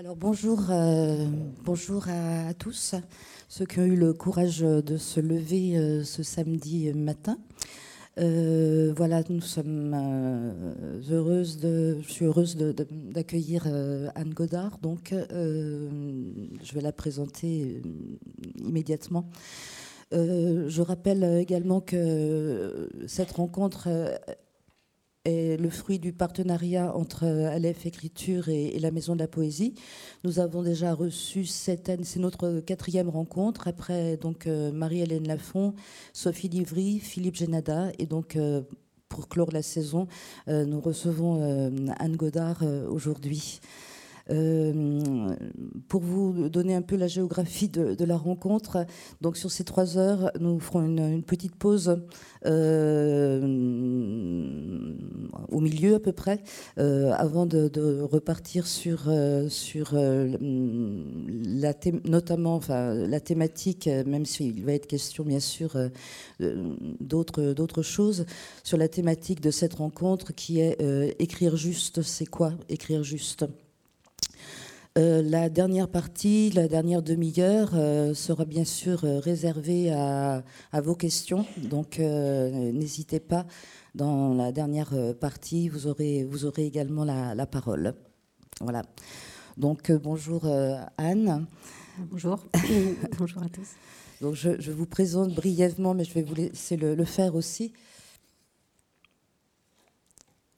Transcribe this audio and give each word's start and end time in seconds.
Alors 0.00 0.16
bonjour, 0.16 0.62
euh, 0.70 1.26
bonjour 1.62 2.06
à, 2.08 2.54
tous, 2.54 2.94
ceux 3.50 3.66
qui 3.66 3.80
ont 3.80 3.84
eu 3.84 3.96
le 3.96 4.14
courage 4.14 4.60
de 4.60 4.96
se 4.96 5.20
lever 5.20 5.76
euh, 5.76 6.04
ce 6.04 6.22
samedi 6.22 6.90
matin. 6.94 7.36
Euh, 8.18 8.94
voilà, 8.96 9.22
nous 9.28 9.42
sommes 9.42 9.92
heureuses 11.10 11.58
de, 11.58 11.98
je 12.00 12.10
suis 12.10 12.24
heureuse 12.24 12.56
d'accueillir 12.56 13.66
Anne 14.14 14.32
Godard, 14.32 14.78
donc 14.78 15.12
je 15.12 16.74
vais 16.74 16.80
la 16.80 16.92
présenter 16.92 17.82
immédiatement. 18.56 19.28
je 20.12 20.80
rappelle 20.80 21.24
également 21.24 21.82
que 21.82 22.88
cette 23.06 23.32
rencontre 23.32 23.86
est 25.24 25.60
le 25.60 25.68
fruit 25.68 25.98
du 25.98 26.12
partenariat 26.12 26.96
entre 26.96 27.24
Aleph 27.24 27.84
Écriture 27.84 28.48
et, 28.48 28.78
la 28.78 28.90
Maison 28.90 29.14
de 29.14 29.20
la 29.20 29.28
Poésie. 29.28 29.74
Nous 30.24 30.38
avons 30.38 30.62
déjà 30.62 30.94
reçu 30.94 31.44
cette 31.44 31.88
année, 31.88 32.04
c'est 32.04 32.20
notre 32.20 32.60
quatrième 32.60 33.10
rencontre, 33.10 33.68
après 33.68 34.16
donc 34.16 34.46
euh, 34.46 34.72
Marie-Hélène 34.72 35.28
Lafont, 35.28 35.74
Sophie 36.12 36.48
Livry, 36.48 36.98
Philippe 37.00 37.36
Génada, 37.36 37.90
et 37.98 38.06
donc 38.06 38.36
euh, 38.36 38.62
pour 39.08 39.28
clore 39.28 39.50
la 39.52 39.62
saison, 39.62 40.06
euh, 40.48 40.64
nous 40.64 40.80
recevons 40.80 41.42
Anne 41.98 42.16
Godard 42.16 42.62
aujourd'hui. 42.88 43.60
Euh, 44.30 45.34
pour 45.88 46.02
vous 46.02 46.48
donner 46.48 46.74
un 46.74 46.82
peu 46.82 46.96
la 46.96 47.08
géographie 47.08 47.68
de, 47.68 48.04
la 48.04 48.16
rencontre, 48.16 48.86
donc 49.20 49.36
sur 49.36 49.50
ces 49.50 49.64
trois 49.64 49.98
heures, 49.98 50.30
nous 50.38 50.60
ferons 50.60 50.82
une, 50.84 51.22
petite 51.22 51.56
pause 51.56 52.00
euh, 52.46 53.40
au 55.48 55.60
milieu 55.60 55.94
à 55.94 56.00
peu 56.00 56.12
près, 56.12 56.42
euh, 56.78 57.12
avant 57.12 57.46
de, 57.46 58.00
repartir 58.02 58.66
sur, 58.66 59.08
la 59.08 59.50
notamment 62.04 62.56
enfin, 62.56 62.94
la 62.94 63.20
thématique, 63.20 63.88
même 64.06 64.26
s'il 64.26 64.64
va 64.64 64.72
être 64.72 64.86
question 64.86 65.24
bien 65.24 65.40
sûr 65.40 65.76
d'autres 67.00 67.82
choses, 67.82 68.26
sur 68.64 68.78
la 68.78 68.88
thématique 68.88 69.40
de 69.40 69.50
cette 69.50 69.74
rencontre 69.74 70.32
qui 70.32 70.60
est 70.60 70.78
écrire 71.18 71.56
juste, 71.56 72.02
c'est 72.02 72.26
quoi 72.26 72.52
écrire 72.68 73.02
juste? 73.02 73.46
Euh, 74.98 75.22
la 75.22 75.48
dernière 75.48 75.88
partie, 75.88 76.50
la 76.50 76.66
dernière 76.66 77.00
demi-heure 77.00 77.70
euh, 77.74 78.12
sera 78.12 78.44
bien 78.44 78.64
sûr 78.64 79.04
euh, 79.04 79.20
réservée 79.20 79.92
à, 79.92 80.42
vos 80.82 80.96
questions. 80.96 81.46
Donc 81.58 81.98
n'hésitez 81.98 83.20
pas, 83.20 83.46
dans 83.94 84.34
la 84.34 84.50
dernière 84.50 84.92
partie, 85.20 85.68
vous 85.68 85.86
aurez, 85.86 86.24
vous 86.24 86.44
aurez 86.44 86.66
également 86.66 87.04
la, 87.04 87.46
parole. 87.46 87.94
Voilà. 88.60 88.82
Donc 89.56 89.92
bonjour 89.92 90.46
Anne. 90.96 91.46
Bonjour. 92.10 92.44
bonjour 93.18 93.42
à 93.42 93.48
tous. 93.48 93.68
Donc 94.20 94.34
je, 94.34 94.70
vous 94.70 94.86
présente 94.86 95.34
brièvement, 95.34 95.94
mais 95.94 96.04
je 96.04 96.14
vais 96.14 96.22
vous 96.22 96.34
laisser 96.34 96.76
le 96.76 97.04
faire 97.04 97.34
aussi. 97.34 97.72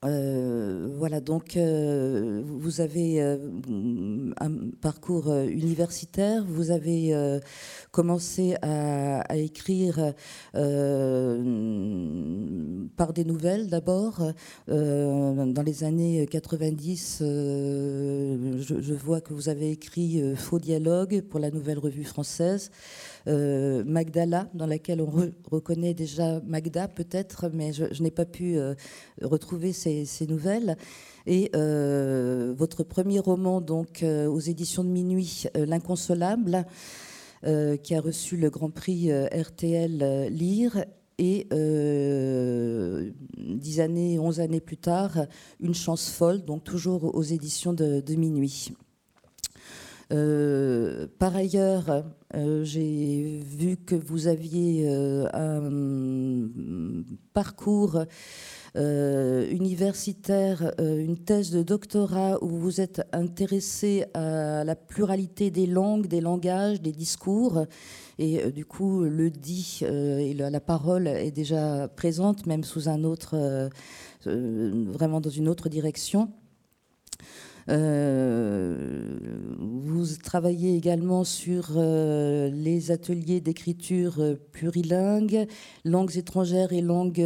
Euh, 0.04 0.88
voilà, 0.98 1.20
donc 1.20 1.56
euh, 1.56 2.42
vous 2.44 2.80
avez 2.80 3.22
euh, 3.22 3.38
un 4.40 4.50
parcours 4.80 5.32
universitaire, 5.32 6.44
vous 6.44 6.72
avez 6.72 7.14
commencé 7.92 8.56
à, 8.62 9.36
écrire 9.36 10.12
par 12.96 13.12
des 13.12 13.24
nouvelles 13.24 13.68
d'abord. 13.68 14.32
dans 14.68 15.62
les 15.64 15.84
années 15.84 16.26
90, 16.26 17.18
je, 17.20 18.94
vois 18.94 19.20
que 19.20 19.34
vous 19.34 19.48
avez 19.48 19.70
écrit 19.70 20.34
Faux 20.36 20.58
dialogue 20.58 21.22
pour 21.22 21.38
la 21.40 21.50
Nouvelle 21.50 21.78
Revue 21.78 22.04
française. 22.04 22.70
Euh, 23.28 23.84
Magdala, 23.84 24.48
dans 24.54 24.66
laquelle 24.66 25.00
on 25.00 25.10
reconnaît 25.50 25.94
déjà 25.94 26.40
Magda 26.40 26.88
peut-être, 26.88 27.50
mais 27.52 27.72
je, 27.72 28.02
n'ai 28.02 28.10
pas 28.10 28.24
pu 28.24 28.58
euh, 28.58 28.74
retrouver 29.22 29.72
ces, 29.72 30.06
nouvelles. 30.28 30.76
Et 31.26 31.50
euh, 31.54 32.52
votre 32.56 32.82
premier 32.82 33.20
roman, 33.20 33.60
donc 33.60 34.04
aux 34.04 34.40
éditions 34.40 34.84
de 34.84 34.88
minuit, 34.88 35.44
L'inconsolable, 35.54 36.64
qui 37.44 37.94
a 37.94 38.00
reçu 38.00 38.36
le 38.36 38.50
Grand 38.50 38.70
Prix 38.70 39.10
RTL 39.12 40.28
Lire, 40.30 40.84
et 41.18 41.46
dix 43.38 43.80
années, 43.80 44.18
onze 44.18 44.40
années 44.40 44.60
plus 44.60 44.78
tard, 44.78 45.26
Une 45.60 45.74
chance 45.74 46.08
folle, 46.10 46.42
donc 46.44 46.64
toujours 46.64 47.14
aux 47.14 47.22
éditions 47.22 47.72
de 47.72 48.14
minuit. 48.14 48.72
Euh, 50.12 51.06
par 51.18 51.34
ailleurs, 51.34 52.04
euh, 52.34 52.64
j'ai 52.64 53.40
vu 53.44 53.76
que 53.76 53.94
vous 53.94 54.26
aviez 54.26 54.86
euh, 54.88 55.26
un 55.32 57.00
parcours 57.32 58.04
universitaire, 58.74 60.72
une 60.78 61.18
thèse 61.18 61.50
de 61.50 61.62
doctorat 61.62 62.42
où 62.42 62.48
vous 62.48 62.80
êtes 62.80 63.02
intéressé 63.12 64.06
à 64.14 64.64
la 64.64 64.74
pluralité 64.74 65.50
des 65.50 65.66
langues, 65.66 66.06
des 66.06 66.22
langages, 66.22 66.80
des 66.80 66.92
discours. 66.92 67.66
Et 68.18 68.50
du 68.50 68.64
coup, 68.64 69.02
le 69.02 69.28
dit 69.28 69.80
et 69.82 70.32
la, 70.32 70.60
parole 70.60 71.06
est 71.06 71.32
déjà 71.32 71.86
présente, 71.88 72.46
même 72.46 72.64
sous 72.64 72.88
un 72.88 73.04
autre, 73.04 73.68
vraiment 74.24 75.20
dans 75.20 75.28
une 75.28 75.50
autre 75.50 75.68
direction. 75.68 76.30
Euh, 77.68 79.18
vous 79.58 80.06
travaillez 80.22 80.76
également 80.76 81.24
sur 81.24 81.74
euh, 81.76 82.50
les 82.50 82.90
ateliers 82.90 83.40
d'écriture 83.40 84.20
euh, 84.20 84.34
plurilingue, 84.52 85.46
langues 85.84 86.16
étrangères 86.16 86.72
et 86.72 86.80
langues 86.80 87.24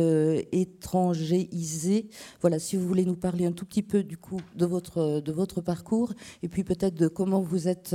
étrangéisées. 0.53 2.09
Voilà, 2.41 2.59
si 2.59 2.77
vous 2.77 2.87
voulez 2.87 3.05
nous 3.05 3.17
parler 3.17 3.47
un 3.47 3.53
tout 3.53 3.65
petit 3.65 3.83
peu 3.83 4.03
du 4.03 4.17
coup 4.17 4.41
de 4.55 4.67
votre 4.67 5.21
de 5.21 5.33
votre 5.33 5.61
parcours 5.61 6.13
et 6.43 6.49
puis 6.49 6.65
peut-être 6.65 6.95
de 6.95 7.09
comment 7.09 7.41
vous 7.41 7.69
êtes, 7.69 7.95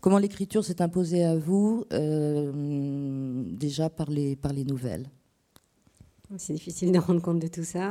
comment 0.00 0.18
l'écriture 0.18 0.64
s'est 0.64 0.82
imposée 0.82 1.24
à 1.24 1.36
vous 1.36 1.84
déjà 3.52 3.88
par 3.90 4.10
les 4.10 4.36
par 4.36 4.52
les 4.52 4.64
nouvelles. 4.64 5.06
C'est 6.38 6.54
difficile 6.54 6.92
de 6.92 6.98
rendre 6.98 7.20
compte 7.20 7.40
de 7.40 7.48
tout 7.48 7.64
ça. 7.64 7.88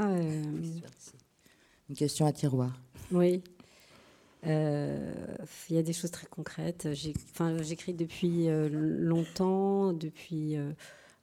Une 1.89 1.95
question 1.95 2.25
à 2.25 2.31
tiroir. 2.31 2.73
Oui. 3.11 3.43
Euh, 4.47 5.13
il 5.69 5.75
y 5.75 5.79
a 5.79 5.84
des 5.84 5.94
choses 5.94 6.12
très 6.12 6.28
concrètes. 6.28 6.90
J'écris 6.94 7.94
depuis 7.94 8.50
euh, 8.50 8.69
longtemps, 8.72 9.94
depuis, 9.94 10.57
euh, 10.57 10.72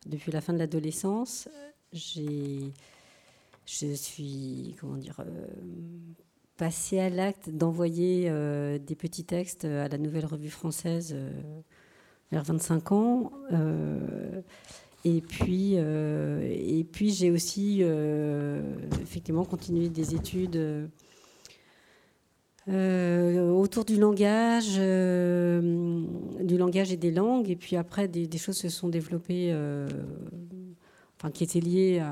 depuis 0.07 0.31
la 0.31 0.41
fin 0.41 0.53
de 0.53 0.59
l'adolescence. 0.59 1.49
Je 1.93 1.99
suis, 3.95 4.75
passée 6.57 6.99
à 6.99 7.09
l'acte 7.09 7.51
d'envoyer 7.51 8.31
des 8.79 8.95
petits 8.95 9.25
textes 9.25 9.65
à 9.65 9.89
la 9.89 9.99
Nouvelle 9.99 10.27
Revue 10.27 10.51
Française 10.51 11.17
vers 12.31 12.45
25 12.45 12.93
ans. 12.93 13.33
Et 15.05 15.23
puis, 15.23 15.75
et 15.75 16.87
puis 16.93 17.11
j'ai 17.11 17.31
aussi 17.31 17.83
effectivement 19.01 19.47
continué 19.47 19.89
des 19.89 20.15
études 20.15 20.91
euh, 22.69 23.49
autour 23.51 23.87
du 23.87 23.97
langage, 23.97 24.75
euh, 24.77 26.05
du 26.43 26.59
langage 26.59 26.93
et 26.93 26.97
des 26.97 27.11
langues. 27.11 27.51
Et 27.51 27.57
puis 27.57 27.77
après, 27.77 28.09
des, 28.09 28.39
choses 28.39 28.57
se 28.57 28.69
sont 28.69 28.89
développées, 28.89 29.51
euh, 29.53 29.89
enfin, 31.17 31.31
qui 31.31 31.45
étaient 31.45 31.61
liées 31.61 32.03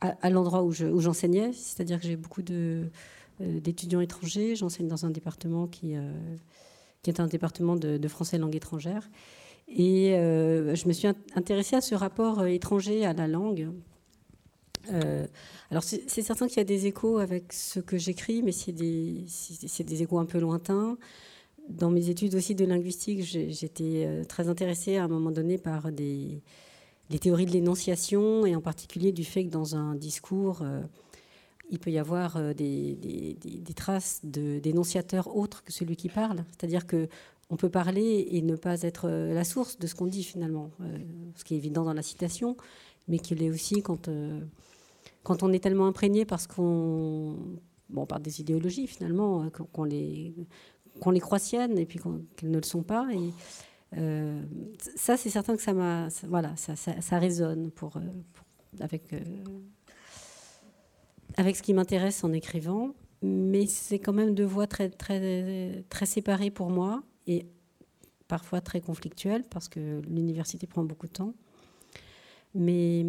à, 0.00 0.30
l'endroit 0.30 0.62
où, 0.62 0.72
j'enseignais. 0.72 1.52
C'est-à-dire 1.52 1.98
que 1.98 2.06
j'ai 2.06 2.16
beaucoup 2.16 2.42
d'étudiants 3.40 4.00
étrangers. 4.00 4.54
J'enseigne 4.54 4.86
dans 4.86 5.04
un 5.04 5.10
département 5.10 5.66
qui, 5.66 5.94
qui 7.02 7.10
est 7.10 7.20
un 7.20 7.26
département 7.26 7.74
de, 7.74 7.96
de 7.96 8.08
français 8.08 8.38
langue 8.38 8.54
étrangère. 8.54 9.10
Et 9.66 10.10
je 10.12 10.88
me 10.88 10.92
suis 10.92 11.08
intéressée 11.34 11.76
à 11.76 11.80
ce 11.80 11.94
rapport 11.94 12.44
étranger 12.46 13.04
à 13.06 13.14
la 13.14 13.26
langue 13.26 13.70
euh, 14.92 15.26
alors 15.70 15.82
c'est 15.82 16.22
certain 16.22 16.46
qu'il 16.46 16.58
y 16.58 16.60
a 16.60 16.64
des 16.64 16.86
échos 16.86 17.18
avec 17.18 17.52
ce 17.52 17.80
que 17.80 17.96
j'écris, 17.96 18.42
mais 18.42 18.52
c'est 18.52 18.72
des, 18.72 19.24
échos 20.02 20.18
un 20.18 20.26
peu 20.26 20.38
lointains. 20.38 20.96
Dans 21.68 21.90
mes 21.90 22.10
études 22.10 22.34
aussi 22.34 22.54
de 22.54 22.64
linguistique, 22.64 23.22
j'étais 23.22 24.04
euh, 24.06 24.24
très 24.24 24.48
intéressée 24.48 24.96
à 24.96 25.04
un 25.04 25.08
moment 25.08 25.30
donné 25.30 25.56
par 25.56 25.90
des, 25.90 26.42
théories 27.20 27.46
de 27.46 27.52
l'énonciation, 27.52 28.44
et 28.44 28.54
en 28.54 28.60
particulier 28.60 29.12
du 29.12 29.24
fait 29.24 29.44
que 29.44 29.50
dans 29.50 29.74
un 29.76 29.94
discours, 29.94 30.60
euh, 30.62 30.82
il 31.70 31.78
peut 31.78 31.90
y 31.90 31.98
avoir 31.98 32.54
des 32.54 33.36
traces 33.74 34.20
d'énonciateurs 34.22 35.34
autres 35.34 35.64
que 35.64 35.72
celui 35.72 35.96
qui 35.96 36.10
parle. 36.10 36.44
C'est-à-dire 36.50 36.86
que 36.86 37.08
on 37.50 37.56
peut 37.56 37.70
parler 37.70 38.28
et 38.30 38.42
ne 38.42 38.56
pas 38.56 38.82
être 38.82 39.08
la 39.08 39.44
source 39.44 39.78
de 39.78 39.86
ce 39.86 39.94
qu'on 39.94 40.06
dit 40.06 40.24
finalement, 40.24 40.70
ce 41.34 41.44
qui 41.44 41.54
est 41.54 41.56
évident 41.56 41.84
dans 41.84 41.92
la 41.94 42.02
citation, 42.02 42.56
mais 43.08 43.18
qu'il 43.18 43.42
est 43.42 43.50
aussi 43.50 43.82
quand 43.82 44.08
quand 45.24 45.42
on 45.42 45.52
est 45.52 45.58
tellement 45.58 45.86
imprégné 45.86 46.24
par 46.24 46.40
ce 46.40 46.46
qu'on 46.46 47.36
bon, 47.90 48.06
par 48.06 48.20
des 48.20 48.40
idéologies 48.40 48.86
finalement, 48.86 49.50
qu'on 49.50 49.84
les, 49.84 50.34
qu'on 51.00 51.10
les 51.10 51.20
croit 51.20 51.40
siennes 51.40 51.76
et 51.78 51.86
puis 51.86 51.98
qu'elles 52.36 52.50
ne 52.50 52.58
le 52.58 52.64
sont 52.64 52.82
pas. 52.82 53.08
Et, 53.12 53.30
ça, 54.96 55.16
c'est 55.16 55.30
certain 55.30 55.54
que 55.56 55.62
ça 55.62 55.72
m'a, 55.72 56.08
voilà, 56.28 56.56
ça, 56.56 56.74
ça, 56.74 57.18
résonne 57.20 57.70
pour, 57.70 57.96
avec, 58.80 59.14
avec 61.36 61.54
ce 61.54 61.62
qui 61.62 61.74
m'intéresse 61.74 62.24
en 62.24 62.32
écrivant 62.32 62.92
mais 63.24 63.66
c'est 63.66 63.98
quand 63.98 64.12
même 64.12 64.34
deux 64.34 64.44
voies 64.44 64.66
très, 64.66 64.90
très, 64.90 65.82
très 65.88 66.06
séparées 66.06 66.50
pour 66.50 66.68
moi 66.70 67.02
et 67.26 67.46
parfois 68.28 68.60
très 68.60 68.80
conflictuelles 68.82 69.44
parce 69.48 69.68
que 69.68 70.02
l'université 70.06 70.66
prend 70.66 70.84
beaucoup 70.84 71.06
de 71.06 71.12
temps. 71.12 71.34
Mais 72.54 73.04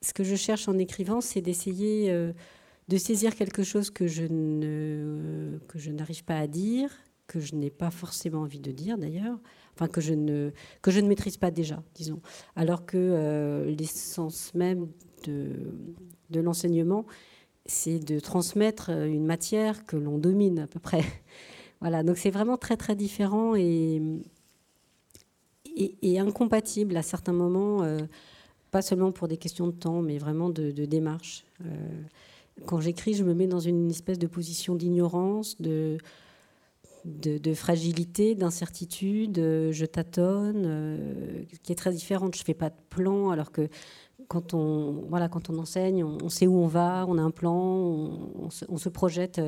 ce 0.00 0.12
que 0.12 0.24
je 0.24 0.36
cherche 0.36 0.68
en 0.68 0.78
écrivant, 0.78 1.20
c'est 1.20 1.40
d'essayer 1.40 2.10
euh, 2.10 2.32
de 2.88 2.96
saisir 2.96 3.34
quelque 3.34 3.62
chose 3.62 3.90
que 3.90 4.06
je, 4.06 4.24
ne, 4.24 5.58
que 5.68 5.78
je 5.78 5.90
n'arrive 5.90 6.24
pas 6.24 6.38
à 6.38 6.46
dire, 6.46 6.90
que 7.26 7.38
je 7.38 7.54
n'ai 7.54 7.70
pas 7.70 7.90
forcément 7.90 8.40
envie 8.40 8.60
de 8.60 8.72
dire 8.72 8.96
d'ailleurs, 8.96 9.38
enfin 9.74 9.86
que 9.86 10.00
je 10.00 10.14
ne, 10.14 10.50
que 10.80 10.90
je 10.90 11.00
ne 11.00 11.08
maîtrise 11.08 11.36
pas 11.36 11.50
déjà, 11.50 11.82
disons. 11.94 12.20
Alors 12.56 12.86
que 12.86 12.96
euh, 12.96 13.70
l'essence 13.70 14.54
même 14.54 14.88
de, 15.24 15.50
de 16.30 16.40
l'enseignement, 16.40 17.04
c'est 17.66 17.98
de 17.98 18.18
transmettre 18.18 18.90
euh, 18.90 19.06
une 19.06 19.26
matière 19.26 19.84
que 19.84 19.96
l'on 19.96 20.16
domine 20.16 20.60
à 20.60 20.66
peu 20.66 20.80
près. 20.80 21.04
voilà, 21.80 22.02
donc 22.02 22.16
c'est 22.16 22.30
vraiment 22.30 22.56
très 22.56 22.78
très 22.78 22.96
différent 22.96 23.54
et, 23.54 24.00
et, 25.76 26.18
incompatible 26.18 26.96
à 26.96 27.02
certains 27.02 27.34
moments, 27.34 27.84
pas 28.70 28.82
seulement 28.82 29.12
pour 29.12 29.28
des 29.28 29.36
questions 29.36 29.66
de 29.66 29.72
temps, 29.72 30.02
mais 30.02 30.18
vraiment 30.18 30.50
de, 30.50 30.70
démarche. 30.70 31.44
Euh, 31.64 31.66
quand 32.66 32.80
j'écris, 32.80 33.14
je 33.14 33.24
me 33.24 33.34
mets 33.34 33.46
dans 33.46 33.60
une 33.60 33.90
espèce 33.90 34.18
de 34.18 34.26
position 34.26 34.74
d'ignorance, 34.74 35.60
de, 35.60 35.98
de, 37.04 37.54
fragilité, 37.54 38.34
d'incertitude, 38.34 39.36
je 39.36 39.84
tâtonne, 39.84 41.46
qui 41.62 41.72
est 41.72 41.76
très 41.76 41.92
différente. 41.92 42.34
Je 42.34 42.42
ne 42.42 42.44
fais 42.44 42.54
pas 42.54 42.70
de 42.70 42.76
plan, 42.90 43.30
alors 43.30 43.52
que 43.52 43.68
quand 44.28 44.54
on, 44.54 45.04
voilà, 45.08 45.28
quand 45.28 45.50
on 45.50 45.58
enseigne, 45.58 46.04
on, 46.04 46.28
sait 46.28 46.46
où 46.46 46.58
on 46.58 46.66
va, 46.66 47.06
on 47.08 47.18
a 47.18 47.22
un 47.22 47.30
plan, 47.30 47.54
on, 47.56 48.50
se, 48.50 48.88
projette 48.88 49.40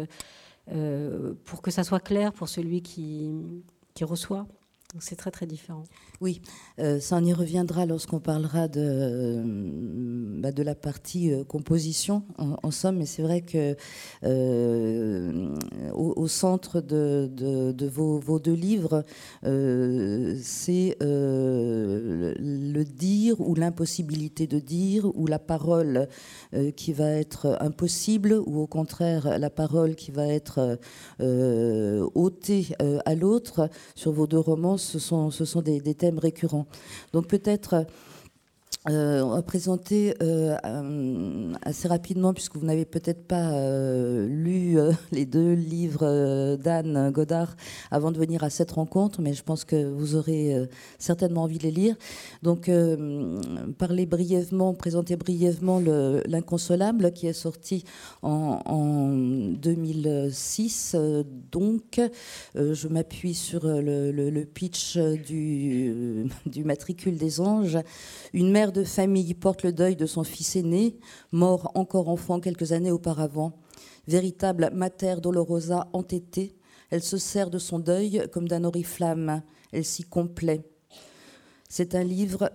euh, 0.72 1.34
pour 1.44 1.62
que 1.62 1.70
ça 1.70 1.84
soit 1.84 2.00
clair 2.00 2.32
pour 2.32 2.48
celui 2.48 2.82
qui, 2.82 3.30
qui 3.94 4.04
reçoit. 4.04 4.46
C'est 4.98 5.14
très 5.14 5.30
très 5.30 5.46
différent. 5.46 5.84
Oui, 6.20 6.42
euh, 6.80 6.98
ça 6.98 7.16
en 7.16 7.24
y 7.24 7.32
reviendra 7.32 7.86
lorsqu'on 7.86 8.18
parlera 8.18 8.66
de, 8.66 8.80
euh, 8.82 9.42
bah, 10.40 10.50
la 10.56 10.74
partie 10.74 11.32
euh, 11.32 11.44
composition, 11.44 12.24
en, 12.36 12.70
somme, 12.70 12.96
mais 12.96 13.06
c'est 13.06 13.22
vrai 13.22 13.40
que 13.42 13.76
au, 15.94 16.28
centre 16.28 16.80
de, 16.80 17.86
vos, 17.86 18.38
deux 18.38 18.54
livres, 18.54 19.04
c'est 19.42 20.96
le 21.00 22.82
dire 22.82 23.40
ou 23.40 23.54
l'impossibilité 23.54 24.46
de 24.46 24.58
dire, 24.58 25.06
ou 25.16 25.26
la 25.26 25.38
parole 25.38 26.08
qui 26.76 26.92
va 26.92 27.10
être 27.10 27.56
impossible, 27.60 28.32
ou 28.46 28.60
au 28.60 28.66
contraire 28.66 29.38
la 29.38 29.50
parole 29.50 29.94
qui 29.94 30.10
va 30.10 30.26
être 30.26 30.78
ôtée 31.18 32.68
à 33.04 33.14
l'autre. 33.14 33.68
Sur 33.94 34.12
vos 34.12 34.26
deux 34.26 34.38
romans, 34.38 34.78
ce 34.80 34.98
sont, 34.98 35.30
ce 35.30 35.44
sont 35.44 35.62
des, 35.62 35.80
des 35.80 35.94
thèmes 35.94 36.18
récurrents. 36.18 36.66
Donc 37.12 37.26
peut-être 37.26 37.86
euh, 38.88 39.20
on 39.20 39.34
va 39.34 39.42
présenter 39.42 40.14
euh, 40.22 40.56
euh, 40.64 41.52
assez 41.60 41.86
rapidement, 41.86 42.32
puisque 42.32 42.56
vous 42.56 42.64
n'avez 42.64 42.86
peut-être 42.86 43.26
pas 43.26 43.52
lu 44.26 44.78
les 45.12 45.26
deux 45.26 45.52
livres 45.52 46.56
d'Anne 46.56 47.10
Godard 47.10 47.56
avant 47.90 48.10
de 48.10 48.18
venir 48.18 48.42
à 48.42 48.48
cette 48.48 48.70
rencontre, 48.70 49.20
mais 49.20 49.34
je 49.34 49.42
pense 49.42 49.64
que 49.64 49.90
vous 49.90 50.16
aurez 50.16 50.66
certainement 50.98 51.42
envie 51.42 51.58
de 51.58 51.64
les 51.64 51.70
lire. 51.70 51.96
Donc, 52.42 52.70
parler 53.76 54.06
brièvement, 54.06 54.72
présenter 54.72 55.16
brièvement 55.16 55.80
L'Inconsolable, 56.26 57.12
qui 57.12 57.26
est 57.26 57.32
sorti 57.34 57.84
en, 58.22 59.10
2006. 59.10 60.96
donc, 61.52 62.00
je 62.54 62.88
m'appuie 62.88 63.34
sur 63.34 63.66
le, 63.66 64.44
pitch 64.44 64.96
du, 64.96 66.30
du 66.46 66.64
matricule 66.64 67.18
des 67.18 67.40
anges. 67.40 67.78
Une 68.32 68.50
mère 68.50 68.69
de 68.70 68.84
famille 68.84 69.34
porte 69.34 69.62
le 69.62 69.72
deuil 69.72 69.96
de 69.96 70.06
son 70.06 70.24
fils 70.24 70.56
aîné, 70.56 70.98
mort 71.32 71.70
encore 71.74 72.08
enfant 72.08 72.40
quelques 72.40 72.72
années 72.72 72.90
auparavant. 72.90 73.58
Véritable 74.06 74.70
mater 74.72 75.16
dolorosa 75.20 75.88
entêtée, 75.92 76.56
elle 76.90 77.02
se 77.02 77.18
sert 77.18 77.50
de 77.50 77.58
son 77.58 77.78
deuil 77.78 78.28
comme 78.32 78.48
d'un 78.48 78.64
oriflamme, 78.64 79.42
elle 79.72 79.84
s'y 79.84 80.02
complaît. 80.02 80.62
C'est 81.68 81.94
un 81.94 82.02
livre 82.02 82.50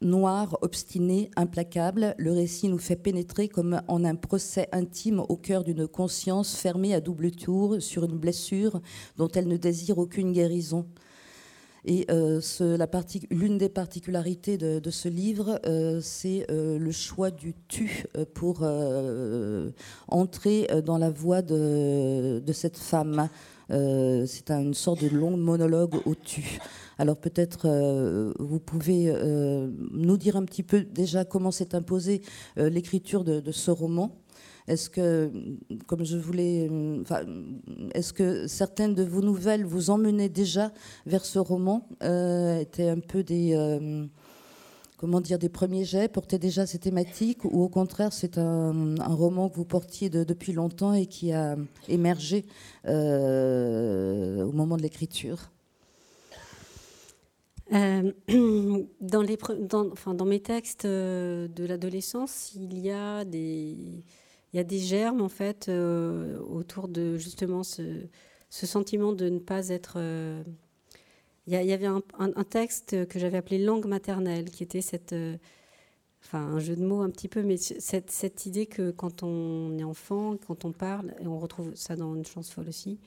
noir, 0.00 0.58
obstiné, 0.62 1.30
implacable. 1.36 2.14
Le 2.18 2.32
récit 2.32 2.68
nous 2.68 2.78
fait 2.78 2.96
pénétrer 2.96 3.48
comme 3.48 3.80
en 3.88 4.04
un 4.04 4.14
procès 4.14 4.68
intime 4.72 5.20
au 5.28 5.36
cœur 5.36 5.64
d'une 5.64 5.88
conscience 5.88 6.56
fermée 6.56 6.94
à 6.94 7.00
double 7.00 7.30
tour 7.32 7.80
sur 7.80 8.04
une 8.04 8.18
blessure 8.18 8.80
dont 9.16 9.28
elle 9.28 9.48
ne 9.48 9.56
désire 9.56 9.98
aucune 9.98 10.32
guérison. 10.32 10.86
Et 11.86 12.06
euh, 12.10 12.40
l'une 13.30 13.58
des 13.58 13.68
particularités 13.68 14.56
de, 14.56 14.90
ce 14.90 15.08
livre, 15.08 15.60
euh, 15.66 16.00
c'est 16.02 16.46
euh, 16.50 16.78
le 16.78 16.90
choix 16.92 17.30
du 17.30 17.54
tu 17.68 18.04
pour 18.34 18.66
entrer 20.08 20.68
dans 20.84 20.98
la 20.98 21.10
voix 21.10 21.42
de, 21.42 22.42
cette 22.52 22.78
femme. 22.78 23.28
c'est 23.68 24.50
une 24.50 24.74
sorte 24.74 25.02
de 25.02 25.08
long 25.08 25.36
monologue 25.36 25.94
au 26.06 26.14
tu. 26.14 26.58
Alors 26.98 27.16
peut-être 27.16 27.68
vous 28.38 28.60
pouvez 28.60 29.12
nous 29.92 30.16
dire 30.16 30.36
un 30.36 30.44
petit 30.44 30.62
peu 30.62 30.82
déjà 30.82 31.24
comment 31.24 31.50
s'est 31.50 31.74
imposée 31.74 32.22
l'écriture 32.56 33.24
de, 33.24 33.52
ce 33.52 33.70
roman. 33.70 34.16
Est-ce 34.66 34.88
que, 34.88 35.30
comme 35.86 36.04
que 38.14 38.46
certaines 38.46 38.94
de 38.94 39.02
vos 39.02 39.20
nouvelles 39.20 39.64
vous 39.64 39.90
emmenaient 39.90 40.30
déjà 40.30 40.72
vers 41.04 41.24
ce 41.24 41.38
roman 41.38 41.86
euh, 42.02 42.60
Étaient 42.60 42.88
un 42.88 43.00
peu 43.00 43.22
des, 43.22 43.54
euh, 43.54 44.06
comment 44.96 45.20
dire, 45.20 45.38
des 45.38 45.50
premiers 45.50 45.84
jets, 45.84 46.08
portaient 46.08 46.38
déjà 46.38 46.64
ces 46.64 46.78
thématiques, 46.78 47.44
ou 47.44 47.62
au 47.62 47.68
contraire, 47.68 48.14
c'est 48.14 48.38
un, 48.38 48.94
roman 49.00 49.50
que 49.50 49.56
vous 49.56 49.66
portiez 49.66 50.08
depuis 50.08 50.54
longtemps 50.54 50.94
et 50.94 51.04
qui 51.04 51.32
a 51.32 51.56
émergé 51.88 52.46
euh, 52.86 54.44
au 54.44 54.52
moment 54.52 54.78
de 54.78 54.82
l'écriture? 54.82 55.50
Euh, 57.74 58.12
dans 59.00 60.24
mes 60.24 60.40
textes 60.40 60.86
de 60.86 61.66
l'adolescence, 61.66 62.52
il 62.54 62.78
y 62.78 62.90
a 62.90 63.26
des 63.26 63.76
il 64.54 64.58
y 64.58 64.60
a 64.60 64.64
des 64.64 64.78
germes 64.78 65.20
en 65.20 65.28
fait 65.28 65.68
euh, 65.68 66.38
autour 66.38 66.86
de 66.86 67.18
justement 67.18 67.64
ce, 67.64 68.06
sentiment 68.50 69.12
de 69.12 69.28
ne 69.28 69.40
pas 69.40 69.68
être. 69.68 69.94
Euh, 69.96 70.44
il, 71.48 71.52
y 71.54 71.72
avait 71.72 71.86
un, 71.86 72.00
texte 72.48 73.06
que 73.08 73.18
j'avais 73.18 73.36
appelé 73.36 73.58
langue 73.58 73.86
maternelle, 73.86 74.48
qui 74.50 74.62
était 74.62 74.80
cette, 74.80 75.12
euh, 75.12 75.36
enfin 76.22 76.38
un 76.38 76.60
jeu 76.60 76.76
de 76.76 76.84
mots 76.84 77.02
un 77.02 77.10
petit 77.10 77.26
peu, 77.26 77.42
mais 77.42 77.56
cette, 77.56 78.46
idée 78.46 78.66
que 78.66 78.92
quand 78.92 79.24
on 79.24 79.76
est 79.76 79.84
enfant, 79.84 80.36
quand 80.46 80.64
on 80.64 80.70
parle, 80.70 81.14
et 81.20 81.26
on 81.26 81.38
retrouve 81.38 81.74
ça 81.74 81.96
dans 81.96 82.14
une 82.14 82.24
chance 82.24 82.48
folle 82.50 82.68
aussi, 82.68 83.00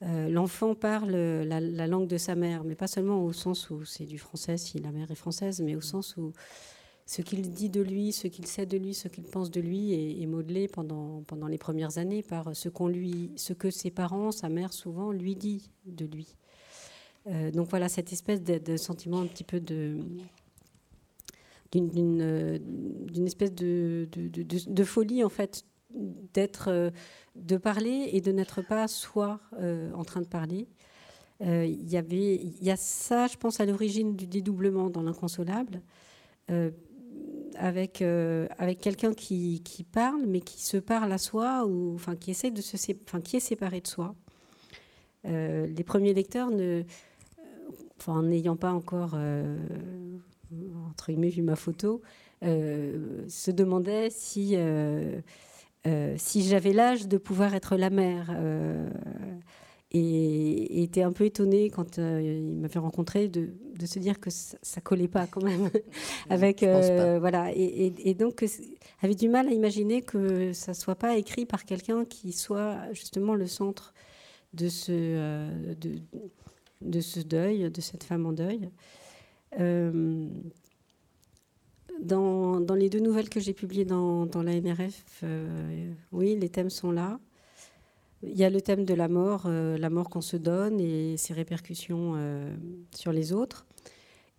l'enfant 0.00 0.74
parle 0.74 1.10
la, 1.10 1.86
langue 1.88 2.06
de 2.06 2.16
sa 2.16 2.36
mère, 2.36 2.62
mais 2.62 2.76
pas 2.76 2.86
seulement 2.86 3.24
au 3.24 3.32
sens 3.32 3.68
où 3.70 3.84
c'est 3.84 4.06
du 4.06 4.18
français 4.18 4.56
si 4.56 4.78
la 4.78 4.92
mère 4.92 5.10
est 5.10 5.16
française, 5.16 5.60
mais 5.60 5.74
au 5.74 5.82
sens 5.82 6.16
où 6.16 6.32
ce 7.10 7.22
qu'il 7.22 7.50
dit 7.50 7.70
de 7.70 7.80
lui, 7.80 8.12
ce 8.12 8.28
qu'il 8.28 8.46
sait 8.46 8.66
de 8.66 8.78
lui, 8.78 8.94
ce 8.94 9.08
qu'il 9.08 9.24
pense 9.24 9.50
de 9.50 9.60
lui 9.60 10.22
est, 10.22 10.26
modelé 10.26 10.68
pendant, 10.68 11.24
pendant 11.26 11.48
les 11.48 11.58
premières 11.58 11.98
années 11.98 12.22
par 12.22 12.54
ce, 12.54 12.68
qu'on 12.68 12.86
lui, 12.86 13.32
ce 13.34 13.52
que 13.52 13.68
ses 13.68 13.90
parents, 13.90 14.30
sa 14.30 14.48
mère 14.48 14.72
souvent, 14.72 15.10
lui 15.10 15.34
dit 15.34 15.72
de 15.86 16.04
lui. 16.06 16.36
Euh, 17.26 17.50
donc 17.50 17.66
voilà, 17.68 17.88
cette 17.88 18.12
espèce 18.12 18.40
de, 18.44 18.76
sentiment 18.76 19.20
un 19.20 19.26
petit 19.26 19.42
peu 19.42 19.58
de 19.58 19.98
d'une 21.72 23.26
espèce 23.26 23.54
de, 23.54 24.08
de, 24.12 24.84
folie 24.84 25.24
en 25.24 25.28
fait 25.28 25.64
d'être 26.32 26.68
euh, 26.68 26.90
de 27.34 27.56
parler 27.56 28.10
et 28.12 28.20
de 28.20 28.30
n'être 28.30 28.62
pas 28.62 28.86
soi 28.86 29.40
euh, 29.58 29.92
en 29.94 30.04
train 30.04 30.20
de 30.20 30.26
parler 30.26 30.68
il 31.40 31.88
y 31.88 31.96
avait 31.96 32.34
il 32.34 32.62
y 32.62 32.70
a 32.70 32.76
ça 32.76 33.26
je 33.28 33.36
pense 33.36 33.60
à 33.60 33.66
l'origine 33.66 34.14
du 34.14 34.26
dédoublement 34.26 34.90
dans 34.90 35.02
l'inconsolable 35.02 35.80
avec, 37.56 38.02
euh, 38.02 38.46
avec 38.58 38.80
quelqu'un 38.80 39.12
qui, 39.12 39.62
qui, 39.64 39.84
parle, 39.84 40.24
mais 40.26 40.40
qui 40.40 40.62
se 40.62 40.76
parle 40.76 41.12
à 41.12 41.18
soi, 41.18 41.64
ou 41.66 41.94
enfin, 41.94 42.16
qui, 42.16 42.30
essaie 42.30 42.50
de 42.50 42.60
se 42.60 42.76
enfin, 43.06 43.20
qui 43.20 43.36
est 43.36 43.40
séparé 43.40 43.80
de 43.80 43.86
soi. 43.86 44.14
Euh, 45.26 45.66
les 45.66 45.84
premiers 45.84 46.14
lecteurs, 46.14 46.50
en 48.06 48.22
n'ayant 48.22 48.56
pas 48.56 48.72
encore, 48.72 49.12
euh, 49.14 49.56
entre 50.90 51.12
guillemets, 51.12 51.28
vu 51.28 51.42
ma 51.42 51.56
photo, 51.56 52.00
se 52.42 53.50
demandaient 53.50 54.08
si 54.10 54.56
si 56.16 56.42
j'avais 56.42 56.72
l'âge 56.72 57.06
de 57.06 57.18
pouvoir 57.18 57.54
être 57.54 57.76
la 57.76 57.90
mère. 57.90 58.34
Et, 59.92 60.82
était 60.82 61.02
un 61.02 61.12
peu 61.12 61.24
étonnée 61.24 61.70
quand 61.70 61.98
il 61.98 62.56
m'avait 62.60 62.78
rencontré 62.78 63.28
de, 63.28 63.50
se 63.84 63.98
dire 63.98 64.20
que 64.20 64.30
ça, 64.30 64.56
ne 64.76 64.80
collait 64.82 65.08
pas 65.08 65.26
quand 65.26 65.42
même 65.42 65.70
avec 66.30 66.62
voilà 66.62 67.50
et, 67.54 67.92
et, 68.04 68.14
donc 68.14 68.44
avait 69.02 69.14
du 69.14 69.28
mal 69.28 69.48
à 69.48 69.52
imaginer 69.52 70.02
que 70.02 70.52
ça 70.52 70.74
soit 70.74 70.94
pas 70.96 71.16
écrit 71.16 71.46
par 71.46 71.64
quelqu'un 71.64 72.04
qui 72.04 72.32
soit 72.32 72.76
justement 72.92 73.34
le 73.34 73.46
centre 73.46 73.94
de 74.52 74.68
ce 74.68 74.92
de, 75.74 76.00
de 76.82 77.00
ce 77.00 77.20
deuil, 77.20 77.70
de 77.70 77.80
cette 77.80 78.04
femme 78.04 78.26
en 78.26 78.32
deuil. 78.32 78.70
Euh, 79.58 80.28
dans, 82.00 82.74
les 82.74 82.88
deux 82.88 83.00
nouvelles 83.00 83.28
que 83.28 83.40
j'ai 83.40 83.52
publiées 83.52 83.84
dans, 83.84 84.28
la 84.34 84.60
NRF, 84.60 85.20
euh, 85.22 85.92
oui, 86.12 86.36
les 86.36 86.48
thèmes 86.48 86.70
sont 86.70 86.92
là. 86.92 87.18
Il 88.22 88.36
y 88.36 88.44
a 88.44 88.50
le 88.50 88.60
thème 88.60 88.84
de 88.84 88.94
la 88.94 89.08
mort, 89.08 89.44
euh, 89.46 89.78
la 89.78 89.90
mort 89.90 90.10
qu'on 90.10 90.20
se 90.20 90.36
donne 90.36 90.78
et 90.80 91.16
ses 91.16 91.32
répercussions 91.32 92.16
sur 92.94 93.12
les 93.12 93.32
autres. 93.32 93.66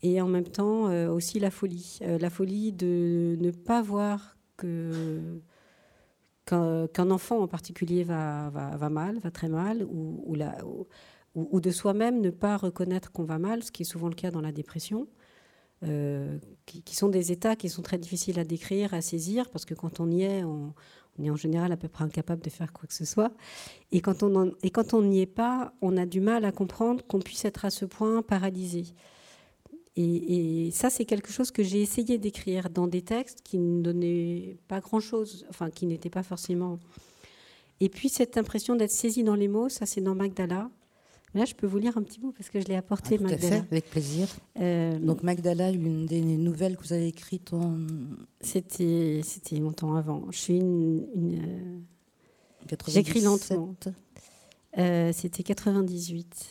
Et 0.03 0.19
en 0.21 0.27
même 0.27 0.47
temps 0.47 0.85
aussi 1.09 1.39
la 1.39 1.51
folie. 1.51 1.99
la 2.01 2.29
folie 2.29 2.71
de 2.71 3.37
ne 3.39 3.51
pas 3.51 3.81
voir 3.81 4.37
qu'un 6.45 7.11
enfant 7.11 7.39
en 7.39 7.47
particulier 7.47 8.03
va, 8.03 8.51
mal, 8.89 9.19
va 9.19 9.31
très 9.31 9.49
mal, 9.49 9.83
ou, 9.83 10.35
de 11.59 11.71
soi-même 11.71 12.19
ne 12.21 12.29
pas 12.29 12.57
reconnaître 12.57 13.11
qu'on 13.11 13.23
va 13.23 13.39
mal, 13.39 13.63
ce 13.63 13.71
qui 13.71 13.83
est 13.83 13.85
souvent 13.85 14.09
le 14.09 14.15
cas 14.15 14.31
dans 14.31 14.41
la 14.41 14.51
dépression, 14.51 15.07
euh, 15.83 16.37
qui, 16.65 16.95
sont 16.95 17.09
des 17.09 17.31
états 17.31 17.55
qui 17.55 17.67
sont 17.69 17.81
très 17.81 17.97
difficiles 17.97 18.39
à 18.39 18.43
décrire, 18.43 18.93
à 18.93 19.01
saisir, 19.01 19.49
parce 19.49 19.65
que 19.65 19.73
quand 19.73 19.99
on 19.99 20.11
y 20.11 20.23
est, 20.23 20.43
on, 20.43 20.73
est 21.25 21.29
en 21.29 21.35
général 21.35 21.71
à 21.71 21.77
peu 21.77 21.87
près 21.87 22.03
incapable 22.03 22.41
de 22.41 22.49
faire 22.49 22.71
quoi 22.73 22.87
que 22.87 22.93
ce 22.93 23.05
soit. 23.05 23.31
Et 23.91 24.01
quand 24.01 24.23
on 24.23 24.53
et 24.63 24.69
quand 24.69 24.93
on 24.93 25.01
n'y 25.01 25.21
est 25.21 25.25
pas, 25.25 25.73
on 25.81 25.97
a 25.97 26.05
du 26.05 26.21
mal 26.21 26.45
à 26.45 26.51
comprendre 26.51 27.05
qu'on 27.07 27.19
puisse 27.19 27.45
être 27.45 27.65
à 27.65 27.69
ce 27.69 27.85
point 27.85 28.21
paralysé. 28.21 28.85
Et, 29.97 30.67
et 30.67 30.71
ça, 30.71 30.89
c'est 30.89 31.03
quelque 31.03 31.31
chose 31.31 31.51
que 31.51 31.63
j'ai 31.63 31.81
essayé 31.81 32.17
d'écrire 32.17 32.69
dans 32.69 32.87
des 32.87 33.01
textes 33.01 33.41
qui 33.43 33.57
ne 33.57 33.81
donnaient 33.81 34.57
pas 34.69 34.79
grand-chose, 34.79 35.45
enfin 35.49 35.69
qui 35.69 35.85
n'étaient 35.85 36.09
pas 36.09 36.23
forcément. 36.23 36.79
Et 37.81 37.89
puis 37.89 38.09
cette 38.09 38.37
impression 38.37 38.75
d'être 38.75 38.91
saisi 38.91 39.23
dans 39.23 39.35
les 39.35 39.47
mots, 39.47 39.67
ça 39.67 39.85
c'est 39.85 40.01
dans 40.01 40.15
Magdala. 40.15 40.69
Là, 41.33 41.45
je 41.45 41.55
peux 41.55 41.65
vous 41.65 41.77
lire 41.77 41.97
un 41.97 42.03
petit 42.03 42.19
bout 42.19 42.33
parce 42.33 42.49
que 42.49 42.59
je 42.59 42.65
l'ai 42.65 42.75
apporté, 42.75 43.15
ah, 43.15 43.17
tout 43.17 43.23
Magdala. 43.23 43.55
À 43.55 43.59
fait, 43.61 43.67
avec 43.71 43.89
plaisir. 43.89 44.27
Euh, 44.59 44.99
Donc, 44.99 45.23
Magdala, 45.23 45.71
une 45.71 46.05
des 46.05 46.21
nouvelles 46.21 46.75
que 46.75 46.83
vous 46.83 46.93
avez 46.93 47.07
écrites 47.07 47.53
en. 47.53 47.77
C'était, 48.41 49.21
c'était 49.23 49.55
longtemps 49.55 49.95
avant. 49.95 50.25
Je 50.29 50.37
suis 50.37 50.57
une. 50.57 51.39
Euh, 51.41 52.75
j'écris 52.87 53.21
lentement. 53.21 53.75
Euh, 54.77 55.11
c'était 55.13 55.43
98. 55.43 56.49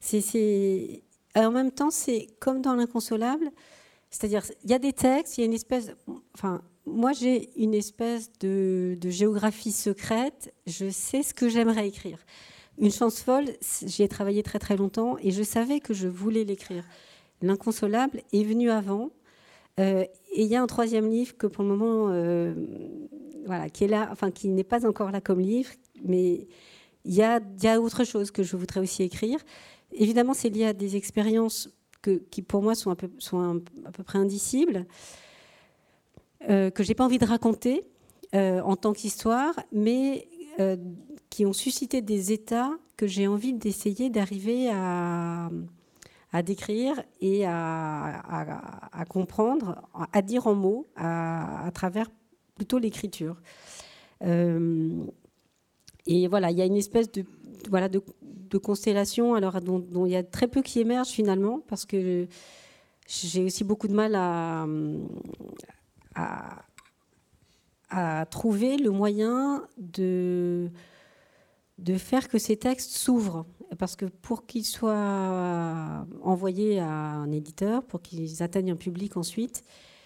C'est, 0.00 0.20
c'est... 0.20 1.02
En 1.36 1.50
même 1.50 1.70
temps, 1.70 1.90
c'est 1.90 2.28
comme 2.40 2.62
dans 2.62 2.74
l'inconsolable. 2.74 3.50
C'est-à-dire, 4.10 4.44
il 4.62 4.70
y 4.70 4.74
a 4.74 4.78
des 4.78 4.92
textes, 4.92 5.38
il 5.38 5.40
y 5.40 5.44
a 5.44 5.46
une 5.46 5.54
espèce. 5.54 5.90
Enfin, 6.34 6.62
moi, 6.86 7.12
j'ai 7.12 7.50
une 7.60 7.74
espèce 7.74 8.30
de, 8.40 8.96
de 9.00 9.10
géographie 9.10 9.72
secrète. 9.72 10.52
Je 10.66 10.90
sais 10.90 11.22
ce 11.22 11.32
que 11.32 11.48
j'aimerais 11.48 11.88
écrire. 11.88 12.18
Une 12.78 12.90
chance 12.90 13.20
folle, 13.20 13.46
j'y 13.86 14.02
ai 14.02 14.08
travaillé 14.08 14.42
très 14.42 14.58
très 14.58 14.76
longtemps 14.76 15.16
et 15.22 15.30
je 15.30 15.42
savais 15.42 15.80
que 15.80 15.94
je 15.94 16.08
voulais 16.08 16.44
l'écrire. 16.44 16.84
L'inconsolable 17.42 18.22
est 18.32 18.44
venu 18.44 18.70
avant. 18.70 19.10
Euh, 19.80 20.04
et 20.32 20.42
il 20.42 20.48
y 20.48 20.56
a 20.56 20.62
un 20.62 20.66
troisième 20.66 21.08
livre 21.08 21.36
que 21.36 21.46
pour 21.46 21.64
le 21.64 21.70
moment, 21.70 22.08
euh, 22.10 22.54
voilà, 23.46 23.68
qui 23.68 23.84
est 23.84 23.88
là, 23.88 24.08
enfin 24.12 24.30
qui 24.30 24.48
n'est 24.48 24.64
pas 24.64 24.86
encore 24.86 25.10
là 25.10 25.20
comme 25.20 25.40
livre, 25.40 25.70
mais 26.04 26.46
il 27.04 27.14
y 27.14 27.22
a, 27.22 27.40
autre 27.80 28.04
chose 28.04 28.30
que 28.30 28.42
je 28.42 28.56
voudrais 28.56 28.80
aussi 28.80 29.02
écrire. 29.02 29.38
Évidemment, 29.92 30.34
c'est 30.34 30.48
lié 30.48 30.66
à 30.66 30.72
des 30.72 30.96
expériences 30.96 31.68
qui 32.30 32.42
pour 32.42 32.62
moi 32.62 32.74
sont 32.74 32.90
à 32.90 32.96
peu 32.96 34.02
près 34.04 34.18
indicibles, 34.18 34.86
euh, 36.50 36.70
que 36.70 36.82
j'ai 36.82 36.94
pas 36.94 37.04
envie 37.04 37.18
de 37.18 37.24
raconter 37.24 37.84
euh, 38.34 38.60
en 38.60 38.76
tant 38.76 38.92
qu'histoire, 38.92 39.54
mais 39.72 40.28
qui 41.30 41.46
ont 41.46 41.52
suscité 41.52 42.00
des 42.00 42.32
états 42.32 42.70
que 42.96 43.06
j'ai 43.06 43.26
envie 43.26 43.52
d'essayer 43.52 44.10
d'arriver 44.10 44.70
à, 44.70 45.50
à, 46.32 46.42
décrire 46.42 47.02
et 47.20 47.44
à, 47.44 48.20
à, 48.92 49.04
comprendre, 49.04 49.82
à 50.12 50.22
dire 50.22 50.46
en 50.46 50.54
mots, 50.54 50.86
à, 50.96 51.70
travers 51.74 52.08
plutôt 52.54 52.78
l'écriture. 52.78 53.36
Euh, 54.22 55.04
et 56.06 56.28
voilà, 56.28 56.50
il 56.50 56.58
y 56.58 56.62
a 56.62 56.66
une 56.66 56.76
espèce 56.76 57.10
de, 57.10 57.24
voilà, 57.68 57.88
de, 57.88 58.00
constellation 58.62 59.34
alors, 59.34 59.60
dont, 59.60 59.80
dont, 59.80 60.06
il 60.06 60.12
y 60.12 60.16
a 60.16 60.22
très 60.22 60.46
peu 60.46 60.62
qui 60.62 60.78
émergent 60.78 61.08
finalement, 61.08 61.58
parce 61.66 61.84
que 61.84 62.28
j'ai 63.08 63.42
aussi 63.42 63.64
beaucoup 63.64 63.88
de 63.88 63.94
mal 63.94 64.14
à, 64.14 64.66
à 67.94 68.26
trouver 68.26 68.76
le 68.76 68.90
moyen 68.90 69.66
de 69.78 70.68
de 71.78 71.98
faire 71.98 72.28
que 72.28 72.38
ces 72.38 72.56
textes 72.56 72.92
s'ouvrent. 72.92 73.46
Parce 73.78 73.96
que 73.96 74.06
pour 74.06 74.46
qu'ils 74.46 74.64
soient 74.64 76.06
envoyés 76.22 76.78
à 76.78 76.88
un 76.88 77.32
éditeur, 77.32 77.82
pour 77.82 78.00
qu'ils 78.00 78.42
atteignent 78.42 78.72
un 78.72 78.76
public 78.76 79.16
ensuite, 79.16 79.64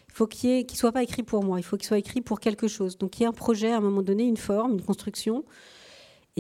il 0.08 0.14
faut 0.14 0.26
qu'ils 0.26 0.64
ne 0.64 0.76
soient 0.76 0.92
pas 0.92 1.02
écrits 1.02 1.22
pour 1.22 1.44
moi, 1.44 1.58
il 1.58 1.62
faut 1.62 1.76
qu'ils 1.76 1.86
soient 1.86 1.98
écrits 1.98 2.22
pour 2.22 2.40
quelque 2.40 2.68
chose. 2.68 2.96
Donc 2.96 3.18
il 3.20 3.24
y 3.24 3.26
a 3.26 3.28
un 3.28 3.32
projet, 3.32 3.72
à 3.72 3.76
un 3.76 3.80
moment 3.80 4.02
donné, 4.02 4.24
une 4.24 4.38
forme, 4.38 4.72
une 4.72 4.82
construction. 4.82 5.44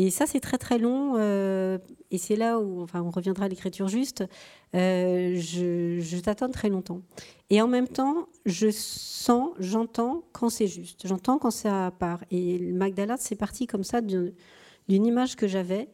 Et 0.00 0.10
ça, 0.10 0.26
c'est 0.28 0.38
très 0.38 0.58
très 0.58 0.78
long. 0.78 1.14
Euh, 1.16 1.76
et 2.12 2.18
c'est 2.18 2.36
là 2.36 2.60
où, 2.60 2.82
enfin, 2.82 3.02
on 3.02 3.10
reviendra 3.10 3.46
à 3.46 3.48
l'écriture 3.48 3.88
juste. 3.88 4.24
Euh, 4.76 5.34
je, 5.40 6.20
t'attends 6.20 6.50
très 6.50 6.68
longtemps. 6.68 7.02
Et 7.50 7.60
en 7.60 7.66
même 7.66 7.88
temps, 7.88 8.28
je 8.46 8.70
sens, 8.70 9.50
j'entends 9.58 10.22
quand 10.30 10.50
c'est 10.50 10.68
juste. 10.68 11.04
J'entends 11.04 11.38
quand 11.38 11.50
ça 11.50 11.92
part. 11.98 12.22
Et 12.30 12.60
Magdala, 12.60 13.16
c'est 13.18 13.34
parti 13.34 13.66
comme 13.66 13.82
ça 13.82 14.00
d'une 14.00 14.32
image 14.88 15.34
que 15.34 15.48
j'avais 15.48 15.88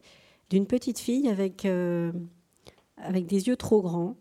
d'une 0.50 0.66
petite 0.66 0.98
fille 0.98 1.26
avec, 1.30 1.64
euh, 1.64 2.12
avec 2.98 3.24
des 3.24 3.48
yeux 3.48 3.56
trop 3.56 3.80
grands. 3.80 4.18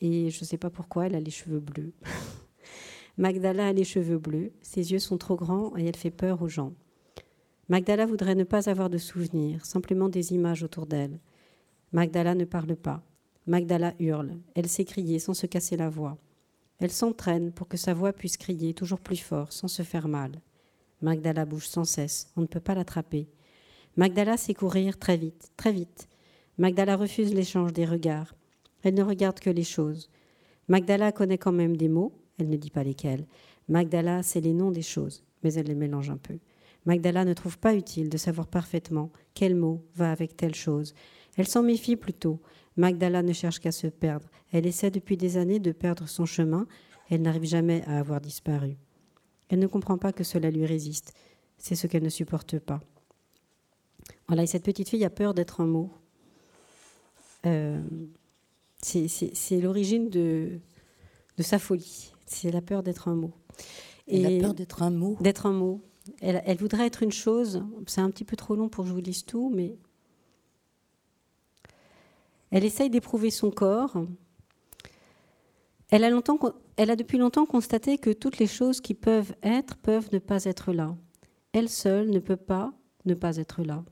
Et 0.00 0.30
je 0.30 0.42
ne 0.42 0.46
sais 0.46 0.58
pas 0.58 0.70
pourquoi, 0.70 1.06
elle 1.06 1.16
a 1.16 1.20
les 1.20 1.32
cheveux 1.32 1.58
bleus. 1.58 1.92
Magdala 3.18 3.66
a 3.66 3.72
les 3.72 3.84
cheveux 3.84 4.18
bleus, 4.18 4.52
ses 4.62 4.92
yeux 4.92 5.00
sont 5.00 5.18
trop 5.18 5.34
grands 5.34 5.76
et 5.76 5.86
elle 5.86 5.96
fait 5.96 6.12
peur 6.12 6.40
aux 6.40 6.48
gens. 6.48 6.72
Magdala 7.68 8.04
voudrait 8.04 8.34
ne 8.34 8.44
pas 8.44 8.68
avoir 8.68 8.90
de 8.90 8.98
souvenirs, 8.98 9.64
simplement 9.64 10.10
des 10.10 10.34
images 10.34 10.62
autour 10.62 10.86
d'elle. 10.86 11.18
Magdala 11.92 12.34
ne 12.34 12.44
parle 12.44 12.76
pas. 12.76 13.02
Magdala 13.46 13.94
hurle. 13.98 14.38
Elle 14.54 14.68
sait 14.68 14.84
crier 14.84 15.18
sans 15.18 15.32
se 15.32 15.46
casser 15.46 15.76
la 15.76 15.88
voix. 15.88 16.18
Elle 16.78 16.90
s'entraîne 16.90 17.52
pour 17.52 17.68
que 17.68 17.76
sa 17.76 17.94
voix 17.94 18.12
puisse 18.12 18.36
crier 18.36 18.74
toujours 18.74 19.00
plus 19.00 19.16
fort 19.16 19.52
sans 19.52 19.68
se 19.68 19.82
faire 19.82 20.08
mal. 20.08 20.40
Magdala 21.00 21.46
bouge 21.46 21.66
sans 21.66 21.84
cesse. 21.84 22.30
On 22.36 22.42
ne 22.42 22.46
peut 22.46 22.60
pas 22.60 22.74
l'attraper. 22.74 23.28
Magdala 23.96 24.36
sait 24.36 24.54
courir 24.54 24.98
très 24.98 25.16
vite, 25.16 25.52
très 25.56 25.72
vite. 25.72 26.08
Magdala 26.58 26.96
refuse 26.96 27.32
l'échange 27.32 27.72
des 27.72 27.86
regards. 27.86 28.34
Elle 28.82 28.94
ne 28.94 29.02
regarde 29.02 29.40
que 29.40 29.50
les 29.50 29.64
choses. 29.64 30.10
Magdala 30.68 31.12
connaît 31.12 31.38
quand 31.38 31.52
même 31.52 31.76
des 31.76 31.88
mots, 31.88 32.12
elle 32.38 32.48
ne 32.48 32.56
dit 32.56 32.70
pas 32.70 32.84
lesquels. 32.84 33.26
Magdala 33.68 34.22
sait 34.22 34.40
les 34.40 34.52
noms 34.52 34.70
des 34.70 34.82
choses, 34.82 35.24
mais 35.42 35.54
elle 35.54 35.66
les 35.66 35.74
mélange 35.74 36.10
un 36.10 36.16
peu. 36.16 36.38
Magdala 36.86 37.24
ne 37.24 37.32
trouve 37.32 37.58
pas 37.58 37.74
utile 37.74 38.08
de 38.08 38.16
savoir 38.16 38.46
parfaitement 38.46 39.10
quel 39.34 39.54
mot 39.54 39.84
va 39.94 40.10
avec 40.12 40.36
telle 40.36 40.54
chose. 40.54 40.94
Elle 41.36 41.48
s'en 41.48 41.62
méfie 41.62 41.96
plutôt. 41.96 42.40
Magdala 42.76 43.22
ne 43.22 43.32
cherche 43.32 43.58
qu'à 43.58 43.72
se 43.72 43.86
perdre. 43.86 44.28
Elle 44.52 44.66
essaie 44.66 44.90
depuis 44.90 45.16
des 45.16 45.36
années 45.36 45.60
de 45.60 45.72
perdre 45.72 46.08
son 46.08 46.26
chemin. 46.26 46.66
Elle 47.10 47.22
n'arrive 47.22 47.44
jamais 47.44 47.82
à 47.86 47.98
avoir 47.98 48.20
disparu. 48.20 48.76
Elle 49.48 49.58
ne 49.58 49.66
comprend 49.66 49.98
pas 49.98 50.12
que 50.12 50.24
cela 50.24 50.50
lui 50.50 50.66
résiste. 50.66 51.12
C'est 51.58 51.74
ce 51.74 51.86
qu'elle 51.86 52.02
ne 52.02 52.08
supporte 52.08 52.58
pas. 52.58 52.80
Voilà, 54.26 54.42
et 54.42 54.46
cette 54.46 54.64
petite 54.64 54.88
fille 54.88 55.04
a 55.04 55.10
peur 55.10 55.34
d'être 55.34 55.60
un 55.60 55.66
mot. 55.66 55.90
Euh, 57.46 57.80
c'est 58.80 59.60
l'origine 59.60 60.08
de, 60.08 60.60
de, 61.36 61.42
sa 61.42 61.58
folie. 61.58 62.12
C'est 62.26 62.50
la 62.50 62.62
peur 62.62 62.82
d'être 62.82 63.08
un 63.08 63.14
mot. 63.14 63.32
Et 64.08 64.22
la 64.22 64.40
peur 64.40 64.54
d'être 64.54 64.82
un 64.82 64.90
mot. 64.90 65.16
D'être 65.20 65.46
un 65.46 65.52
mot. 65.52 65.80
Elle, 66.26 66.56
voudrait 66.56 66.86
être 66.86 67.02
une 67.02 67.12
chose. 67.12 67.62
C'est 67.86 68.00
un 68.00 68.10
petit 68.10 68.24
peu 68.24 68.34
trop 68.36 68.56
long 68.56 68.68
pour 68.68 68.84
que 68.84 68.88
je 68.88 68.94
vous 68.94 69.02
dise 69.02 69.24
tout, 69.24 69.52
mais 69.54 69.76
elle 72.50 72.64
essaye 72.64 72.88
d'éprouver 72.88 73.30
son 73.30 73.50
corps. 73.50 73.94
Elle 75.90 76.02
a, 76.02 76.10
longtemps, 76.10 76.38
elle 76.76 76.90
a 76.90 76.96
depuis 76.96 77.18
longtemps 77.18 77.44
constaté 77.44 77.98
que 77.98 78.10
toutes 78.10 78.38
les 78.38 78.46
choses 78.46 78.80
qui 78.80 78.94
peuvent 78.94 79.34
être 79.42 79.76
peuvent 79.76 80.08
ne 80.12 80.18
pas 80.18 80.44
être 80.44 80.72
là. 80.72 80.96
Elle 81.52 81.68
seule 81.68 82.10
ne 82.10 82.20
peut 82.20 82.36
pas 82.36 82.72
ne 83.04 83.14
pas 83.14 83.36
être 83.36 83.62
là 83.62 83.84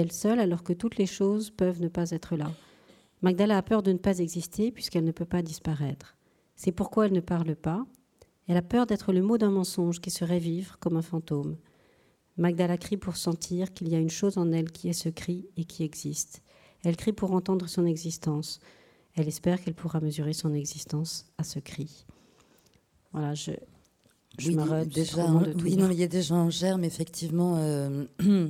elle 0.00 0.12
seule, 0.12 0.40
alors 0.40 0.62
que 0.62 0.72
toutes 0.72 0.98
les 0.98 1.06
choses 1.06 1.50
peuvent 1.50 1.80
ne 1.80 1.88
pas 1.88 2.10
être 2.10 2.36
là. 2.36 2.50
Magdala 3.22 3.56
a 3.56 3.62
peur 3.62 3.82
de 3.82 3.92
ne 3.92 3.98
pas 3.98 4.18
exister 4.18 4.70
puisqu'elle 4.70 5.04
ne 5.04 5.12
peut 5.12 5.24
pas 5.24 5.42
disparaître. 5.42 6.16
C'est 6.54 6.72
pourquoi 6.72 7.06
elle 7.06 7.12
ne 7.12 7.20
parle 7.20 7.56
pas. 7.56 7.86
Elle 8.46 8.56
a 8.56 8.62
peur 8.62 8.86
d'être 8.86 9.12
le 9.12 9.22
mot 9.22 9.38
d'un 9.38 9.50
mensonge 9.50 10.00
qui 10.00 10.10
serait 10.10 10.38
vivre 10.38 10.78
comme 10.78 10.96
un 10.96 11.02
fantôme. 11.02 11.56
Magdala 12.38 12.76
crie 12.76 12.96
pour 12.96 13.16
sentir 13.16 13.72
qu'il 13.72 13.88
y 13.88 13.94
a 13.94 13.98
une 13.98 14.10
chose 14.10 14.38
en 14.38 14.52
elle 14.52 14.70
qui 14.70 14.88
est 14.88 14.92
ce 14.92 15.08
cri 15.08 15.46
et 15.56 15.64
qui 15.64 15.82
existe. 15.82 16.42
Elle 16.84 16.96
crie 16.96 17.12
pour 17.12 17.32
entendre 17.32 17.68
son 17.68 17.86
existence. 17.86 18.60
Elle 19.14 19.28
espère 19.28 19.62
qu'elle 19.62 19.74
pourra 19.74 20.00
mesurer 20.00 20.34
son 20.34 20.52
existence 20.52 21.26
à 21.38 21.44
ce 21.44 21.58
cri. 21.58 22.04
Voilà, 23.12 23.34
je, 23.34 23.52
je 24.38 24.50
me 24.50 24.84
déjà, 24.84 25.26
oui, 25.62 25.76
non, 25.76 25.90
il 25.90 25.98
y 25.98 26.02
a 26.02 26.08
déjà 26.08 26.34
en 26.34 26.50
germe, 26.50 26.84
effectivement, 26.84 27.56
euh, 27.58 28.04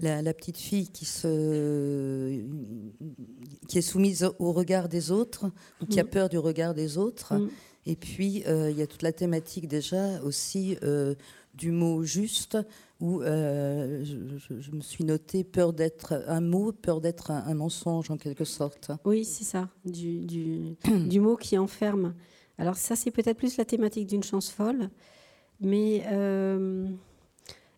la, 0.00 0.34
petite 0.34 0.56
fille 0.56 0.88
qui, 0.88 1.04
se, 1.04 2.42
qui 3.68 3.78
est 3.78 3.82
soumise 3.82 4.30
au 4.38 4.52
regard 4.52 4.88
des 4.88 5.10
autres, 5.10 5.50
ou 5.82 5.86
qui 5.86 6.00
a 6.00 6.04
mm. 6.04 6.08
peur 6.08 6.28
du 6.30 6.38
regard 6.38 6.72
des 6.72 6.96
autres. 6.96 7.34
Mm. 7.34 7.50
Et 7.86 7.96
puis, 7.96 8.42
euh, 8.46 8.70
il 8.70 8.78
y 8.78 8.82
a 8.82 8.86
toute 8.86 9.02
la 9.02 9.12
thématique 9.12 9.68
déjà 9.68 10.22
aussi 10.22 10.76
euh, 10.82 11.14
du 11.54 11.72
mot 11.72 12.02
juste, 12.02 12.58
où 13.00 13.22
je, 13.22 14.70
me 14.72 14.80
suis 14.80 15.04
noté 15.04 15.44
peur 15.44 15.72
d'être 15.72 16.22
un 16.26 16.40
mot, 16.40 16.72
peur 16.72 17.00
d'être 17.00 17.30
un, 17.30 17.54
mensonge 17.54 18.10
en 18.10 18.16
quelque 18.16 18.44
sorte. 18.44 18.90
Oui, 19.04 19.24
c'est 19.24 19.44
ça, 19.44 19.68
du, 19.84 20.76
mot 21.20 21.36
qui 21.36 21.58
enferme. 21.58 22.14
Alors 22.58 22.76
ça, 22.76 22.96
c'est 22.96 23.10
peut-être 23.10 23.38
plus 23.38 23.56
la 23.56 23.64
thématique 23.64 24.06
d'une 24.06 24.22
chance 24.22 24.50
folle, 24.50 24.90
mais 25.60 26.04
euh, 26.06 26.88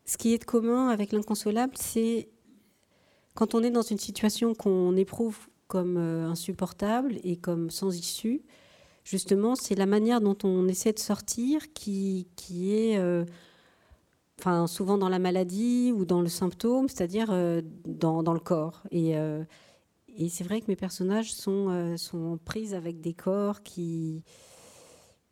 ce 0.04 0.16
qui 0.16 0.34
est 0.34 0.38
de 0.38 0.44
commun 0.44 0.88
avec 0.88 1.12
l'inconsolable, 1.12 1.74
c'est 1.76 2.28
quand 3.34 3.54
on 3.54 3.62
est 3.62 3.70
dans 3.70 3.82
une 3.82 3.98
situation 3.98 4.54
qu'on 4.54 4.96
éprouve 4.96 5.38
comme 5.66 5.96
euh, 5.96 6.26
insupportable 6.26 7.18
et 7.24 7.36
comme 7.36 7.70
sans 7.70 7.96
issue, 7.96 8.42
justement, 9.04 9.54
c'est 9.54 9.74
la 9.74 9.86
manière 9.86 10.20
dont 10.20 10.36
on 10.44 10.68
essaie 10.68 10.92
de 10.92 10.98
sortir 10.98 11.72
qui, 11.72 12.26
est... 12.50 12.98
Euh, 12.98 13.24
enfin, 14.42 14.66
souvent 14.66 14.98
dans 14.98 15.08
la 15.08 15.18
maladie 15.18 15.92
ou 15.94 16.04
dans 16.04 16.20
le 16.20 16.28
symptôme, 16.28 16.88
c'est-à-dire 16.88 17.28
dans, 17.84 18.22
dans, 18.22 18.34
le 18.34 18.40
corps. 18.40 18.82
Et, 18.90 19.12
et 19.12 20.28
c'est 20.28 20.44
vrai 20.44 20.60
que 20.60 20.66
mes 20.66 20.76
personnages 20.76 21.32
sont, 21.32 21.96
sont 21.96 22.38
prises 22.44 22.74
avec 22.74 23.00
des 23.00 23.14
corps 23.14 23.62
qui, 23.62 24.24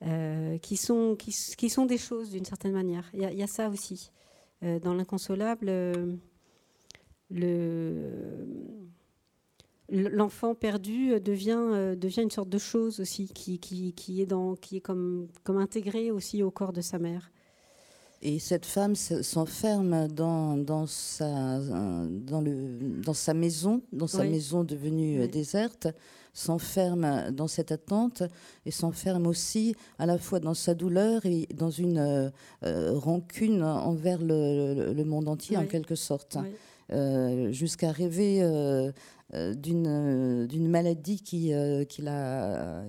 euh, 0.06 0.56
qui, 0.58 0.78
sont, 0.78 1.14
qui, 1.14 1.68
sont 1.68 1.84
des 1.84 1.98
choses 1.98 2.30
d'une 2.30 2.46
certaine 2.46 2.72
manière. 2.72 3.10
Il 3.12 3.20
y, 3.20 3.42
a 3.42 3.46
ça 3.46 3.68
aussi. 3.68 4.10
Euh, 4.62 4.78
dans 4.78 4.94
l'inconsolable, 4.94 5.68
euh, 5.68 6.16
l'enfant 9.90 10.54
perdu 10.54 11.20
devient, 11.20 11.96
devient 11.98 12.22
une 12.22 12.30
sorte 12.30 12.48
de 12.48 12.56
chose 12.56 12.98
aussi 13.00 13.28
qui, 13.28 13.58
qui, 13.58 13.92
qui 13.92 14.22
est, 14.22 14.26
dans, 14.26 14.56
qui 14.56 14.78
est 14.78 14.80
comme, 14.80 15.28
comme 15.44 15.58
intégrée 15.58 16.10
aussi 16.10 16.42
au 16.42 16.50
corps 16.50 16.72
de 16.72 16.80
sa 16.80 16.98
mère. 16.98 17.30
Et 18.22 18.38
cette 18.38 18.66
femme 18.66 18.96
s'enferme 18.96 20.08
dans, 20.08 20.56
dans, 20.56 20.86
sa, 20.86 21.58
dans, 21.58 22.40
le, 22.42 22.78
dans 23.02 23.14
sa 23.14 23.32
maison, 23.32 23.82
dans 23.92 24.06
sa 24.06 24.24
maison 24.24 24.62
devenue 24.62 25.26
déserte, 25.26 25.88
s'enferme 26.32 27.30
dans 27.32 27.48
cette 27.48 27.72
attente 27.72 28.22
et 28.66 28.70
s'enferme 28.70 29.26
aussi 29.26 29.74
à 29.98 30.06
la 30.06 30.18
fois 30.18 30.40
dans 30.40 30.54
sa 30.54 30.74
douleur 30.74 31.26
et 31.26 31.46
dans 31.54 31.70
une 31.70 31.98
euh, 31.98 32.30
euh, 32.64 32.92
rancune 32.94 33.62
envers 33.62 34.20
le, 34.22 35.02
monde 35.04 35.28
entier 35.28 35.56
en 35.56 35.66
quelque 35.66 35.94
sorte, 35.94 36.36
euh, 36.36 36.42
jusqu'à 37.50 37.92
rêver 37.92 38.40
d'une 39.32 40.46
d'une 40.46 40.68
maladie 40.68 41.22
qui, 41.22 41.52
qui, 41.88 42.02
la, 42.02 42.84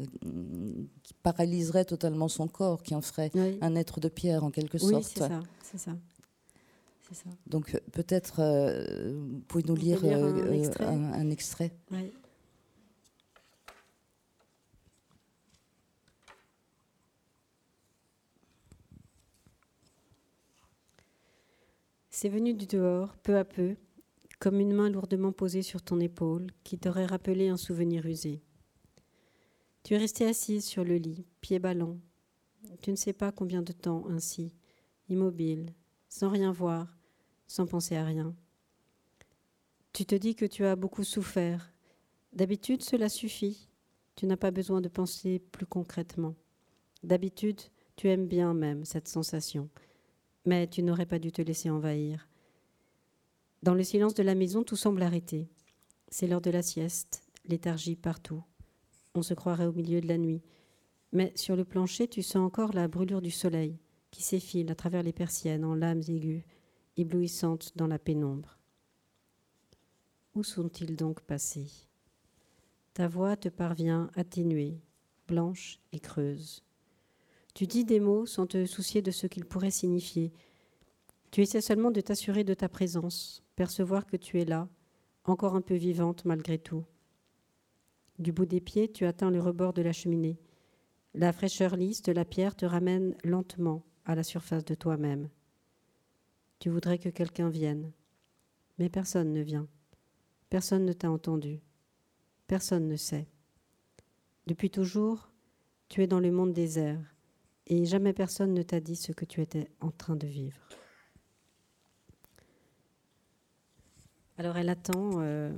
qui 1.04 1.14
paralyserait 1.22 1.86
totalement 1.86 2.28
son 2.28 2.48
corps, 2.48 2.84
qui 2.84 2.96
en 2.96 3.02
ferait 3.02 3.32
un 3.62 3.76
être 3.76 4.00
de 4.00 4.08
pierre 4.08 4.44
en 4.44 4.52
quelque 4.52 4.78
sorte. 4.78 4.94
Oui, 4.94 5.04
c'est 5.04 5.20
ça. 5.20 5.40
C'est 5.64 5.78
ça. 5.78 5.92
Ça. 7.14 7.30
Donc 7.46 7.78
peut-être, 7.92 8.42
vous 9.14 9.42
pouvez 9.50 9.66
nous 9.68 9.76
lire, 9.76 10.00
un 10.06 10.52
extrait. 10.54 10.86
Un, 10.86 11.30
extrait. 11.30 11.74
C'est 22.22 22.30
venu 22.30 22.54
du 22.54 22.68
dehors, 22.68 23.16
peu 23.24 23.36
à 23.36 23.44
peu, 23.44 23.76
comme 24.42 24.60
une 24.60 24.74
main 24.74 24.90
lourdement 24.90 25.32
posée 25.32 25.62
sur 25.62 25.84
ton 25.84 26.00
épaule 26.00 26.48
qui 26.64 26.80
t'aurait 26.80 27.06
rappelé 27.06 27.50
un 27.50 27.58
souvenir 27.58 28.08
usé. 28.08 28.42
Tu 29.84 29.94
es 29.94 29.98
restée 29.98 30.26
assise 30.26 30.66
sur 30.66 30.84
le 30.84 30.96
lit, 30.96 31.28
pieds 31.42 31.60
ballants. 31.60 32.00
Tu 32.82 32.90
ne 32.90 32.96
sais 32.96 33.14
pas 33.14 33.32
combien 33.32 33.62
de 33.62 33.72
temps 33.72 34.08
ainsi, 34.10 34.52
immobile, 35.10 35.74
sans 36.10 36.30
rien 36.30 36.52
voir, 36.52 36.98
sans 37.46 37.68
penser 37.68 37.96
à 37.96 38.04
rien. 38.04 38.36
Tu 39.94 40.06
te 40.06 40.16
dis 40.16 40.34
que 40.34 40.46
tu 40.46 40.66
as 40.66 40.76
beaucoup 40.76 41.04
souffert. 41.04 41.72
D'habitude, 42.34 42.82
cela 42.82 43.10
suffit. 43.10 43.70
Tu 44.16 44.26
n'as 44.26 44.38
pas 44.38 44.52
besoin 44.52 44.82
de 44.82 44.90
penser 44.90 45.38
plus 45.52 45.68
concrètement. 45.68 46.36
D'habitude, 47.04 47.62
tu 47.96 48.10
aimes 48.10 48.28
bien 48.28 48.56
même 48.56 48.86
cette 48.86 49.08
sensation 49.08 49.70
mais 50.46 50.68
tu 50.68 50.84
n'aurais 50.84 51.06
pas 51.06 51.20
dû 51.20 51.32
te 51.32 51.42
laisser 51.42 51.70
envahir. 51.70 52.28
Dans 53.64 53.74
le 53.74 53.84
silence 53.84 54.16
de 54.16 54.24
la 54.24 54.36
maison, 54.36 54.64
tout 54.64 54.76
semble 54.76 55.04
arrêté. 55.04 55.50
C'est 56.08 56.28
l'heure 56.28 56.42
de 56.42 56.50
la 56.50 56.62
sieste, 56.62 57.24
léthargie 57.46 57.96
partout. 57.96 58.44
On 59.14 59.22
se 59.22 59.34
croirait 59.34 59.66
au 59.66 59.74
milieu 59.74 60.02
de 60.02 60.08
la 60.08 60.18
nuit. 60.18 60.42
Mais 61.12 61.32
sur 61.36 61.56
le 61.56 61.66
plancher, 61.66 62.08
tu 62.08 62.24
sens 62.24 62.46
encore 62.46 62.74
la 62.74 62.88
brûlure 62.88 63.22
du 63.22 63.32
soleil 63.32 63.78
qui 64.12 64.24
s'effile 64.24 64.70
à 64.72 64.76
travers 64.76 65.04
les 65.04 65.14
persiennes 65.14 65.64
en 65.64 65.76
lames 65.76 66.02
aiguës, 66.08 66.44
éblouissantes 66.98 67.72
dans 67.76 67.88
la 67.88 68.00
pénombre. 68.00 68.58
Où 70.36 70.44
sont-ils 70.44 70.96
donc 70.96 71.22
passés? 71.22 71.70
Ta 72.94 73.08
voix 73.08 73.38
te 73.38 73.50
parvient 73.50 74.10
atténuée, 74.16 74.82
blanche 75.28 75.80
et 75.94 76.00
creuse. 76.00 76.64
Tu 77.54 77.68
dis 77.68 77.86
des 77.86 78.00
mots 78.00 78.26
sans 78.26 78.48
te 78.48 78.66
soucier 78.66 79.02
de 79.02 79.12
ce 79.12 79.28
qu'ils 79.28 79.46
pourraient 79.46 79.72
signifier. 79.72 80.34
Tu 81.32 81.42
essaies 81.42 81.62
seulement 81.62 81.92
de 81.92 82.02
t'assurer 82.02 82.44
de 82.44 82.54
ta 82.54 82.68
présence, 82.68 83.42
percevoir 83.56 84.06
que 84.06 84.18
tu 84.18 84.42
es 84.42 84.46
là, 84.46 84.68
encore 85.24 85.56
un 85.56 85.62
peu 85.62 85.76
vivante 85.76 86.26
malgré 86.26 86.60
tout. 86.60 86.84
Du 88.20 88.34
bout 88.34 88.46
des 88.46 88.60
pieds, 88.60 88.92
tu 88.92 89.06
atteins 89.06 89.32
le 89.32 89.40
rebord 89.40 89.72
de 89.72 89.82
la 89.82 89.94
cheminée. 89.94 90.38
La 91.14 91.32
fraîcheur 91.32 91.78
lisse 91.78 92.02
de 92.02 92.12
la 92.12 92.26
pierre 92.26 92.56
te 92.56 92.66
ramène 92.66 93.16
lentement 93.24 93.86
à 94.04 94.14
la 94.14 94.24
surface 94.24 94.66
de 94.66 94.76
toi-même. 94.76 95.30
Tu 96.60 96.70
voudrais 96.70 97.00
que 97.00 97.10
quelqu'un 97.10 97.50
vienne, 97.50 97.94
mais 98.78 98.90
personne 98.90 99.32
ne 99.32 99.42
vient. 99.42 99.68
Personne 100.50 100.84
ne 100.84 100.94
t'a 100.94 101.10
entendu. 101.10 101.62
Personne 102.48 102.90
ne 102.90 102.98
sait. 102.98 103.30
Depuis 104.48 104.70
toujours, 104.70 105.32
tu 105.88 106.04
es 106.04 106.08
dans 106.08 106.20
le 106.20 106.32
monde 106.32 106.52
désert 106.52 107.16
et 107.68 107.86
jamais 107.86 108.12
personne 108.12 108.54
ne 108.54 108.64
t'a 108.64 108.82
dit 108.82 108.98
ce 108.98 109.14
que 109.14 109.24
tu 109.24 109.40
étais 109.40 109.70
en 109.80 109.92
train 109.92 110.18
de 110.18 110.28
vivre. 110.28 110.60
Alors 114.42 114.58
elle 114.58 114.70
attend. 114.70 115.22
Euh, 115.22 115.52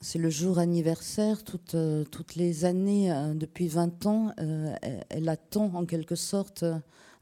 C'est 0.00 0.18
le 0.18 0.28
jour 0.28 0.58
anniversaire, 0.58 1.44
toutes, 1.44 1.76
euh, 1.76 2.02
toutes 2.02 2.34
les 2.34 2.64
années, 2.64 3.12
euh, 3.12 3.32
depuis 3.32 3.68
20 3.68 4.06
ans, 4.06 4.32
elle, 4.36 5.28
attend 5.28 5.72
en 5.72 5.86
quelque 5.86 6.16
sorte 6.16 6.64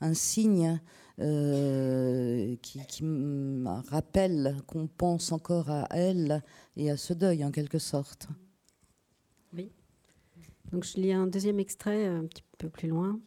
un 0.01 0.15
signe 0.15 0.81
qui, 1.19 2.81
qui 2.89 3.05
rappelle 3.89 4.57
qu'on 4.67 4.87
pense 4.87 5.33
encore 5.33 5.69
à 5.69 5.87
elle 5.91 6.43
et 6.79 6.91
à 6.91 6.97
ce 6.97 7.13
deuil 7.13 7.45
en 7.45 7.51
quelque 7.51 7.79
sorte. 7.79 8.29
Oui. 9.53 9.71
Donc 10.73 10.85
je 10.85 10.97
lis 10.97 11.13
un 11.13 11.27
deuxième 11.27 11.61
extrait 11.61 12.07
un 12.07 12.25
petit 12.25 12.43
peu 12.57 12.71
plus 12.71 12.89
loin. 12.89 13.21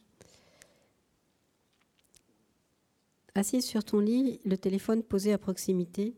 Assise 3.35 3.63
sur 3.63 3.83
ton 3.83 3.99
lit, 3.99 4.41
le 4.43 4.57
téléphone 4.57 5.03
posé 5.03 5.33
à 5.33 5.37
proximité, 5.37 6.15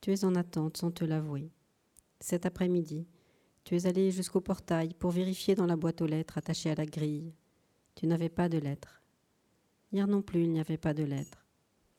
tu 0.00 0.12
es 0.12 0.24
en 0.24 0.34
attente 0.34 0.76
sans 0.76 0.90
te 0.90 1.04
l'avouer. 1.04 1.50
Cet 2.20 2.46
après-midi, 2.46 3.06
tu 3.64 3.76
es 3.76 3.86
allé 3.86 4.10
jusqu'au 4.10 4.40
portail 4.40 4.94
pour 4.94 5.10
vérifier 5.10 5.54
dans 5.54 5.66
la 5.66 5.76
boîte 5.76 6.00
aux 6.00 6.06
lettres 6.06 6.38
attachée 6.38 6.70
à 6.70 6.74
la 6.74 6.86
grille. 6.86 7.34
Tu 7.94 8.06
n'avais 8.06 8.28
pas 8.28 8.48
de 8.48 8.58
lettres. 8.58 9.02
Hier 9.92 10.06
non 10.06 10.22
plus, 10.22 10.44
il 10.44 10.52
n'y 10.52 10.60
avait 10.60 10.78
pas 10.78 10.94
de 10.94 11.02
lettres. 11.02 11.46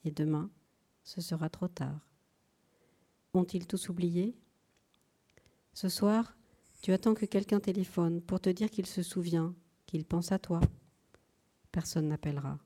Et 0.04 0.12
demain, 0.12 0.50
ce 1.04 1.22
sera 1.22 1.50
trop 1.50 1.68
tard. 1.68 2.08
Ont-ils 3.34 3.68
tous 3.68 3.90
oublié? 3.90 4.36
Ce 5.74 5.90
soir, 5.90 6.36
tu 6.82 6.94
attends 6.94 7.14
que 7.14 7.26
quelqu'un 7.26 7.60
téléphone 7.60 8.22
pour 8.22 8.40
te 8.40 8.50
dire 8.50 8.70
qu'il 8.70 8.86
se 8.86 9.04
souvient, 9.04 9.54
qu'il 9.86 10.06
pense 10.06 10.32
à 10.32 10.40
toi. 10.40 10.62
Personne 11.72 12.08
n'appellera. 12.08 12.58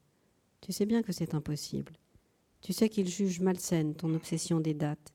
Tu 0.61 0.71
sais 0.71 0.85
bien 0.85 1.01
que 1.03 1.11
c'est 1.11 1.33
impossible. 1.33 1.93
Tu 2.61 2.71
sais 2.71 2.87
qu'il 2.87 3.09
juge 3.09 3.41
malsaine 3.41 3.95
ton 3.95 4.13
obsession 4.13 4.61
des 4.61 4.73
dates, 4.73 5.13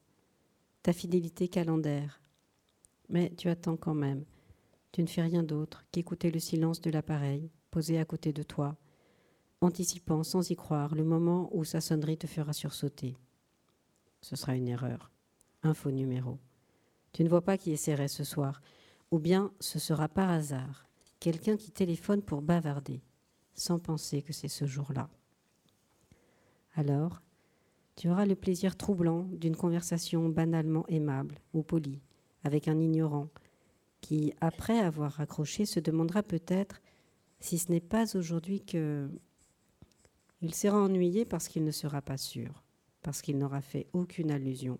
ta 0.83 0.93
fidélité 0.93 1.49
calendaire. 1.49 2.21
Mais 3.09 3.33
tu 3.37 3.49
attends 3.49 3.77
quand 3.77 3.95
même. 3.95 4.25
Tu 4.93 5.03
ne 5.03 5.07
fais 5.07 5.23
rien 5.23 5.43
d'autre 5.43 5.85
qu'écouter 5.93 6.31
le 6.31 6.41
silence 6.41 6.81
de 6.81 6.91
l'appareil 6.91 7.51
posé 7.71 7.99
à 7.99 8.05
côté 8.05 8.33
de 8.33 8.43
toi, 8.43 8.77
anticipant 9.61 10.23
sans 10.23 10.51
y 10.51 10.57
croire 10.57 10.95
le 10.95 11.05
moment 11.05 11.51
où 11.53 11.65
sa 11.65 11.81
sonnerie 11.81 12.19
te 12.19 12.27
fera 12.27 12.53
sursauter. 12.53 13.17
Ce 14.21 14.37
sera 14.37 14.55
une 14.55 14.69
erreur. 14.69 15.11
Un 15.63 15.75
faux 15.75 15.91
numéro. 15.91 16.39
Tu 17.13 17.25
ne 17.25 17.29
vois 17.29 17.43
pas 17.43 17.59
qui 17.59 17.73
essaierait 17.73 18.09
ce 18.09 18.25
soir. 18.25 18.61
Ou 19.11 19.19
bien 19.19 19.53
ce 19.61 19.79
sera 19.79 20.09
par 20.09 20.31
hasard 20.31 20.87
quelqu'un 21.21 21.57
qui 21.57 21.71
téléphone 21.71 22.23
pour 22.23 22.43
bavarder, 22.43 23.03
sans 23.55 23.79
penser 23.79 24.23
que 24.23 24.33
c'est 24.33 24.49
ce 24.49 24.67
jour-là. 24.67 25.09
Alors, 26.75 27.23
tu 27.99 28.09
auras 28.09 28.27
le 28.27 28.37
plaisir 28.37 28.77
troublant 28.77 29.25
d'une 29.33 29.57
conversation 29.57 30.29
banalement 30.29 30.87
aimable 30.87 31.41
ou 31.53 31.65
polie 31.65 32.01
avec 32.45 32.69
un 32.69 32.79
ignorant 32.79 33.29
qui, 34.01 34.33
après 34.41 34.79
avoir 34.79 35.11
raccroché, 35.15 35.67
se 35.67 35.81
demandera 35.81 36.23
peut-être 36.23 36.81
si 37.41 37.59
ce 37.59 37.73
n'est 37.73 37.81
pas 37.81 38.17
aujourd'hui 38.17 38.61
que 38.65 39.11
il 40.41 40.55
sera 40.55 40.81
ennuyé 40.81 41.25
parce 41.25 41.49
qu'il 41.49 41.65
ne 41.65 41.73
sera 41.73 42.01
pas 42.01 42.17
sûr, 42.17 42.63
parce 43.03 43.21
qu'il 43.21 43.37
n'aura 43.37 43.63
fait 43.63 43.89
aucune 43.93 44.31
allusion, 44.31 44.79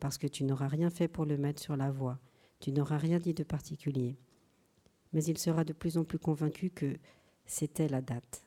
parce 0.00 0.18
que 0.18 0.26
tu 0.26 0.42
n'auras 0.42 0.66
rien 0.66 0.90
fait 0.90 1.06
pour 1.06 1.26
le 1.26 1.38
mettre 1.38 1.62
sur 1.62 1.76
la 1.76 1.92
voie, 1.92 2.18
tu 2.58 2.72
n'auras 2.72 2.98
rien 2.98 3.20
dit 3.20 3.34
de 3.34 3.44
particulier. 3.44 4.18
Mais 5.12 5.22
il 5.22 5.38
sera 5.38 5.62
de 5.62 5.72
plus 5.72 5.96
en 5.96 6.02
plus 6.02 6.18
convaincu 6.18 6.70
que 6.70 6.96
c'était 7.46 7.86
la 7.86 8.02
date. 8.02 8.42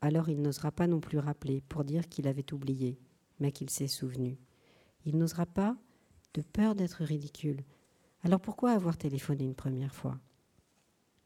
Alors 0.00 0.28
il 0.28 0.40
n'osera 0.40 0.70
pas 0.70 0.86
non 0.86 1.00
plus 1.00 1.18
rappeler 1.18 1.60
pour 1.68 1.82
dire 1.82 2.08
qu'il 2.08 2.28
avait 2.28 2.52
oublié, 2.52 3.00
mais 3.42 3.50
qu'il 3.52 3.68
s'est 3.70 3.88
souvenu. 3.88 4.38
Il 5.04 5.18
n'osera 5.18 5.46
pas 5.46 5.76
de 6.34 6.42
peur 6.42 6.76
d'être 6.76 7.02
ridicule. 7.02 7.64
Alors 8.22 8.40
pourquoi 8.40 8.70
avoir 8.70 8.96
téléphoné 8.96 9.44
une 9.44 9.56
première 9.56 9.94
fois? 9.94 10.18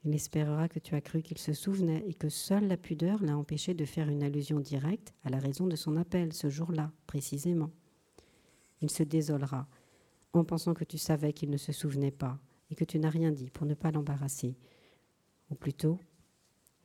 Il 0.05 0.15
espérera 0.15 0.69
que 0.69 0.79
tu 0.79 0.95
as 0.95 1.03
cru 1.03 1.21
qu'il 1.21 1.37
se 1.37 1.53
souvenait 1.53 2.03
et 2.09 2.15
que 2.15 2.31
seule 2.31 2.69
la 2.69 2.79
pudeur 2.79 3.23
l'a 3.23 3.37
empêché 3.37 3.75
de 3.75 3.85
faire 3.85 4.09
une 4.09 4.23
allusion 4.23 4.61
directe 4.61 5.13
à 5.25 5.31
la 5.31 5.39
raison 5.39 5.67
de 5.67 5.77
son 5.77 5.97
appel 5.99 6.33
ce 6.33 6.49
jour-là, 6.49 6.91
précisément. 7.07 7.71
Il 8.81 8.91
se 8.91 9.03
désolera 9.03 9.69
en 10.33 10.45
pensant 10.45 10.75
que 10.75 10.85
tu 10.85 10.97
savais 10.97 11.35
qu'il 11.35 11.51
ne 11.51 11.57
se 11.59 11.73
souvenait 11.73 12.11
pas 12.11 12.39
et 12.71 12.75
que 12.75 12.85
tu 12.85 12.99
n'as 12.99 13.11
rien 13.11 13.31
dit 13.31 13.51
pour 13.51 13.67
ne 13.67 13.75
pas 13.75 13.91
l'embarrasser. 13.91 14.57
Ou 15.51 15.55
plutôt, 15.55 15.99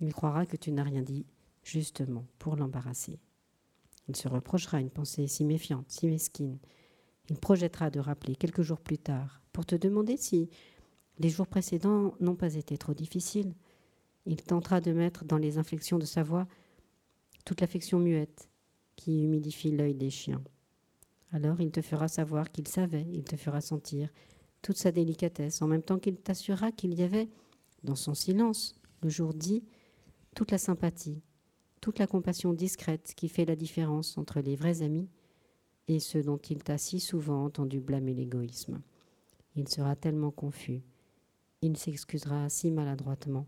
il 0.01 0.13
croira 0.13 0.45
que 0.45 0.57
tu 0.57 0.71
n'as 0.71 0.83
rien 0.83 1.01
dit 1.01 1.25
justement 1.63 2.25
pour 2.37 2.57
l'embarrasser. 2.57 3.19
Il 4.11 4.17
se 4.17 4.27
reprochera 4.27 4.81
une 4.81 4.89
pensée 4.89 5.25
si 5.27 5.45
méfiante, 5.45 5.85
si 5.87 6.05
mesquine. 6.05 6.59
Il 7.29 7.37
projettera 7.37 7.89
de 7.89 8.01
rappeler 8.01 8.35
quelques 8.35 8.61
jours 8.61 8.81
plus 8.81 8.97
tard 8.97 9.41
pour 9.53 9.65
te 9.65 9.73
demander 9.73 10.17
si 10.17 10.49
les 11.19 11.29
jours 11.29 11.47
précédents 11.47 12.13
n'ont 12.19 12.35
pas 12.35 12.55
été 12.55 12.77
trop 12.77 12.93
difficiles. 12.93 13.55
Il 14.25 14.35
tentera 14.43 14.81
de 14.81 14.91
mettre 14.91 15.23
dans 15.23 15.37
les 15.37 15.57
inflexions 15.57 15.97
de 15.97 16.03
sa 16.03 16.23
voix 16.23 16.45
toute 17.45 17.61
l'affection 17.61 17.99
muette 17.99 18.49
qui 18.97 19.23
humidifie 19.23 19.71
l'œil 19.71 19.95
des 19.95 20.09
chiens. 20.09 20.43
Alors 21.31 21.61
il 21.61 21.71
te 21.71 21.81
fera 21.81 22.09
savoir 22.09 22.51
qu'il 22.51 22.67
savait, 22.67 23.07
il 23.13 23.23
te 23.23 23.37
fera 23.37 23.61
sentir 23.61 24.09
toute 24.61 24.75
sa 24.75 24.91
délicatesse, 24.91 25.61
en 25.61 25.67
même 25.67 25.83
temps 25.83 25.99
qu'il 25.99 26.17
t'assurera 26.17 26.73
qu'il 26.73 26.95
y 26.95 27.03
avait, 27.03 27.29
dans 27.85 27.95
son 27.95 28.13
silence, 28.13 28.75
le 29.03 29.09
jour 29.09 29.33
dit, 29.33 29.63
toute 30.35 30.51
la 30.51 30.57
sympathie, 30.57 31.23
toute 31.81 31.99
la 31.99 32.07
compassion 32.07 32.53
discrète 32.53 33.13
qui 33.15 33.27
fait 33.27 33.45
la 33.45 33.55
différence 33.55 34.17
entre 34.17 34.39
les 34.39 34.55
vrais 34.55 34.81
amis 34.81 35.09
et 35.87 35.99
ceux 35.99 36.23
dont 36.23 36.37
il 36.37 36.63
t'a 36.63 36.77
si 36.77 36.99
souvent 36.99 37.43
entendu 37.43 37.79
blâmer 37.79 38.13
l'égoïsme. 38.13 38.81
Il 39.55 39.67
sera 39.67 39.95
tellement 39.95 40.31
confus, 40.31 40.81
il 41.61 41.75
s'excusera 41.75 42.47
si 42.49 42.71
maladroitement 42.71 43.47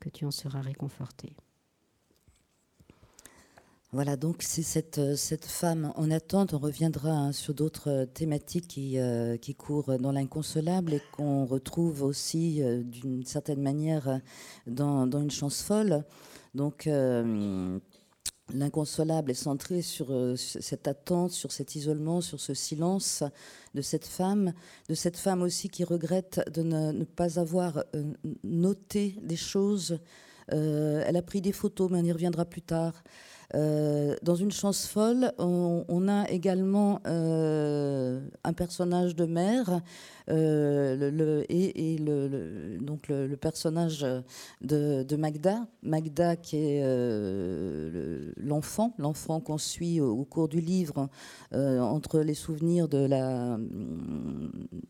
que 0.00 0.08
tu 0.08 0.24
en 0.24 0.30
seras 0.30 0.60
réconforté. 0.60 1.36
Voilà, 3.92 4.16
donc 4.16 4.42
c'est 4.42 4.62
cette, 4.62 4.98
euh, 4.98 5.16
cette 5.16 5.44
femme 5.44 5.92
en 5.94 6.10
attente. 6.10 6.52
On 6.52 6.58
reviendra 6.58 7.10
hein, 7.10 7.32
sur 7.32 7.54
d'autres 7.54 7.88
euh, 7.88 8.04
thématiques 8.04 8.66
qui, 8.68 8.98
euh, 8.98 9.36
qui 9.36 9.54
courent 9.54 9.96
dans 9.98 10.10
l'inconsolable 10.12 10.92
et 10.92 11.02
qu'on 11.12 11.46
retrouve 11.46 12.02
aussi 12.02 12.60
d'une 12.84 13.24
certaine 13.24 13.62
manière 13.62 14.20
dans, 14.66 15.08
une 15.10 15.30
chance 15.30 15.62
folle. 15.62 16.04
Donc 16.56 16.88
l'inconsolable 18.54 19.30
est 19.30 19.34
centré 19.34 19.82
sur 19.82 20.08
cette 20.36 20.88
attente, 20.88 21.32
sur 21.32 21.52
cet 21.52 21.74
isolement, 21.74 22.20
sur 22.20 22.40
ce 22.40 22.54
silence 22.54 23.22
de 23.74 23.82
cette 23.82 24.06
femme, 24.06 24.52
de 24.88 24.94
cette 24.94 25.16
femme 25.16 25.42
aussi 25.42 25.68
qui 25.68 25.84
regrette 25.84 26.40
de 26.52 26.62
ne, 26.62 27.04
pas 27.04 27.38
avoir 27.38 27.84
noté 28.42 29.16
des 29.22 29.36
choses. 29.36 29.98
elle 30.48 31.16
a 31.16 31.22
pris 31.22 31.40
des 31.40 31.52
photos, 31.52 31.90
mais 31.90 32.00
on 32.00 32.04
y 32.04 32.12
reviendra 32.12 32.44
plus 32.44 32.62
tard. 32.62 33.02
Euh, 33.54 34.16
dans 34.22 34.34
une 34.34 34.50
chance 34.50 34.86
folle, 34.86 35.32
on, 35.38 36.08
a 36.08 36.28
également 36.30 37.00
euh, 37.06 38.20
un 38.44 38.52
personnage 38.52 39.14
de 39.14 39.24
mère 39.24 39.80
euh, 40.28 41.44
et, 41.48 41.98
le, 41.98 42.78
donc 42.80 43.08
le, 43.08 43.36
personnage 43.36 44.06
de, 44.60 45.16
Magda, 45.16 45.66
Magda 45.82 46.36
qui 46.36 46.56
est 46.56 46.82
l'enfant, 48.36 48.94
l'enfant 48.98 49.40
qu'on 49.40 49.58
suit 49.58 50.00
au, 50.00 50.24
cours 50.24 50.48
du 50.48 50.60
livre 50.60 51.08
entre 51.52 52.20
les 52.20 52.34
souvenirs 52.34 52.88
de 52.88 52.98
la, 53.06 53.58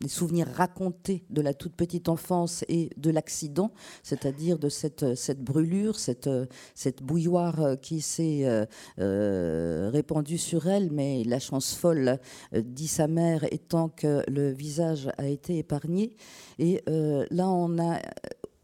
les 0.01 0.07
souvenirs 0.09 0.47
racontés 0.47 1.25
de 1.29 1.41
la 1.41 1.53
toute 1.53 1.73
petite 1.73 2.09
enfance 2.09 2.63
et 2.67 2.89
de 2.97 3.11
l'accident, 3.11 3.71
c'est-à-dire 4.03 4.57
de 4.59 4.69
cette, 4.69 5.15
cette 5.15 5.41
brûlure, 5.41 5.99
cette, 5.99 6.29
cette 6.75 7.03
bouilloire 7.03 7.77
qui 7.81 8.01
s'est 8.01 8.45
euh, 8.45 8.65
euh, 8.99 9.89
répandu 9.91 10.37
sur 10.37 10.67
elle, 10.67 10.91
mais 10.91 11.23
la 11.23 11.39
chance 11.39 11.73
folle, 11.73 12.19
euh, 12.53 12.61
dit 12.61 12.87
sa 12.87 13.07
mère, 13.07 13.45
étant 13.51 13.89
que 13.89 14.23
le 14.29 14.51
visage 14.51 15.09
a 15.17 15.26
été 15.29 15.57
épargné. 15.57 16.15
Et 16.59 16.83
là, 16.87 17.49
on 17.49 17.77
a 17.79 17.99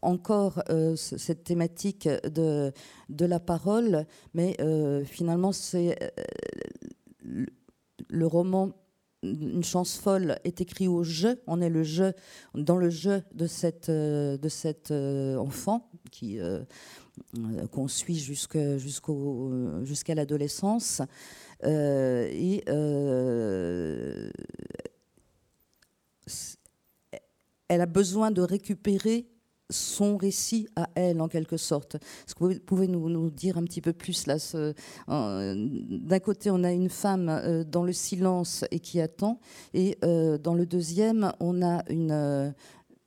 encore 0.02 0.62
cette 0.96 1.44
thématique 1.44 2.08
de, 2.08 2.72
de 3.08 3.24
la 3.24 3.40
parole, 3.40 4.06
mais 4.34 4.56
finalement, 5.04 5.52
c'est 5.52 5.98
le, 7.22 8.26
roman 8.26 8.70
une 9.22 9.64
chance 9.64 9.96
folle 9.96 10.36
est 10.44 10.60
écrit 10.60 10.86
au 10.86 11.02
jeu. 11.02 11.40
On 11.46 11.62
est 11.62 11.70
le 11.70 11.82
jeu 11.82 12.12
dans 12.54 12.76
le 12.76 12.90
jeu 12.90 13.22
de 13.32 13.46
cette 13.46 13.90
de 13.90 14.48
cet 14.48 14.90
enfant 14.90 15.90
qui 16.10 16.38
euh, 17.38 17.66
qu'on 17.68 17.88
suit 17.88 18.18
jusqu'à 18.18 20.14
l'adolescence. 20.14 21.00
Euh, 21.64 22.28
et 22.30 22.62
euh, 22.68 24.30
elle 27.68 27.80
a 27.80 27.86
besoin 27.86 28.30
de 28.30 28.42
récupérer 28.42 29.26
son 29.70 30.18
récit 30.18 30.68
à 30.76 30.90
elle, 30.94 31.22
en 31.22 31.28
quelque 31.28 31.56
sorte. 31.56 31.94
Est-ce 31.94 32.34
que 32.34 32.44
vous 32.44 32.60
pouvez 32.60 32.86
nous, 32.86 33.30
dire 33.30 33.56
un 33.56 33.64
petit 33.64 33.80
peu 33.80 33.94
plus 33.94 34.26
là 34.26 34.36
D'un 35.08 36.20
côté, 36.20 36.50
on 36.50 36.62
a 36.64 36.70
une 36.70 36.90
femme 36.90 37.64
dans 37.66 37.82
le 37.82 37.94
silence 37.94 38.64
et 38.70 38.78
qui 38.78 39.00
attend, 39.00 39.40
et 39.72 39.96
dans 40.02 40.54
le 40.54 40.66
deuxième, 40.66 41.32
on 41.40 41.62
a 41.62 41.82
une, 41.88 42.54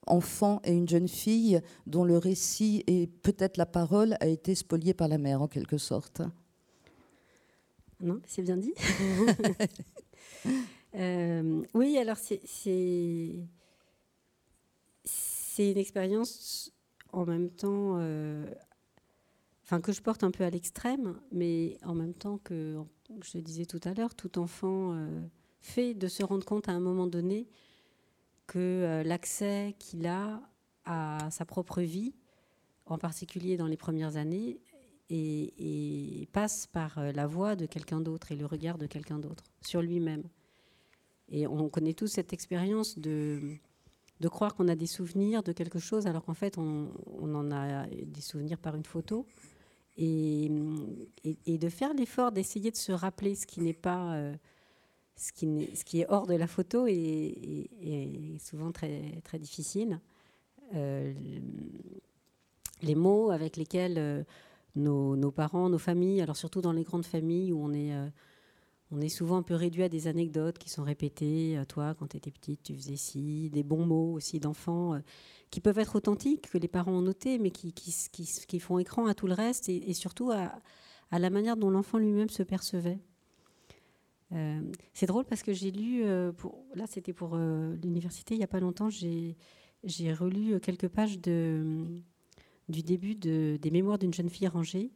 enfant 0.08 0.62
et 0.64 0.72
une 0.72 0.88
jeune 0.88 1.08
fille 1.08 1.62
dont 1.86 2.04
le 2.04 2.18
récit 2.18 2.84
et 2.88 3.08
peut-être 3.08 3.58
la 3.58 3.66
parole 3.66 4.16
a 4.20 4.28
été 4.28 4.56
spolié 4.56 4.94
par 4.94 5.08
la 5.08 5.18
mère 5.18 5.42
en 5.42 5.48
quelque 5.48 5.78
sorte. 5.78 6.22
Non, 8.02 8.20
c'est 8.26 8.42
bien 8.42 8.58
dit. 8.58 8.74
Euh, 10.96 11.62
oui, 11.76 11.98
alors 11.98 12.18
c'est 12.18 12.40
c'est 15.58 15.72
une 15.72 15.78
expérience 15.80 16.72
en 17.12 17.26
même 17.26 17.50
temps, 17.50 17.96
euh, 17.98 18.46
enfin 19.64 19.82
que 19.82 19.92
je 19.92 20.04
porte 20.04 20.24
un 20.24 20.30
peu 20.30 20.44
à 20.44 20.52
l'extrême, 20.52 21.20
mais 21.32 21.80
en 21.84 21.96
même 21.96 22.14
temps 22.14 22.38
que 22.38 22.78
je 23.24 23.40
disais 23.40 23.66
tout 23.66 23.80
à 23.84 23.96
l'heure, 23.96 24.14
tout 24.14 24.38
enfant 24.38 24.94
euh, 24.94 25.20
fait 25.60 25.96
de 25.96 26.08
se 26.08 26.24
rendre 26.24 26.46
compte 26.46 26.70
à 26.70 26.74
un 26.74 26.80
moment 26.80 27.08
donné 27.08 27.48
que 28.46 28.60
euh, 28.60 29.04
l'accès 29.04 29.76
qu'il 29.80 30.06
a 30.06 30.44
à 30.86 31.28
sa 31.32 31.44
propre 31.44 31.82
vie, 31.82 32.14
en 32.86 33.00
particulier 33.00 33.58
dans 33.58 33.66
les 33.66 33.78
premières 33.78 34.16
années, 34.16 34.62
et, 35.10 36.30
passe 36.34 36.68
par 36.68 37.02
la 37.02 37.26
voix 37.26 37.56
de 37.56 37.66
quelqu'un 37.66 38.00
d'autre 38.00 38.32
et 38.32 38.36
le 38.36 38.46
regard 38.46 38.78
de 38.78 38.86
quelqu'un 38.86 39.18
d'autre 39.18 39.44
sur 39.62 39.82
lui-même. 39.82 40.24
Et 41.30 41.48
on 41.48 41.68
connaît 41.70 41.94
tous 41.94 42.08
cette 42.08 42.32
expérience 42.32 43.00
de, 43.00 43.58
de 44.20 44.28
croire 44.28 44.56
qu'on 44.56 44.68
a 44.68 44.76
des 44.76 44.88
souvenirs 44.88 45.44
de 45.44 45.52
quelque 45.52 45.80
chose 45.80 46.08
alors 46.08 46.24
qu'en 46.24 46.34
fait 46.34 46.58
on, 46.58 46.90
en 47.22 47.52
a 47.52 47.86
des 47.88 48.22
souvenirs 48.22 48.58
par 48.58 48.76
une 48.76 48.86
photo. 48.86 49.26
Et, 50.00 50.52
et, 51.48 51.58
de 51.58 51.70
faire 51.70 51.92
l'effort 51.96 52.32
d'essayer 52.32 52.70
de 52.70 52.76
se 52.76 52.92
rappeler 52.92 53.36
ce 53.36 53.48
qui 53.48 53.62
n'est 53.62 53.74
pas... 53.74 54.14
Euh, 54.14 54.36
ce 55.16 55.32
qui, 55.32 55.68
ce 55.74 55.84
qui, 55.84 56.02
est 56.02 56.06
hors 56.10 56.28
de 56.28 56.36
la 56.36 56.46
photo 56.46 56.86
est, 56.88 58.38
souvent 58.40 58.72
très, 58.72 59.20
très 59.24 59.40
difficile. 59.40 60.00
Euh, 60.76 61.12
les 62.84 62.94
mots 62.94 63.32
avec 63.32 63.58
lesquels 63.58 63.98
euh, 63.98 64.24
nos, 64.76 65.32
parents, 65.32 65.70
nos 65.70 65.80
familles, 65.80 66.22
alors 66.22 66.38
surtout 66.38 66.62
dans 66.62 66.72
les 66.72 66.84
grandes 66.84 67.06
familles 67.06 67.52
où 67.52 67.64
on 67.64 67.74
est, 67.74 67.92
on 68.92 69.02
est 69.02 69.10
souvent 69.10 69.38
un 69.38 69.44
peu 69.44 69.56
réduit 69.56 69.84
à 69.84 69.90
des 69.90 70.08
anecdotes 70.08 70.58
qui 70.58 70.70
sont 70.70 70.84
répétées. 70.84 71.62
Toi, 71.68 71.94
quand 71.96 72.08
tu 72.08 72.18
étais 72.18 72.32
petite, 72.32 72.64
tu 72.64 72.74
faisais 72.74 72.96
ci, 72.96 73.50
des 73.50 73.64
bons 73.64 73.86
mots 73.86 74.14
aussi 74.14 74.40
d'enfants 74.40 74.98
qui 75.50 75.62
peuvent 75.62 75.80
être 75.80 75.96
authentiques, 75.96 76.50
que 76.50 76.58
les 76.58 76.68
parents 76.68 76.94
ont 76.94 77.02
notés, 77.02 77.38
mais 77.40 77.52
qui, 77.52 78.60
font 78.60 78.80
écran 78.80 79.08
à 79.08 79.14
tout 79.14 79.28
le 79.28 79.34
reste 79.34 79.70
et, 79.70 79.94
surtout 79.94 80.32
à, 80.32 80.52
la 81.12 81.30
manière 81.30 81.58
dont 81.58 81.70
l'enfant 81.70 81.98
lui-même 81.98 82.30
se 82.30 82.44
percevait. 82.44 83.00
Euh, 84.34 84.62
c'est 84.94 85.06
drôle 85.06 85.24
parce 85.24 85.42
que 85.42 85.54
j'ai 85.54 85.72
lu, 85.72 86.04
euh, 86.04 86.34
là 86.76 86.86
c'était 86.86 87.14
pour 87.14 87.36
euh, 87.36 87.78
l'université, 87.82 88.36
il 88.36 88.40
n'y 88.40 88.44
a 88.44 88.48
pas 88.48 88.60
longtemps, 88.60 88.90
j'ai 88.90 89.36
relu 90.14 90.60
quelques 90.60 90.90
pages 90.90 91.18
de, 91.20 91.86
du 92.68 92.84
début 92.84 93.16
de, 93.16 93.58
des 93.62 93.72
mémoires 93.72 93.98
d'une 93.98 94.14
jeune 94.14 94.30
fille 94.30 94.50
rangée, 94.50 94.92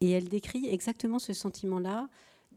et 0.00 0.10
elle 0.10 0.30
décrit 0.30 0.66
exactement 0.66 1.18
ce 1.18 1.34
sentiment-là 1.34 2.08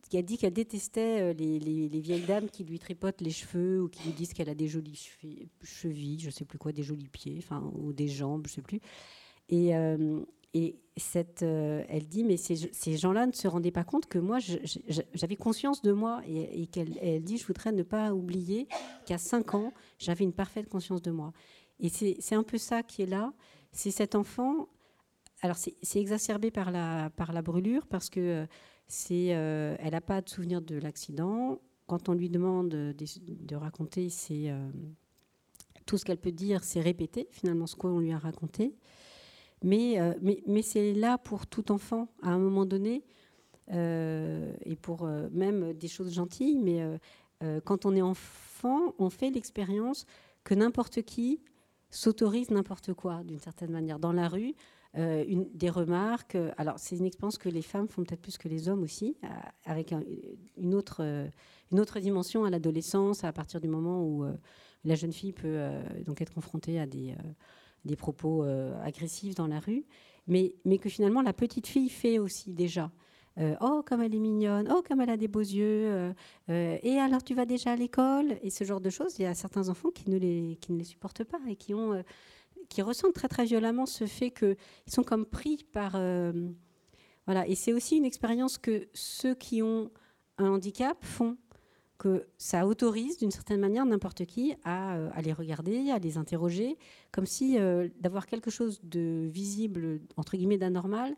qui 0.07 0.17
a 0.17 0.21
dit 0.21 0.37
qu'elle 0.37 0.53
détestait 0.53 1.21
euh, 1.21 1.33
les, 1.33 1.59
les, 1.59 1.99
vieilles 1.99 2.25
dames 2.25 2.49
qui 2.49 2.63
lui 2.63 2.79
tripotent 2.79 3.21
les 3.21 3.31
cheveux 3.31 3.81
ou 3.81 3.89
qui 3.89 4.03
lui 4.03 4.13
disent 4.13 4.33
qu'elle 4.33 4.49
a 4.49 4.55
des 4.55 4.67
jolies 4.67 5.09
chevilles, 5.63 6.19
je 6.19 6.29
sais 6.29 6.45
plus 6.45 6.57
quoi, 6.57 6.71
des 6.71 6.83
jolis 6.83 7.09
pieds, 7.09 7.35
enfin 7.39 7.71
ou 7.75 7.93
des 7.93 8.07
jambes, 8.07 8.47
je 8.47 8.53
sais 8.53 8.61
plus. 8.61 8.79
Et, 9.49 9.75
euh, 9.75 10.21
et 10.53 10.79
cette, 10.95 11.43
euh, 11.43 11.83
elle 11.89 12.07
dit, 12.07 12.23
mais 12.23 12.37
ces, 12.37 12.55
ces 12.55 12.97
gens-là 12.97 13.27
ne 13.27 13.31
se 13.31 13.47
rendaient 13.47 13.71
pas 13.71 13.83
compte 13.83 14.07
que 14.07 14.17
moi, 14.17 14.39
j'avais 15.13 15.35
conscience 15.35 15.81
de 15.81 15.91
moi. 15.91 16.21
Et, 16.25 16.63
et 16.63 16.67
qu'elle 16.67 16.97
elle 17.01 17.23
dit, 17.23 17.37
je 17.37 17.45
voudrais 17.45 17.71
ne 17.71 17.83
pas 17.83 18.13
oublier 18.13 18.67
qu'à 19.05 19.17
5 19.17 19.53
ans, 19.55 19.73
j'avais 19.99 20.23
une 20.23 20.33
parfaite 20.33 20.67
conscience 20.69 21.01
de 21.01 21.11
moi. 21.11 21.33
Et 21.79 21.89
c'est 21.89 22.35
un 22.35 22.43
peu 22.43 22.57
ça 22.57 22.81
qui 22.81 23.03
est 23.03 23.07
là. 23.07 23.33
C'est 23.71 23.91
cet 23.91 24.15
enfant. 24.15 24.67
Alors, 25.41 25.57
c'est 25.57 25.99
exacerbé 25.99 26.49
par 26.49 26.71
la, 26.71 27.11
par 27.11 27.31
la 27.31 27.43
brûlure, 27.43 27.85
parce 27.85 28.09
que 28.09 28.47
euh, 29.11 29.75
elle 29.79 29.91
n'a 29.91 30.01
pas 30.01 30.21
de 30.21 30.29
souvenir 30.29 30.61
de 30.61 30.75
l'accident. 30.75 31.59
Quand 31.87 32.09
on 32.09 32.13
lui 32.13 32.29
demande 32.29 32.69
de, 32.69 33.55
raconter, 33.55 34.09
euh, 34.31 34.69
tout 35.85 35.97
ce 35.97 36.05
qu'elle 36.05 36.17
peut 36.17 36.31
dire, 36.31 36.63
c'est 36.63 36.81
répéter 36.81 37.27
finalement 37.31 37.67
ce 37.67 37.75
qu'on 37.75 37.99
lui 37.99 38.11
a 38.11 38.17
raconté. 38.17 38.75
Euh, 39.65 40.13
mais 40.21 40.61
c'est 40.61 40.93
là 40.93 41.17
pour 41.17 41.47
tout 41.47 41.71
enfant 41.71 42.09
à 42.21 42.29
un 42.29 42.39
moment 42.39 42.65
donné, 42.65 43.03
et 43.69 44.75
pour 44.81 45.05
même 45.31 45.73
des 45.73 45.87
choses 45.89 46.13
gentilles. 46.13 46.57
Mais 46.57 46.81
quand 47.65 47.85
on 47.85 47.95
est 47.95 48.01
enfant, 48.01 48.93
on 48.97 49.09
fait 49.09 49.29
l'expérience 49.29 50.05
que 50.43 50.53
n'importe 50.53 51.01
qui 51.01 51.41
s'autorise 51.89 52.49
n'importe 52.51 52.93
quoi 52.93 53.23
d'une 53.23 53.39
certaine 53.39 53.71
manière. 53.71 53.99
Dans 53.99 54.13
la 54.13 54.27
rue, 54.27 54.55
euh, 54.97 55.25
des 55.53 55.69
remarques. 55.69 56.35
Euh, 56.35 56.51
alors, 56.57 56.79
c'est 56.79 56.97
une 56.97 57.05
expérience 57.05 57.37
que 57.37 57.49
les 57.49 57.61
femmes 57.61 57.87
font 57.87 58.03
peut-être 58.03 58.21
plus 58.21 58.37
que 58.37 58.47
les 58.47 58.67
hommes 58.67 58.81
aussi, 58.81 59.15
euh, 59.23 59.27
avec 59.65 59.93
une, 60.57 60.73
autre, 60.73 61.01
une 61.71 61.79
autre 61.79 61.99
dimension 61.99 62.45
à 62.45 62.49
l'adolescence, 62.49 63.23
à 63.23 63.31
partir 63.31 63.61
du 63.61 63.67
moment 63.67 64.03
où 64.03 64.25
la 64.85 64.95
jeune 64.95 65.13
fille 65.13 65.33
peut 65.33 65.69
donc 66.05 66.21
être 66.21 66.33
confrontée 66.33 66.79
à 66.79 66.87
des, 66.87 67.13
des 67.85 67.95
propos 67.95 68.43
agressifs 68.83 69.35
dans 69.35 69.47
la 69.47 69.59
rue, 69.59 69.85
mais, 70.27 70.55
mais 70.65 70.77
que 70.77 70.89
finalement 70.89 71.21
la 71.21 71.33
petite 71.33 71.67
fille 71.67 71.89
fait 71.89 72.19
aussi 72.19 72.53
déjà. 72.53 72.91
oh, 73.61 73.83
comme 73.85 74.01
elle 74.01 74.15
est 74.15 74.19
mignonne, 74.19 74.67
oh, 74.71 74.81
comme 74.87 75.01
elle 75.01 75.09
a 75.09 75.17
des 75.17 75.27
beaux 75.27 75.39
yeux, 75.39 76.13
et 76.47 76.97
alors 76.99 77.23
tu 77.23 77.33
vas 77.35 77.45
déjà 77.45 77.73
à 77.73 77.75
l'école, 77.75 78.37
et 78.41 78.49
ce 78.49 78.63
genre 78.63 78.81
de 78.81 78.89
choses. 78.89 79.19
Il 79.19 79.23
y 79.23 79.25
a 79.25 79.33
certains 79.35 79.69
enfants 79.69 79.89
qui 79.91 80.09
ne 80.09 80.17
les, 80.17 80.57
qui 80.61 80.71
ne 80.71 80.77
les 80.77 80.85
supportent 80.85 81.23
pas 81.23 81.39
et 81.47 81.55
qui 81.55 81.73
ont 81.73 82.01
qui 82.69 82.81
ressentent 82.81 83.13
très 83.13 83.27
très 83.27 83.45
violemment 83.45 83.85
ce 83.85 84.05
fait 84.05 84.31
qu'ils 84.31 84.55
sont 84.87 85.03
comme 85.03 85.25
pris 85.25 85.65
par... 85.71 85.93
Euh, 85.95 86.31
voilà. 87.25 87.47
Et 87.47 87.55
c'est 87.55 87.73
aussi 87.73 87.97
une 87.97 88.05
expérience 88.05 88.57
que 88.57 88.87
ceux 88.93 89.35
qui 89.35 89.61
ont 89.61 89.91
un 90.37 90.49
handicap 90.49 90.97
font, 91.03 91.37
que 91.97 92.27
ça 92.37 92.67
autorise 92.67 93.17
d'une 93.17 93.31
certaine 93.31 93.59
manière 93.59 93.85
n'importe 93.85 94.25
qui 94.25 94.55
à, 94.63 94.95
euh, 94.95 95.09
les 95.23 95.33
regarder, 95.33 95.91
à 95.91 95.99
les 95.99 96.17
interroger, 96.17 96.77
comme 97.11 97.25
si 97.25 97.57
euh, 97.57 97.89
d'avoir 97.99 98.27
quelque 98.27 98.51
chose 98.51 98.79
de 98.83 99.27
visible, 99.31 99.99
entre 100.15 100.37
guillemets, 100.37 100.57
d'anormal, 100.57 101.15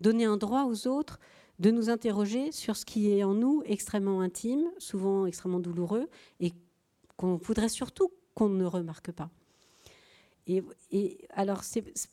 donnait 0.00 0.24
un 0.24 0.36
droit 0.36 0.64
aux 0.64 0.88
autres 0.88 1.18
de 1.58 1.70
nous 1.70 1.88
interroger 1.88 2.50
sur 2.52 2.76
ce 2.76 2.84
qui 2.84 3.10
est 3.10 3.22
en 3.22 3.34
nous 3.34 3.62
extrêmement 3.64 4.20
intime, 4.20 4.64
souvent 4.78 5.26
extrêmement 5.26 5.60
douloureux, 5.60 6.08
et 6.40 6.52
qu'on 7.16 7.36
voudrait 7.36 7.68
surtout 7.68 8.10
qu'on 8.34 8.48
ne 8.48 8.64
remarque 8.64 9.12
pas. 9.12 9.30
Et, 10.46 11.26
alors, 11.30 11.62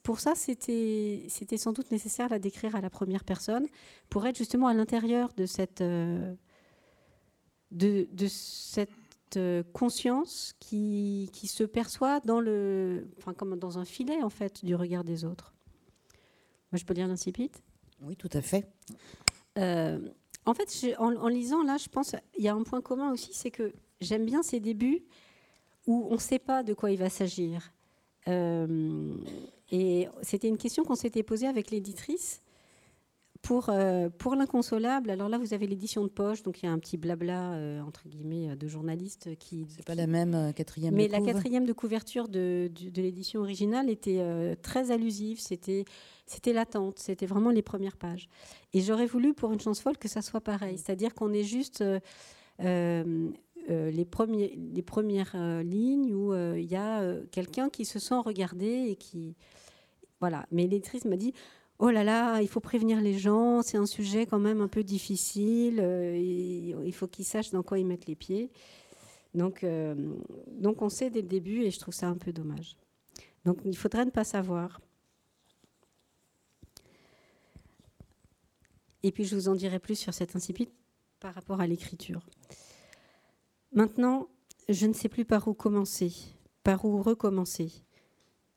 pour 0.04 0.20
ça, 0.20 0.36
c'était 0.36 1.28
sans 1.58 1.74
doute 1.74 1.92
nécessaire 1.92 2.28
de 2.28 2.32
la 2.34 2.40
décrire 2.40 2.76
à 2.76 2.82
la 2.82 2.90
première 2.90 3.24
personne, 3.24 3.68
pour 4.10 4.26
être 4.26 4.38
justement 4.38 4.68
à 4.68 4.74
l'intérieur 4.74 5.34
de 5.36 5.46
cette, 5.46 5.82
euh, 5.82 6.34
de, 7.72 8.08
cette 8.28 8.90
euh, 9.36 9.64
conscience 9.74 10.54
qui, 10.60 11.30
qui, 11.34 11.48
se 11.48 11.64
perçoit 11.64 12.22
dans 12.22 12.40
le, 12.40 13.10
enfin, 13.18 13.34
comme 13.34 13.60
dans 13.60 13.78
un 13.78 13.86
filet 13.86 14.24
en 14.24 14.30
fait 14.30 14.64
du 14.64 14.76
regard 14.76 15.04
des 15.04 15.26
autres. 15.26 15.54
Moi, 16.72 16.78
je 16.78 16.86
peux 16.86 16.94
lire 16.94 17.08
l'incipit? 17.08 17.52
Oui, 18.02 18.16
tout 18.16 18.30
à 18.32 18.42
fait. 18.42 18.66
Euh, 19.58 20.00
en 20.46 20.54
fait, 20.54 20.96
en, 21.00 21.16
en, 21.18 21.28
lisant 21.28 21.64
là, 21.64 21.76
je 21.78 21.90
pense 21.90 22.16
il 22.38 22.46
y 22.46 22.48
a 22.48 22.54
un 22.54 22.64
point 22.64 22.82
commun 22.82 23.12
aussi, 23.12 23.34
c'est 23.34 23.52
que 23.52 23.74
j'aime 24.00 24.26
bien 24.26 24.42
ces 24.42 24.62
débuts 24.62 25.04
où 25.86 26.08
on 26.10 26.14
ne 26.14 26.20
sait 26.20 26.40
pas 26.40 26.64
de 26.64 26.74
quoi 26.74 26.92
il 26.92 26.98
va 26.98 27.10
s'agir. 27.10 27.74
Euh, 28.28 29.16
et 29.72 30.08
c'était 30.22 30.48
une 30.48 30.58
question 30.58 30.84
qu'on 30.84 30.96
s'était 30.96 31.24
posée 31.24 31.48
avec 31.48 31.72
l'éditrice. 31.72 32.42
Pour, 33.42 33.70
euh, 33.70 34.08
pour 34.20 34.36
l'inconsolable, 34.36 35.10
alors 35.10 35.28
là, 35.28 35.40
vous 35.40 35.56
avez 35.56 35.66
l'édition 35.66 36.04
de 36.04 36.10
poche, 36.10 36.44
donc 36.44 36.62
il 36.62 36.68
y 36.68 36.70
a 36.70 36.72
un 36.72 36.78
petit 36.78 36.96
blabla, 36.96 37.54
euh, 37.54 37.82
entre 37.82 38.08
guillemets, 38.08 38.56
de 38.56 38.68
journalistes 38.68 39.36
qui... 39.40 39.66
C'est 39.68 39.84
pas 39.84 39.96
la 39.96 40.06
même 40.06 40.54
quatrième 40.54 40.94
Mais 40.94 41.08
la 41.08 41.22
quatrième 41.22 41.66
de 41.66 41.74
couverture 41.74 42.28
de, 42.28 42.70
de, 42.72 43.02
l'édition 43.02 43.42
originale 43.42 43.90
était 43.90 44.24
très 44.62 44.92
allusive, 44.92 45.40
c'était, 45.40 45.86
c'était 46.28 46.54
l'attente, 46.54 47.00
c'était 47.00 47.26
vraiment 47.26 47.50
les 47.50 47.64
premières 47.64 47.98
pages. 47.98 48.30
Et 48.74 48.82
j'aurais 48.82 49.08
voulu, 49.08 49.34
pour 49.34 49.52
une 49.52 49.60
chance 49.60 49.82
folle, 49.82 49.98
que 49.98 50.08
ça 50.08 50.22
soit 50.22 50.42
pareil, 50.42 50.78
c'est-à-dire 50.78 51.16
qu'on 51.16 51.34
est 51.34 51.44
juste... 51.44 51.84
Euh, 53.70 53.92
les, 53.92 54.06
premières 54.06 55.34
euh, 55.36 55.62
lignes 55.62 56.14
où 56.14 56.34
euh, 56.34 56.56
il 56.58 56.66
y 56.66 56.76
a 56.76 57.16
quelqu'un 57.32 57.70
qui 57.70 57.86
se 57.86 58.00
sent 58.00 58.16
regardé 58.16 58.88
et 58.90 58.96
qui. 58.96 59.36
Voilà. 60.20 60.46
Mais 60.52 60.64
l'électrice 60.64 61.06
m'a 61.06 61.18
dit 61.18 61.34
Oh 61.80 61.90
là 61.90 62.04
là, 62.04 62.42
il 62.42 62.48
faut 62.48 62.60
prévenir 62.60 63.02
les 63.02 63.18
gens, 63.18 63.62
c'est 63.62 63.78
un 63.78 63.86
sujet 63.86 64.26
quand 64.26 64.40
même 64.40 64.62
un 64.62 64.68
peu 64.68 64.84
difficile, 64.84 65.80
il 65.80 66.94
faut 66.94 67.08
qu'ils 67.08 67.26
sachent 67.26 67.50
dans 67.50 67.64
quoi 67.64 67.80
ils 67.80 67.88
mettent 67.88 68.06
les 68.06 68.16
pieds. 68.16 68.52
Donc, 69.34 69.66
donc 70.48 70.84
on 70.84 70.90
sait 70.90 71.10
dès 71.10 71.24
le 71.24 71.28
début 71.28 71.64
et 71.64 71.72
je 71.72 71.80
trouve 71.80 71.96
ça 71.96 72.08
un 72.08 72.18
peu 72.18 72.32
dommage. 72.32 72.78
Donc 73.46 73.62
il 73.66 73.76
faudrait 73.76 74.06
ne 74.06 74.12
pas 74.12 74.24
savoir. 74.24 74.80
Et 79.02 79.12
puis 79.12 79.26
je 79.26 79.34
vous 79.34 79.50
en 79.50 79.56
dirai 79.56 79.80
plus 79.80 79.96
sur 79.96 80.14
cet 80.14 80.36
incipit 80.36 80.70
par 81.20 81.34
rapport 81.34 81.62
à 81.62 81.66
l'écriture. 81.66 82.22
Maintenant, 83.74 84.28
je 84.68 84.86
ne 84.86 84.92
sais 84.92 85.08
plus 85.08 85.24
par 85.24 85.48
où 85.48 85.54
commencer, 85.54 86.12
par 86.62 86.84
où 86.84 87.02
recommencer, 87.02 87.72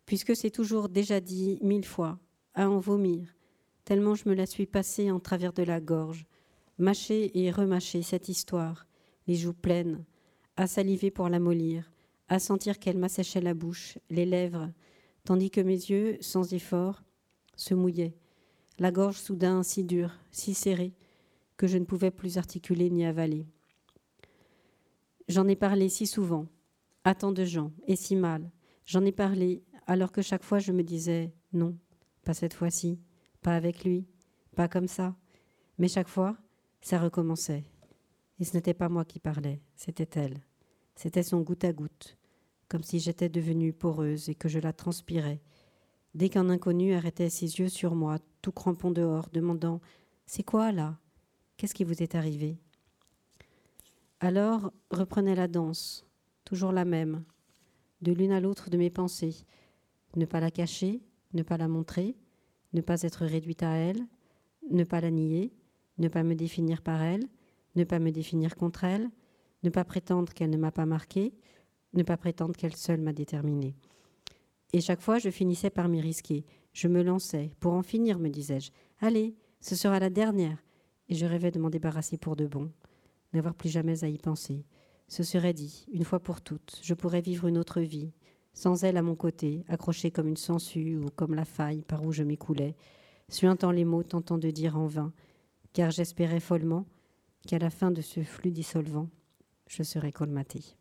puisque 0.07 0.35
c'est 0.35 0.51
toujours 0.51 0.89
déjà 0.89 1.21
dit 1.21 1.61
mille 1.63 1.87
fois, 1.87 2.19
à 2.55 2.69
en 2.69 2.81
vomir, 2.81 3.37
tellement 3.85 4.17
je 4.17 4.29
me 4.29 4.35
la 4.35 4.45
suis 4.45 4.67
passée 4.67 5.13
en 5.13 5.21
travers 5.21 5.53
de 5.53 5.63
la 5.63 5.81
gorge, 5.81 6.27
mâcher 6.79 7.31
et 7.39 7.53
remâcher 7.53 8.03
cette 8.03 8.29
histoire, 8.29 8.89
les 9.29 9.37
joues 9.37 9.55
pleines, 9.55 10.05
à 10.57 10.67
saliver 10.67 11.13
pour 11.13 11.29
la 11.29 11.39
mollir, 11.39 11.93
à 12.27 12.41
sentir 12.41 12.81
qu'elle 12.81 12.99
m'asséchait 12.99 13.41
la 13.41 13.55
bouche, 13.55 13.99
les 14.11 14.27
lèvres, 14.27 14.73
tandis 15.23 15.53
que 15.53 15.61
mes 15.61 15.77
yeux, 15.77 16.19
sans 16.23 16.53
effort, 16.55 17.05
se 17.55 17.75
mouillaient, 17.75 18.17
la 18.81 18.91
gorge 18.91 19.19
soudain 19.19 19.63
si 19.63 19.85
dure, 19.85 20.19
si 20.33 20.55
serrée, 20.55 20.93
que 21.57 21.69
je 21.69 21.79
ne 21.79 21.85
pouvais 21.85 22.11
plus 22.11 22.37
articuler 22.37 22.91
ni 22.91 23.07
avaler. 23.07 23.47
J'en 25.29 25.49
ai 25.49 25.57
parlé 25.57 25.89
si 25.89 26.07
souvent, 26.07 26.47
à 27.05 27.15
tant 27.15 27.33
de 27.33 27.45
gens, 27.45 27.73
et 27.87 27.97
si 27.97 28.15
mal. 28.15 28.51
J'en 28.85 29.05
ai 29.05 29.13
parlé 29.13 29.63
alors 29.87 30.13
que 30.13 30.23
chaque 30.23 30.45
fois 30.45 30.59
je 30.59 30.73
me 30.73 30.83
disais 30.83 31.33
non, 31.53 31.77
pas 32.25 32.35
cette 32.35 32.55
fois-ci, 32.55 32.99
pas 33.41 33.57
avec 33.57 33.85
lui, 33.85 34.07
pas 34.55 34.69
comme 34.69 34.89
ça. 34.89 35.17
Mais 35.79 35.89
chaque 35.89 36.09
fois, 36.09 36.37
ça 36.81 36.99
recommençait. 36.99 37.65
Et 38.39 38.45
ce 38.45 38.55
n'était 38.55 38.75
pas 38.75 38.89
moi 38.89 39.05
qui 39.05 39.19
parlais, 39.19 39.63
c'était 39.77 40.21
elle. 40.21 40.43
C'était 40.95 41.23
son 41.23 41.41
goutte 41.41 41.65
à 41.65 41.73
goutte, 41.73 42.19
comme 42.69 42.83
si 42.83 42.99
j'étais 43.01 43.29
devenue 43.29 43.73
poreuse 43.73 44.29
et 44.29 44.35
que 44.35 44.49
je 44.49 44.59
la 44.59 44.73
transpirais. 44.73 45.41
Dès 46.15 46.29
qu'un 46.29 46.51
inconnu 46.51 46.95
arrêtait 46.95 47.31
ses 47.31 47.59
yeux 47.59 47.69
sur 47.69 47.95
moi, 47.95 48.19
tout 48.43 48.53
crampon 48.53 48.91
dehors, 48.91 49.29
demandant 49.33 49.81
C'est 50.27 50.45
quoi 50.45 50.71
là? 50.71 50.99
Qu'est-ce 51.57 51.75
qui 51.75 51.85
vous 51.85 52.03
est 52.03 52.15
arrivé? 52.15 52.59
Alors 54.21 54.73
reprenait 54.91 55.35
la 55.35 55.49
danse, 55.49 56.07
toujours 56.45 56.73
la 56.73 56.85
même, 56.85 57.25
de 58.03 58.13
l'une 58.13 58.33
à 58.33 58.41
l'autre 58.41 58.71
de 58.71 58.77
mes 58.77 58.91
pensées. 58.91 59.45
Ne 60.17 60.25
pas 60.25 60.41
la 60.41 60.51
cacher, 60.51 61.03
ne 61.33 61.43
pas 61.43 61.57
la 61.57 61.69
montrer, 61.69 62.17
ne 62.73 62.81
pas 62.81 63.03
être 63.03 63.25
réduite 63.25 63.63
à 63.63 63.73
elle, 63.73 64.07
ne 64.71 64.85
pas 64.85 65.01
la 65.01 65.11
nier, 65.11 65.53
ne 65.99 66.09
pas 66.09 66.23
me 66.23 66.35
définir 66.35 66.83
par 66.83 67.03
elle, 67.03 67.25
ne 67.77 67.85
pas 67.85 67.99
me 67.99 68.11
définir 68.11 68.57
contre 68.57 68.85
elle, 68.85 69.11
ne 69.63 69.71
pas 69.71 69.85
prétendre 69.85 70.33
qu'elle 70.33 70.51
ne 70.51 70.57
m'a 70.57 70.73
pas 70.73 70.87
marqué, 70.87 71.35
ne 71.95 72.03
pas 72.03 72.17
prétendre 72.17 72.55
qu'elle 72.57 72.77
seule 72.77 73.01
m'a 73.01 73.13
déterminée. 73.13 73.77
Et 74.73 74.81
chaque 74.81 75.01
fois, 75.01 75.19
je 75.19 75.31
finissais 75.31 75.71
par 75.71 75.89
m'y 75.89 76.01
risquer. 76.01 76.45
Je 76.73 76.89
me 76.89 77.03
lançais. 77.03 77.53
Pour 77.61 77.75
en 77.75 77.83
finir, 77.83 78.19
me 78.19 78.29
disais-je. 78.29 78.73
Allez, 79.01 79.37
ce 79.61 79.77
sera 79.77 80.01
la 80.01 80.11
dernière. 80.11 80.59
Et 81.09 81.15
je 81.15 81.27
rêvais 81.27 81.53
de 81.53 81.61
m'en 81.61 81.71
débarrasser 81.71 82.19
pour 82.19 82.35
de 82.35 82.47
bon, 82.47 82.73
n'avoir 83.35 83.55
plus 83.55 83.69
jamais 83.69 84.05
à 84.05 84.09
y 84.09 84.19
penser. 84.19 84.65
Ce 85.09 85.23
serait 85.23 85.53
dit, 85.53 85.87
une 85.93 86.05
fois 86.05 86.21
pour 86.21 86.41
toutes, 86.41 86.81
je 86.83 86.95
pourrais 86.95 87.21
vivre 87.21 87.47
une 87.47 87.59
autre 87.59 87.81
vie, 87.81 88.13
sans 88.55 88.85
elle 88.85 88.97
à 88.97 89.03
mon 89.03 89.17
côté, 89.17 89.65
accrochée 89.69 90.11
comme 90.11 90.29
une 90.29 90.37
sangsue 90.37 90.97
ou 90.97 91.09
comme 91.15 91.35
la 91.35 91.45
faille 91.45 91.83
par 91.83 92.05
où 92.05 92.13
je 92.13 92.23
m'écoulais, 92.23 92.77
suintant 93.29 93.71
les 93.71 93.85
mots, 93.85 94.03
tentant 94.03 94.39
de 94.39 94.51
dire 94.51 94.79
en 94.79 94.87
vain, 94.87 95.13
car 95.73 95.91
j'espérais 95.91 96.41
follement 96.41 96.87
qu'à 97.47 97.59
la 97.59 97.71
fin 97.71 97.91
de 97.91 98.01
ce 98.01 98.23
flux 98.23 98.53
dissolvant, 98.53 99.11
je 99.69 99.83
serais 99.83 100.13
colmatée. 100.13 100.77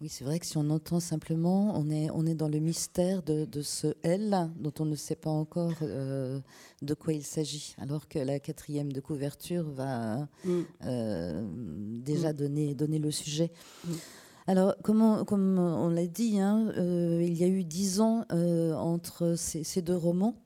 Oui, 0.00 0.08
c'est 0.08 0.22
vrai 0.22 0.38
que 0.38 0.46
si 0.46 0.56
on 0.56 0.70
entend 0.70 1.00
simplement, 1.00 1.72
on 1.76 1.90
est, 1.90 2.08
on 2.14 2.24
est 2.24 2.36
dans 2.36 2.48
le 2.48 2.60
mystère 2.60 3.20
de, 3.24 3.62
ce 3.62 3.96
elle 4.04 4.48
dont 4.60 4.72
on 4.78 4.84
ne 4.84 4.94
sait 4.94 5.16
pas 5.16 5.30
encore 5.30 5.72
euh, 5.82 6.38
de 6.82 6.94
quoi 6.94 7.14
il 7.14 7.24
s'agit, 7.24 7.74
alors 7.78 8.06
que 8.06 8.20
la 8.20 8.38
quatrième 8.38 8.92
de 8.92 9.00
couverture 9.00 9.68
va 9.68 10.28
mm. 10.44 10.60
euh, 10.84 11.44
déjà 12.04 12.32
mm. 12.32 12.36
donner, 12.36 12.74
donner 12.76 13.00
le 13.00 13.10
sujet. 13.10 13.50
Mm. 13.84 13.92
Alors, 14.46 14.76
comme 14.84 15.02
on, 15.02 15.88
l'a 15.88 16.06
dit, 16.06 16.38
hein, 16.38 16.72
euh, 16.76 17.20
il 17.20 17.36
y 17.36 17.42
a 17.42 17.48
eu 17.48 17.64
dix 17.64 18.00
ans 18.00 18.24
entre 18.30 19.34
ces, 19.34 19.82
deux 19.82 19.96
romans. 19.96 20.36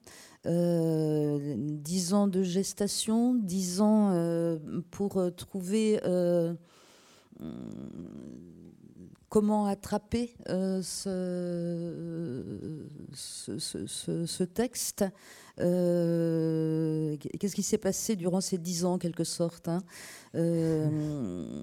dix 0.46 2.14
ans 2.14 2.26
de 2.26 2.42
gestation, 2.42 3.34
dix 3.34 3.82
ans 3.82 4.58
pour 4.90 5.20
trouver 5.36 6.00
comment 9.32 9.64
attraper 9.64 10.34
euh, 10.50 10.82
ce, 10.82 12.42
texte. 14.44 15.06
Euh, 15.58 17.16
qu'est-ce 17.40 17.54
qui 17.54 17.62
s'est 17.62 17.78
passé 17.78 18.14
durant 18.14 18.42
ces 18.42 18.58
dix 18.58 18.84
ans, 18.84 18.92
en 18.92 18.98
quelque 18.98 19.24
sorte 19.24 19.68
hein? 19.68 19.82
Euh, 20.34 21.62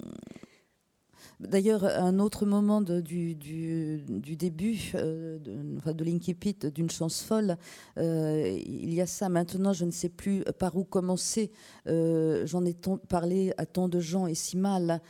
D'ailleurs, 1.39 1.86
un 1.86 2.17
autre 2.17 2.47
moment 2.47 2.82
du, 2.82 3.36
début 3.36 4.79
de, 4.95 6.03
l'Inkipit 6.03 6.58
d'une 6.73 6.89
chance 6.89 7.21
folle, 7.21 7.55
il 7.97 8.93
y 8.93 8.99
a 8.99 9.05
ça. 9.05 9.29
Maintenant, 9.29 9.73
je 9.73 9.86
ne 9.86 9.91
sais 9.91 10.10
plus 10.10 10.43
par 10.58 10.75
où 10.75 10.86
commencer. 10.86 11.51
J'en 11.86 12.65
ai 12.65 12.75
parlé 13.08 13.53
à 13.58 13.67
tant 13.67 13.88
de 13.88 13.99
gens 13.99 14.25
et 14.25 14.34
si 14.34 14.58
mal. 14.58 15.01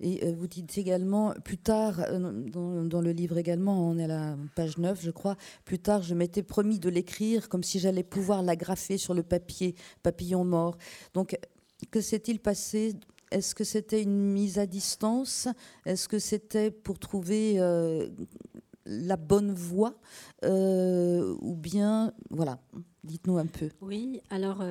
Et 0.00 0.24
euh, 0.24 0.32
vous 0.34 0.46
dites 0.46 0.78
également, 0.78 1.34
plus 1.44 1.58
tard, 1.58 2.00
euh, 2.00 2.18
dans, 2.84 3.00
le 3.00 3.12
livre 3.12 3.36
également, 3.36 3.88
on 3.88 3.98
est 3.98 4.04
à 4.04 4.08
la 4.08 4.36
page 4.54 4.78
9, 4.78 5.00
je 5.02 5.10
crois, 5.10 5.36
plus 5.64 5.78
tard, 5.78 6.02
je 6.02 6.14
m'étais 6.14 6.42
promis 6.42 6.78
de 6.78 6.88
l'écrire 6.88 7.48
comme 7.48 7.62
si 7.62 7.78
j'allais 7.78 8.02
pouvoir 8.02 8.42
l'agrafer 8.42 8.96
sur 8.96 9.12
le 9.12 9.22
papier, 9.22 9.74
papillon 10.02 10.44
mort. 10.44 10.78
Donc, 11.12 11.38
que 11.90 12.00
s'est-il 12.00 12.40
passé? 12.40 12.94
Est-ce 13.30 13.54
que 13.54 13.64
c'était 13.64 14.02
une 14.02 14.32
mise 14.32 14.58
à 14.58 14.66
distance? 14.66 15.48
Est-ce 15.84 16.08
que 16.08 16.18
c'était 16.18 16.70
pour 16.70 16.98
trouver 16.98 17.60
euh, 17.60 18.08
la 18.86 19.16
bonne 19.16 19.52
voie? 19.52 19.94
Ou 20.42 21.56
bien, 21.56 22.12
voilà, 22.30 22.58
dites-nous 23.04 23.36
un 23.36 23.46
peu. 23.46 23.68
Oui, 23.82 24.20
alors, 24.30 24.64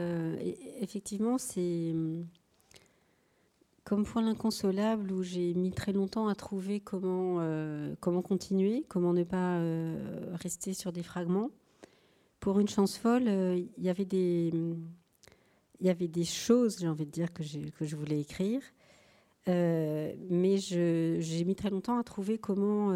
effectivement, 0.81 1.37
c'est 1.37 1.93
comme 3.89 4.05
pour 4.05 4.21
l'inconsolable, 4.21 5.11
où 5.11 5.23
j'ai 5.23 5.55
mis 5.55 5.71
très 5.71 5.93
longtemps 5.93 6.27
à 6.27 6.35
trouver 6.35 6.79
comment, 6.79 7.37
euh, 7.39 7.95
comment 7.99 8.21
continuer, 8.21 8.85
comment 8.87 9.13
ne 9.13 9.23
pas 9.23 9.57
euh, 9.57 10.27
rester 10.35 10.75
sur 10.75 10.91
des 10.91 11.01
fragments. 11.01 11.49
Pour 12.39 12.59
une 12.59 12.67
chance 12.67 12.99
folle, 12.99 13.27
euh, 13.27 13.59
il 13.77 13.83
y 13.83 13.89
avait 13.89 14.05
des, 14.05 14.53
y 15.81 15.89
avait 15.89 16.07
des 16.07 16.23
choses, 16.23 16.77
j'ai 16.79 16.87
envie 16.87 17.07
de 17.07 17.11
dire, 17.11 17.33
que, 17.33 17.41
que 17.41 17.85
je 17.85 17.95
voulais 17.95 18.19
écrire. 18.19 18.61
mais 19.47 20.57
j'ai 20.57 21.43
mis 21.43 21.55
très 21.55 21.71
longtemps 21.71 21.97
à 21.97 22.03
trouver 22.03 22.37
comment, 22.37 22.93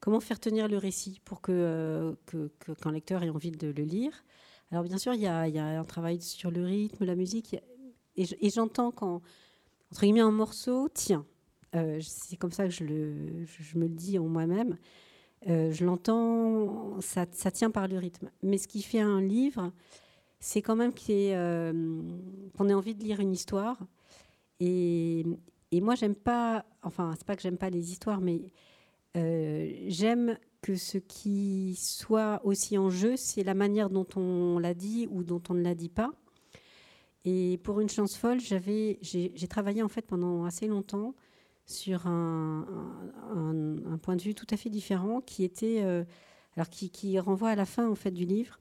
comment 0.00 0.18
faire 0.18 0.40
tenir 0.40 0.66
le 0.66 0.78
récit 0.78 1.20
pour 1.24 1.40
que, 1.40 2.16
qu'un 2.26 2.74
que, 2.74 2.88
lecteur 2.88 3.22
ait 3.22 3.30
envie 3.30 3.52
de 3.52 3.68
le 3.68 3.84
lire. 3.84 4.24
Alors 4.72 4.82
bien 4.82 4.98
sûr, 4.98 5.14
il 5.14 5.20
y 5.20 5.22
y 5.22 5.28
a 5.58 5.80
un 5.80 5.84
travail 5.84 6.20
sur 6.20 6.50
le 6.50 6.64
rythme, 6.64 7.04
la 7.04 7.14
musique, 7.14 7.54
et 8.16 8.50
j'entends 8.50 8.90
quand 8.90 9.22
entre 9.92 10.00
guillemets, 10.00 10.20
un 10.20 10.30
morceau 10.30 10.88
tient. 10.88 11.26
Euh, 11.74 11.98
c'est 12.00 12.36
comme 12.36 12.50
ça 12.50 12.64
que 12.64 12.70
je, 12.70 12.82
me 12.82 13.82
le 13.82 13.88
dis 13.90 14.18
en 14.18 14.24
moi-même. 14.24 14.78
Euh, 15.50 15.70
je 15.70 15.84
l'entends, 15.84 16.98
ça, 17.02 17.26
tient 17.26 17.70
par 17.70 17.88
le 17.88 17.98
rythme. 17.98 18.30
Mais 18.42 18.56
ce 18.56 18.68
qui 18.68 18.80
fait 18.80 19.00
un 19.00 19.20
livre, 19.20 19.70
c'est 20.40 20.62
quand 20.62 20.76
même 20.76 20.92
euh, 21.10 22.02
qu'on 22.56 22.70
ait 22.70 22.74
envie 22.74 22.94
de 22.94 23.04
lire 23.04 23.20
une 23.20 23.32
histoire. 23.32 23.76
Et, 24.60 25.26
et 25.72 25.82
moi, 25.82 25.94
j'aime 25.94 26.16
pas, 26.16 26.64
enfin, 26.82 27.12
c'est 27.18 27.26
pas 27.26 27.36
que 27.36 27.42
j'aime 27.42 27.58
pas 27.58 27.68
les 27.68 27.92
histoires, 27.92 28.22
mais 28.22 28.50
j'aime 29.14 30.38
que 30.62 30.74
ce 30.74 30.96
qui 30.96 31.74
soit 31.78 32.40
aussi 32.44 32.78
en 32.78 32.88
jeu, 32.88 33.18
c'est 33.18 33.44
la 33.44 33.52
manière 33.52 33.90
dont 33.90 34.06
on 34.16 34.58
l'a 34.58 34.72
dit 34.72 35.06
ou 35.10 35.22
dont 35.22 35.42
on 35.50 35.54
ne 35.54 35.62
l'a 35.62 35.74
dit 35.74 35.90
pas. 35.90 36.12
Et 37.24 37.58
pour 37.62 37.80
une 37.80 37.88
chance 37.88 38.16
folle, 38.16 38.40
j'avais, 38.40 38.98
j'ai, 39.00 39.30
travaillé 39.48 39.82
en 39.82 39.88
fait 39.88 40.02
pendant 40.02 40.44
assez 40.44 40.66
longtemps 40.66 41.14
sur 41.66 42.06
un, 42.06 42.66
point 44.02 44.16
de 44.16 44.22
vue 44.22 44.34
tout 44.34 44.46
à 44.50 44.56
fait 44.56 44.70
différent, 44.70 45.20
qui 45.20 45.44
était, 45.44 45.82
euh, 45.82 46.04
alors 46.56 46.68
qui, 46.68 47.18
renvoie 47.20 47.50
à 47.50 47.54
la 47.54 47.64
fin 47.64 47.88
en 47.88 47.94
fait 47.94 48.10
du 48.10 48.24
livre, 48.24 48.58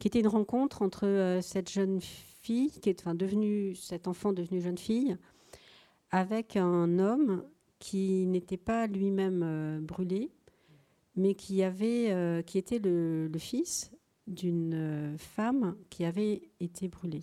qui 0.00 0.08
était 0.08 0.18
une 0.18 0.28
rencontre 0.28 0.82
entre 0.82 1.06
euh, 1.06 1.40
cette 1.40 1.70
jeune 1.70 2.00
fille, 2.00 2.72
qui 2.72 2.88
est 2.88 3.00
enfin 3.00 3.14
devenue 3.14 3.76
cet 3.76 4.08
enfant 4.08 4.32
devenu 4.32 4.60
jeune 4.60 4.78
fille, 4.78 5.16
avec 6.10 6.56
un 6.56 6.98
homme 6.98 7.44
qui 7.78 8.26
n'était 8.26 8.56
pas 8.56 8.88
lui-même 8.88 9.42
euh, 9.44 9.80
brûlé, 9.80 10.32
mais 11.14 11.34
qui 11.34 11.62
avait, 11.62 12.42
qui 12.46 12.56
était 12.58 12.78
le 12.78 13.30
fils 13.38 13.92
d'une 14.26 15.14
femme 15.18 15.76
qui 15.90 16.06
avait 16.06 16.48
été 16.58 16.88
brûlée. 16.88 17.22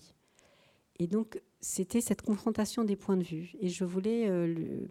Et 1.00 1.08
donc, 1.08 1.42
c'était 1.62 2.02
cette 2.02 2.22
confrontation 2.22 2.84
des 2.84 2.98
points 2.98 3.18
de 3.18 3.24
vue. 3.24 3.54
Et 3.62 3.70
je 3.70 3.86
voulais. 3.86 4.30
Euh, 4.30 4.86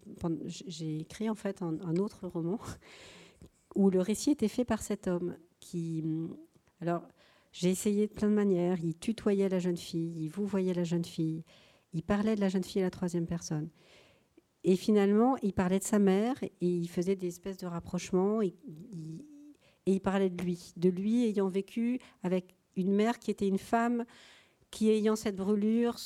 j'ai 0.44 1.00
écrit 1.00 1.28
en 1.28 1.34
fait 1.34 1.62
un, 1.62 1.96
autre 1.96 2.26
roman 2.26 2.58
où 3.76 3.90
le 3.90 4.00
récit 4.00 4.30
était 4.30 4.48
fait 4.48 4.64
par 4.64 4.82
cet 4.82 5.06
homme 5.06 5.36
qui. 5.60 6.02
Alors, 6.80 7.02
j'ai 7.52 7.70
essayé 7.70 8.06
de 8.06 8.12
plein 8.12 8.28
de 8.28 8.34
manières. 8.34 8.78
Il 8.82 8.96
tutoyait 8.98 9.50
la 9.50 9.58
jeune 9.58 9.76
fille, 9.76 10.24
il 10.24 10.28
vous 10.28 10.46
voyait 10.46 10.74
la 10.74 10.84
jeune 10.84 11.04
fille, 11.04 11.44
il 11.92 12.02
parlait 12.02 12.36
de 12.36 12.40
la 12.40 12.48
jeune 12.48 12.64
fille 12.64 12.80
à 12.80 12.86
la 12.86 12.90
troisième 12.90 13.26
personne. 13.26 13.68
Et 14.64 14.76
finalement, 14.76 15.36
il 15.42 15.52
parlait 15.52 15.78
de 15.78 15.84
sa 15.84 15.98
mère 15.98 16.42
et 16.42 16.50
il 16.60 16.88
faisait 16.88 17.16
des 17.16 17.28
espèces 17.28 17.58
de 17.58 17.66
rapprochements 17.66 18.42
et 18.42 18.54
il 19.86 20.00
parlait 20.00 20.30
de 20.30 20.42
lui, 20.42 20.72
de 20.76 20.88
lui 20.88 21.24
ayant 21.24 21.48
vécu 21.48 22.00
avec 22.22 22.56
une 22.76 22.92
mère 22.92 23.18
qui 23.18 23.30
était 23.30 23.48
une 23.48 23.58
femme 23.58 24.04
qui 24.70 24.90
ayant 24.90 25.16
cette 25.16 25.36
brûlure 25.36 25.96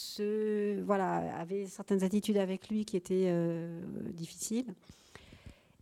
avait 0.88 1.66
certaines 1.66 2.04
attitudes 2.04 2.36
avec 2.36 2.68
lui 2.68 2.84
qui 2.84 2.96
étaient 2.96 3.26
euh, 3.28 3.80
difficiles. 4.12 4.74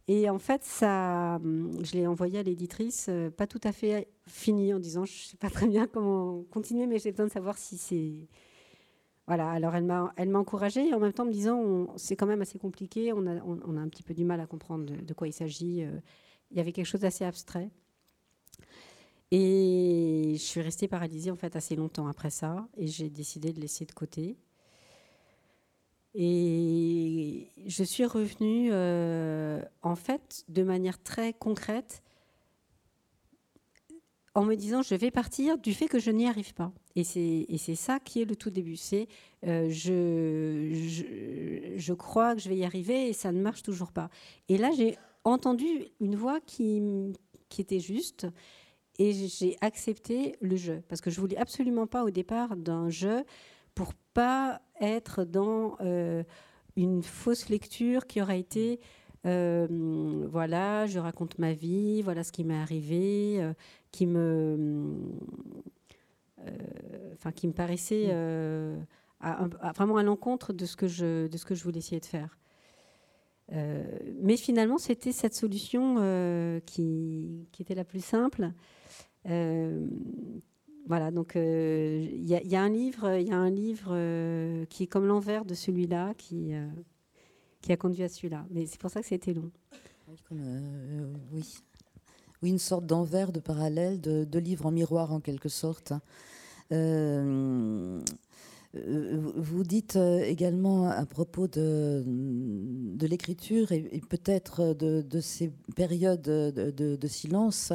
Et 0.09 0.29
en 0.29 0.39
fait, 0.39 0.65
ça, 0.65 1.39
je 1.39 1.93
l'ai 1.93 2.07
envoyé 2.07 2.41
à 2.41 2.43
l'éditrice, 2.43 3.07
euh, 3.09 3.31
pas 3.31 3.47
tout 3.47 3.61
à 3.63 3.71
fait 3.71 4.09
fini, 4.27 4.75
en 4.75 4.81
disant 4.81 5.05
je 5.05 5.13
ne 5.13 5.29
sais 5.29 5.37
pas 5.37 5.51
très 5.51 5.69
bien 5.69 5.87
comment 5.87 6.43
continuer, 6.51 6.87
mais 6.87 6.99
j'ai 6.99 7.13
besoin 7.13 7.27
de 7.27 7.33
savoir 7.33 7.57
si 7.57 7.77
c'est. 7.77 8.27
Voilà, 9.29 9.49
alors 9.51 9.77
elle 9.77 9.85
m'a, 9.85 10.13
elle 10.17 10.29
m'a 10.29 10.41
encouragée 10.41 10.89
et 10.89 10.95
en 10.95 10.99
même 10.99 11.13
temps 11.13 11.25
me 11.25 11.31
disant 11.31 11.87
c'est 11.97 12.17
quand 12.17 12.27
même 12.27 12.43
assez 12.43 12.59
compliqué, 12.59 13.13
on 13.13 13.25
a, 13.29 13.37
on, 13.45 13.77
a 13.77 13.81
un 13.81 13.89
petit 13.89 14.03
peu 14.03 14.13
du 14.13 14.25
mal 14.25 14.41
à 14.41 14.47
comprendre 14.47 14.87
de, 14.87 14.97
de 14.97 15.15
quoi 15.15 15.29
il 15.29 15.33
s'agit. 15.33 15.85
Euh. 15.85 16.01
Il 16.51 16.57
y 16.57 16.61
avait 16.61 16.73
quelque 16.73 16.87
chose 16.87 17.03
d'assez 17.03 17.25
abstrait. 17.25 17.71
Et 19.31 20.33
je 20.35 20.43
suis 20.43 20.61
restée 20.61 20.89
paralysée 20.89 21.31
en 21.31 21.37
fait 21.37 21.55
assez 21.55 21.77
longtemps 21.77 22.09
après 22.09 22.31
ça, 22.31 22.69
et 22.77 22.87
j'ai 22.87 23.11
décidé 23.11 23.53
de 23.53 23.61
laisser 23.61 23.85
de 23.85 23.93
côté. 23.93 24.37
Et 26.15 27.49
je 27.67 27.85
suis 27.85 28.05
revenue 28.05 28.71
euh, 28.73 29.63
en 29.83 29.95
fait 29.95 30.45
de 30.49 30.65
manière 30.65 31.01
très 31.01 31.33
concrète 31.33 32.03
en 34.35 34.45
me 34.45 34.57
disant 34.57 34.83
je 34.83 34.97
vais 34.97 35.13
partir 35.13 35.59
du 35.59 35.73
fait 35.73 35.87
que 35.87 36.01
je 36.01 36.11
n'y 36.11 36.27
arrive 36.27 36.53
pas. 36.55 36.73
Et 36.97 37.05
c'est 37.05 37.75
ça 37.77 38.01
qui 38.01 38.21
est 38.23 38.25
le 38.25 38.35
tout 38.35 38.51
début. 38.51 38.75
C'est 38.75 39.07
euh, 39.47 39.69
je, 39.71 40.71
je, 40.75 41.77
je, 41.77 41.93
crois 41.93 42.35
que 42.35 42.41
je 42.41 42.49
vais 42.49 42.57
y 42.57 42.65
arriver 42.65 43.09
et 43.09 43.13
ça 43.13 43.31
ne 43.31 43.41
marche 43.41 43.63
toujours 43.63 43.93
pas. 43.93 44.11
Et 44.49 44.59
là 44.59 44.71
j'ai 44.77 44.97
entendu 45.23 45.67
une 46.01 46.17
voix 46.17 46.41
qui, 46.41 46.83
qui 47.49 47.61
était 47.61 47.81
juste 47.81 48.27
et 48.99 49.13
j'ai 49.13 49.57
accepté 49.61 50.37
le 50.41 50.57
jeu 50.57 50.83
parce 50.89 51.01
que 51.01 51.11
je 51.11 51.21
voulais 51.21 51.37
absolument 51.37 51.87
pas 51.87 52.05
au 52.05 52.11
départ 52.11 52.57
d'un 52.57 52.91
jeu 52.91 53.25
pour 53.75 53.95
pas 54.15 54.61
être 54.81 55.25
dans 55.25 55.77
euh, 55.81 56.23
une 56.77 57.03
fausse 57.03 57.49
lecture 57.49 58.07
qui 58.07 58.21
aurait 58.21 58.41
été 58.41 58.81
euh, 59.27 60.27
voilà, 60.31 60.87
je 60.87 60.99
raconte 60.99 61.39
ma 61.39 61.53
vie, 61.53 62.01
voilà 62.03 62.25
ce 62.25 62.33
qui 62.33 62.43
m'est 62.43 62.57
arrivé, 62.57 63.37
euh, 63.41 63.53
qui 63.93 64.07
me, 64.07 64.97
enfin 67.13 67.33
qui 67.33 67.47
me 67.47 67.53
paraissait 67.53 68.07
vraiment 69.21 69.97
à 69.99 70.03
l'encontre 70.03 70.53
de 70.55 70.65
ce 70.65 70.77
que 70.77 70.89
je 70.89 71.27
de 71.27 71.37
ce 71.37 71.45
que 71.45 71.55
je 71.55 71.63
voulais 71.63 71.79
essayer 71.79 72.01
de 72.01 72.07
faire. 72.07 72.39
mais 73.51 74.37
finalement, 74.37 74.79
c'était 74.79 75.13
cette 75.13 75.35
solution 75.35 75.97
qui, 76.65 77.47
qui, 77.53 77.63
était 77.63 77.75
la 77.75 77.85
plus 77.85 78.03
simple. 78.03 78.53
Voilà, 80.91 81.13
donc 81.13 81.35
il 81.37 81.41
euh, 81.41 82.05
y, 82.25 82.57
a 82.57 82.63
un 82.63 82.69
livre, 82.69 83.17
il 83.17 83.29
y 83.29 83.31
a 83.31 83.39
un 83.39 83.49
livre 83.49 83.91
euh, 83.93 84.65
qui 84.65 84.83
est 84.83 84.87
comme 84.89 85.07
l'envers 85.07 85.45
de 85.45 85.55
celui-là, 85.55 86.15
qui, 86.19 86.53
euh, 86.53 86.67
qui 87.61 87.71
a 87.71 87.77
conduit 87.77 88.03
à 88.03 88.09
celui-là. 88.09 88.45
Mais 88.51 88.67
c'est 88.67 88.81
pour 88.81 88.91
ça 88.91 89.01
que 89.01 89.07
c'était 89.07 89.33
long. 89.33 89.53
oui. 91.33 91.45
oui, 92.43 92.51
une 92.51 92.59
sorte 92.59 92.87
d'envers, 92.87 93.31
de 93.31 93.39
parallèle, 93.39 94.01
de, 94.01 94.25
de 94.25 94.39
livres 94.41 94.67
en 94.67 94.73
miroir 94.73 95.13
en 95.13 95.21
quelque 95.21 95.49
sorte. 95.49 95.93
Euh, 96.73 98.01
vous 98.73 99.65
dites 99.65 99.97
euh, 99.97 100.21
également 100.21 100.89
à 100.89 101.05
propos 101.05 101.49
de, 101.49 102.05
de 102.07 103.07
l'écriture 103.07 103.73
et, 103.73 104.01
peut-être 104.09 104.75
de, 104.75 105.21
ces 105.21 105.51
périodes 105.75 106.23
de, 106.23 107.07
silence, 107.09 107.73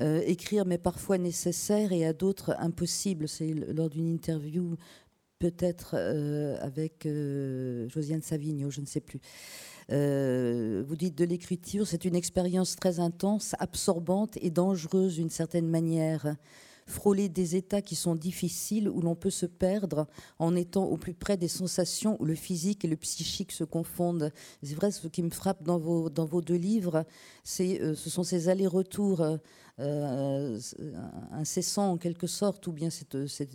euh, 0.00 0.20
écrire 0.26 0.66
mais 0.66 0.76
parfois 0.76 1.16
nécessaire 1.16 1.92
et 1.92 2.04
à 2.04 2.12
d'autres 2.12 2.54
impossible. 2.58 3.26
C'est 3.26 3.54
lors 3.54 3.88
d'une 3.88 4.08
interview 4.08 4.76
peut-être 5.38 5.94
avec 6.60 7.06
Josiane 7.88 8.22
Savigno, 8.22 8.70
je 8.70 8.80
ne 8.80 8.86
sais 8.86 9.00
plus. 9.00 9.20
vous 9.88 10.96
dites 10.96 11.18
de 11.18 11.24
l'écriture, 11.24 11.86
c'est 11.86 12.04
une 12.04 12.14
expérience 12.14 12.76
très 12.76 12.98
intense, 13.00 13.54
absorbante 13.58 14.38
et 14.40 14.50
dangereuse 14.50 15.16
d'une 15.16 15.30
certaine 15.30 15.68
manière 15.68 16.36
frôler 16.86 17.28
des 17.28 17.56
états 17.56 17.82
qui 17.82 17.94
sont 17.94 18.14
difficiles, 18.14 18.88
où 18.88 19.00
l'on 19.00 19.14
peut 19.14 19.30
se 19.30 19.46
perdre 19.46 20.06
en 20.38 20.54
étant 20.56 20.84
au 20.84 20.96
plus 20.96 21.14
près 21.14 21.36
des 21.36 21.48
sensations 21.48 22.16
où 22.20 22.24
le 22.24 22.34
physique 22.34 22.84
et 22.84 22.88
le 22.88 22.96
psychique 22.96 23.52
se 23.52 23.64
confondent. 23.64 24.32
C'est 24.62 24.74
vrai, 24.74 24.90
ce 24.90 25.08
qui 25.08 25.22
me 25.22 25.30
frappe 25.30 25.62
dans 25.62 25.78
vos, 25.78 26.10
dans 26.10 26.26
vos 26.26 26.42
deux 26.42 26.56
livres, 26.56 27.04
c'est, 27.42 27.80
euh, 27.80 27.94
ce 27.94 28.10
sont 28.10 28.22
ces 28.22 28.48
allers-retours 28.48 29.20
euh, 29.22 29.36
euh, 29.80 30.58
incessants 31.32 31.92
en 31.92 31.96
quelque 31.96 32.26
sorte, 32.26 32.66
ou 32.66 32.72
bien 32.72 32.90
cette, 32.90 33.26
cette 33.26 33.50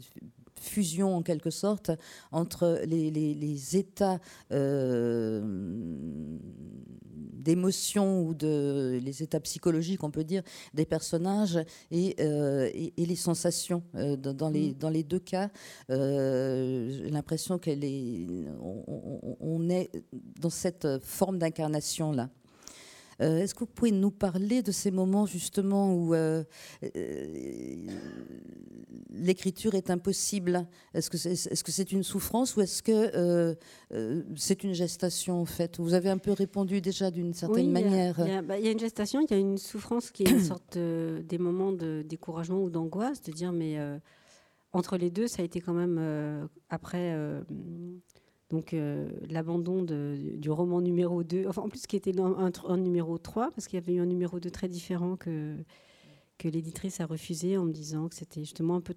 fusion 0.60 1.16
en 1.16 1.22
quelque 1.22 1.50
sorte 1.50 1.92
entre 2.32 2.82
les, 2.86 3.76
états 3.76 4.20
euh, 4.52 5.42
d'émotion 7.34 8.24
ou 8.24 8.34
de 8.34 9.00
les 9.04 9.24
états 9.24 9.40
psychologiques, 9.40 10.04
on 10.04 10.12
peut 10.12 10.24
dire, 10.24 10.44
des 10.74 10.86
personnages 10.86 11.60
et, 11.92 12.16
euh, 12.20 12.70
les 12.98 13.16
sensations. 13.16 13.84
Euh, 13.96 14.16
dans, 14.16 14.50
les, 14.50 14.72
mm. 14.72 14.74
dans 14.74 14.90
les 14.90 15.04
deux 15.04 15.20
cas, 15.20 15.50
j'ai 15.90 17.10
l'impression 17.10 17.58
qu'elle 17.58 17.84
est, 17.84 18.28
on, 19.40 19.70
est 19.70 19.90
dans 20.40 20.50
cette 20.50 20.88
forme 21.02 21.40
d'incarnation 21.40 22.12
là. 22.12 22.30
Euh, 23.22 23.40
est-ce 23.40 23.54
que 23.54 23.60
vous 23.60 23.66
pouvez 23.66 23.92
nous 23.92 24.12
parler 24.12 24.62
de 24.64 24.72
ces 24.72 24.92
moments 24.92 25.26
justement 25.26 25.94
où 25.94 26.14
euh, 26.14 26.44
euh, 26.96 27.88
l'écriture 29.10 29.76
est 29.76 29.90
impossible? 29.90 30.68
Est-ce 30.94 31.10
que 31.10 31.18
c'est 31.18 31.32
est 31.32 31.68
-ce 31.68 31.94
une 31.94 32.04
souffrance 32.04 32.56
ou 32.56 32.62
est-ce 32.62 32.82
que 32.82 33.56
c'est 34.36 34.64
une 34.64 34.74
gestation 34.74 35.42
en 35.42 35.46
fait? 35.46 35.80
Vous 35.80 35.94
avez 35.94 36.10
un 36.10 36.18
peu 36.18 36.32
répondu 36.32 36.82
déjà 36.82 37.12
d'une 37.12 37.34
certaine 37.34 37.72
manière. 37.72 38.16
Bah, 38.44 38.58
il 38.58 38.66
y, 38.66 38.68
a 38.68 38.72
une 38.72 38.80
gestation, 38.80 39.22
il 39.22 39.32
y 39.32 39.34
a 39.34 39.38
une 39.38 39.58
souffrance 39.58 40.12
qui 40.12 40.24
est 40.24 40.32
une 40.32 40.44
sorte 40.44 40.78
des 40.78 41.38
moments 41.38 41.74
de 41.74 42.04
découragement 42.08 42.62
ou 42.64 42.70
d'angoisse, 42.70 43.22
de 43.22 43.32
dire 43.32 43.52
mais 43.52 43.78
entre 44.72 44.98
les 44.98 45.10
deux, 45.10 45.28
ça 45.28 45.42
a 45.42 45.46
été 45.46 45.60
quand 45.60 45.74
même 45.74 46.50
après 46.70 47.16
donc 48.50 48.74
euh, 48.74 49.08
l'abandon 49.30 49.84
du 49.84 50.50
roman 50.50 50.82
numéro 50.82 51.24
2, 51.24 51.46
enfin 51.48 51.62
en 51.62 51.70
plus 51.70 51.86
qui 51.86 51.96
était 51.96 52.14
un, 52.20 52.78
numéro 52.78 53.18
3, 53.18 53.52
parce 53.52 53.68
qu'il 53.68 53.80
y 53.80 53.82
avait 53.82 53.94
eu 53.94 54.00
un 54.00 54.08
numéro 54.08 54.40
2 54.40 54.50
très 54.50 54.68
différent 54.68 55.16
que, 55.16 55.56
l'éditrice 56.44 57.00
a 57.02 57.06
refusé 57.06 57.58
en 57.58 57.66
me 57.66 57.74
disant 57.74 58.08
que 58.08 58.16
c'était 58.16 58.40
justement 58.40 58.76
un 58.76 58.82
peu 58.82 58.96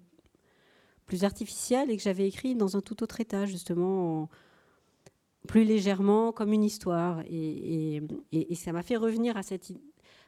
plus 1.05 1.25
artificiel 1.25 1.91
et 1.91 1.97
que 1.97 2.01
j'avais 2.01 2.25
écrit 2.27 2.55
dans 2.55 2.77
un 2.77 2.81
tout 2.81 3.03
autre 3.03 3.19
état, 3.19 3.45
justement, 3.45 4.29
plus 5.47 5.65
légèrement, 5.65 6.31
comme 6.31 6.53
une 6.53 6.63
histoire. 6.63 7.21
Et, 7.29 8.01
ça 8.55 8.71
m'a 8.71 8.81
fait 8.81 8.95
revenir 8.95 9.35
à, 9.35 9.43
ce, 9.43 9.55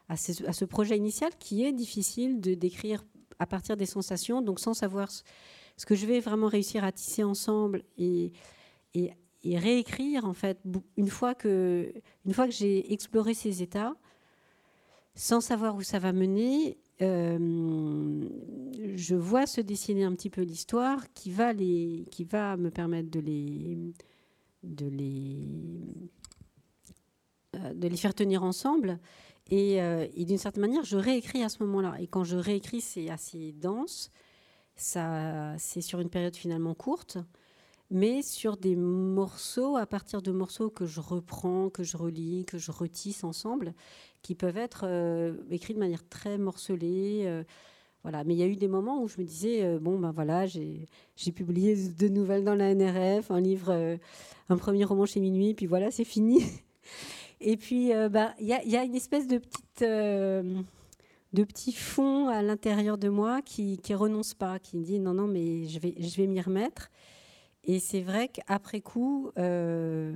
à, 0.09 0.17
ce, 0.17 0.65
projet 0.65 0.97
initial 0.97 1.32
qui 1.39 1.63
est 1.63 1.71
difficile 1.71 2.41
de 2.41 2.53
décrire 2.53 3.03
à 3.39 3.47
partir 3.47 3.78
des 3.78 3.86
sensations, 3.86 4.41
donc 4.41 4.59
sans 4.59 4.73
savoir 4.73 5.09
ce 5.09 5.86
que 5.86 5.95
je 5.95 6.05
vais 6.05 6.19
vraiment 6.19 6.47
réussir 6.47 6.84
à 6.84 6.91
tisser 6.91 7.23
ensemble 7.23 7.84
et 7.97 8.34
et, 8.96 9.12
réécrire 9.43 10.26
en 10.26 10.34
fait 10.34 10.60
une 10.98 11.08
fois 11.08 11.36
que 11.36 11.93
une 12.26 12.34
fois 12.34 12.48
que 12.48 12.54
j'ai 12.54 12.91
exploré 12.91 13.36
ces 13.36 13.62
états 13.62 13.96
sans 15.14 15.39
savoir 15.39 15.76
où 15.76 15.84
ça 15.84 16.00
va 16.00 16.14
mener 16.14 16.80
euh, 17.02 18.30
je 18.96 19.16
vois 19.16 19.46
se 19.46 19.60
dessiner 19.60 20.06
un 20.06 20.14
petit 20.14 20.30
peu 20.30 20.41
l'histoire 20.41 21.12
qui 21.14 21.30
va 21.30 21.52
les 21.52 22.06
qui 22.10 22.24
va 22.24 22.56
me 22.58 22.72
permettre 22.72 23.12
de 23.12 23.20
les 23.20 23.78
de 24.64 24.88
les 24.88 26.10
euh, 27.56 27.74
de 27.74 27.88
les 27.88 27.98
faire 27.98 28.14
tenir 28.14 28.43
ensemble. 28.43 29.00
Et, 29.52 29.80
euh, 29.80 30.08
et 30.16 30.26
d'une 30.26 30.39
certaine 30.39 30.62
manière 30.62 30.84
je 30.84 30.98
réécris 30.98 31.43
à 31.43 31.50
ce 31.50 31.62
moment-là. 31.64 31.98
Et 32.00 32.08
quand 32.08 32.24
je 32.24 32.38
réécris 32.38 32.82
c'est 32.82 33.10
assez 33.10 33.52
dense. 33.52 34.10
Ça 34.78 35.54
c'est 35.58 35.82
sur 35.82 36.00
une 36.00 36.10
période 36.10 36.36
finalement 36.36 36.74
courte 36.74 37.18
mais 37.92 38.22
sur 38.22 38.58
des 38.58 38.76
morceaux, 38.76 39.78
à 39.78 39.86
partir 39.86 40.22
de 40.22 40.32
morceaux 40.32 40.70
que 40.70 40.86
je 40.86 41.00
reprends, 41.00 41.70
que 41.70 41.84
je 41.84 41.98
relis, 41.98 42.46
que 42.46 42.58
je 42.58 42.72
retisse 42.72 43.24
ensemble, 43.24 43.74
qui 44.22 44.36
peuvent 44.36 44.58
être 44.58 44.86
euh, 44.88 45.36
écrits 45.52 45.74
de 45.76 45.80
manière 45.80 46.08
très 46.10 46.38
morcelée. 46.38 47.24
Euh, 47.26 47.44
voilà. 48.04 48.24
Mais 48.24 48.34
il 48.34 48.38
y 48.38 48.44
a 48.44 48.48
eu 48.48 48.56
des 48.56 48.68
moments 48.68 49.02
où 49.02 49.08
je 49.08 49.20
me 49.20 49.26
disais, 49.26 49.64
euh, 49.64 49.80
bon, 49.80 50.00
ben 50.00 50.12
voilà, 50.12 50.46
j'ai 50.48 50.88
publié 51.36 51.76
deux 51.76 52.10
nouvelles 52.10 52.44
dans 52.44 52.56
la 52.56 52.74
NRF, 52.74 53.30
un 53.30 53.42
livre, 53.42 53.98
un 54.50 54.58
premier 54.58 54.84
roman 54.84 55.06
chez 55.06 55.20
Minuit, 55.20 55.54
puis 55.54 55.68
voilà, 55.68 55.92
c'est 55.92 56.04
fini. 56.04 56.42
Et 57.42 57.58
puis, 57.58 57.92
bah, 58.10 58.34
il 58.40 58.48
y, 58.48 58.54
a, 58.54 58.64
y, 58.64 58.78
a, 58.78 58.84
une 58.84 58.96
espèce 58.96 59.28
de 59.28 59.38
petite 59.38 59.84
de 61.36 61.44
petit 61.44 61.74
fond 61.74 62.30
à 62.30 62.42
l'intérieur 62.42 62.98
de 62.98 63.10
moi 63.10 63.42
qui 63.42 63.80
ne 63.90 63.96
renonce 63.96 64.34
pas, 64.34 64.58
qui 64.58 64.78
dit 64.78 65.00
non, 65.00 65.14
non, 65.14 65.28
mais 65.28 65.68
je 65.68 65.80
vais, 65.80 65.94
je 66.00 66.16
vais 66.16 66.28
m'y 66.28 66.42
remettre. 66.42 66.90
Et 67.66 67.80
c'est 67.80 68.01
vrai 68.01 68.30
qu'après 68.30 68.82
coup, 68.82 69.32
euh, 69.38 70.16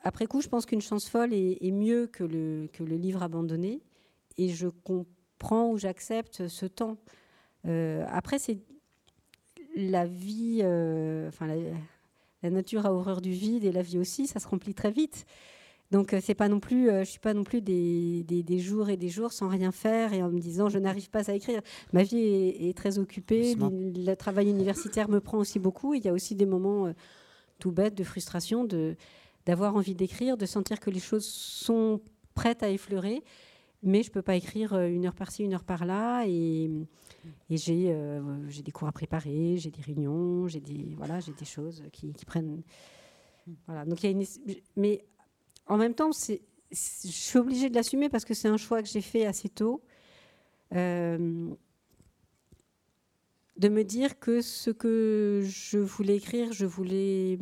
après 0.00 0.26
coup, 0.26 0.40
je 0.40 0.48
pense 0.48 0.64
qu'une 0.64 0.80
chance 0.80 1.08
folle 1.08 1.32
est, 1.32 1.72
mieux 1.72 2.06
que 2.06 2.24
le, 2.24 2.68
que 2.72 2.84
le 2.84 2.96
livre 2.96 3.22
abandonné. 3.22 3.82
Et 4.36 4.48
je 4.48 4.68
comprends 4.68 5.70
ou 5.70 5.78
j'accepte 5.78 6.48
ce 6.48 6.66
temps. 6.66 6.98
Euh, 7.66 8.04
après, 8.08 8.38
c'est 8.38 8.58
la 9.76 10.06
vie, 10.06 10.60
euh, 10.62 11.28
enfin 11.28 11.46
la, 11.46 11.56
la, 12.42 12.50
nature 12.50 12.86
a 12.86 12.92
horreur 12.92 13.20
du 13.20 13.32
vide 13.32 13.64
et 13.64 13.72
la 13.72 13.82
vie 13.82 13.98
aussi, 13.98 14.26
ça 14.28 14.38
se 14.38 14.46
remplit 14.46 14.74
très 14.74 14.90
vite. 14.90 15.26
Donc 15.90 16.12
euh, 16.12 16.20
c'est 16.22 16.34
pas 16.34 16.48
non 16.48 16.60
plus, 16.60 16.88
euh, 16.88 17.04
je 17.04 17.10
suis 17.10 17.20
pas 17.20 17.34
non 17.34 17.44
plus 17.44 17.60
des, 17.60 18.24
des, 18.24 18.58
jours 18.58 18.88
et 18.88 18.96
des 18.96 19.08
jours 19.08 19.32
sans 19.32 19.48
rien 19.48 19.70
faire 19.70 20.12
et 20.12 20.22
en 20.22 20.30
me 20.30 20.40
disant 20.40 20.68
je 20.68 20.78
n'arrive 20.78 21.10
pas 21.10 21.30
à 21.30 21.34
écrire. 21.34 21.60
Ma 21.92 22.02
vie 22.02 22.18
est, 22.18 22.76
très 22.76 22.98
occupée, 22.98 23.54
le, 23.54 24.14
travail 24.14 24.48
universitaire 24.48 25.08
me 25.08 25.20
prend 25.20 25.38
aussi 25.38 25.58
beaucoup. 25.58 25.94
Il 25.94 26.04
y 26.04 26.08
a 26.08 26.12
aussi 26.12 26.34
des 26.34 26.46
moments 26.46 26.86
euh, 26.86 26.92
tout 27.58 27.70
bêtes 27.70 27.94
de 27.94 28.04
frustration, 28.04 28.64
de 28.64 28.96
d'avoir 29.46 29.76
envie 29.76 29.94
d'écrire, 29.94 30.38
de 30.38 30.46
sentir 30.46 30.80
que 30.80 30.88
les 30.88 31.00
choses 31.00 31.26
sont 31.26 32.00
prêtes 32.34 32.62
à 32.62 32.70
effleurer, 32.70 33.22
mais 33.82 34.02
je 34.02 34.10
peux 34.10 34.22
pas 34.22 34.36
écrire 34.36 34.74
une 34.74 35.04
heure 35.04 35.14
par-ci, 35.14 35.44
une 35.44 35.52
heure 35.52 35.64
par-là 35.64 36.24
et, 36.26 36.70
et 37.50 37.56
j'ai 37.58 37.94
j'ai 38.48 38.62
des 38.62 38.72
cours 38.72 38.88
à 38.88 38.92
préparer, 38.92 39.58
j'ai 39.58 39.70
des 39.70 39.82
réunions, 39.82 40.48
j'ai 40.48 40.60
des 40.60 40.94
voilà, 40.96 41.20
j'ai 41.20 41.34
des 41.34 41.44
choses 41.44 41.82
qui, 41.92 42.14
qui 42.14 42.24
prennent 42.24 42.62
voilà. 43.66 43.84
Donc 43.84 44.02
il 44.02 44.06
y 44.06 44.08
a 44.08 44.12
une 44.12 44.24
mais 44.76 45.04
en 45.66 45.76
même 45.76 45.94
temps, 45.94 46.10
je 46.12 46.38
suis 46.72 47.38
obligée 47.38 47.70
de 47.70 47.74
l'assumer 47.74 48.08
parce 48.08 48.24
que 48.24 48.34
c'est 48.34 48.48
un 48.48 48.56
choix 48.56 48.82
que 48.82 48.88
j'ai 48.88 49.00
fait 49.00 49.26
assez 49.26 49.48
tôt. 49.48 49.82
Euh, 50.74 51.50
de 53.56 53.68
me 53.68 53.84
dire 53.84 54.18
que 54.18 54.40
ce 54.40 54.70
que 54.70 55.42
je 55.44 55.78
voulais 55.78 56.16
écrire, 56.16 56.52
je 56.52 56.66
voulais 56.66 57.38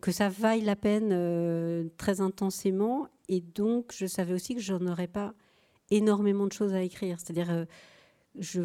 que 0.00 0.12
ça 0.12 0.30
vaille 0.30 0.62
la 0.62 0.76
peine 0.76 1.10
euh, 1.12 1.88
très 1.98 2.20
intensément. 2.22 3.08
Et 3.28 3.40
donc, 3.40 3.92
je 3.94 4.06
savais 4.06 4.32
aussi 4.32 4.54
que 4.54 4.60
je 4.62 4.72
n'aurais 4.72 5.08
pas 5.08 5.34
énormément 5.90 6.46
de 6.46 6.52
choses 6.52 6.72
à 6.72 6.82
écrire. 6.82 7.18
C'est-à-dire, 7.20 7.66
je, 8.38 8.62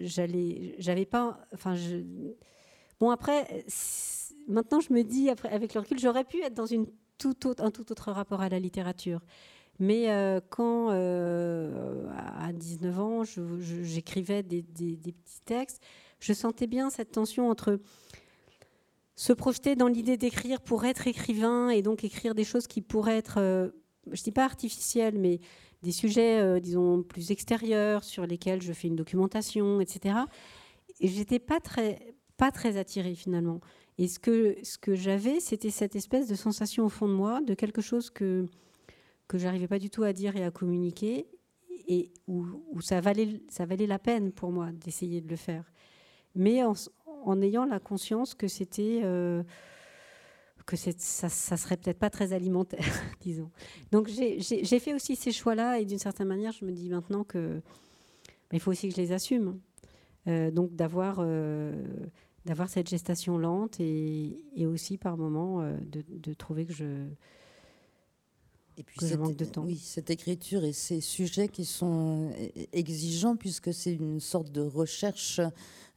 j'allais, 0.00 0.76
j'avais 0.78 1.06
pas, 1.06 1.40
enfin, 1.52 1.74
bon 3.00 3.10
après, 3.10 3.64
maintenant 4.46 4.80
je 4.80 4.92
me 4.92 5.02
dis, 5.02 5.30
avec 5.30 5.74
le 5.74 5.80
recul, 5.80 5.98
j'aurais 5.98 6.24
pu 6.24 6.42
être 6.42 6.54
dans 6.54 6.66
une 6.66 6.86
tout 7.18 7.46
autre, 7.46 7.64
un 7.64 7.70
tout 7.70 7.90
autre 7.92 8.12
rapport 8.12 8.40
à 8.40 8.48
la 8.48 8.58
littérature. 8.58 9.20
Mais 9.80 10.10
euh, 10.10 10.40
quand, 10.50 10.90
euh, 10.90 12.06
à 12.38 12.52
19 12.52 13.00
ans, 13.00 13.22
j'écrivais 13.24 14.42
des, 14.42 14.62
petits 14.62 15.40
textes, 15.44 15.82
je 16.20 16.32
sentais 16.32 16.66
bien 16.66 16.90
cette 16.90 17.12
tension 17.12 17.50
entre 17.50 17.80
se 19.16 19.32
projeter 19.32 19.76
dans 19.76 19.88
l'idée 19.88 20.16
d'écrire 20.16 20.60
pour 20.60 20.84
être 20.84 21.06
écrivain 21.06 21.68
et 21.70 21.82
donc 21.82 22.02
écrire 22.04 22.34
des 22.34 22.44
choses 22.44 22.66
qui 22.66 22.80
pourraient 22.80 23.16
être, 23.16 23.38
euh, 23.38 23.70
je 24.06 24.20
ne 24.20 24.24
dis 24.24 24.32
pas 24.32 24.44
artificielles, 24.44 25.18
mais 25.18 25.40
des 25.82 25.92
sujets, 25.92 26.60
disons, 26.62 27.02
plus 27.02 27.30
extérieurs 27.30 28.04
sur 28.04 28.26
lesquels 28.26 28.62
je 28.62 28.72
fais 28.72 28.88
une 28.88 28.96
documentation, 28.96 29.82
etc. 29.82 30.16
Et 31.00 31.08
j'étais 31.08 31.38
pas 31.38 31.60
très, 31.60 32.14
pas 32.38 32.50
très 32.50 32.78
attirée 32.78 33.14
finalement. 33.14 33.60
Et 33.98 34.08
ce 34.08 34.18
que, 34.18 34.56
ce 34.62 34.76
que 34.76 34.94
j'avais, 34.94 35.40
c'était 35.40 35.70
cette 35.70 35.94
espèce 35.94 36.26
de 36.26 36.34
sensation 36.34 36.84
au 36.84 36.88
fond 36.88 37.08
de 37.08 37.12
moi, 37.12 37.40
de 37.40 37.54
quelque 37.54 37.80
chose 37.80 38.10
que, 38.10 38.46
que 39.28 39.38
j'arrivais 39.38 39.68
pas 39.68 39.78
du 39.78 39.90
tout 39.90 40.02
à 40.02 40.12
dire 40.12 40.36
et 40.36 40.44
à 40.44 40.50
communiquer, 40.50 41.26
et 41.86 42.10
où, 42.26 42.46
ça, 42.80 43.00
valait, 43.00 43.40
ça 43.48 43.66
valait 43.66 43.86
la 43.86 43.98
peine 43.98 44.32
pour 44.32 44.50
moi 44.50 44.70
d'essayer 44.72 45.20
de 45.20 45.28
le 45.28 45.36
faire. 45.36 45.70
Mais 46.34 46.62
en, 46.64 47.42
ayant 47.42 47.64
la 47.64 47.78
conscience 47.78 48.34
que 48.34 48.48
c'était. 48.48 49.02
Euh, 49.04 49.42
que 50.66 50.76
ça, 50.76 51.28
ça 51.28 51.56
serait 51.58 51.76
peut-être 51.76 51.98
pas 51.98 52.08
très 52.08 52.32
alimentaire, 52.32 52.86
disons. 53.20 53.50
Donc 53.92 54.08
j'ai 54.08 54.78
fait 54.78 54.94
aussi 54.94 55.14
ces 55.14 55.30
choix-là 55.30 55.78
et 55.78 55.84
d'une 55.84 55.98
certaine 55.98 56.26
manière, 56.26 56.52
je 56.52 56.64
me 56.64 56.72
dis 56.72 56.88
maintenant 56.88 57.22
que 57.22 57.60
il 58.50 58.60
faut 58.60 58.70
aussi 58.70 58.88
que 58.88 58.94
je 58.94 59.00
les 59.00 59.12
assume. 59.12 59.60
Euh, 60.26 60.50
donc 60.50 60.74
d'avoir 60.74 61.18
euh, 61.18 61.84
d'avoir 62.44 62.68
cette 62.68 62.88
gestation 62.88 63.38
lente 63.38 63.80
et, 63.80 64.44
aussi 64.66 64.98
par 64.98 65.16
moments 65.16 65.62
euh, 65.62 65.76
de, 65.82 66.34
trouver 66.34 66.66
que 66.66 66.72
je 66.72 67.06
et 68.76 68.82
puis 68.82 68.96
que 68.96 69.14
manque 69.14 69.36
de 69.36 69.44
temps. 69.44 69.64
Oui, 69.64 69.76
cette 69.76 70.10
écriture 70.10 70.64
et 70.64 70.72
ces 70.72 71.00
sujets 71.00 71.48
qui 71.48 71.64
sont 71.64 72.32
euh, 72.32 72.64
exigeants 72.72 73.36
puisque 73.36 73.72
c'est 73.72 73.94
une 73.94 74.20
sorte 74.20 74.50
de 74.50 74.62
recherche 74.62 75.40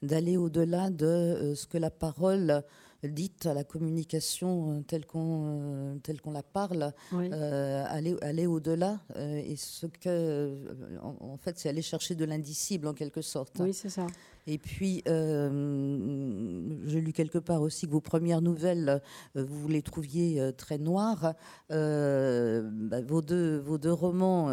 d'aller 0.03 0.37
au-delà 0.37 0.89
de 0.91 1.05
euh, 1.05 1.55
ce 1.55 1.65
que 1.65 1.77
la 1.77 1.89
parole 1.89 2.63
dite 3.03 3.45
à 3.45 3.53
la 3.53 3.63
communication 3.63 4.83
telle 4.87 5.05
qu'on 5.05 5.99
telle 6.03 6.21
qu'on 6.21 6.31
la 6.31 6.43
parle, 6.43 6.93
aller, 7.11 8.15
aller 8.21 8.47
au-delà 8.47 8.99
et 9.17 9.55
ce 9.55 9.85
que 9.85 10.99
en, 11.01 11.15
en 11.19 11.37
fait 11.37 11.57
c'est 11.59 11.69
aller 11.69 11.81
chercher 11.81 12.15
de 12.15 12.25
l'indicible 12.25 12.87
en 12.87 12.93
quelque 12.93 13.21
sorte. 13.21 13.57
Oui, 13.59 13.73
c'est 13.73 13.89
ça. 13.89 14.07
Et 14.49 14.57
puis, 14.57 15.03
euh, 15.09 16.79
j'ai 16.85 17.01
lu 17.01 17.11
quelque 17.11 17.37
part 17.37 17.61
aussi 17.61 17.85
que 17.85 17.91
vos 17.91 17.99
premières 17.99 18.41
nouvelles, 18.41 19.01
euh, 19.35 19.43
vous 19.43 19.67
les 19.67 19.81
trouviez 19.81 20.39
euh, 20.39 20.53
très 20.53 20.77
noires. 20.77 21.33
Bah, 21.69 23.01
vos, 23.01 23.21
deux, 23.21 23.57
vos 23.57 23.77
deux 23.77 23.91
romans 23.91 24.47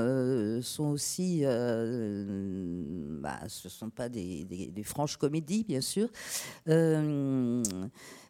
sont 0.63 0.87
aussi, 0.87 1.43
bah, 1.43 3.39
ce 3.47 3.69
ne 3.69 3.71
sont 3.71 3.91
pas 3.91 4.09
des, 4.09 4.73
franches 4.83 5.17
comédies, 5.17 5.63
bien 5.63 5.81
sûr. 5.81 6.09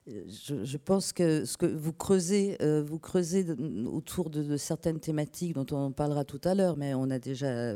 Je, 0.07 0.77
pense 0.77 1.15
que 1.15 1.47
ce 1.47 1.57
que 1.57 1.65
vous 1.65 1.93
creusez, 1.93 2.59
vous 2.87 2.99
creusez 2.99 3.47
autour 3.87 4.29
de, 4.29 4.57
certaines 4.59 5.01
thématiques 5.01 5.55
dont 5.55 5.67
on 5.75 5.93
parlera 5.93 6.25
tout 6.25 6.41
à 6.45 6.55
l'heure, 6.55 6.77
mais 6.77 6.95
on 6.95 7.11
a 7.11 7.19
déjà 7.19 7.73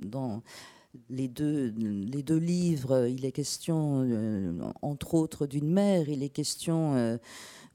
dans 0.00 0.42
les 1.10 1.28
deux, 1.28 1.72
les 1.76 2.22
deux 2.22 2.38
livres, 2.38 3.06
il 3.06 3.24
est 3.24 3.32
question, 3.32 4.04
euh, 4.06 4.52
entre 4.82 5.14
autres, 5.14 5.46
d'une 5.46 5.70
mère, 5.70 6.08
il 6.08 6.22
est 6.22 6.28
question 6.28 6.94
euh, 6.94 7.18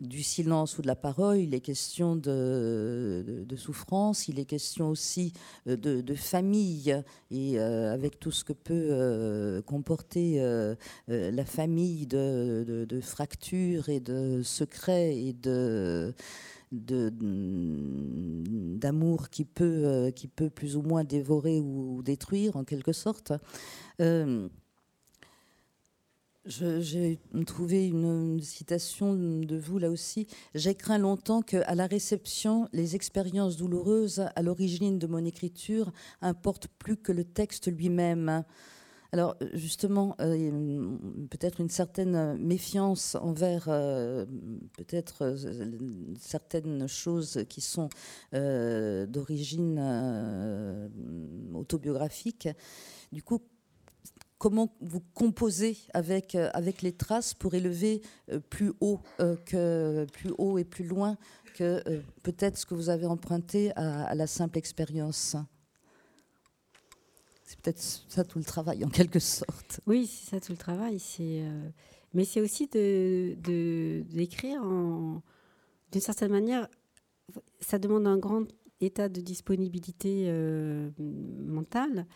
du 0.02 0.24
silence 0.24 0.78
ou 0.78 0.82
de 0.82 0.88
la 0.88 0.96
parole, 0.96 1.38
il 1.38 1.54
est 1.54 1.62
question 1.62 2.16
de, 2.16 3.46
souffrance, 3.56 4.28
il 4.28 4.40
est 4.40 4.46
question 4.46 4.90
aussi 4.90 5.34
euh, 5.68 5.78
de, 5.78 6.16
famille, 6.16 7.02
et 7.30 7.60
avec 7.60 8.20
tout 8.20 8.32
ce 8.32 8.44
que 8.44 8.54
peut 8.54 9.62
comporter 9.66 10.42
la 11.08 11.46
famille 11.46 12.08
de, 12.08 13.00
fractures 13.02 13.90
et 13.90 14.00
de 14.00 14.42
secrets 14.44 15.16
et 15.18 15.34
d'amour 18.82 19.30
qui 19.30 19.46
peut, 19.46 19.84
euh, 19.86 20.12
qui 20.12 20.28
peut 20.28 20.50
plus 20.50 20.78
ou 20.78 20.82
moins 20.82 21.04
dévorer 21.04 21.60
ou, 21.60 22.02
détruire 22.04 22.56
en 22.56 22.64
quelque 22.64 22.94
sorte. 22.94 23.34
J'ai 26.46 27.20
trouvé 27.46 27.88
une, 27.88 28.42
citation 28.42 29.14
de 29.14 29.58
vous 29.58 29.78
là 29.78 29.92
aussi. 29.92 30.26
J'ai 30.56 30.74
craint 30.74 30.98
longtemps 30.98 31.44
que, 31.44 31.58
à 31.68 31.76
la 31.76 31.86
réception, 31.86 32.68
les 32.74 32.96
expériences 32.96 33.58
douloureuses 33.58 34.26
à 34.36 34.42
l'origine 34.42 34.98
de 34.98 35.06
mon 35.06 35.24
écriture 35.24 35.92
importent 36.22 36.68
plus 36.80 36.98
que 36.98 37.12
le 37.12 37.24
texte 37.24 37.72
lui-même. 37.72 38.44
Alors 39.14 39.36
justement, 39.54 40.16
euh, 40.22 40.98
peut-être 41.30 41.60
une 41.60 41.70
certaine 41.70 42.38
méfiance 42.38 43.16
envers 43.16 43.66
euh, 43.68 44.26
peut-être 44.78 45.24
euh, 45.24 46.16
certaines 46.18 46.88
choses 46.88 47.44
qui 47.50 47.60
sont 47.60 47.90
d'origine 48.32 49.80
autobiographique. 51.54 52.48
Du 53.12 53.22
coup, 53.22 53.42
comment 54.42 54.76
vous 54.82 55.02
composez 55.14 55.78
avec, 55.94 56.34
avec 56.34 56.82
les 56.82 56.94
traces 56.94 57.36
pour 57.36 57.54
élever 57.54 58.02
plus 58.50 58.74
haut, 58.82 59.00
que, 59.46 60.08
plus 60.12 60.32
haut 60.40 60.58
et 60.58 60.64
plus 60.64 60.84
loin 60.84 61.16
que 61.54 61.84
peut-être 62.24 62.58
ce 62.58 62.66
que 62.66 62.74
vous 62.74 62.90
avez 62.90 63.06
emprunté 63.06 63.72
à 63.76 64.16
la 64.16 64.26
simple 64.26 64.58
expérience 64.58 65.36
c'est 67.52 67.60
peut-être 67.60 67.82
ça 68.08 68.24
tout 68.24 68.40
le 68.40 68.46
travail 68.46 68.86
en 68.86 68.90
quelque 68.90 69.20
sorte. 69.20 69.82
Oui, 69.86 70.08
c'est 70.08 70.30
ça 70.30 70.40
tout 70.40 70.54
le 70.54 70.58
travail. 70.58 71.00
Euh, 71.20 71.70
mais 72.14 72.24
c'est 72.24 72.40
aussi 72.40 72.68
de, 72.68 73.36
d'écrire 74.10 74.62
d'une 75.92 76.02
certaine 76.02 76.32
manière. 76.32 76.70
Ça 77.60 77.78
demande 77.78 78.08
un 78.08 78.18
grand 78.18 78.46
état 78.80 79.10
de 79.10 79.20
disponibilité 79.20 80.28
euh, 80.28 80.92
mentale, 80.98 82.08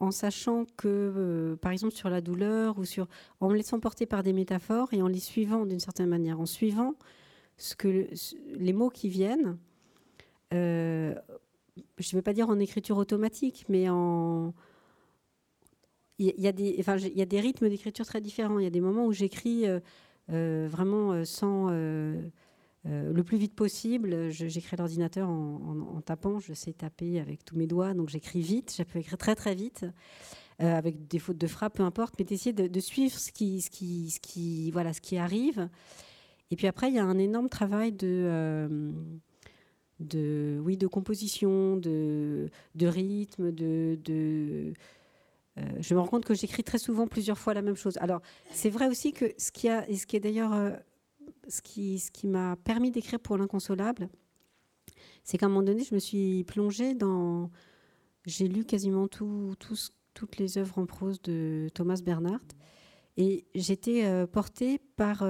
en, 0.00 0.10
sachant 0.10 0.64
que, 0.76 0.88
euh, 0.88 1.56
par 1.56 1.72
exemple, 1.72 1.94
sur 1.94 2.10
la 2.10 2.20
douleur 2.20 2.78
ou 2.78 2.84
sur, 2.84 3.06
en 3.40 3.48
me 3.48 3.56
laissant 3.56 3.78
porter 3.80 4.06
par 4.06 4.22
des 4.22 4.32
métaphores 4.32 4.92
et 4.92 5.02
en 5.02 5.08
les 5.08 5.20
suivant 5.20 5.66
d'une 5.66 5.80
certaine 5.80 6.08
manière, 6.08 6.40
en 6.40 6.46
suivant 6.46 6.94
ce 7.56 7.74
que 7.76 8.08
les 8.56 8.72
mots 8.72 8.90
qui 8.90 9.08
viennent 9.08 9.58
je 11.98 12.14
ne 12.14 12.18
vais 12.18 12.22
pas 12.22 12.32
dire 12.32 12.48
en 12.48 12.58
écriture 12.58 12.96
automatique, 12.96 13.64
mais 13.68 13.88
en. 13.88 14.54
Il 16.18 16.34
y, 16.36 16.48
a 16.48 16.52
des, 16.52 16.76
enfin, 16.78 16.98
y 16.98 17.22
a 17.22 17.26
des 17.26 17.40
rythmes 17.40 17.70
d'écriture 17.70 18.04
très 18.04 18.20
différents. 18.20 18.58
Il 18.58 18.64
y 18.64 18.66
a 18.66 18.70
des 18.70 18.82
moments 18.82 19.06
où 19.06 19.12
j'écris 19.12 19.66
euh, 19.66 19.80
euh, 20.30 20.68
vraiment 20.70 21.24
euh, 22.86 23.12
le 23.12 23.22
plus 23.22 23.36
vite 23.36 23.54
possible, 23.54 24.30
j'écris 24.30 24.76
l'ordinateur 24.76 25.28
en, 25.28 26.00
tapant, 26.04 26.38
je 26.38 26.54
sais 26.54 26.72
taper 26.72 27.20
avec 27.20 27.44
tous 27.44 27.56
mes 27.56 27.66
doigts, 27.66 27.94
donc 27.94 28.08
j'écris 28.08 28.40
vite, 28.40 28.74
je 28.76 28.82
peux 28.82 28.98
écrire 28.98 29.18
très 29.18 29.34
très 29.34 29.54
vite, 29.54 29.84
avec 30.58 31.08
des 31.08 31.18
fautes 31.18 31.38
de 31.38 31.46
frappe, 31.46 31.76
peu 31.76 31.82
importe, 31.82 32.14
mais 32.18 32.24
d'essayer 32.24 32.52
de, 32.52 32.80
suivre 32.80 33.18
ce 33.18 33.32
qui, 33.32 33.62
ce, 33.62 33.70
qui, 33.70 34.10
ce, 34.10 34.20
qui, 34.20 34.70
voilà, 34.70 34.92
ce 34.92 35.00
qui 35.00 35.16
arrive. 35.16 35.68
Et 36.50 36.56
puis 36.56 36.66
après, 36.66 36.88
il 36.88 36.94
y 36.94 36.98
a 36.98 37.04
un 37.04 37.18
énorme 37.18 37.48
travail 37.48 37.92
de 37.92 38.92
de, 40.00 40.58
oui, 40.64 40.76
de 40.76 40.86
composition, 40.86 41.76
de, 41.76 42.48
de 42.74 42.86
rythme, 42.86 43.52
de, 43.52 43.98
de 44.02 44.72
euh, 45.58 45.62
je 45.80 45.94
me 45.94 46.00
rends 46.00 46.06
compte 46.06 46.24
que 46.24 46.34
j'écris 46.34 46.64
très 46.64 46.78
souvent 46.78 47.06
plusieurs 47.06 47.38
fois 47.38 47.54
la 47.54 47.62
même 47.62 47.76
chose. 47.76 47.98
Alors, 47.98 48.22
c'est 48.50 48.70
vrai 48.70 48.88
aussi 48.88 49.12
que 49.12 49.26
ce 49.36 49.52
qui, 49.52 49.68
a, 49.68 49.88
et 49.88 49.96
ce 49.96 50.06
qui 50.06 50.16
est 50.16 50.20
d'ailleurs 50.20 50.54
euh, 50.54 50.70
ce 51.48 51.60
qui, 51.62 52.26
m'a 52.26 52.56
permis 52.56 52.90
d'écrire 52.90 53.20
pour 53.20 53.36
l'inconsolable, 53.36 54.08
c'est 55.24 55.38
qu'à 55.38 55.46
un 55.46 55.48
moment 55.48 55.62
donné, 55.62 55.84
je 55.84 55.94
me 55.94 56.00
suis 56.00 56.44
plongée 56.44 56.94
dans. 56.94 57.50
J'ai 58.26 58.48
lu 58.48 58.64
quasiment 58.64 59.08
tout, 59.08 59.54
toutes 60.14 60.36
les 60.36 60.58
œuvres 60.58 60.78
en 60.78 60.86
prose 60.86 61.22
de 61.22 61.68
Thomas 61.74 62.00
Bernhardt 62.04 62.54
et 63.16 63.46
j'étais 63.54 64.04
euh, 64.04 64.26
portée 64.26 64.78
par 64.96 65.22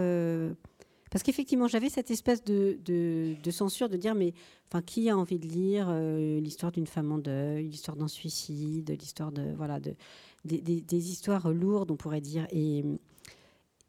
parce 1.10 1.24
qu'effectivement, 1.24 1.66
j'avais 1.66 1.88
cette 1.88 2.10
espèce 2.12 2.44
de, 2.44 3.34
censure 3.50 3.88
de 3.88 3.96
dire, 3.96 4.14
mais 4.14 4.32
enfin, 4.68 4.80
qui 4.80 5.10
a 5.10 5.16
envie 5.16 5.40
de 5.40 5.46
lire 5.46 5.88
euh, 5.90 6.38
l'histoire 6.38 6.70
d'une 6.70 6.86
femme 6.86 7.10
en 7.10 7.18
deuil, 7.18 7.68
l'histoire 7.68 7.96
d'un 7.96 8.08
suicide, 8.08 8.96
l'histoire 8.98 9.32
de 9.32 9.52
voilà 9.56 9.80
de, 9.80 9.96
des, 10.44 10.60
des, 10.60 11.10
histoires 11.10 11.52
lourdes, 11.52 11.90
on 11.90 11.96
pourrait 11.96 12.20
dire. 12.20 12.46
Et, 12.52 12.84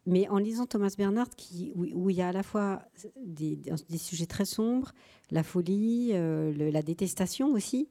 mais 0.05 0.27
en 0.29 0.37
lisant 0.37 0.65
Thomas 0.65 0.93
Bernard, 0.97 1.29
où, 1.75 2.09
il 2.09 2.15
y 2.15 2.21
a 2.21 2.29
à 2.29 2.31
la 2.31 2.43
fois 2.43 2.81
des, 3.23 3.59
sujets 3.97 4.25
très 4.25 4.45
sombres, 4.45 4.91
la 5.29 5.43
folie, 5.43 6.11
euh, 6.13 6.71
la 6.71 6.81
détestation 6.81 7.49
aussi, 7.49 7.87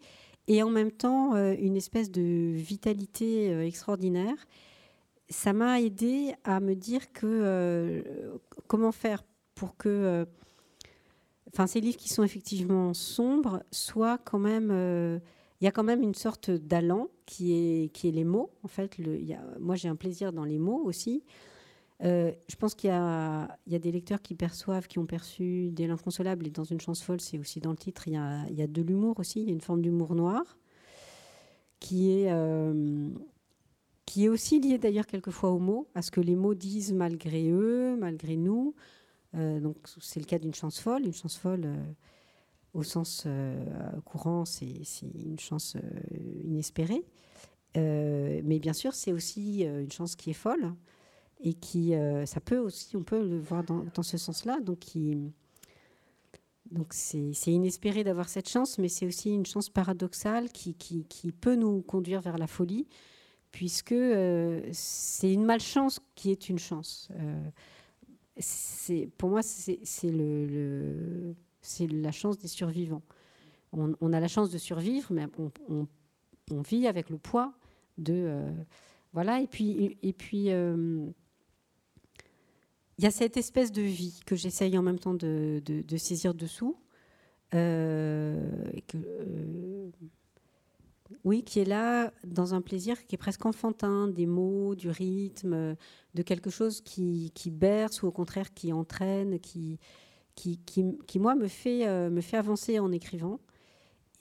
et 0.49 0.63
en 0.63 0.71
même 0.71 0.91
temps 0.91 1.35
euh, 1.35 1.55
une 1.59 1.77
espèce 1.77 2.11
de 2.11 2.53
vitalité 2.55 3.53
euh, 3.53 3.65
extraordinaire, 3.65 4.35
ça 5.29 5.53
m'a 5.53 5.81
aidé 5.81 6.35
à 6.43 6.59
me 6.59 6.75
dire 6.75 7.13
que 7.13 8.03
comment 8.67 8.91
faire 8.91 9.23
pour 9.55 9.77
que, 9.77 10.27
enfin, 11.53 11.69
ces 11.69 11.81
livres 11.81 11.97
qui 11.97 12.09
sont 12.09 12.25
effectivement 12.25 12.93
sombres 12.95 13.63
soient 13.71 14.19
quand 14.19 14.41
même 14.41 14.73
il 15.61 15.65
y 15.65 15.69
a 15.69 15.73
quand 15.73 15.85
même 15.85 16.03
une 16.03 16.15
sorte 16.15 16.51
d'allant 16.51 17.09
qui 17.27 17.53
est, 17.53 18.03
les 18.03 18.25
mots. 18.25 18.51
En 18.65 18.69
fait, 18.69 18.97
moi 19.61 19.77
j'ai 19.77 19.89
un 19.89 19.95
plaisir 19.95 20.33
dans 20.33 20.45
les 20.45 20.59
mots 20.59 20.83
aussi. 20.85 21.23
Euh, 22.03 22.33
je 22.49 22.57
pense 22.57 22.75
qu'il 22.75 22.89
y, 22.89 22.93
a, 22.93 23.59
des 23.67 23.93
lecteurs 23.93 24.23
qui 24.23 24.35
perçoivent, 24.35 24.87
qui 24.87 24.99
ont 24.99 25.07
perçu 25.07 25.71
des 25.71 25.87
l'inconsolable, 25.87 26.47
et 26.47 26.51
dans 26.51 26.65
une 26.65 26.81
chance 26.81 27.03
folle, 27.03 27.21
c'est 27.21 27.39
aussi 27.39 27.61
dans 27.61 27.71
le 27.71 27.77
titre, 27.77 28.09
il 28.09 28.15
y 28.15 28.17
a, 28.17 28.67
de 28.67 28.83
l'humour 28.83 29.19
aussi, 29.19 29.41
il 29.41 29.47
y 29.47 29.51
a 29.51 29.53
une 29.53 29.61
forme 29.61 29.83
d'humour 29.83 30.15
noir, 30.15 30.59
qui 31.79 32.11
est, 32.11 32.31
euh, 32.31 33.11
qui 34.07 34.25
est 34.25 34.29
aussi 34.29 34.61
lié 34.61 34.79
d'ailleurs 34.79 35.07
quelquefois 35.07 35.51
aux 35.51 35.59
mots, 35.59 35.89
à 35.95 36.03
ce 36.03 36.11
que 36.11 36.21
les 36.21 36.37
mots 36.37 36.55
disent 36.55 36.93
malgré 36.93 37.51
eux, 37.51 37.97
malgré 37.99 38.37
nous. 38.37 38.75
Euh, 39.35 39.61
donc 39.61 39.77
c'est 40.01 40.21
le 40.21 40.27
cas 40.27 40.39
d'une 40.39 40.55
chance 40.55 40.81
folle, 40.81 41.05
une 41.05 41.15
chance 41.15 41.37
folle 41.37 41.69
au 42.73 42.83
sens 42.83 43.27
courant, 44.05 44.45
c'est 44.45 44.83
une 45.03 45.39
chance 45.39 45.77
inespérée. 46.45 47.05
mais 47.75 48.59
bien 48.59 48.73
sûr, 48.73 48.95
c'est 48.95 49.13
aussi 49.13 49.65
une 49.65 49.93
chance 49.93 50.17
qui 50.17 50.31
est 50.31 50.35
folle 50.35 50.73
et 51.43 51.55
qui, 51.55 51.95
euh, 51.95 52.27
ça 52.27 52.41
peut 52.41 52.59
aussi, 52.59 52.97
on 52.97 53.03
peut 53.03 53.23
le 53.23 53.39
voir 53.39 53.65
dans, 53.65 54.03
ce 54.03 54.19
sens-là. 54.19 54.61
Donc, 54.61 54.85
donc 56.71 56.93
c'est, 56.93 57.33
inespéré 57.47 58.05
d'avoir 58.05 58.29
cette 58.29 58.49
chance, 58.49 58.79
mais 58.79 58.89
c'est 58.89 59.07
aussi 59.07 59.31
une 59.31 59.47
chance 59.47 59.69
paradoxale 59.71 60.51
qui, 60.51 60.75
qui, 60.75 61.33
peut 61.33 61.55
nous 61.55 61.83
conduire 61.83 62.21
vers 62.21 62.39
la 62.39 62.47
folie, 62.47 62.87
puisque 63.51 63.93
euh, 63.93 64.61
c'est 64.73 65.33
une 65.33 65.45
malchance 65.45 66.01
qui 66.15 66.31
est 66.31 66.49
une 66.49 66.59
chance. 66.59 67.09
Euh, 67.19 67.51
pour 69.17 69.31
moi, 69.31 69.43
c'est, 69.43 69.79
le, 70.05 70.47
le, 70.47 71.35
c'est 71.63 71.87
la 71.87 72.13
chance 72.13 72.39
des 72.39 72.49
survivants. 72.49 73.03
On, 73.73 73.95
on, 74.01 74.13
a 74.13 74.21
la 74.21 74.29
chance 74.29 74.51
de 74.51 74.59
survivre, 74.59 75.13
mais 75.13 75.27
on, 75.39 75.51
on, 75.69 75.87
on 76.51 76.61
vit 76.61 76.87
avec 76.87 77.09
le 77.09 77.19
poids 77.19 77.55
de 77.99 78.43
voilà. 79.13 79.41
Et 79.41 79.47
puis, 79.47 79.99
et 80.03 80.13
puis 80.13 80.51
il 83.01 83.05
y 83.05 83.07
a 83.07 83.11
cette 83.11 83.39
espèce 83.39 83.73
de 83.73 83.81
vie 83.81 84.21
que 84.27 84.37
j'essaye 84.37 84.77
en 84.77 84.83
même 84.83 84.99
temps 84.99 85.15
de, 85.15 85.63
saisir 85.97 86.35
dessous. 86.35 86.77
Euh, 87.55 88.53
euh, 88.95 89.89
oui, 91.25 91.43
qui 91.43 91.61
est 91.61 91.65
là 91.65 92.13
dans 92.25 92.53
un 92.53 92.61
plaisir 92.61 93.07
qui 93.07 93.15
est 93.15 93.19
presque 93.19 93.47
enfantin, 93.47 94.07
des 94.07 94.27
mots, 94.27 94.75
du 94.75 94.91
rythme, 94.91 95.77
de 96.13 96.23
quelque 96.23 96.51
chose 96.51 96.83
qui, 96.83 97.33
berce 97.47 98.03
ou 98.03 98.07
au 98.07 98.13
contraire 98.13 98.53
qui 98.53 98.71
entraîne, 98.71 99.41
qui, 99.41 99.79
qui, 100.35 100.59
qui, 100.59 101.19
moi 101.19 101.35
me 101.35 101.49
fait, 101.49 101.89
euh, 101.89 102.11
me 102.11 102.21
fait 102.21 102.37
avancer 102.37 102.81
en 102.81 102.93
écrivant. 102.93 103.41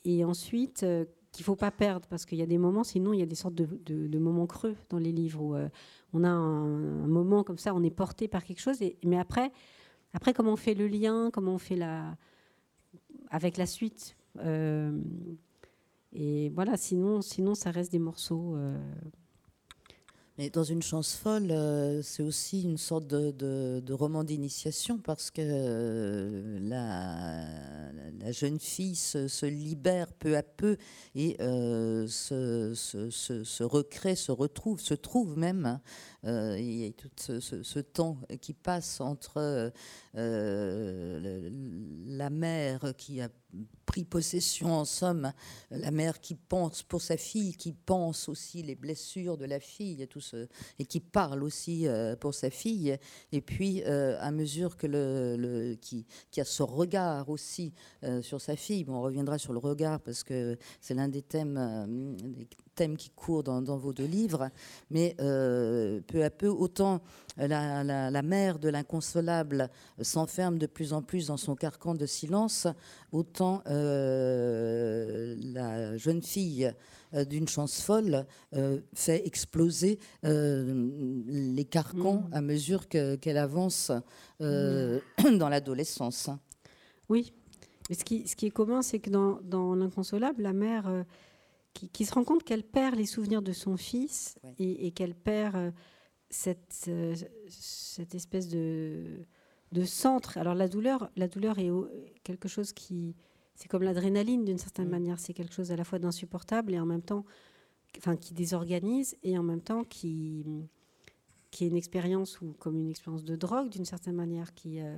Et 0.06 0.24
ensuite, 0.24 0.86
qu'il 1.32 1.46
faut 1.46 1.56
pas 1.56 1.72
perdre 1.72 2.08
parce 2.08 2.26
qu'il 2.26 2.38
y 2.38 2.42
a 2.42 2.48
des 2.48 2.58
moments, 2.58 2.84
sinon 2.84 3.14
il 3.14 3.20
y 3.20 3.24
a 3.24 3.26
des 3.26 3.36
sortes 3.36 3.56
de, 3.56 4.20
moments 4.20 4.48
creux 4.48 4.76
dans 4.90 4.98
les 4.98 5.12
livres 5.12 5.42
où 5.42 5.56
euh, 5.56 5.70
on 6.14 6.24
a 6.24 6.30
un, 6.30 7.08
moment 7.08 7.44
comme 7.44 7.58
ça, 7.58 7.74
on 7.74 7.84
est 7.84 7.92
porté 7.92 8.28
par 8.28 8.44
quelque 8.44 8.62
chose. 8.62 8.80
Mais 9.04 9.18
après, 9.18 9.52
après 10.14 10.34
comment 10.34 10.54
on 10.54 10.58
fait 10.58 10.74
le 10.74 10.88
lien, 10.88 11.30
comment 11.32 11.54
on 11.54 11.60
fait 11.60 11.76
la 11.76 12.18
avec 13.30 13.58
la 13.58 13.66
suite. 13.68 14.16
Euh, 14.40 15.00
et 16.14 16.50
voilà, 16.50 16.78
sinon, 16.78 17.22
sinon 17.22 17.54
ça 17.56 17.72
reste 17.72 17.92
des 17.92 18.00
morceaux. 18.00 18.56
Euh, 18.56 18.78
mais 20.40 20.50
dans 20.50 20.64
une 20.64 20.82
chance 20.82 21.18
folle, 21.18 21.52
euh, 21.52 22.02
c'est 22.02 22.24
aussi 22.24 22.62
une 22.62 22.78
sorte 22.78 23.06
de, 23.08 23.84
roman 23.92 24.24
d'initiation 24.24 24.98
parce 24.98 25.32
que 25.32 25.42
euh, 25.44 26.60
la, 26.62 28.32
jeune 28.32 28.58
fille 28.58 28.96
se, 28.96 29.46
libère 29.46 30.14
peu 30.14 30.38
à 30.38 30.44
peu 30.44 30.78
et 31.14 31.36
euh, 31.42 32.08
se, 32.08 33.64
recrée, 33.64 34.16
se 34.16 34.32
retrouve, 34.32 34.80
se 34.80 34.94
trouve 34.94 35.38
même. 35.38 35.82
Hein. 36.24 36.56
il 36.58 36.78
y 36.78 36.86
a 36.86 36.92
tout 36.92 37.10
ce, 37.18 37.80
temps 37.80 38.18
qui 38.42 38.54
passe 38.54 39.02
entre 39.02 39.72
la 40.14 40.30
mère 42.30 42.94
qui 42.98 43.22
a 43.22 43.30
pris 43.86 44.04
possession, 44.04 44.74
en 44.74 44.86
somme, 44.86 45.34
la 45.72 45.90
mère 45.90 46.22
qui 46.22 46.36
pense 46.36 46.84
pour 46.84 47.02
sa 47.02 47.18
fille, 47.18 47.56
qui 47.56 47.74
pense 47.74 48.30
aussi 48.30 48.62
les 48.62 48.76
blessures 48.76 49.36
de 49.36 49.46
la 49.46 49.60
fille 49.60 50.04
et, 50.04 50.08
tout 50.08 50.22
ce, 50.22 50.48
et 50.78 50.86
qui 50.86 51.00
parle 51.00 51.44
aussi 51.44 51.88
euh, 51.88 52.16
pour 52.16 52.36
sa 52.36 52.52
fille. 52.52 52.96
Et 53.32 53.42
puis, 53.42 53.82
euh, 53.86 54.16
à 54.20 54.30
mesure 54.30 54.78
que 54.78 54.86
le, 54.86 55.76
qui, 55.82 56.06
qui, 56.30 56.40
a 56.40 56.46
ce 56.46 56.62
regard 56.62 57.30
aussi 57.30 57.74
euh, 58.04 58.22
sur 58.22 58.40
sa 58.40 58.56
fille, 58.56 58.84
bon, 58.84 58.94
on 58.94 59.02
reviendra 59.02 59.40
sur 59.40 59.54
le 59.54 59.60
regard 59.60 60.00
parce 60.00 60.24
que 60.24 60.56
c'est 60.82 60.94
l'un 60.94 61.08
des 61.08 61.24
thèmes, 61.24 62.16
des 62.20 62.48
thèmes 62.76 62.96
qui 62.96 63.10
courent 63.10 63.44
dans, 63.44 63.78
vos 63.78 63.94
deux 63.94 64.06
livres, 64.06 64.52
mais 64.92 65.16
peu 66.10 66.24
à 66.24 66.30
peu, 66.30 66.48
autant 66.48 67.02
la, 67.38 67.84
la 67.84 68.22
mère 68.22 68.60
de 68.60 68.68
l'inconsolable 68.70 69.70
s'enferme 70.02 70.58
de 70.58 70.66
plus 70.66 70.94
en 70.94 71.02
plus 71.02 71.28
dans 71.28 71.38
son 71.38 71.56
carcan 71.56 71.96
de 71.96 72.06
silence, 72.06 72.68
autant 73.12 73.62
euh, 73.68 75.36
la 75.40 75.98
jeune 75.98 76.22
fille 76.22 76.72
euh, 77.14 77.26
d'une 77.26 77.48
chance 77.48 77.82
folle 77.82 78.26
euh, 78.56 78.80
fait 78.94 79.26
exploser 79.26 80.00
les 80.24 81.66
carcans 81.66 82.24
mm. 82.30 82.34
à 82.34 82.42
mesure 82.42 82.88
qu'elle 82.88 83.38
avance 83.38 83.92
mm. 84.40 85.38
dans 85.38 85.50
l'adolescence. 85.50 86.30
Oui, 87.08 87.34
mais 87.90 87.96
ce 87.96 88.04
qui, 88.04 88.28
ce 88.28 88.36
qui 88.36 88.48
est 88.48 88.52
commun, 88.52 88.82
c'est 88.82 89.00
que 89.00 89.10
dans, 89.10 89.40
dans 89.42 89.76
l'inconsolable, 89.76 90.44
la 90.44 90.54
mère 90.54 91.06
qui, 91.74 92.06
se 92.06 92.14
rend 92.14 92.24
compte 92.24 92.44
qu'elle 92.44 92.64
perd 92.64 92.96
les 92.96 93.06
souvenirs 93.06 93.42
de 93.42 93.54
son 93.54 93.78
fils 93.78 94.36
et, 94.60 94.92
qu'elle 94.92 95.16
perd 95.16 95.74
cette, 96.30 96.90
cette 97.48 98.16
espèce 98.16 98.48
de, 98.48 99.26
de 99.72 99.84
centre. 99.84 100.38
Alors 100.38 100.56
la 100.56 100.68
douleur, 100.68 101.10
la 101.16 101.28
douleur 101.28 101.60
est 101.60 101.72
quelque 102.24 102.48
chose 102.48 102.74
qui, 102.74 103.16
c'est 103.56 103.68
comme 103.68 103.84
l'adrénaline 103.84 104.46
d'une 104.46 104.58
certaine 104.58 104.88
mm. 104.88 104.92
manière. 104.92 105.20
C'est 105.20 105.34
quelque 105.34 105.54
chose 105.54 105.72
à 105.72 105.76
la 105.76 105.84
fois 105.84 106.00
d'insupportable 106.00 106.74
et 106.74 106.80
en 106.80 106.86
même 106.86 107.02
temps, 107.02 107.26
enfin, 107.98 108.16
qui 108.16 108.34
désorganise 108.34 109.18
et 109.24 109.38
en 109.38 109.44
même 109.44 109.62
temps 109.62 109.84
qui, 109.84 110.46
qui 111.52 111.66
est 111.66 111.68
une 111.68 111.76
expérience 111.76 112.42
ou 112.42 112.54
comme 112.60 112.78
une 112.78 112.90
expérience 112.90 113.24
de 113.24 113.36
drogue 113.36 113.70
d'une 113.70 113.86
certaine 113.86 114.16
manière, 114.16 114.54
qui, 114.54 114.80
euh, 114.80 114.98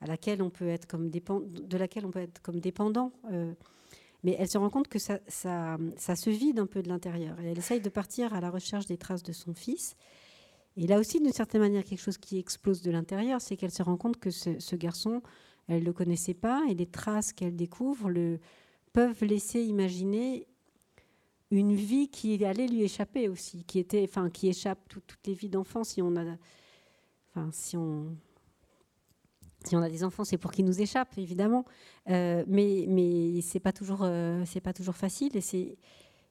à 0.00 0.06
laquelle 0.06 0.42
on 0.42 0.50
peut 0.50 0.68
être 0.68 0.86
comme 0.86 1.10
dépend, 1.10 1.40
de 1.40 1.76
laquelle 1.76 2.04
on 2.04 2.10
peut 2.10 2.20
être 2.20 2.42
comme 2.42 2.60
dépendant. 2.60 3.12
Euh. 3.30 3.54
mais 4.24 4.36
elle 4.38 4.48
se 4.48 4.58
rend 4.58 4.70
compte 4.70 4.88
que 4.88 4.98
ça, 4.98 5.20
ça, 5.28 5.78
ça 5.96 6.16
se 6.16 6.30
vide 6.30 6.58
un 6.58 6.66
peu 6.66 6.82
de 6.82 6.88
l'intérieur. 6.88 7.38
Et 7.40 7.46
elle 7.46 7.58
essaye 7.58 7.80
de 7.80 7.88
partir 7.88 8.34
à 8.34 8.40
la 8.40 8.50
recherche 8.50 8.86
des 8.86 8.98
traces 8.98 9.22
de 9.22 9.32
son 9.32 9.54
fils. 9.54 9.96
Et 10.76 10.86
là 10.86 10.98
aussi, 10.98 11.20
d'une 11.20 11.32
certaine 11.32 11.60
manière, 11.60 11.84
quelque 11.84 12.00
chose 12.00 12.18
qui 12.18 12.38
explose 12.38 12.82
de 12.82 12.90
l'intérieur, 12.90 13.40
c'est 13.40 13.56
qu'elle 13.56 13.70
se 13.70 13.82
rend 13.82 13.96
compte 13.96 14.18
que 14.18 14.30
ce, 14.30 14.76
garçon 14.76 15.22
elle 15.68 15.80
ne 15.80 15.86
le 15.86 15.92
connaissait 15.92 16.34
pas 16.34 16.62
et 16.68 16.74
les 16.74 16.86
traces 16.86 17.32
qu'elle 17.32 17.54
découvre 17.54 18.10
le, 18.10 18.40
peuvent 18.92 19.24
laisser 19.24 19.62
imaginer 19.62 20.46
une 21.50 21.74
vie 21.74 22.08
qui 22.08 22.44
allait 22.44 22.66
lui 22.66 22.82
échapper 22.82 23.28
aussi, 23.28 23.64
qui 23.64 23.78
était, 23.78 24.02
enfin, 24.04 24.30
qui 24.30 24.48
échappe 24.48 24.78
toutes 24.88 25.18
les 25.26 25.34
vies 25.34 25.48
d'enfants. 25.48 25.84
Si 25.84 26.00
on 26.02 26.16
a, 26.16 26.24
enfin, 27.28 27.50
si 27.52 27.76
on, 27.76 28.16
si 29.64 29.76
on 29.76 29.82
a 29.82 29.90
des 29.90 30.04
enfants, 30.04 30.24
c'est 30.24 30.38
pour 30.38 30.52
qu'ils 30.52 30.64
nous 30.64 30.80
échappent, 30.80 31.18
évidemment. 31.18 31.64
Euh, 32.08 32.44
mais, 32.46 32.86
mais 32.88 33.40
c'est 33.42 33.60
pas 33.60 33.72
toujours, 33.72 34.02
euh, 34.02 34.44
pas 34.62 34.72
toujours 34.72 34.96
facile 34.96 35.36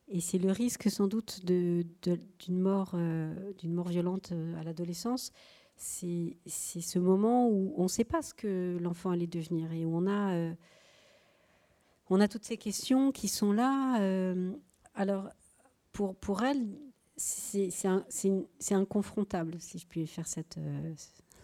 et 0.10 0.22
c'est 0.22 0.40
le 0.40 0.52
risque 0.52 0.90
sans 0.90 1.08
doute 1.08 1.46
d'une 1.46 1.86
mort, 2.50 2.92
euh, 2.96 3.34
mort 3.64 3.90
violente 3.90 4.34
à 4.60 4.64
l'adolescence 4.64 5.32
c'est 5.80 6.82
ce 6.82 7.00
moment 7.00 7.48
où 7.48 7.74
on 7.78 7.84
ne 7.84 7.88
sait 7.88 8.04
pas 8.04 8.22
ce 8.22 8.34
que 8.34 8.78
l'enfant 8.82 9.12
allait 9.12 9.28
devenir 9.28 9.72
et 9.72 9.86
où 9.86 9.96
on 9.96 10.08
a, 10.08 10.34
euh, 10.34 10.54
on 12.10 12.20
a 12.20 12.28
toutes 12.28 12.44
ces 12.44 12.58
questions 12.58 13.12
qui 13.14 13.30
sont 13.30 13.54
là. 13.54 14.02
Euh, 14.02 14.52
alors, 14.94 15.30
pour, 15.94 16.16
pour 16.16 16.44
elle, 16.44 16.68
c'est 17.16 17.70
inconfrontable, 18.72 19.56
si 19.60 19.80
je 19.80 19.88
puis 19.88 20.06
faire 20.06 20.28
cette, 20.28 20.58
euh, 20.58 20.94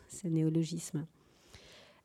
ce 0.09 0.27
néologisme. 0.27 1.05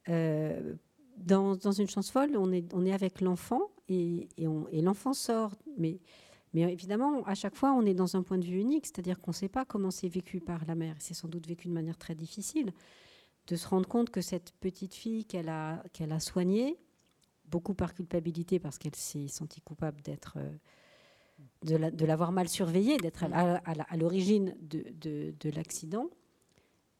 Dans, 0.06 1.54
dans, 1.54 1.72
une 1.72 1.88
chance 1.88 2.10
folle, 2.10 2.36
on 2.36 2.50
est, 2.50 2.72
on 2.72 2.86
est 2.86 2.92
avec 2.92 3.20
l'enfant 3.20 3.60
et, 3.88 4.28
et, 4.38 4.46
et 4.72 4.80
l'enfant 4.80 5.12
sort, 5.12 5.54
mais 5.76 5.98
Mais 6.52 6.62
évidemment, 6.72 7.22
à 7.26 7.34
chaque 7.34 7.54
fois, 7.54 7.72
on 7.72 7.86
est 7.86 7.94
dans 7.94 8.16
un 8.16 8.22
point 8.22 8.38
de 8.38 8.44
vue 8.44 8.58
unique, 8.58 8.86
c'est-à-dire 8.86 9.20
qu'on 9.20 9.30
ne 9.30 9.36
sait 9.36 9.48
pas 9.48 9.64
comment 9.64 9.90
c'est 9.90 10.08
vécu 10.08 10.40
par 10.40 10.64
la 10.66 10.74
mère. 10.74 10.96
C'est 10.98 11.14
sans 11.14 11.28
doute 11.28 11.46
vécu 11.46 11.68
de 11.68 11.72
manière 11.72 11.96
très 11.96 12.14
difficile 12.14 12.72
de 13.46 13.56
se 13.56 13.66
rendre 13.66 13.88
compte 13.88 14.10
que 14.10 14.20
cette 14.20 14.52
petite 14.60 14.94
fille 14.94 15.24
qu'elle 15.24 15.48
a, 15.48 15.82
soignée, 16.20 16.78
beaucoup 17.46 17.74
par 17.74 17.94
culpabilité 17.94 18.60
parce 18.60 18.78
qu'elle 18.78 18.94
s'est 18.94 19.26
sentie 19.26 19.60
coupable 19.60 20.00
d'être, 20.02 20.38
euh, 20.38 21.90
de, 21.90 22.06
l'avoir 22.06 22.30
mal 22.30 22.48
surveillée, 22.48 22.96
d'être 22.98 23.24
à, 23.24 23.96
l'origine 23.96 24.56
de, 24.60 24.84
de, 25.32 25.50
l'accident, 25.50 26.10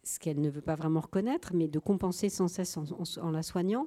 ce 0.02 0.18
qu'elle 0.18 0.40
ne 0.40 0.50
veut 0.50 0.60
pas 0.60 0.74
vraiment 0.74 1.00
reconnaître, 1.00 1.52
mais 1.54 1.68
de 1.68 1.78
compenser 1.78 2.28
sans 2.28 2.48
cesse 2.48 2.76
en, 2.76 3.30
la 3.30 3.42
soignant, 3.44 3.86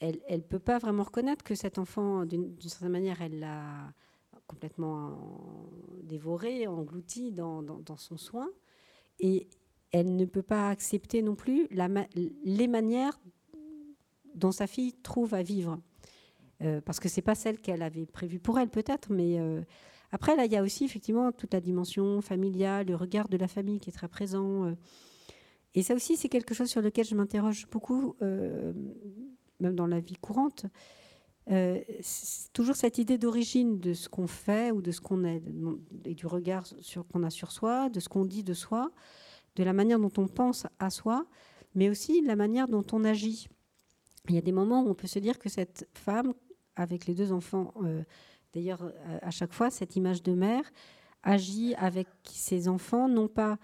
elle 0.00 0.20
ne 0.30 0.38
peut 0.38 0.58
pas 0.58 0.78
vraiment 0.78 1.04
reconnaître 1.04 1.42
que 1.44 1.54
cet 1.54 1.78
enfant, 1.78 2.26
d'une, 2.26 2.60
certaine 2.60 2.90
manière, 2.92 3.22
elle 3.22 3.38
l'a 3.38 3.92
complètement 4.50 5.70
dévoré, 6.02 6.66
englouti 6.66 7.30
dans, 7.30 7.62
dans, 7.62 7.96
son 7.96 8.16
soin. 8.16 8.48
Et 9.20 9.46
elle 9.92 10.16
ne 10.16 10.24
peut 10.24 10.42
pas 10.42 10.68
accepter 10.70 11.22
non 11.22 11.36
plus 11.36 11.68
les 12.44 12.68
manières 12.68 13.20
dont 14.34 14.50
sa 14.50 14.66
fille 14.66 14.92
trouve 14.92 15.34
à 15.34 15.42
vivre. 15.42 15.78
Euh, 16.62 16.80
parce 16.80 16.98
que 16.98 17.08
c'est 17.08 17.22
pas 17.22 17.36
celle 17.36 17.58
qu'elle 17.60 17.82
avait 17.82 18.06
prévue 18.06 18.40
pour 18.40 18.58
elle 18.58 18.68
peut-être, 18.68 19.10
mais 19.10 19.38
euh, 19.38 19.62
après 20.12 20.36
là 20.36 20.44
il 20.44 20.52
y 20.52 20.56
a 20.56 20.62
aussi 20.62 20.84
effectivement 20.84 21.32
toute 21.32 21.54
la 21.54 21.60
dimension 21.60 22.20
familiale, 22.20 22.86
le 22.86 22.96
regard 22.96 23.28
de 23.30 23.38
la 23.38 23.48
famille 23.48 23.80
qui 23.80 23.88
est 23.88 23.94
très 23.94 24.08
présent. 24.08 24.66
Euh. 24.66 24.74
et 25.74 25.82
ça 25.82 25.94
aussi 25.94 26.18
c'est 26.18 26.28
quelque 26.28 26.52
chose 26.52 26.68
sur 26.68 26.82
lequel 26.82 27.06
je 27.06 27.14
m'interroge 27.14 27.66
beaucoup, 27.70 28.14
même 28.20 29.74
dans 29.74 29.86
la 29.86 30.00
vie 30.00 30.16
courante. 30.16 30.66
C'est 31.50 32.52
toujours 32.52 32.76
cette 32.76 32.98
idée 32.98 33.18
d'origine 33.18 33.80
de 33.80 33.92
ce 33.92 34.08
qu'on 34.08 34.28
fait 34.28 34.70
ou 34.70 34.82
de 34.82 34.92
ce 34.92 35.00
qu'on 35.00 35.24
est, 35.24 35.42
et 36.04 36.14
du 36.14 36.26
regard 36.26 36.64
qu'on 37.12 37.24
a 37.24 37.30
sur 37.30 37.50
soi, 37.50 37.88
de 37.88 37.98
ce 37.98 38.08
qu'on 38.08 38.24
dit 38.24 38.44
de 38.44 38.54
soi, 38.54 38.92
de 39.56 39.64
la 39.64 39.72
manière 39.72 39.98
dont 39.98 40.12
on 40.16 40.28
pense 40.28 40.66
à 40.78 40.90
soi, 40.90 41.26
mais 41.74 41.88
aussi 41.88 42.22
de 42.22 42.26
la 42.26 42.36
manière 42.36 42.68
dont 42.68 42.84
on 42.92 43.04
agit. 43.04 43.48
Il 44.28 44.34
y 44.34 44.38
a 44.38 44.42
des 44.42 44.52
moments 44.52 44.82
où 44.82 44.88
on 44.88 44.94
peut 44.94 45.08
se 45.08 45.18
dire 45.18 45.38
que 45.38 45.48
cette 45.48 45.88
femme, 45.92 46.34
avec 46.76 47.06
les 47.06 47.14
deux 47.14 47.32
enfants, 47.32 47.74
euh, 47.82 48.02
d'ailleurs 48.52 48.82
euh, 48.82 49.18
à 49.22 49.30
chaque 49.30 49.52
fois, 49.52 49.70
cette 49.70 49.96
image 49.96 50.22
de 50.22 50.34
mère 50.34 50.70
agit 51.22 51.74
avec 51.74 52.06
ses 52.24 52.68
enfants, 52.68 53.08
non 53.08 53.28
pas 53.28 53.58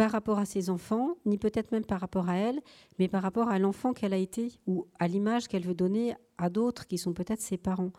par 0.00 0.12
rapport 0.12 0.38
à 0.38 0.46
ses 0.46 0.70
enfants, 0.70 1.18
ni 1.26 1.36
peut-être 1.36 1.72
même 1.72 1.84
par 1.84 2.00
rapport 2.00 2.30
à 2.30 2.36
elle, 2.36 2.62
mais 2.98 3.06
par 3.06 3.20
rapport 3.20 3.50
à 3.50 3.58
l'enfant 3.58 3.92
qu'elle 3.92 4.14
a 4.14 4.16
été 4.16 4.58
ou 4.66 4.86
à 4.98 5.06
l'image 5.06 5.46
qu'elle 5.46 5.66
veut 5.66 5.74
donner 5.74 6.14
à 6.38 6.48
d'autres 6.48 6.86
qui 6.86 6.96
sont 6.96 7.12
peut-être 7.12 7.42
ses 7.42 7.58
parents. 7.58 7.92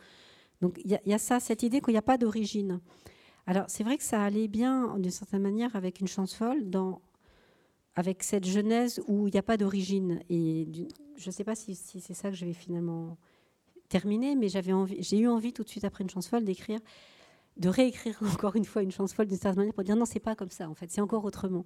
Donc 0.62 0.82
il 0.84 0.99
y, 1.06 1.14
a 1.14 1.18
ça, 1.20 1.39
cette 1.39 1.62
idée 1.62 1.80
qu'il 1.80 1.93
n'y 1.93 1.99
a 1.99 2.02
pas 2.02 2.18
d'origine. 2.18 2.82
Alors 3.45 3.66
c'est 3.68 3.84
vrai 3.84 3.99
que 3.99 4.04
ça 4.04 4.24
allait 4.24 4.47
bien 4.47 4.97
d'une 4.97 5.12
certaine 5.12 5.43
manière 5.43 5.76
avec 5.76 5.99
une 5.99 6.08
chance 6.08 6.34
folle 6.34 6.72
avec 7.93 8.24
cette 8.24 8.45
genèse 8.45 8.99
où 9.08 9.28
il 9.28 9.34
n'y 9.34 9.39
a 9.39 9.43
pas 9.43 9.58
d'origine. 9.58 10.22
Et 10.28 10.68
je 11.18 11.28
ne 11.28 11.32
sais 11.32 11.43
pas 11.43 11.54
si, 11.54 11.76
c'est 11.76 12.16
ça 12.16 12.32
que 12.32 12.36
je 12.36 12.45
vais 12.45 12.54
finalement 12.54 13.16
terminer, 13.89 14.36
mais 14.36 14.47
j'ai 14.49 15.20
eu 15.20 15.28
envie 15.28 15.54
tout 15.54 15.64
de 15.64 15.70
suite 15.70 15.84
après 15.84 16.04
une 16.04 16.10
chance 16.10 16.28
folle 16.28 16.45
d'écrire, 16.45 16.80
de 17.62 17.70
réécrire 17.70 18.18
encore 18.34 18.55
une 18.55 18.66
fois 18.66 18.82
une 18.82 18.91
chance 18.91 19.14
folle 19.14 19.28
d'une 19.28 19.38
certaine 19.38 19.59
manière 19.59 19.74
pour 19.74 19.84
dire 19.84 19.95
non, 19.95 20.05
c'est 20.05 20.20
pas 20.20 20.36
comme 20.36 20.49
ça 20.49 20.68
en 20.68 20.76
fait, 20.76 20.91
c'est 20.91 21.01
encore 21.01 21.24
autrement. 21.24 21.66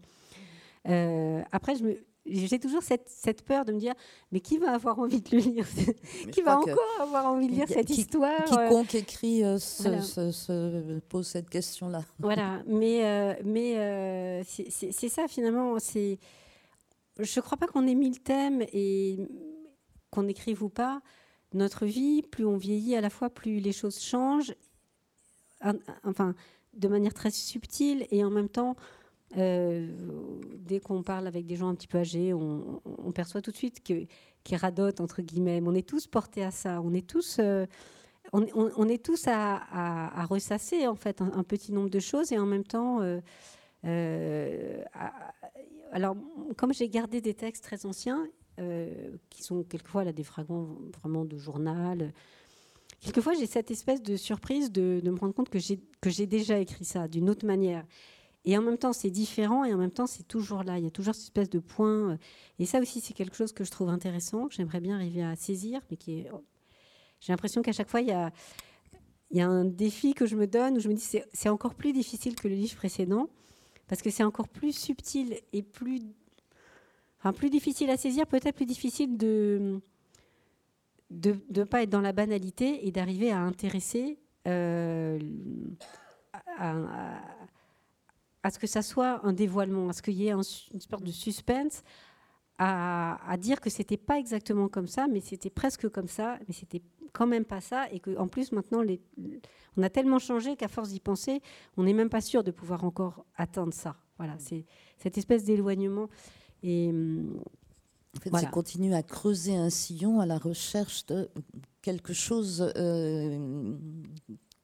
Euh, 0.87 1.41
après, 1.51 1.75
je 1.75 1.83
me, 1.83 1.97
j'ai 2.27 2.59
toujours 2.59 2.83
cette, 2.83 3.09
cette, 3.09 3.43
peur 3.43 3.65
de 3.65 3.71
me 3.71 3.79
dire, 3.79 3.93
mais 4.31 4.39
qui 4.39 4.59
va 4.59 4.73
avoir 4.73 4.99
envie 4.99 5.21
de 5.21 5.35
le 5.35 5.41
lire 5.41 5.65
Qui 6.31 6.41
va 6.43 6.59
encore 6.59 7.01
avoir 7.01 7.25
envie 7.25 7.47
de 7.47 7.53
lire 7.53 7.67
cette 7.67 7.89
histoire 7.89 8.41
euh 8.41 8.67
Quiconque 8.67 8.93
écrit 8.93 9.43
euh, 9.43 9.57
se, 9.57 10.99
pose 10.99 11.27
cette 11.27 11.49
question-là. 11.49 12.03
Voilà, 12.19 12.61
mais, 12.67 13.03
euh, 13.03 13.33
mais 13.43 14.43
c'est 14.43 15.09
ça 15.09 15.27
finalement. 15.27 15.77
Je 15.79 16.17
ne 17.19 17.41
crois 17.41 17.57
pas 17.57 17.67
qu'on 17.67 17.87
ait 17.87 17.95
mis 17.95 18.11
le 18.11 18.17
thème 18.17 18.63
et 18.73 19.17
qu'on 20.11 20.27
écrive 20.27 20.61
ou 20.61 20.69
pas. 20.69 21.01
Notre 21.53 21.85
vie, 21.85 22.21
plus 22.21 22.45
on 22.45 22.57
vieillit, 22.57 22.95
à 22.95 23.01
la 23.01 23.09
fois 23.09 23.29
plus 23.29 23.59
les 23.59 23.71
choses 23.71 23.99
changent, 23.99 24.53
enfin, 26.03 26.35
de 26.73 26.87
manière 26.87 27.13
très 27.13 27.31
subtile 27.31 28.05
et 28.11 28.23
en 28.23 28.29
même 28.29 28.49
temps 28.49 28.75
euh, 29.37 29.87
dès 30.59 30.79
qu'on 30.79 31.03
parle 31.03 31.27
avec 31.27 31.45
des 31.45 31.55
gens 31.55 31.67
un 31.67 31.75
petit 31.75 31.87
peu 31.87 31.97
âgés, 31.97 32.33
on, 32.33 33.11
perçoit 33.13 33.41
tout 33.41 33.51
de 33.51 33.57
suite 33.57 33.81
qu'ils 33.81 34.07
qui 34.43 34.55
radotent, 34.55 35.01
entre 35.01 35.21
guillemets. 35.21 35.61
on 35.65 35.73
est 35.73 35.87
tous 35.87 36.07
portés 36.07 36.43
à 36.43 36.51
ça. 36.51 36.81
On 36.81 36.93
est 36.93 37.05
tous, 37.05 37.37
euh, 37.39 37.65
on, 38.31 38.87
est 38.87 39.03
tous 39.03 39.25
à, 39.27 40.25
ressasser, 40.29 40.87
en 40.87 40.95
fait, 40.95 41.21
un, 41.21 41.43
petit 41.43 41.73
nombre 41.73 41.89
de 41.89 41.99
choses 41.99 42.31
et 42.31 42.39
en 42.39 42.45
même 42.45 42.63
temps. 42.63 42.99
Euh, 43.85 44.83
alors, 45.91 46.15
comme 46.55 46.73
j'ai 46.73 46.87
gardé 46.87 47.19
des 47.21 47.33
textes 47.33 47.63
très 47.63 47.85
anciens, 47.85 48.27
qui 49.29 49.43
sont 49.43 49.63
quelquefois 49.63 50.05
là, 50.05 50.13
des 50.13 50.23
fragments 50.23 50.77
vraiment 51.01 51.25
de 51.25 51.37
journal, 51.37 52.13
quelquefois 53.01 53.33
j'ai 53.33 53.45
cette 53.45 53.71
espèce 53.71 54.01
de 54.01 54.15
surprise 54.17 54.71
de, 54.71 55.01
me 55.03 55.19
rendre 55.19 55.33
compte 55.33 55.49
que 55.49 55.59
j'ai 55.59 56.27
déjà 56.27 56.59
écrit 56.59 56.85
ça 56.85 57.07
d'une 57.07 57.29
autre 57.29 57.45
manière. 57.45 57.85
Et 58.45 58.55
en 58.57 58.61
même 58.61 58.77
temps, 58.77 58.93
c'est 58.93 59.09
différent 59.09 59.65
et 59.65 59.73
en 59.73 59.77
même 59.77 59.91
temps, 59.91 60.05
c'est 60.05 60.27
toujours 60.27 60.63
là. 60.63 60.77
Il 60.77 60.83
y 60.83 60.87
a 60.87 60.91
toujours 60.91 61.15
cette 61.15 61.25
espèce 61.25 61.49
de 61.49 61.59
point. 61.59 62.11
Euh, 62.11 62.17
et 62.59 62.65
ça 62.65 62.79
aussi, 62.79 63.01
c'est 63.01 63.13
quelque 63.13 63.35
chose 63.35 63.51
que 63.51 63.63
je 63.63 63.71
trouve 63.71 63.89
intéressant, 63.89 64.47
que 64.47 64.53
j'aimerais 64.53 64.79
bien 64.79 64.95
arriver 64.95 65.23
à 65.23 65.35
saisir, 65.35 65.81
mais 65.89 65.97
j'ai 66.05 67.33
l'impression 67.33 67.63
qu'à 67.63 67.71
chaque 67.71 67.89
fois, 67.89 68.01
il 68.01 68.07
y 68.07 68.11
a, 68.11 68.31
un 69.37 69.65
défi 69.65 70.13
que 70.13 70.27
je 70.27 70.35
me 70.35 70.45
donne 70.45 70.77
où 70.77 70.79
je 70.79 70.87
me 70.87 70.93
dis 70.93 71.03
c'est 71.33 71.49
encore 71.49 71.73
plus 71.73 71.91
difficile 71.91 72.35
que 72.35 72.47
le 72.47 72.55
livre 72.55 72.75
précédent 72.77 73.27
parce 73.87 74.01
que 74.01 74.09
c'est 74.09 74.23
encore 74.23 74.47
plus 74.47 74.71
subtil 74.71 75.37
et 75.51 75.61
plus, 75.61 75.99
enfin, 77.19 77.33
plus 77.33 77.49
difficile 77.49 77.89
à 77.89 77.97
saisir, 77.97 78.27
peut-être 78.27 78.55
plus 78.55 78.65
difficile 78.65 79.17
de 79.17 79.81
de 81.09 81.35
ne 81.55 81.63
pas 81.63 81.83
être 81.83 81.89
dans 81.89 82.01
la 82.01 82.13
banalité 82.13 82.87
et 82.87 82.91
d'arriver 82.91 83.31
à 83.31 83.39
intéresser 83.39 84.19
euh, 84.47 85.19
à, 86.57 88.49
ce 88.49 88.59
que 88.59 88.67
ça 88.67 88.81
soit 88.81 89.25
un 89.25 89.33
dévoilement, 89.33 89.89
à 89.89 89.93
ce 89.93 90.01
qu'il 90.01 90.15
y 90.15 90.27
ait 90.27 90.31
une 90.31 90.43
sorte 90.43 91.03
de 91.03 91.11
suspense, 91.11 91.83
à, 92.57 93.35
dire 93.37 93.59
que 93.59 93.69
c'était 93.69 93.97
pas 93.97 94.17
exactement 94.19 94.67
comme 94.69 94.87
ça, 94.87 95.07
mais 95.07 95.19
c'était 95.19 95.49
presque 95.49 95.89
comme 95.89 96.07
ça, 96.07 96.37
mais 96.47 96.53
c'était 96.53 96.81
quand 97.11 97.27
même 97.27 97.45
pas 97.45 97.61
ça, 97.61 97.89
et 97.91 97.99
qu'en 97.99 98.27
plus 98.27 98.51
maintenant, 98.51 98.83
on 99.77 99.83
a 99.83 99.89
tellement 99.89 100.19
changé 100.19 100.55
qu'à 100.55 100.67
force 100.67 100.89
d'y 100.89 100.99
penser, 100.99 101.41
on 101.77 101.83
n'est 101.83 101.93
même 101.93 102.09
pas 102.09 102.21
sûr 102.21 102.43
de 102.43 102.51
pouvoir 102.51 102.83
encore 102.83 103.25
atteindre 103.35 103.73
ça. 103.73 103.95
Voilà, 104.17 104.35
c'est 104.37 104.65
cette 104.97 105.17
espèce 105.17 105.43
d'éloignement. 105.43 106.09
Et 106.63 106.91
en 108.17 108.19
fait, 108.19 108.29
c'est 108.39 108.49
continuer 108.49 108.95
à 108.95 109.03
creuser 109.03 109.55
un 109.55 109.69
sillon 109.69 110.19
à 110.19 110.25
la 110.25 110.37
recherche 110.37 111.05
de 111.07 111.29
quelque 111.81 112.13
chose 112.13 112.71
euh, 112.77 113.77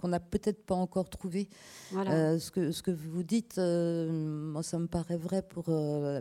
qu'on 0.02 0.08
n'a 0.08 0.20
peut-être 0.20 0.66
pas 0.66 0.76
encore 0.76 1.10
trouvé. 1.10 1.48
Euh, 1.96 2.40
ce, 2.40 2.50
que, 2.50 2.72
ce 2.72 2.82
que 2.82 2.92
vous 2.92 3.24
dites, 3.24 3.60
euh, 3.60 4.12
moi, 4.12 4.64
ça 4.64 4.80
me 4.80 4.88
paraît 4.88 5.18
vrai 5.18 5.44
pour 5.44 5.66
euh, 5.70 6.20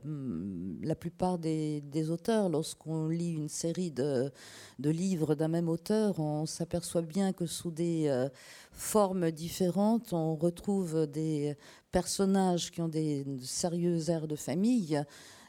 la 0.83 0.95
plupart 0.95 1.39
des, 1.39 2.11
auteurs. 2.11 2.51
Lorsqu'on 2.51 3.09
lit 3.09 3.33
une 3.33 3.49
série 3.49 3.91
de, 3.91 4.31
de 4.79 4.91
livres 4.91 5.35
d'un 5.35 5.49
même 5.49 5.69
auteur, 5.69 6.19
on 6.21 6.45
s'aperçoit 6.45 7.03
bien 7.03 7.33
que 7.33 7.47
sous 7.47 7.71
des 7.71 8.29
formes 8.73 9.31
différentes, 9.31 10.13
on 10.13 10.35
retrouve 10.35 11.07
des 11.07 11.57
personnages 11.91 12.71
qui 12.71 12.83
ont 12.83 12.89
des 12.89 13.25
sérieux 13.43 14.11
airs 14.11 14.29
de 14.29 14.37
famille. 14.37 15.03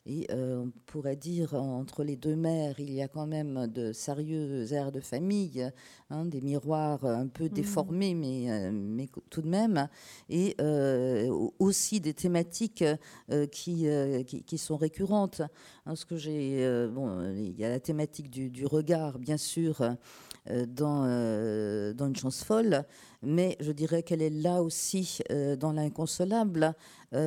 Et 0.07 0.25
euh, 0.31 0.63
on 0.63 0.71
pourrait 0.87 1.15
dire, 1.15 1.53
entre 1.53 2.03
les 2.03 2.15
deux 2.15 2.35
mères, 2.35 2.79
il 2.79 2.91
y 2.91 3.03
a 3.03 3.07
quand 3.07 3.27
même 3.27 3.67
de 3.67 3.93
sérieux 3.93 4.73
airs 4.73 4.91
de 4.91 4.99
famille, 4.99 5.71
hein, 6.09 6.25
des 6.25 6.41
miroirs 6.41 7.05
un 7.05 7.27
peu 7.27 7.45
mmh. 7.45 7.49
déformés, 7.49 8.15
mais, 8.15 8.49
euh, 8.49 8.71
mais 8.73 9.07
tout 9.29 9.43
de 9.43 9.47
même, 9.47 9.87
et 10.27 10.55
euh, 10.59 11.29
aussi 11.59 12.01
des 12.01 12.15
thématiques 12.15 12.83
qui, 13.51 13.85
qui, 14.25 14.57
sont 14.57 14.77
récurrentes. 14.77 15.43
Hein, 15.85 15.95
ce 15.95 16.05
que 16.05 16.17
j'ai, 16.17 16.65
bon, 16.91 17.35
il 17.35 17.59
y 17.59 17.63
a 17.63 17.69
la 17.69 17.79
thématique 17.79 18.31
du, 18.31 18.49
du 18.49 18.65
regard, 18.65 19.19
bien 19.19 19.37
sûr, 19.37 19.81
dans, 20.49 21.03
dans 21.93 22.07
Une 22.07 22.15
chance 22.15 22.43
folle, 22.43 22.85
mais 23.21 23.55
je 23.59 23.71
dirais 23.71 24.01
qu'elle 24.01 24.23
est 24.23 24.31
là 24.31 24.63
aussi 24.63 25.19
dans 25.59 25.71
l'inconsolable. 25.71 26.73
on 27.11 27.17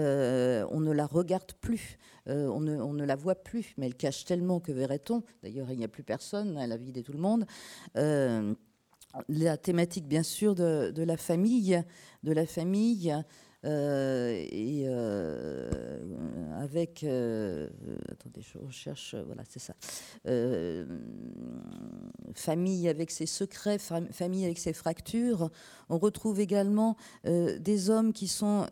ne 0.80 0.90
la 0.90 1.06
regarde 1.06 1.52
plus. 1.60 1.98
Euh, 2.28 2.48
on, 2.48 2.60
ne, 2.60 3.04
la 3.04 3.16
voit 3.16 3.34
plus, 3.34 3.74
mais 3.76 3.86
elle 3.86 3.94
cache 3.94 4.24
tellement 4.24 4.60
que 4.60 4.72
verrait-on 4.72 5.22
D'ailleurs, 5.42 5.70
il 5.70 5.78
n'y 5.78 5.84
a 5.84 5.88
plus 5.88 6.02
personne, 6.02 6.56
elle 6.58 6.72
a 6.72 6.76
vidé 6.76 7.02
tout 7.02 7.12
le 7.12 7.18
monde. 7.18 7.44
Euh, 7.96 8.54
la 9.28 9.56
thématique, 9.56 10.08
bien 10.08 10.22
sûr, 10.22 10.54
de, 10.54 11.02
la 11.02 11.16
famille, 11.16 11.82
de 12.22 12.32
la 12.32 12.46
famille. 12.46 13.14
Et 13.64 14.86
avec, 16.60 17.04
attendez, 17.04 18.42
je 18.42 18.58
recherche, 18.58 19.14
voilà, 19.26 19.42
c'est 19.48 19.60
ça, 19.60 19.74
famille 22.34 22.88
avec 22.88 23.10
ses 23.10 23.26
secrets, 23.26 23.78
famille 23.78 24.44
avec 24.44 24.58
ses 24.58 24.72
fractures. 24.72 25.50
On 25.88 25.98
retrouve 25.98 26.40
également 26.40 26.96
des 27.24 27.90
hommes 27.90 28.12
qui 28.12 28.28
sont 28.28 28.66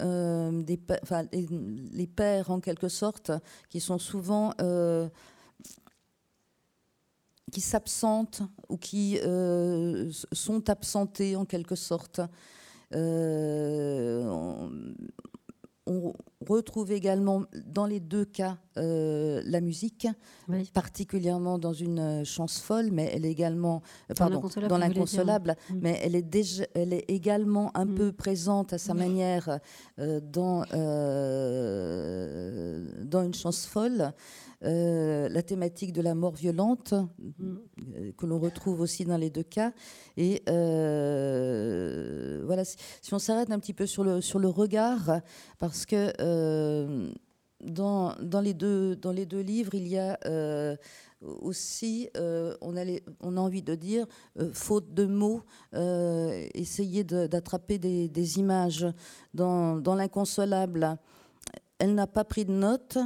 des, 0.65 0.81
enfin, 1.03 1.25
les, 1.33 2.07
pères 2.07 2.51
en 2.51 2.61
quelque 2.61 2.89
sorte, 2.89 3.33
qui 3.71 3.81
sont 3.81 3.99
souvent 3.99 4.53
qui 7.53 7.61
s'absentent 7.61 8.43
ou 8.69 8.77
qui 8.79 9.19
euh, 9.23 10.11
sont 10.33 10.69
absentés 10.71 11.37
en 11.37 11.45
quelque 11.45 11.77
sorte. 11.77 12.21
Euh, 12.95 14.25
on, 15.87 16.15
retrouve 16.47 16.93
également 16.93 17.45
dans 17.67 17.87
les 17.87 18.01
deux 18.01 18.25
cas 18.25 18.59
euh, 18.79 19.43
la 19.45 19.61
musique, 19.61 20.07
particulièrement 20.73 21.59
dans 21.59 21.73
une 21.73 22.25
chance 22.25 22.61
folle, 22.61 22.91
mais 22.91 23.11
elle 23.15 23.25
est 23.25 23.31
également 23.31 23.83
pardon, 24.17 24.43
dans 24.69 24.79
l'inconsolable, 24.79 25.57
mm. 25.71 25.79
mais 25.81 26.01
elle 26.03 26.15
est 26.15 26.23
déjà, 26.23 26.65
elle 26.75 26.93
est 26.93 27.05
également 27.09 27.71
un 27.77 27.85
mm. 27.85 27.95
peu 27.95 28.13
présente 28.13 28.73
à 28.73 28.79
sa 28.79 28.95
manière 28.95 29.59
dans 29.99 30.65
dans 33.05 33.23
une 33.25 33.35
chance 33.35 33.67
folle. 33.67 34.13
Euh, 34.65 35.29
la 35.29 35.43
thématique 35.43 35.93
de 35.93 36.01
la 36.01 36.15
mort 36.15 36.35
violente, 36.35 36.95
euh, 36.95 38.13
que 38.17 38.27
l'on 38.27 38.39
retrouve 38.39 38.81
aussi 38.81 39.05
dans 39.05 39.17
les 39.17 39.29
deux 39.29 39.43
cas. 39.43 39.73
Et 40.17 40.41
euh, 40.49 42.43
voilà, 42.47 42.65
si, 42.65 43.13
on 43.13 43.19
s'arrête 43.19 43.51
un 43.51 43.59
petit 43.59 43.73
peu 43.73 43.87
sur 43.87 44.05
le, 44.05 44.21
sur 44.21 44.39
le 44.39 44.47
regard, 44.47 45.21
parce 45.59 45.85
que 45.85 46.13
dans, 47.61 48.15
dans, 48.21 48.41
les 48.41 48.55
deux, 48.55 48.97
livres, 49.41 49.75
il 49.75 49.89
y 49.89 49.99
a 49.99 50.19
aussi, 51.21 52.09
on, 52.15 52.77
a 52.77 52.85
on, 53.21 53.37
a 53.37 53.41
envie 53.41 53.63
de 53.63 53.75
dire, 53.75 54.07
faute 54.53 54.93
de 54.95 55.07
mots, 55.07 55.43
essayer 56.55 57.05
d'attraper 57.05 57.79
des, 57.79 58.39
images 58.39 58.87
dans, 59.35 59.77
dans 59.77 59.95
l'inconsolable. 59.95 60.99
Elle 61.79 61.95
n'a 61.95 62.07
pas 62.07 62.25
pris 62.25 62.45
de 62.45 62.53
notes, 62.53 62.99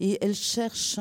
et 0.00 0.18
elle 0.20 0.34
cherche, 0.34 1.00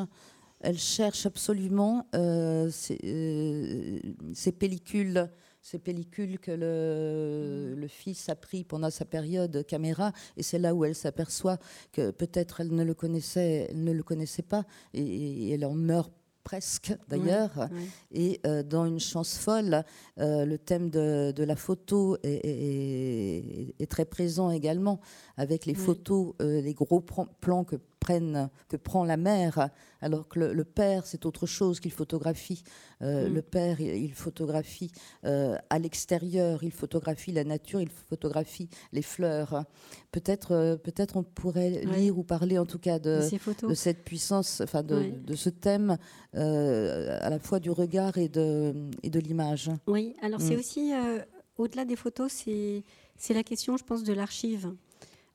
elle 0.61 0.77
cherche 0.77 1.25
absolument 1.25 2.07
euh, 2.15 2.69
euh, 3.03 3.99
ces, 4.33 4.51
pellicules 4.51 5.29
ces 5.69 5.79
pellicules 5.79 6.39
que 6.39 6.51
le, 6.51 7.75
le, 7.75 7.87
fils 7.89 8.29
a 8.29 8.35
pris 8.35 8.63
pendant 8.63 8.89
sa 8.89 9.03
période 9.03 9.65
caméra, 9.65 10.13
et 10.37 10.43
c'est 10.43 10.59
là 10.59 10.73
où 10.73 10.85
elle 10.85 10.95
s'aperçoit 10.95 11.57
que 11.91 12.11
peut-être 12.11 12.61
elle 12.61 12.73
ne 12.73 12.85
le 12.85 12.93
connaissait, 12.93 13.67
elle 13.69 13.83
ne 13.83 13.91
le 13.91 14.01
connaissait 14.01 14.43
pas, 14.43 14.63
et 14.93 15.49
elle 15.51 15.65
en 15.65 15.73
meurt 15.73 16.13
presque 16.47 16.95
d'ailleurs. 17.09 17.67
Et 18.11 18.39
euh, 18.47 18.63
dans 18.63 18.85
Une 18.85 19.01
chance 19.01 19.37
folle, 19.37 19.83
euh, 20.17 20.45
le 20.45 20.57
thème 20.57 20.89
de, 20.89 21.43
la 21.43 21.57
photo 21.57 22.17
est, 22.23 23.89
très 23.89 24.05
présent 24.05 24.49
également, 24.51 25.01
avec 25.35 25.65
les 25.65 25.73
photos, 25.73 26.33
euh, 26.41 26.61
les 26.61 26.73
gros 26.73 27.01
plans 27.01 27.65
que, 27.65 27.75
prennent, 27.99 28.49
que 28.69 28.77
prend 28.77 29.03
la 29.03 29.17
mère, 29.17 29.69
alors 30.01 30.27
que 30.27 30.39
le, 30.39 30.63
père, 30.63 31.05
c'est 31.05 31.25
autre 31.25 31.45
chose 31.45 31.79
qu'il 31.79 31.91
photographie. 31.91 32.63
Mm. 33.01 33.27
Le 33.27 33.41
père, 33.41 33.81
il, 33.81 34.13
photographie 34.13 34.91
à 35.23 35.79
l'extérieur, 35.79 36.63
il 36.63 36.71
photographie 36.71 37.31
la 37.31 37.43
nature, 37.43 37.81
il 37.81 37.89
photographie 37.89 38.69
les 38.91 39.01
fleurs. 39.01 39.63
Peut-être 40.11 40.79
peut 40.83 40.93
on 41.15 41.23
pourrait 41.23 41.85
lire 41.85 42.17
ou 42.17 42.23
parler 42.23 42.57
en 42.57 42.65
tout 42.65 42.79
cas 42.79 42.99
de, 42.99 43.21
de 43.67 43.73
cette 43.73 44.03
puissance, 44.03 44.61
enfin 44.61 44.83
de, 44.83 45.11
de 45.25 45.35
ce 45.35 45.49
thème 45.49 45.97
euh, 46.35 47.17
à 47.21 47.29
la 47.29 47.39
fois 47.39 47.59
du 47.59 47.71
regard 47.71 48.17
et 48.17 48.29
de, 48.29 48.73
et 49.03 49.09
de 49.09 49.19
l'image. 49.19 49.71
Oui, 49.87 50.15
alors 50.21 50.41
c'est 50.41 50.55
mm. 50.55 50.59
aussi, 50.59 50.93
euh, 50.93 51.19
au-delà 51.57 51.85
des 51.85 51.95
photos, 51.95 52.31
c'est 52.31 53.33
la 53.33 53.43
question, 53.43 53.77
je 53.77 53.83
pense, 53.83 54.03
de 54.03 54.13
l'archive. 54.13 54.71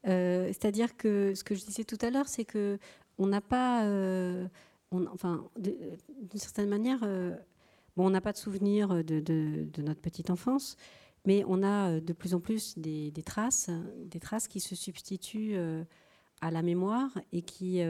Euh, 0.06 0.48
c'est-à-dire 0.48 0.96
que 0.96 1.32
ce 1.34 1.44
que 1.44 1.54
je 1.54 1.64
disais 1.64 1.84
tout 1.84 1.98
à 2.02 2.10
l'heure, 2.10 2.28
c'est 2.28 2.44
que 2.44 2.78
on 3.22 3.26
n'a 3.26 3.40
pas, 3.40 3.84
on, 4.90 5.06
enfin, 5.06 5.44
d'une 5.58 6.40
certaine 6.40 6.68
manière, 6.68 7.00
bon, 7.96 8.06
on 8.06 8.10
n'a 8.10 8.20
pas 8.20 8.32
de 8.32 8.38
souvenir 8.38 9.04
de, 9.04 9.82
notre 9.82 10.00
petite 10.00 10.30
enfance, 10.30 10.76
mais 11.24 11.44
on 11.46 11.62
a 11.62 12.00
de 12.00 12.12
plus 12.12 12.34
en 12.34 12.40
plus 12.40 12.78
des, 12.78 13.12
traces, 13.24 13.70
des 14.06 14.20
traces 14.20 14.48
qui 14.48 14.60
se 14.60 14.74
substituent 14.74 15.56
à 16.40 16.50
la 16.50 16.62
mémoire 16.62 17.10
et 17.32 17.42
qui 17.42 17.82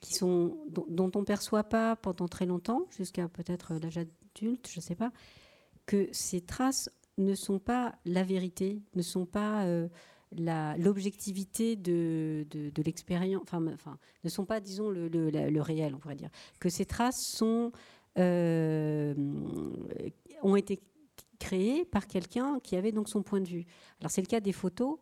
sont, 0.00 0.56
dont, 0.68 1.10
on 1.14 1.20
ne 1.20 1.24
perçoit 1.24 1.64
pas 1.64 1.96
pendant 1.96 2.28
très 2.28 2.46
longtemps, 2.46 2.86
jusqu'à 2.90 3.28
peut-être 3.28 3.74
l'âge 3.74 3.98
adulte, 3.98 4.68
je 4.68 4.78
ne 4.78 4.82
sais 4.82 4.96
pas, 4.96 5.12
que 5.86 6.08
ces 6.12 6.40
traces 6.40 6.90
ne 7.18 7.34
sont 7.34 7.58
pas 7.58 7.94
la 8.04 8.22
vérité, 8.22 8.82
ne 8.94 9.02
sont 9.02 9.26
pas 9.26 9.64
euh, 9.64 9.88
l'objectivité 10.36 11.76
de, 11.76 12.46
l'expérience, 12.84 13.42
enfin, 13.42 13.98
ne 14.24 14.28
sont 14.28 14.44
pas, 14.44 14.60
disons, 14.60 14.90
le, 14.90 15.60
réel, 15.60 15.94
on 15.94 15.98
pourrait 15.98 16.16
dire. 16.16 16.30
Que 16.58 16.68
ces 16.68 16.86
traces 16.86 17.42
euh, 18.18 19.14
ont 20.42 20.56
été 20.56 20.80
créées 21.38 21.84
par 21.84 22.06
quelqu'un 22.06 22.60
qui 22.60 22.76
avait 22.76 22.92
donc 22.92 23.08
son 23.08 23.22
point 23.22 23.40
de 23.40 23.48
vue. 23.48 23.64
Alors 24.00 24.10
c'est 24.10 24.20
le 24.20 24.26
cas 24.26 24.40
des 24.40 24.52
photos. 24.52 24.98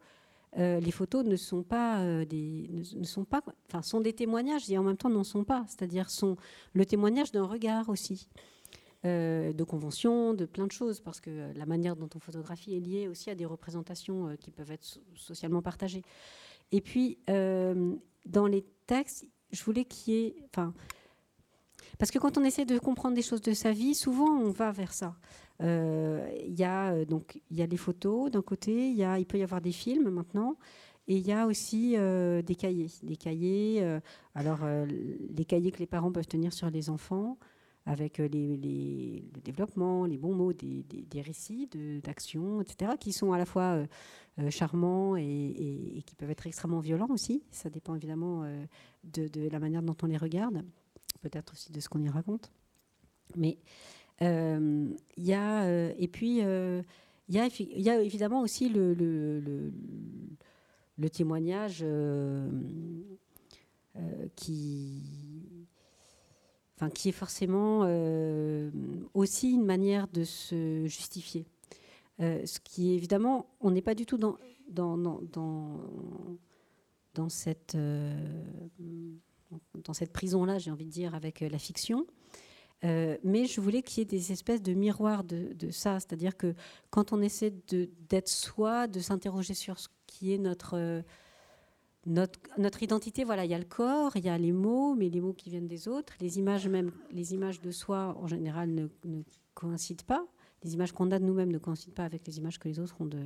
Euh, 0.58 0.80
les 0.80 0.90
photos 0.90 1.24
ne 1.24 1.36
sont 1.36 1.62
pas 1.62 2.00
euh, 2.00 2.24
ne, 2.32 3.04
sont 3.04 3.24
pas, 3.24 3.42
sont 3.82 4.00
des 4.00 4.12
témoignages 4.12 4.68
et 4.70 4.78
en 4.78 4.82
même 4.82 4.96
temps 4.96 5.10
n'en 5.10 5.24
sont 5.24 5.44
pas. 5.44 5.64
C'est-à-dire 5.68 6.10
sont 6.10 6.36
le 6.72 6.86
témoignage 6.86 7.30
d'un 7.30 7.44
regard 7.44 7.88
aussi, 7.88 8.28
euh, 9.04 9.52
de 9.52 9.64
convention, 9.64 10.34
de 10.34 10.44
plein 10.44 10.66
de 10.66 10.72
choses, 10.72 11.00
parce 11.00 11.20
que 11.20 11.52
la 11.54 11.66
manière 11.66 11.96
dont 11.96 12.08
on 12.14 12.18
photographie 12.18 12.76
est 12.76 12.80
liée 12.80 13.08
aussi 13.08 13.30
à 13.30 13.34
des 13.34 13.46
représentations 13.46 14.36
qui 14.40 14.50
peuvent 14.50 14.72
être 14.72 15.00
socialement 15.16 15.62
partagées. 15.62 16.02
Et 16.72 16.80
puis 16.80 17.18
dans 17.26 18.46
les 18.46 18.64
textes, 18.86 19.26
je 19.50 19.64
voulais 19.64 19.84
qu'il 19.84 20.14
y 20.14 20.16
ait, 20.18 20.34
parce 22.00 22.10
que 22.10 22.18
quand 22.18 22.38
on 22.38 22.44
essaie 22.44 22.64
de 22.64 22.78
comprendre 22.78 23.14
des 23.14 23.22
choses 23.22 23.42
de 23.42 23.52
sa 23.52 23.72
vie, 23.72 23.94
souvent 23.94 24.30
on 24.30 24.50
va 24.50 24.72
vers 24.72 24.92
ça. 24.92 25.14
Euh, 25.62 26.26
il 26.46 26.58
y 26.58 26.64
a 26.64 26.92
euh, 26.92 27.04
donc 27.04 27.42
il 27.50 27.58
y 27.58 27.62
a 27.62 27.66
les 27.66 27.76
photos 27.76 28.30
d'un 28.30 28.40
côté, 28.40 28.88
il, 28.88 28.96
y 28.96 29.04
a, 29.04 29.18
il 29.18 29.26
peut 29.26 29.36
y 29.36 29.42
avoir 29.42 29.60
des 29.60 29.72
films 29.72 30.08
maintenant. 30.08 30.56
Et 31.08 31.16
il 31.16 31.26
y 31.26 31.32
a 31.32 31.46
aussi 31.46 31.96
euh, 31.98 32.40
des 32.40 32.54
cahiers, 32.54 32.86
des 33.02 33.16
cahiers. 33.16 33.84
alors 34.34 34.60
les 34.86 35.44
cahiers 35.44 35.72
que 35.72 35.78
les 35.78 35.86
parents 35.86 36.10
peuvent 36.10 36.26
tenir 36.26 36.54
sur 36.54 36.70
les 36.70 36.88
enfants, 36.88 37.36
avec 37.86 38.18
les, 38.18 38.56
les, 38.56 39.24
le 39.34 39.40
développement, 39.40 40.04
les 40.04 40.18
bons 40.18 40.34
mots, 40.34 40.52
des, 40.52 40.84
récits 41.22 41.68
d'actions, 42.02 42.60
etc., 42.60 42.92
qui 43.00 43.12
sont 43.12 43.32
à 43.32 43.38
la 43.38 43.46
fois 43.46 43.82
charmants 44.50 45.16
et, 45.16 46.02
qui 46.06 46.14
peuvent 46.14 46.30
être 46.30 46.46
extrêmement 46.46 46.80
violents 46.80 47.08
aussi. 47.10 47.42
Ça 47.50 47.70
dépend 47.70 47.94
évidemment 47.94 48.44
de, 49.04 49.48
la 49.48 49.58
manière 49.58 49.82
dont 49.82 49.96
on 50.02 50.06
les 50.06 50.18
regarde, 50.18 50.62
peut-être 51.22 51.54
aussi 51.54 51.72
de 51.72 51.80
ce 51.80 51.88
qu'on 51.88 52.02
y 52.02 52.08
raconte. 52.08 52.52
Mais 53.36 53.58
euh, 54.22 54.88
il 55.16 55.24
y 55.24 55.32
a, 55.32 55.64
euh, 55.64 55.92
et 55.98 56.08
puis, 56.08 56.40
euh, 56.42 56.82
il 57.28 57.36
y, 57.36 57.90
a, 57.90 58.00
évidemment 58.02 58.40
aussi 58.40 58.68
le, 58.68 59.72
témoignage 61.12 61.84
qui, 64.36 65.68
qui 66.88 67.10
est 67.10 67.12
forcément 67.12 67.80
aussi 69.12 69.52
une 69.52 69.64
manière 69.64 70.08
de 70.08 70.24
se 70.24 70.86
justifier. 70.86 71.46
ce 72.18 72.58
qui 72.60 72.94
évidemment, 72.94 73.46
on 73.60 73.70
n'est 73.70 73.82
pas 73.82 73.94
du 73.94 74.06
tout 74.06 74.16
dans, 74.16 74.38
dans, 74.70 74.96
dans, 74.96 75.20
dans, 77.14 77.28
cette, 77.28 77.76
dans 79.74 79.92
cette 79.92 80.12
prison-là, 80.12 80.58
j'ai 80.58 80.70
envie 80.70 80.86
de 80.86 80.90
dire, 80.90 81.14
avec 81.14 81.40
la 81.40 81.58
fiction. 81.58 82.06
Euh, 82.84 83.18
mais 83.22 83.46
je 83.46 83.60
voulais 83.60 83.82
qu'il 83.82 83.98
y 83.98 84.02
ait 84.02 84.04
des 84.06 84.32
espèces 84.32 84.62
de 84.62 84.72
miroirs 84.72 85.24
de, 85.24 85.70
ça, 85.70 86.00
c'est-à-dire 86.00 86.36
que 86.36 86.54
quand 86.90 87.12
on 87.12 87.20
essaie 87.20 87.52
d'être 88.08 88.28
soi, 88.28 88.86
de 88.86 89.00
s'interroger 89.00 89.54
sur 89.54 89.78
ce 89.78 89.88
qui 90.06 90.32
est 90.32 90.38
notre, 90.38 90.76
euh, 90.76 91.02
notre, 92.06 92.82
identité, 92.82 93.24
voilà, 93.24 93.44
il 93.44 93.50
y 93.50 93.54
a 93.54 93.58
le 93.58 93.64
corps, 93.64 94.16
il 94.16 94.24
y 94.24 94.28
a 94.28 94.38
les 94.38 94.52
mots, 94.52 94.94
mais 94.94 95.08
les 95.08 95.20
mots 95.20 95.34
qui 95.34 95.50
viennent 95.50 95.68
des 95.68 95.86
autres, 95.86 96.14
les 96.20 96.38
images 96.38 96.66
même, 96.66 96.92
les 97.10 97.34
images 97.34 97.60
de 97.60 97.70
soi 97.70 98.16
en 98.18 98.26
général 98.26 98.70
ne, 98.70 98.88
coïncident 99.54 100.04
pas, 100.06 100.24
les 100.64 100.74
images 100.74 100.92
qu'on 100.92 101.10
a 101.10 101.18
de 101.18 101.24
nous-mêmes 101.24 101.52
ne 101.52 101.58
coïncident 101.58 101.94
pas 101.94 102.04
avec 102.04 102.26
les 102.26 102.38
images 102.38 102.58
que 102.58 102.68
les 102.68 102.78
autres 102.78 102.96
ont 103.00 103.06
de, 103.06 103.20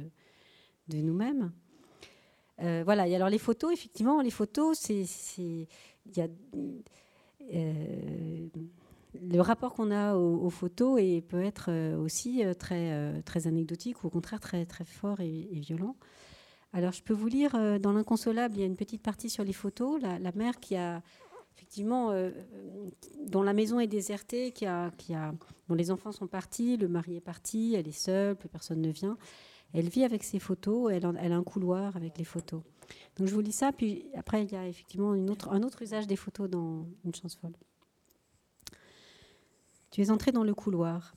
nous-mêmes. 0.88 1.52
Euh, 2.62 2.82
voilà, 2.84 3.02
alors 3.04 3.28
les 3.28 3.38
photos, 3.38 3.72
effectivement, 3.72 4.20
les 4.20 4.30
photos, 4.30 4.78
c'est, 4.78 5.68
a 6.16 6.28
le 9.20 9.40
rapport 9.40 9.74
qu'on 9.74 9.90
a 9.90 10.16
aux, 10.16 10.50
photos 10.50 11.00
et 11.00 11.22
peut 11.22 11.42
être 11.42 11.66
euh, 11.68 11.96
aussi 11.96 12.44
euh, 12.44 12.54
très, 12.54 12.92
euh, 12.92 13.20
très 13.22 13.46
anecdotique 13.46 14.02
ou 14.02 14.08
au 14.08 14.10
contraire 14.10 14.40
très, 14.40 14.66
très 14.66 14.84
fort 14.84 15.20
et, 15.20 15.48
violent. 15.52 15.96
Alors, 16.74 16.90
je 16.90 17.04
peux 17.04 17.14
vous 17.14 17.28
lire 17.28 17.54
euh, 17.54 17.78
dans 17.78 17.92
l'inconsolable, 17.92 18.56
il 18.56 18.60
y 18.60 18.62
a 18.64 18.66
une 18.66 18.76
petite 18.76 19.00
partie 19.00 19.30
sur 19.30 19.44
les 19.44 19.52
photos. 19.52 20.02
La, 20.02 20.32
mère 20.32 20.58
qui 20.58 20.74
a 20.74 21.02
effectivement, 21.56 22.10
euh, 22.10 22.32
dont 23.28 23.42
la 23.42 23.52
maison 23.52 23.78
est 23.78 23.86
désertée, 23.86 24.50
qui 24.50 24.66
a, 24.66 24.90
qui 24.98 25.14
a, 25.14 25.32
dont 25.68 25.76
les 25.76 25.92
enfants 25.92 26.10
sont 26.10 26.26
partis, 26.26 26.76
le 26.76 26.88
mari 26.88 27.14
est 27.14 27.20
parti, 27.20 27.74
elle 27.76 27.86
est 27.86 27.92
seule, 27.92 28.34
plus 28.34 28.48
personne 28.48 28.80
ne 28.80 28.90
vient. 28.90 29.16
Elle 29.72 29.88
vit 29.88 30.02
avec 30.02 30.24
ses 30.24 30.40
photos, 30.40 30.92
elle, 30.92 31.08
elle 31.20 31.32
a 31.32 31.36
un 31.36 31.44
couloir 31.44 31.96
avec 31.96 32.18
les 32.18 32.24
photos. 32.24 32.62
Donc 33.16 33.28
je 33.28 33.34
vous 33.34 33.40
lis 33.40 33.52
ça, 33.52 33.70
puis 33.70 34.06
après 34.16 34.42
il 34.42 34.50
y 34.50 34.56
a 34.56 34.66
effectivement 34.66 35.14
une 35.14 35.30
autre, 35.30 35.52
un 35.52 35.62
autre 35.62 35.80
usage 35.82 36.08
des 36.08 36.16
photos 36.16 36.50
dans 36.50 36.88
Une 37.04 37.14
chance 37.14 37.36
folle. 37.36 37.54
Tu 39.92 40.02
es 40.02 40.10
entré 40.10 40.32
dans 40.32 40.42
le 40.42 40.54
couloir. 40.54 41.14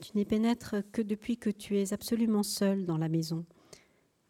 Tu 0.00 0.16
n'es 0.16 0.24
pénètre 0.24 0.76
que 0.92 1.02
depuis 1.02 1.36
que 1.36 1.50
tu 1.50 1.78
es 1.78 1.92
absolument 1.92 2.42
seul 2.42 2.86
dans 2.86 2.96
la 2.96 3.10
maison. 3.10 3.44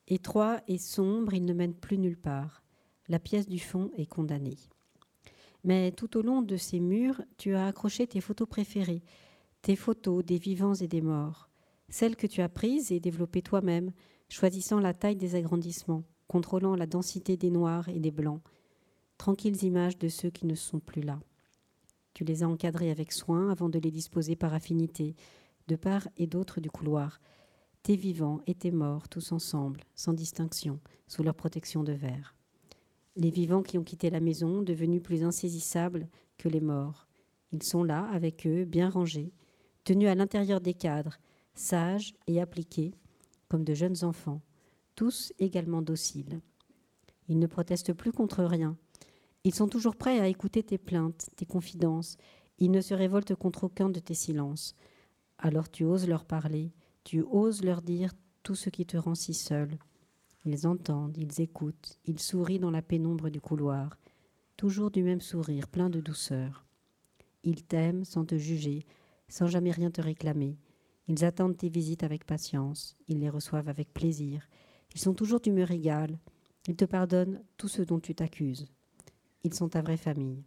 Étroit 0.07 0.61
et 0.69 0.77
sombre, 0.77 1.33
il 1.33 1.47
ne 1.47 1.55
mène 1.55 1.75
plus 1.75 1.97
nulle 1.97 2.19
part. 2.19 2.63
La 3.09 3.19
pièce 3.19 3.49
du 3.49 3.59
fond 3.59 3.91
est 3.97 4.07
condamnée. 4.07 4.59
Mais 5.65 5.93
tout 5.93 6.19
au 6.19 6.23
long 6.23 6.43
de 6.43 6.57
ces 6.59 6.79
murs, 6.79 7.23
tu 7.39 7.55
as 7.55 7.67
accroché 7.67 8.07
tes 8.07 8.21
photos 8.21 8.47
préférées, 8.47 9.03
tes 9.63 9.77
photos 9.77 10.23
des 10.23 10.37
vivants 10.37 10.75
et 10.75 10.89
des 10.89 11.01
morts, 11.01 11.49
celles 11.89 12.17
que 12.17 12.27
tu 12.27 12.43
as 12.43 12.51
prises 12.51 12.93
et 12.93 13.01
développées 13.01 13.41
toi-même, 13.41 13.93
choisissant 14.29 14.79
la 14.79 14.93
taille 14.93 15.17
des 15.17 15.37
agrandissements, 15.37 16.05
contrôlant 16.29 16.77
la 16.77 16.87
densité 16.87 17.39
des 17.39 17.51
noirs 17.51 17.89
et 17.89 17.99
des 17.99 18.11
blancs, 18.11 18.43
tranquilles 19.17 19.65
images 19.65 19.97
de 19.97 20.09
ceux 20.09 20.31
qui 20.31 20.45
ne 20.45 20.55
sont 20.55 20.81
plus 20.81 21.03
là. 21.03 21.19
Tu 22.13 22.25
les 22.25 22.43
as 22.43 22.49
encadrées 22.49 22.91
avec 22.91 23.11
soin 23.11 23.51
avant 23.51 23.71
de 23.71 23.79
les 23.79 23.91
disposer 23.91 24.37
par 24.37 24.53
affinité, 24.53 25.17
de 25.69 25.77
part 25.77 26.09
et 26.19 26.27
d'autre 26.27 26.61
du 26.61 26.71
couloir, 26.71 27.21
tes 27.85 27.97
vivants 27.97 28.41
et 28.47 28.55
tes 28.55 28.71
morts, 28.71 29.11
tous 29.11 29.31
ensemble, 29.31 29.83
sans 29.95 30.15
distinction, 30.15 30.81
sous 31.07 31.23
leur 31.23 31.35
protection 31.35 31.85
de 31.85 31.93
verre. 31.93 32.35
Les 33.15 33.31
vivants 33.31 33.63
qui 33.63 33.77
ont 33.77 33.85
quitté 33.85 34.09
la 34.09 34.21
maison, 34.21 34.63
devenus 34.63 35.03
plus 35.03 35.23
insaisissables 35.23 36.09
que 36.39 36.49
les 36.49 36.63
morts. 36.63 37.07
Ils 37.53 37.63
sont 37.63 37.85
là, 37.85 38.09
avec 38.11 38.47
eux, 38.47 38.65
bien 38.65 38.89
rangés, 38.89 39.35
tenus 39.85 40.09
à 40.09 40.15
l'intérieur 40.15 40.63
des 40.63 40.73
cadres, 40.73 41.19
sages 41.53 42.15
et 42.27 42.41
appliqués, 42.41 42.95
comme 43.49 43.65
de 43.65 43.75
jeunes 43.75 44.03
enfants, 44.03 44.41
tous 44.95 45.35
également 45.39 45.83
dociles. 45.83 46.41
Ils 47.29 47.39
ne 47.39 47.47
protestent 47.47 47.93
plus 47.93 48.13
contre 48.13 48.45
rien. 48.45 48.79
Ils 49.45 49.55
sont 49.55 49.69
toujours 49.69 49.97
prêts 49.97 50.21
à 50.21 50.29
écouter 50.29 50.63
tes 50.63 50.79
plaintes, 50.79 51.29
tes 51.37 51.45
confidences. 51.45 52.17
Ils 52.59 52.71
ne 52.71 52.81
se 52.81 52.95
révoltent 52.95 53.35
contre 53.35 53.65
aucun 53.65 53.91
de 53.91 54.01
tes 54.01 54.15
silences. 54.15 54.75
Alors 55.37 55.71
tu 55.71 55.85
oses 55.85 56.09
leur 56.09 56.25
parler, 56.25 56.73
tu 57.05 57.23
oses 57.23 57.63
leur 57.63 57.83
dire 57.83 58.13
tout 58.43 58.55
ce 58.55 58.71
qui 58.71 58.87
te 58.87 58.97
rend 58.97 59.15
si 59.15 59.35
seul. 59.35 59.79
Ils 60.45 60.67
entendent, 60.67 61.17
ils 61.17 61.41
écoutent, 61.41 61.99
ils 62.05 62.19
sourient 62.19 62.59
dans 62.59 62.71
la 62.71 62.83
pénombre 62.83 63.31
du 63.31 63.41
couloir, 63.41 63.99
toujours 64.57 64.91
du 64.91 65.03
même 65.03 65.21
sourire, 65.21 65.69
plein 65.69 65.91
de 65.91 66.01
douceur. 66.01 66.67
Ils 67.43 67.65
t'aiment 67.65 68.05
sans 68.05 68.25
te 68.25 68.37
juger, 68.37 68.85
sans 69.29 69.47
jamais 69.47 69.71
rien 69.71 69.91
te 69.91 70.01
réclamer. 70.01 70.59
Ils 71.09 71.25
attendent 71.25 71.57
tes 71.57 71.69
visites 71.69 72.03
avec 72.03 72.25
patience, 72.25 72.97
ils 73.09 73.21
les 73.21 73.29
reçoivent 73.29 73.69
avec 73.69 73.93
plaisir. 73.93 74.49
Ils 74.95 75.01
sont 75.01 75.15
toujours 75.15 75.41
d'humeur 75.41 75.71
égale, 75.71 76.19
ils 76.67 76.77
te 76.77 76.85
pardonnent 76.87 77.43
tout 77.59 77.69
ce 77.69 77.83
dont 77.83 78.01
tu 78.01 78.15
t'accuses. 78.15 78.67
Ils 79.43 79.53
sont 79.53 79.69
ta 79.69 79.83
vraie 79.83 79.99
famille. 79.99 80.43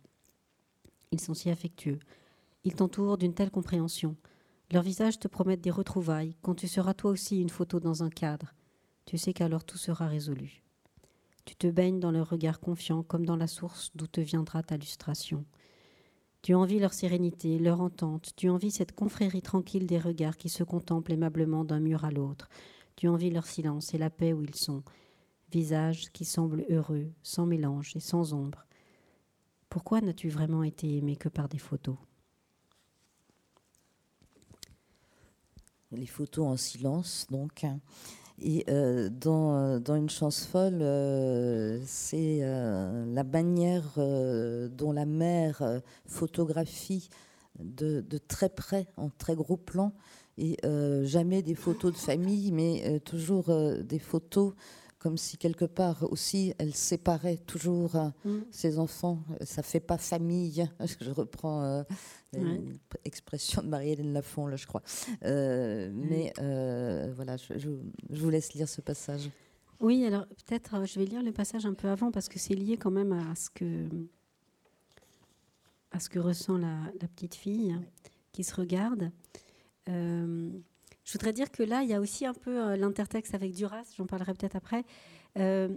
Ils 1.11 1.21
sont 1.21 1.35
si 1.35 1.51
affectueux. 1.51 1.99
Ils 2.63 2.73
t'entourent 2.73 3.19
d'une 3.19 3.35
telle 3.35 3.51
compréhension. 3.51 4.15
Leurs 4.71 4.83
visages 4.83 5.17
te 5.17 5.29
promettent 5.29 5.61
des 5.61 5.71
retrouvailles 5.71 6.35
quand 6.41 6.55
tu 6.55 6.67
seras 6.67 6.93
toi 6.93 7.11
aussi 7.11 7.39
une 7.39 7.49
photo 7.49 7.79
dans 7.79 8.03
un 8.03 8.09
cadre. 8.09 8.53
Tu 9.05 9.17
sais 9.17 9.31
qu'alors 9.31 9.63
tout 9.63 9.77
sera 9.77 10.07
résolu. 10.07 10.61
Tu 11.45 11.55
te 11.55 11.67
baignes 11.67 12.01
dans 12.01 12.11
leur 12.11 12.29
regard 12.29 12.59
confiant 12.59 13.03
comme 13.03 13.25
dans 13.25 13.37
la 13.37 13.47
source 13.47 13.91
d'où 13.95 14.07
te 14.07 14.19
viendra 14.19 14.63
ta 14.63 14.75
lustration. 14.75 15.45
Tu 16.41 16.53
envies 16.53 16.79
leur 16.79 16.93
sérénité, 16.93 17.57
leur 17.59 17.79
entente, 17.79 18.31
tu 18.35 18.49
envies 18.49 18.71
cette 18.71 18.91
confrérie 18.91 19.41
tranquille 19.41 19.87
des 19.87 19.99
regards 19.99 20.37
qui 20.37 20.49
se 20.49 20.63
contemplent 20.63 21.13
aimablement 21.13 21.63
d'un 21.63 21.79
mur 21.79 22.03
à 22.03 22.11
l'autre. 22.11 22.49
Tu 22.97 23.07
envies 23.07 23.31
leur 23.31 23.45
silence 23.45 23.93
et 23.93 23.97
la 23.97 24.09
paix 24.09 24.33
où 24.33 24.43
ils 24.43 24.55
sont, 24.55 24.83
visages 25.51 26.11
qui 26.11 26.25
semblent 26.25 26.65
heureux, 26.69 27.09
sans 27.23 27.45
mélange 27.45 27.95
et 27.95 28.01
sans 28.01 28.33
ombre. 28.33 28.65
Pourquoi 29.69 30.01
n'as-tu 30.01 30.27
vraiment 30.27 30.63
été 30.63 30.97
aimé 30.97 31.15
que 31.15 31.29
par 31.29 31.47
des 31.47 31.57
photos? 31.57 31.97
Les 35.91 36.05
photos 36.05 36.45
en 36.45 36.57
silence, 36.57 37.27
donc. 37.29 37.65
Et 38.39 38.65
euh, 38.69 39.09
dans, 39.09 39.79
dans, 39.79 39.95
Une 39.95 40.09
chance 40.09 40.45
folle, 40.45 40.79
euh, 40.81 41.79
c'est 41.85 42.39
euh, 42.41 43.05
la 43.13 43.23
manière 43.23 43.97
dont 43.97 44.91
la 44.91 45.05
mère 45.05 45.81
photographie 46.05 47.09
de, 47.59 48.01
de, 48.01 48.17
très 48.19 48.49
près, 48.49 48.87
en 48.97 49.09
très 49.09 49.35
gros 49.35 49.57
plan, 49.57 49.93
et 50.37 50.57
jamais 51.03 51.41
des 51.41 51.55
photos 51.55 51.93
de 51.93 51.97
famille, 51.97 52.51
mais 52.51 52.99
toujours 52.99 53.51
des 53.83 53.97
photos 53.97 54.53
comme 54.99 55.17
si 55.17 55.37
quelque 55.37 55.65
part 55.65 56.11
aussi 56.11 56.53
elle 56.57 56.73
séparait 56.73 57.37
toujours 57.37 57.95
euh, 57.95 58.09
mm. 58.25 58.45
ses 58.51 58.79
enfants. 58.79 59.19
Ça 59.41 59.63
fait 59.63 59.79
pas 59.79 59.97
famille. 59.97 60.67
Je 61.01 61.11
reprends 61.11 61.63
euh, 61.63 61.83
une 62.33 62.77
expression 63.05 63.61
de 63.61 63.67
Marie-Hélène 63.67 64.13
Lafont, 64.13 64.47
là, 64.47 64.55
je 64.55 64.65
crois. 64.67 64.81
Euh, 65.23 65.89
mm. 65.89 66.07
Mais 66.09 66.33
voilà, 67.15 67.37
je, 67.37 67.69
vous 68.09 68.29
laisse 68.29 68.53
lire 68.53 68.67
ce 68.67 68.81
passage. 68.81 69.29
Oui, 69.79 70.03
alors 70.05 70.25
peut-être 70.27 70.85
je 70.85 70.99
vais 70.99 71.05
lire 71.05 71.21
le 71.21 71.31
passage 71.31 71.65
un 71.67 71.75
peu 71.75 71.87
avant 71.87 72.11
parce 72.11 72.29
que 72.29 72.39
c'est 72.39 72.55
lié 72.55 72.77
quand 72.77 72.89
même 72.89 73.11
à 73.11 73.35
ce 73.35 73.51
que 73.51 73.87
à 75.91 75.99
ce 75.99 76.09
que 76.09 76.17
ressent 76.17 76.57
la, 76.57 76.91
petite 77.15 77.35
fille 77.35 77.75
qui 78.31 78.43
se 78.43 78.55
regarde. 78.55 79.11
Je 81.07 81.13
voudrais 81.13 81.31
dire 81.31 81.49
que 81.51 81.63
là, 81.63 81.83
il 81.83 81.89
y 81.89 81.93
a 81.93 82.01
aussi 82.01 82.25
un 82.25 82.33
peu 82.33 82.61
euh, 82.61 82.75
l'intertexte 82.75 83.33
avec 83.33 83.53
Duras, 83.53 83.85
j'en 83.95 84.05
parlerai 84.05 84.33
peut-être 84.33 84.57
après. 84.57 84.83
Euh, 85.37 85.69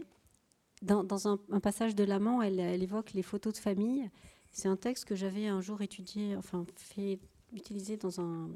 dans, 0.83 1.29
un, 1.29 1.61
passage 1.61 1.95
de 1.95 2.03
l'amant, 2.03 2.43
elle, 2.43 2.59
évoque 2.59 3.13
les 3.13 3.23
photos 3.23 3.53
de 3.53 3.59
famille. 3.59 4.11
C'est 4.51 4.67
un 4.67 4.75
texte 4.77 5.05
que 5.05 5.15
j'avais 5.15 5.47
un 5.47 5.61
jour 5.61 5.83
étudié, 5.83 6.35
enfin 6.35 6.67
fait 6.75 7.21
utiliser 7.53 7.97
dans 7.97 8.21
un, 8.21 8.51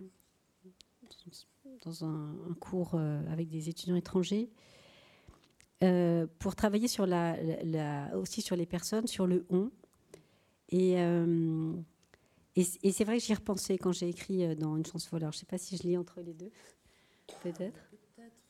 dans 1.84 2.04
un, 2.04 2.34
cours 2.58 2.94
euh, 2.94 3.20
avec 3.30 3.48
des 3.48 3.68
étudiants 3.68 3.94
étrangers. 3.94 4.50
pour 6.40 6.56
travailler 6.56 6.88
sur 6.88 7.06
aussi 8.14 8.42
sur 8.42 8.56
les 8.56 8.66
personnes, 8.66 9.06
sur 9.06 9.28
le 9.28 9.46
on. 9.48 9.70
Et, 10.70 10.96
et, 12.56 12.92
c'est 12.92 13.04
vrai 13.04 13.18
que 13.18 13.24
j'y 13.24 13.34
repensais 13.34 13.78
quand 13.78 13.92
j'ai 13.92 14.08
écrit 14.08 14.44
euh, 14.44 14.54
dans 14.54 14.76
Une 14.76 14.86
chance. 14.86 15.08
Alors, 15.12 15.32
je 15.32 15.38
ne 15.38 15.40
sais 15.40 15.46
pas 15.46 15.58
si 15.58 15.76
je 15.76 15.82
lis 15.82 15.96
entre 15.96 16.20
les 16.20 16.34
deux. 16.34 16.50
Peut-être. 17.42 17.80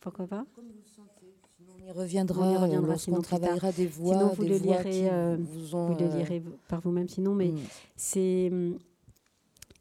Pourquoi 0.01 0.27
pas? 0.27 0.45
Comme 0.55 0.67
vous 0.67 0.79
le 0.79 0.85
sentez. 0.85 1.35
Sinon, 1.57 1.73
on 1.81 1.87
y 1.87 1.91
reviendra, 1.91 2.47
on 2.47 2.53
y 2.53 2.57
reviendra 2.57 2.89
lorsqu'on 2.89 3.23
travaillera 3.23 3.73
des 3.73 3.87
voix. 3.87 4.19
Sinon, 4.19 4.29
vous, 4.35 4.43
le, 4.43 4.59
lirez, 4.59 5.11
euh, 5.11 5.37
vous, 5.39 5.75
ont, 5.75 5.93
vous 5.93 5.99
le 5.99 6.05
euh, 6.05 6.17
lirez 6.19 6.43
par 6.69 6.81
vous-même. 6.83 7.09
Sinon, 7.09 7.35
mais 7.35 7.53
mm. 7.53 7.61
c'est 7.97 8.51
hum, 8.53 8.79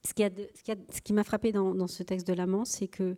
ce 0.05 0.13
qui, 0.13 0.23
a 0.23 0.29
ce 0.89 1.01
qui 1.01 1.11
m'a 1.11 1.25
frappé 1.25 1.51
dans, 1.51 1.75
dans, 1.75 1.87
ce 1.87 2.03
texte 2.03 2.25
de 2.25 2.33
l'amant, 2.33 2.63
c'est 2.63 2.87
que 2.87 3.15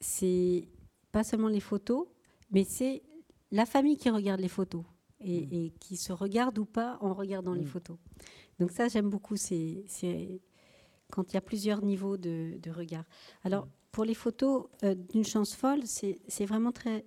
c'est 0.00 0.68
pas 1.12 1.24
seulement 1.24 1.48
les 1.48 1.60
photos, 1.60 2.06
mais 2.50 2.64
c'est 2.64 3.02
la 3.50 3.66
famille 3.66 3.98
qui 3.98 4.08
regarde 4.08 4.40
les 4.40 4.48
photos 4.48 4.84
et, 5.20 5.42
mm. 5.42 5.48
et, 5.52 5.72
qui 5.80 5.98
se 5.98 6.12
regarde 6.12 6.58
ou 6.58 6.64
pas 6.64 6.96
en 7.02 7.12
regardant 7.12 7.52
les 7.52 7.64
mm. 7.64 7.66
photos. 7.66 7.96
Donc 8.58 8.70
ça, 8.70 8.88
j'aime 8.88 9.08
beaucoup. 9.08 9.36
C'est 9.36 9.84
quand 11.10 11.32
il 11.32 11.34
y 11.34 11.36
a 11.36 11.40
plusieurs 11.40 11.82
niveaux 11.82 12.16
de, 12.16 12.70
regard. 12.70 13.04
Alors, 13.44 13.68
pour 13.92 14.04
les 14.04 14.14
photos 14.14 14.66
euh, 14.84 14.94
d'une 14.94 15.24
chance 15.24 15.54
folle, 15.54 15.82
c'est 15.86 16.46
vraiment 16.46 16.72
très, 16.72 17.04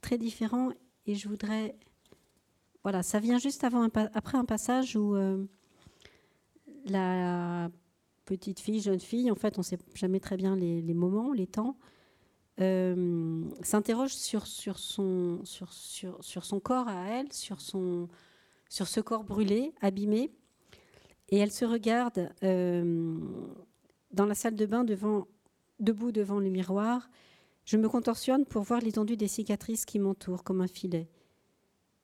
très 0.00 0.18
différent. 0.18 0.70
Et 1.06 1.14
je 1.14 1.28
voudrais... 1.28 1.76
Voilà, 2.82 3.02
ça 3.02 3.20
vient 3.20 3.38
juste 3.38 3.64
après 3.64 4.38
un 4.38 4.44
passage 4.44 4.96
où 4.96 5.14
euh, 5.14 5.44
la 6.86 7.70
petite 8.24 8.60
fille, 8.60 8.80
jeune 8.80 9.00
fille, 9.00 9.30
en 9.30 9.34
fait, 9.34 9.58
on 9.58 9.60
ne 9.60 9.64
sait 9.64 9.78
jamais 9.94 10.20
très 10.20 10.36
bien 10.36 10.56
les, 10.56 10.94
moments, 10.94 11.32
les 11.32 11.46
temps, 11.46 11.76
euh, 12.60 13.44
s'interroge 13.62 14.14
sur, 14.14 14.46
son, 14.46 15.40
sur, 15.44 15.72
son 15.72 16.60
corps 16.60 16.88
à 16.88 17.08
elle, 17.08 17.32
sur, 17.32 17.60
son, 17.60 18.08
sur 18.68 18.86
ce 18.86 19.00
corps 19.00 19.24
brûlé, 19.24 19.74
abîmé, 19.80 20.30
et 21.30 21.38
elle 21.38 21.50
se 21.50 21.64
regarde 21.64 22.30
euh, 22.42 23.18
dans 24.12 24.26
la 24.26 24.34
salle 24.34 24.56
de 24.56 24.66
bain, 24.66 24.84
debout 24.84 26.12
devant 26.12 26.40
le 26.40 26.48
miroir. 26.48 27.08
Je 27.64 27.76
me 27.76 27.88
contorsionne 27.88 28.46
pour 28.46 28.62
voir 28.62 28.80
l'étendue 28.80 29.16
des 29.16 29.28
cicatrices 29.28 29.84
qui 29.84 29.98
m'entourent 29.98 30.44
comme 30.44 30.60
un 30.60 30.68
filet. 30.68 31.08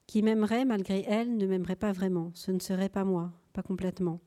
Qui 0.06 0.22
m'aimerait 0.22 0.66
malgré 0.66 1.04
elle 1.08 1.36
ne 1.36 1.46
m'aimerait 1.46 1.76
pas 1.76 1.92
vraiment. 1.92 2.30
Ce 2.34 2.50
ne 2.50 2.58
serait 2.58 2.90
pas 2.90 3.04
moi, 3.04 3.32
pas 3.54 3.62
complètement. 3.62 4.20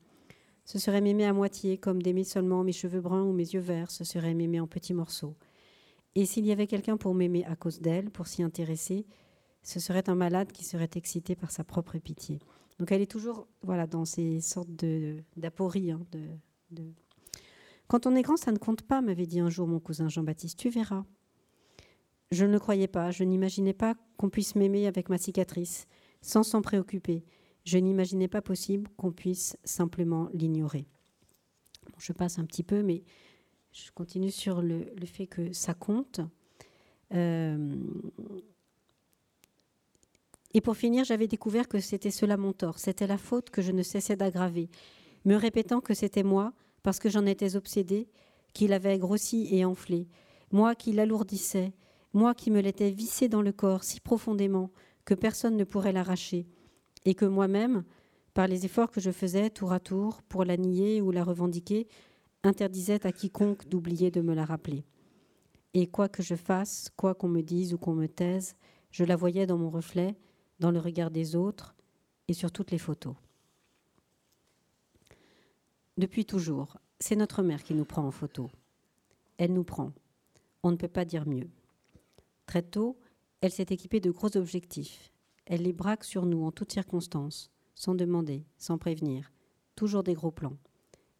Ce 0.64 0.78
serait 0.78 1.00
m'aimer 1.00 1.24
à 1.24 1.32
moitié, 1.32 1.78
comme 1.78 2.02
d'aimer 2.02 2.24
seulement 2.24 2.64
mes 2.64 2.72
cheveux 2.72 3.00
bruns 3.00 3.22
ou 3.22 3.32
mes 3.32 3.48
yeux 3.48 3.60
verts. 3.60 3.90
Ce 3.90 4.04
serait 4.04 4.34
m'aimer 4.34 4.60
en 4.60 4.66
petits 4.66 4.94
morceaux. 4.94 5.36
Et 6.16 6.26
s'il 6.26 6.44
y 6.44 6.52
avait 6.52 6.66
quelqu'un 6.66 6.96
pour 6.96 7.14
m'aimer 7.14 7.44
à 7.44 7.54
cause 7.54 7.80
d'elle, 7.80 8.10
pour 8.10 8.26
s'y 8.26 8.42
intéresser, 8.42 9.06
ce 9.62 9.78
serait 9.78 10.10
un 10.10 10.16
malade 10.16 10.50
qui 10.50 10.64
serait 10.64 10.90
excité 10.96 11.36
par 11.36 11.52
sa 11.52 11.62
propre 11.62 11.96
pitié. 11.98 12.40
Donc 12.78 12.92
elle 12.92 13.02
est 13.02 13.10
toujours 13.10 13.48
voilà, 13.62 13.86
dans 13.86 14.04
ces 14.04 14.40
sortes 14.40 14.70
d'apories. 15.36 15.90
Hein, 15.90 16.00
de, 16.70 16.82
Quand 17.88 18.06
on 18.06 18.14
est 18.14 18.22
grand, 18.22 18.36
ça 18.36 18.52
ne 18.52 18.58
compte 18.58 18.82
pas, 18.82 19.00
m'avait 19.00 19.26
dit 19.26 19.40
un 19.40 19.50
jour 19.50 19.66
mon 19.66 19.80
cousin 19.80 20.08
Jean-Baptiste, 20.08 20.58
tu 20.58 20.70
verras. 20.70 21.04
Je 22.30 22.44
ne 22.44 22.52
le 22.52 22.58
croyais 22.58 22.88
pas, 22.88 23.10
je 23.10 23.24
n'imaginais 23.24 23.72
pas 23.72 23.94
qu'on 24.16 24.28
puisse 24.28 24.54
m'aimer 24.54 24.86
avec 24.86 25.08
ma 25.08 25.18
cicatrice, 25.18 25.86
sans 26.20 26.42
s'en 26.42 26.60
préoccuper. 26.60 27.24
Je 27.64 27.78
n'imaginais 27.78 28.28
pas 28.28 28.42
possible 28.42 28.88
qu'on 28.96 29.12
puisse 29.12 29.56
simplement 29.64 30.28
l'ignorer. 30.32 30.86
je 31.98 32.12
passe 32.12 32.38
un 32.38 32.44
petit 32.44 32.62
peu, 32.62 32.82
mais 32.82 33.02
je 33.72 33.90
continue 33.92 34.30
sur 34.30 34.62
le, 34.62 34.86
fait 35.04 35.26
que 35.26 35.52
ça 35.52 35.74
compte. 35.74 36.20
Euh, 37.14 37.76
et 40.54 40.60
pour 40.60 40.76
finir, 40.76 41.04
j'avais 41.04 41.28
découvert 41.28 41.68
que 41.68 41.78
c'était 41.78 42.10
cela 42.10 42.36
mon 42.36 42.52
tort, 42.52 42.78
c'était 42.78 43.06
la 43.06 43.18
faute 43.18 43.50
que 43.50 43.62
je 43.62 43.72
ne 43.72 43.82
cessais 43.82 44.16
d'aggraver, 44.16 44.70
me 45.24 45.34
répétant 45.34 45.80
que 45.80 45.94
c'était 45.94 46.22
moi, 46.22 46.52
parce 46.82 46.98
que 46.98 47.10
j'en 47.10 47.26
étais 47.26 47.56
obsédée, 47.56 48.08
qui 48.54 48.66
l'avait 48.66 48.98
grossi 48.98 49.48
et 49.50 49.64
enflé, 49.64 50.08
moi 50.50 50.74
qui 50.74 50.92
l'alourdissais, 50.92 51.74
moi 52.14 52.34
qui 52.34 52.50
me 52.50 52.60
l'étais 52.60 52.90
vissé 52.90 53.28
dans 53.28 53.42
le 53.42 53.52
corps 53.52 53.84
si 53.84 54.00
profondément 54.00 54.70
que 55.04 55.14
personne 55.14 55.56
ne 55.56 55.64
pourrait 55.64 55.92
l'arracher, 55.92 56.46
et 57.04 57.14
que 57.14 57.26
moi-même, 57.26 57.84
par 58.32 58.48
les 58.48 58.64
efforts 58.64 58.90
que 58.90 59.00
je 59.00 59.10
faisais 59.10 59.50
tour 59.50 59.72
à 59.72 59.80
tour 59.80 60.22
pour 60.22 60.44
la 60.44 60.56
nier 60.56 61.00
ou 61.02 61.10
la 61.10 61.24
revendiquer, 61.24 61.88
interdisait 62.42 63.06
à 63.06 63.12
quiconque 63.12 63.68
d'oublier 63.68 64.10
de 64.10 64.20
me 64.20 64.34
la 64.34 64.44
rappeler. 64.44 64.84
Et 65.74 65.86
quoi 65.86 66.08
que 66.08 66.22
je 66.22 66.34
fasse, 66.34 66.88
quoi 66.96 67.14
qu'on 67.14 67.28
me 67.28 67.42
dise 67.42 67.74
ou 67.74 67.78
qu'on 67.78 67.94
me 67.94 68.06
taise, 68.06 68.56
je 68.90 69.04
la 69.04 69.16
voyais 69.16 69.46
dans 69.46 69.58
mon 69.58 69.70
reflet, 69.70 70.16
dans 70.58 70.70
le 70.70 70.78
regard 70.78 71.10
des 71.10 71.36
autres 71.36 71.74
et 72.28 72.34
sur 72.34 72.52
toutes 72.52 72.70
les 72.70 72.78
photos. 72.78 73.14
Depuis 75.96 76.24
toujours, 76.24 76.76
c'est 77.00 77.16
notre 77.16 77.42
mère 77.42 77.62
qui 77.62 77.74
nous 77.74 77.84
prend 77.84 78.04
en 78.04 78.10
photo. 78.10 78.50
Elle 79.36 79.52
nous 79.52 79.64
prend. 79.64 79.92
On 80.62 80.70
ne 80.70 80.76
peut 80.76 80.88
pas 80.88 81.04
dire 81.04 81.26
mieux. 81.26 81.48
Très 82.46 82.62
tôt, 82.62 82.98
elle 83.40 83.52
s'est 83.52 83.66
équipée 83.70 84.00
de 84.00 84.10
gros 84.10 84.36
objectifs. 84.36 85.12
Elle 85.46 85.62
les 85.62 85.72
braque 85.72 86.04
sur 86.04 86.26
nous 86.26 86.44
en 86.44 86.52
toutes 86.52 86.72
circonstances, 86.72 87.50
sans 87.74 87.94
demander, 87.94 88.44
sans 88.58 88.78
prévenir. 88.78 89.32
Toujours 89.76 90.02
des 90.02 90.14
gros 90.14 90.30
plans. 90.30 90.56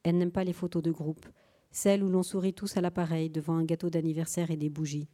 Elle 0.03 0.18
n'aime 0.18 0.32
pas 0.32 0.45
les 0.45 0.53
photos 0.53 0.82
de 0.82 0.91
groupe, 0.91 1.26
celles 1.70 2.03
où 2.03 2.09
l'on 2.09 2.22
sourit 2.22 2.55
tous 2.55 2.76
à 2.76 2.80
l'appareil 2.80 3.30
devant 3.30 3.57
un 3.57 3.64
gâteau 3.64 3.91
d'anniversaire 3.91 4.51
et 4.51 4.57
des 4.57 4.70
bougies. 4.70 5.09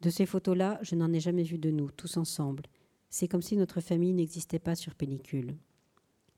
De 0.00 0.10
ces 0.10 0.26
photos-là, 0.26 0.78
je 0.82 0.94
n'en 0.94 1.12
ai 1.12 1.20
jamais 1.20 1.42
vu 1.42 1.58
de 1.58 1.70
nous, 1.70 1.90
tous 1.90 2.16
ensemble, 2.16 2.64
c'est 3.10 3.28
comme 3.28 3.42
si 3.42 3.56
notre 3.56 3.80
famille 3.80 4.12
n'existait 4.12 4.58
pas 4.58 4.74
sur 4.74 4.94
pellicule. 4.94 5.56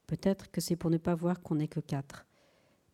Peut-être 0.06 0.50
que 0.50 0.60
c'est 0.60 0.76
pour 0.76 0.90
ne 0.90 0.98
pas 0.98 1.14
voir 1.14 1.40
qu'on 1.40 1.56
n'est 1.56 1.68
que 1.68 1.80
quatre. 1.80 2.26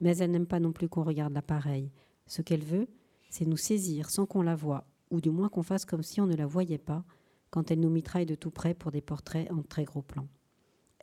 Mais 0.02 0.18
elle 0.18 0.30
n'aime 0.30 0.46
pas 0.46 0.60
non 0.60 0.72
plus 0.72 0.88
qu'on 0.88 1.02
regarde 1.02 1.32
l'appareil. 1.32 1.90
Ce 2.26 2.42
qu'elle 2.42 2.62
veut, 2.62 2.88
c'est 3.30 3.46
nous 3.46 3.56
saisir 3.56 4.10
sans 4.10 4.26
qu'on 4.26 4.42
la 4.42 4.54
voie, 4.54 4.86
ou 5.10 5.20
du 5.20 5.30
moins 5.30 5.48
qu'on 5.48 5.62
fasse 5.62 5.84
comme 5.84 6.02
si 6.02 6.20
on 6.20 6.26
ne 6.26 6.36
la 6.36 6.46
voyait 6.46 6.78
pas, 6.78 7.04
quand 7.50 7.70
elle 7.70 7.80
nous 7.80 7.90
mitraille 7.90 8.26
de 8.26 8.34
tout 8.34 8.50
près 8.50 8.74
pour 8.74 8.90
des 8.90 9.00
portraits 9.00 9.50
en 9.50 9.62
très 9.62 9.84
gros 9.84 10.02
plan. 10.02 10.28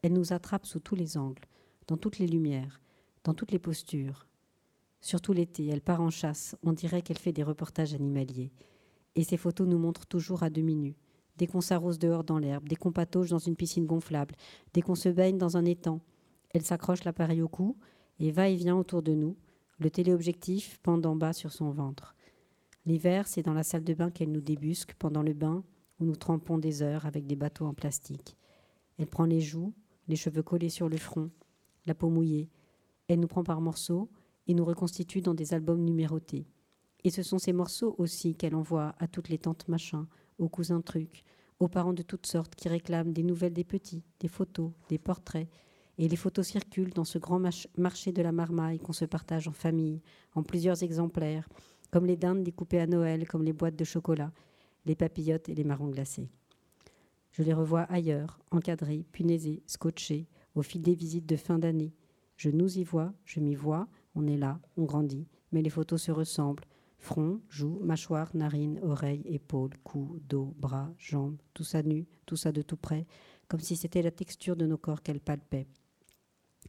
Elle 0.02 0.14
nous 0.14 0.34
attrape 0.34 0.66
sous 0.66 0.80
tous 0.80 0.96
les 0.96 1.18
angles, 1.18 1.46
dans 1.88 1.98
toutes 1.98 2.20
les 2.20 2.28
lumières, 2.28 2.82
dans 3.24 3.34
toutes 3.34 3.52
les 3.52 3.60
postures. 3.60 4.28
Surtout 5.02 5.34
l'été, 5.34 5.68
elle 5.68 5.82
part 5.82 6.02
en 6.02 6.10
chasse, 6.10 6.56
on 6.64 6.74
dirait 6.74 7.02
qu'elle 7.02 7.18
fait 7.18 7.34
des 7.34 7.44
reportages 7.44 7.94
animaliers. 7.94 8.52
Et 9.16 9.24
ces 9.24 9.38
photos 9.38 9.68
nous 9.68 9.78
montrent 9.78 10.06
toujours 10.06 10.44
à 10.44 10.50
demi 10.50 10.76
nus, 10.76 10.96
dès 11.38 11.48
qu'on 11.48 11.62
s'arrose 11.62 12.00
dehors 12.00 12.24
dans 12.24 12.38
l'herbe, 12.38 12.68
dès 12.68 12.76
qu'on 12.76 12.92
patauge 12.92 13.30
dans 13.30 13.40
une 13.40 13.56
piscine 13.56 13.86
gonflable, 13.86 14.36
dès 14.74 14.82
qu'on 14.82 14.96
se 14.96 15.10
baigne 15.10 15.38
dans 15.38 15.58
un 15.58 15.66
étang. 15.66 16.02
Elle 16.52 16.64
s'accroche 16.64 17.04
l'appareil 17.04 17.42
au 17.42 17.48
cou 17.48 17.78
et 18.20 18.32
va 18.32 18.50
et 18.50 18.56
vient 18.56 18.78
autour 18.78 19.02
de 19.02 19.14
nous, 19.14 19.36
le 19.80 19.90
téléobjectif 19.90 20.80
pendant 20.84 21.16
bas 21.16 21.34
sur 21.34 21.52
son 21.52 21.72
ventre. 21.72 22.16
L'hiver, 22.86 23.28
c'est 23.28 23.44
dans 23.44 23.54
la 23.54 23.64
salle 23.64 23.84
de 23.84 23.94
bain 23.94 24.12
qu'elle 24.12 24.32
nous 24.32 24.42
débusque 24.42 24.94
pendant 24.96 25.24
le 25.24 25.34
bain 25.34 25.64
où 26.00 26.06
nous 26.06 26.16
trempons 26.16 26.58
des 26.58 26.82
heures 26.82 27.06
avec 27.06 27.26
des 27.26 27.36
bateaux 27.36 27.66
en 27.66 27.74
plastique. 27.74 28.38
Elle 28.98 29.08
prend 29.08 29.26
les 29.26 29.42
joues, 29.42 29.74
les 30.08 30.16
cheveux 30.16 30.44
collés 30.44 30.70
sur 30.70 30.90
le 30.90 30.98
front, 30.98 31.32
la 31.86 31.96
peau 31.96 32.10
mouillée. 32.10 32.50
Elle 33.08 33.20
nous 33.20 33.28
prend 33.28 33.44
par 33.44 33.62
morceaux 33.62 34.10
et 34.48 34.54
nous 34.54 34.66
reconstitue 34.66 35.22
dans 35.22 35.34
des 35.34 35.54
albums 35.54 35.84
numérotés. 35.84 36.46
Et 37.04 37.10
ce 37.10 37.24
sont 37.24 37.40
ces 37.40 37.54
morceaux 37.54 37.96
aussi 37.98 38.36
qu'elle 38.36 38.56
envoie 38.56 38.96
à 39.00 39.08
toutes 39.08 39.30
les 39.30 39.38
tantes 39.38 39.68
machins, 39.68 40.06
aux 40.44 40.50
cousins 40.50 40.82
trucs, 40.82 41.24
aux 41.60 41.68
parents 41.68 41.94
de 41.94 42.04
toutes 42.04 42.26
sortes 42.26 42.56
qui 42.56 42.70
réclament 42.70 43.14
des 43.14 43.24
nouvelles 43.24 43.54
des 43.54 43.64
petits, 43.64 44.04
des 44.20 44.28
photos, 44.28 44.72
des 44.90 44.98
portraits. 44.98 45.48
Et 45.98 46.08
les 46.08 46.16
photos 46.16 46.48
circulent 46.48 46.94
dans 46.94 47.06
ce 47.06 47.18
grand 47.18 47.42
marché 47.78 48.12
de 48.12 48.22
la 48.22 48.32
marmaille 48.32 48.80
qu'on 48.80 48.94
se 48.94 49.06
partage 49.06 49.48
en 49.48 49.52
famille, 49.52 50.02
en 50.36 50.44
plusieurs 50.44 50.84
exemplaires, 50.84 51.48
comme 51.92 52.06
les 52.06 52.18
dindes 52.18 52.44
découpées 52.44 52.80
à 52.80 52.88
Noël, 52.88 53.28
comme 53.28 53.44
les 53.44 53.54
boîtes 53.54 53.76
de 53.76 53.84
chocolat, 53.84 54.32
les 54.86 54.96
papillotes 54.96 55.50
et 55.50 55.56
les 55.56 55.64
marrons 55.64 55.90
glacés. 55.90 56.30
Je 57.32 57.44
les 57.44 57.54
revois 57.54 57.84
ailleurs, 57.84 58.40
encadrés, 58.52 59.06
punaisés, 59.12 59.64
scotchés, 59.66 60.28
au 60.56 60.62
fil 60.62 60.82
des 60.82 60.96
visites 60.96 61.26
de 61.26 61.36
fin 61.36 61.60
d'année. 61.60 61.94
Je 62.36 62.50
nous 62.50 62.78
y 62.78 62.84
vois, 62.84 63.14
je 63.26 63.40
m'y 63.40 63.56
vois, 63.56 63.88
on 64.16 64.28
est 64.28 64.38
là, 64.38 64.60
on 64.78 64.86
grandit, 64.86 65.28
mais 65.52 65.62
les 65.62 65.70
photos 65.70 66.02
se 66.02 66.12
ressemblent, 66.12 66.66
Front, 67.04 67.42
joues, 67.50 67.80
mâchoire, 67.82 68.34
narines, 68.34 68.80
oreilles, 68.82 69.24
épaules, 69.26 69.76
cou, 69.84 70.22
dos, 70.30 70.56
bras, 70.58 70.90
jambes, 70.98 71.36
tout 71.54 71.66
ça 71.66 71.84
nu, 71.84 72.08
tout 72.26 72.38
ça 72.38 72.54
de 72.54 72.62
tout 72.62 72.78
près, 72.78 73.06
comme 73.50 73.60
si 73.60 73.76
c'était 73.76 74.02
la 74.02 74.10
texture 74.10 74.56
de 74.56 74.66
nos 74.66 74.78
corps 74.78 75.02
qu'elle 75.02 75.20
palpait. 75.20 75.68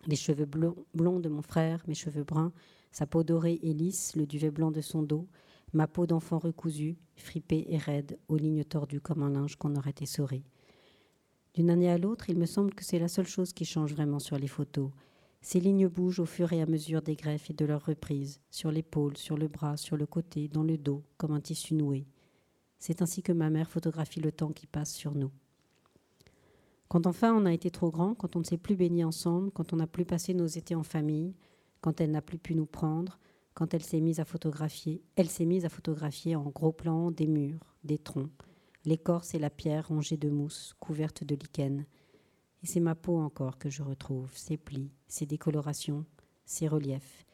Les 0.09 0.17
cheveux 0.17 0.45
blonds 0.45 1.21
de 1.21 1.29
mon 1.29 1.41
frère, 1.41 1.85
mes 1.87 1.95
cheveux 1.95 2.25
bruns, 2.25 2.53
sa 2.91 3.07
peau 3.07 3.23
dorée 3.23 3.61
et 3.63 3.73
lisse, 3.73 4.17
le 4.17 4.27
duvet 4.27 4.51
blanc 4.51 4.73
de 4.73 4.81
son 4.81 5.05
dos, 5.05 5.29
ma 5.73 5.87
peau 5.87 6.05
d'enfant 6.05 6.41
recousue, 6.41 6.97
fripée 7.15 7.67
et 7.69 7.79
raide, 7.79 8.19
aux 8.27 8.37
lignes 8.37 8.65
tordues 8.65 9.01
comme 9.01 9.23
un 9.23 9.31
linge 9.31 9.55
qu'on 9.55 9.77
aurait 9.77 9.95
essoré. 10.01 10.43
D'une 11.55 11.71
année 11.71 11.91
à 11.91 11.97
l'autre, 11.97 12.29
il 12.29 12.39
me 12.39 12.47
semble 12.47 12.75
que 12.75 12.85
c'est 12.85 12.99
la 12.99 13.07
seule 13.07 13.29
chose 13.29 13.53
qui 13.53 13.65
change 13.65 13.95
vraiment 13.95 14.19
sur 14.19 14.37
les 14.37 14.49
photos, 14.49 14.91
ces 15.45 15.61
lignes 15.61 15.89
bougent 15.89 16.21
au 16.21 16.25
fur 16.25 16.55
et 16.55 16.63
à 16.63 16.67
mesure 16.67 17.03
des 17.03 17.17
greffes 17.17 17.51
et 17.51 17.53
de 17.53 17.67
leurs 17.67 17.85
reprises, 17.85 18.41
sur 18.51 18.73
l'épaule, 18.73 19.19
sur 19.19 19.37
le 19.37 19.47
bras, 19.47 19.77
sur 19.77 19.99
le 19.99 20.07
côté, 20.07 20.49
dans 20.49 20.63
le 20.63 20.79
dos, 20.79 21.03
comme 21.19 21.33
un 21.33 21.41
tissu 21.41 21.75
noué. 21.75 22.07
C'est 22.79 23.03
ainsi 23.03 23.23
que 23.23 23.31
ma 23.31 23.51
mère 23.51 23.71
photographie 23.71 24.21
le 24.21 24.33
temps 24.33 24.53
qui 24.53 24.67
passe 24.67 24.95
sur 24.95 25.15
nous. 25.15 25.31
Quand 26.89 27.07
enfin 27.07 27.35
on 27.35 27.45
a 27.45 27.53
été 27.53 27.71
trop 27.71 27.91
grand, 27.91 28.15
quand 28.15 28.37
on 28.37 28.39
ne 28.39 28.45
s'est 28.45 28.57
plus 28.57 28.75
baigné 28.75 29.05
ensemble, 29.05 29.51
quand 29.51 29.75
on 29.75 29.77
n'a 29.77 29.87
plus 29.87 30.07
passé 30.07 30.33
nos 30.33 30.47
étés 30.47 30.75
en 30.75 30.83
famille, 30.83 31.35
quand 31.83 32.01
elle 32.01 32.13
n'a 32.13 32.23
plus 32.23 32.39
pu 32.39 32.55
nous 32.55 32.65
prendre, 32.65 33.19
quand 33.53 33.75
elle 33.75 33.83
s'est 33.83 34.01
mise 34.01 34.21
à 34.21 34.25
photographier, 34.25 35.03
elle 35.15 35.29
s'est 35.29 35.45
mise 35.45 35.67
à 35.67 35.69
photographier 35.69 36.37
en 36.37 36.49
gros 36.49 36.73
plan 36.73 37.11
des 37.11 37.27
murs, 37.27 37.77
des 37.85 37.99
troncs, 37.99 38.33
l'écorce 38.87 39.35
et 39.35 39.39
la 39.39 39.51
pierre 39.51 39.89
rongée 39.89 40.17
de 40.17 40.31
mousse, 40.31 40.75
couverte 40.81 41.23
de 41.23 41.35
lichen, 41.35 41.85
et 42.65 42.67
c'est 42.67 42.81
ma 42.81 42.95
peau 42.95 43.19
encore 43.19 43.59
que 43.59 43.69
je 43.69 43.83
retrouve, 43.83 44.35
ses 44.35 44.57
plis, 44.57 44.91
ses 45.07 45.27
décolorations, 45.27 46.07
ses 46.47 46.67
reliefs. 46.67 47.27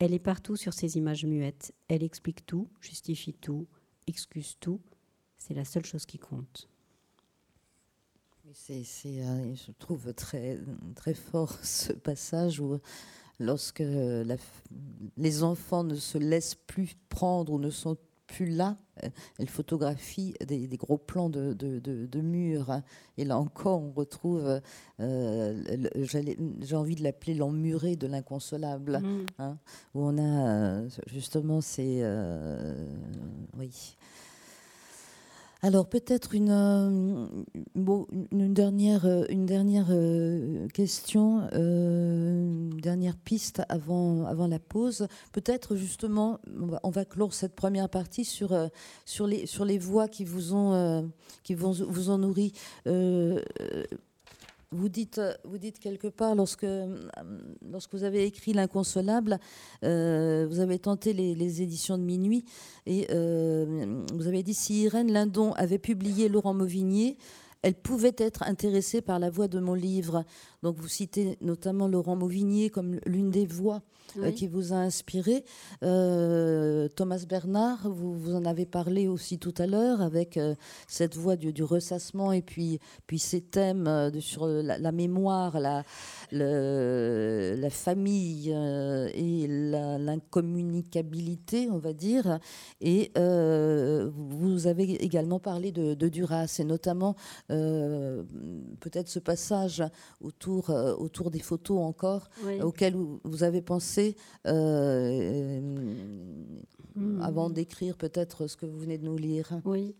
Elle 0.00 0.12
est 0.12 0.18
partout 0.18 0.56
sur 0.56 0.72
ces 0.72 0.96
images 0.96 1.24
muettes. 1.24 1.72
Elle 1.86 2.02
explique 2.02 2.44
tout, 2.44 2.68
justifie 2.80 3.34
tout, 3.34 3.68
excuse 4.08 4.56
tout. 4.58 4.80
C'est 5.38 5.54
la 5.54 5.64
seule 5.64 5.86
chose 5.86 6.06
qui 6.06 6.18
compte. 6.18 6.68
Je 8.44 9.70
trouve 9.78 10.12
très, 10.12 10.58
très 10.96 11.14
fort 11.14 11.52
ce 11.62 11.92
passage 11.92 12.58
où 12.58 12.80
lorsque 13.38 13.84
les 15.16 15.42
enfants 15.44 15.84
ne 15.84 15.94
se 15.94 16.18
laissent 16.18 16.56
plus 16.56 16.96
prendre 17.08 17.52
ou 17.52 17.60
ne 17.60 17.70
sont 17.70 17.96
plus 18.34 18.46
là, 18.46 18.76
euh, 19.04 19.08
elle 19.38 19.48
photographie 19.48 20.34
des, 20.44 20.66
gros 20.76 20.98
plans 20.98 21.28
de, 21.28 21.52
de, 21.52 22.20
murs. 22.20 22.70
Hein. 22.70 22.82
Et 23.16 23.24
là 23.24 23.38
encore, 23.38 23.80
on 23.80 23.92
retrouve, 23.92 24.60
euh, 25.00 25.62
j'ai 26.60 26.76
envie 26.76 26.96
de 26.96 27.04
l'appeler 27.04 27.34
l'emmuré 27.34 27.94
de 27.94 28.08
l'inconsolable, 28.08 28.98
mmh. 28.98 29.26
hein, 29.38 29.58
où 29.94 30.04
on 30.04 30.18
a 30.18 30.48
euh, 30.48 30.88
justement 31.06 31.60
ces... 31.60 32.04
oui 33.56 33.96
alors 35.64 35.88
peut-être 35.88 36.34
une, 36.34 36.50
euh, 36.50 37.26
dernière, 38.50 39.06
euh, 39.06 39.24
euh, 39.30 40.68
question, 40.68 41.48
une 41.54 42.78
dernière 42.82 43.16
piste 43.16 43.62
avant, 43.70 44.26
avant 44.26 44.46
la 44.46 44.58
pause. 44.58 45.08
Peut-être 45.32 45.74
justement, 45.74 46.38
on 46.82 46.90
va, 46.90 47.06
clore 47.06 47.32
cette 47.32 47.54
première 47.54 47.88
partie 47.88 48.26
sur, 48.26 48.54
les, 49.26 49.46
sur 49.46 49.66
voix 49.80 50.06
qui 50.06 50.26
vous 50.26 50.52
ont, 50.52 51.10
qui 51.42 51.54
vous 51.54 52.10
ont 52.10 52.18
nourri 52.18 52.52
vous 54.74 54.88
dites, 54.88 55.20
vous 55.44 55.58
dites 55.58 55.78
quelque 55.78 56.08
part, 56.08 56.34
lorsque, 56.34 56.66
lorsque 57.70 57.94
vous 57.94 58.04
avez 58.04 58.24
écrit 58.24 58.52
L'inconsolable, 58.52 59.38
vous 59.82 59.88
avez 60.60 60.78
tenté 60.78 61.12
les, 61.12 61.62
éditions 61.62 61.98
de 61.98 62.02
minuit 62.02 62.44
et 62.86 63.06
vous 63.10 64.26
avez 64.26 64.42
dit 64.42 64.54
si 64.54 64.82
Irène 64.82 65.12
Lindon 65.12 65.52
avait 65.52 65.78
publié 65.78 66.28
Laurent 66.28 66.54
Mauvignier, 66.54 67.16
elle 67.64 67.74
pouvait 67.74 68.14
être 68.18 68.42
intéressée 68.42 69.00
par 69.00 69.18
la 69.18 69.30
voix 69.30 69.48
de 69.48 69.58
mon 69.58 69.72
livre. 69.72 70.24
Donc 70.64 70.78
vous 70.78 70.88
citez 70.88 71.36
notamment 71.42 71.88
Laurent 71.88 72.16
Mauvignier 72.16 72.70
comme 72.70 72.98
l'une 73.04 73.30
des 73.30 73.44
voix 73.44 73.82
euh, 74.18 74.30
qui 74.30 74.46
vous 74.46 74.72
a 74.72 74.76
inspiré. 74.76 75.44
Euh, 75.82 76.88
Thomas 76.88 77.24
Bernard, 77.28 77.90
vous, 77.90 78.14
vous, 78.14 78.34
en 78.34 78.44
avez 78.44 78.64
parlé 78.64 79.08
aussi 79.08 79.38
tout 79.38 79.54
à 79.58 79.66
l'heure 79.66 80.00
avec 80.00 80.36
euh, 80.36 80.54
cette 80.86 81.16
voix 81.16 81.36
du, 81.36 81.64
ressassement 81.64 82.32
et 82.32 82.40
puis, 82.40 82.78
puis 83.06 83.18
ces 83.18 83.40
thèmes 83.40 83.84
de, 83.84 84.20
sur 84.20 84.46
la, 84.46 84.92
mémoire, 84.92 85.58
la, 85.58 85.82
la 86.30 87.70
famille 87.70 88.50
et 88.50 89.46
l'incommunicabilité, 89.48 91.68
on 91.70 91.78
va 91.78 91.92
dire. 91.92 92.38
Et 92.80 93.10
vous 93.16 94.66
avez 94.66 95.04
également 95.04 95.40
parlé 95.40 95.72
de, 95.72 95.94
de 95.94 96.08
Duras 96.08 96.56
et 96.58 96.64
notamment 96.64 97.16
peut-être 97.48 99.08
ce 99.08 99.18
passage 99.18 99.82
autour, 100.20 100.53
autour 100.60 101.30
des 101.30 101.40
photos 101.40 101.78
encore 101.78 102.28
auxquelles 102.62 102.96
vous 103.24 103.42
avez 103.42 103.62
pensé 103.62 104.16
euh, 104.46 105.60
hmm. 106.94 107.20
avant 107.20 107.50
d'écrire 107.50 107.96
peut-être 107.96 108.46
ce 108.46 108.56
que 108.56 108.66
vous 108.66 108.78
venez 108.78 108.98
de 108.98 109.04
nous 109.04 109.16
lire? 109.16 109.60
Oui. 109.64 109.96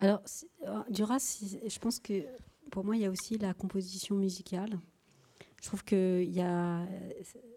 Alors, 0.00 0.20
euh, 0.66 0.82
Duras, 0.90 1.42
je 1.66 1.78
pense 1.78 1.98
que 1.98 2.24
pour 2.70 2.84
moi, 2.84 2.96
il 2.96 3.02
y 3.02 3.06
a 3.06 3.10
aussi 3.10 3.38
la 3.38 3.54
composition 3.54 4.16
musicale. 4.16 4.78
Je 5.62 5.68
trouve 5.68 5.84
qu'il 5.84 6.30
y 6.30 6.42
a, 6.42 6.86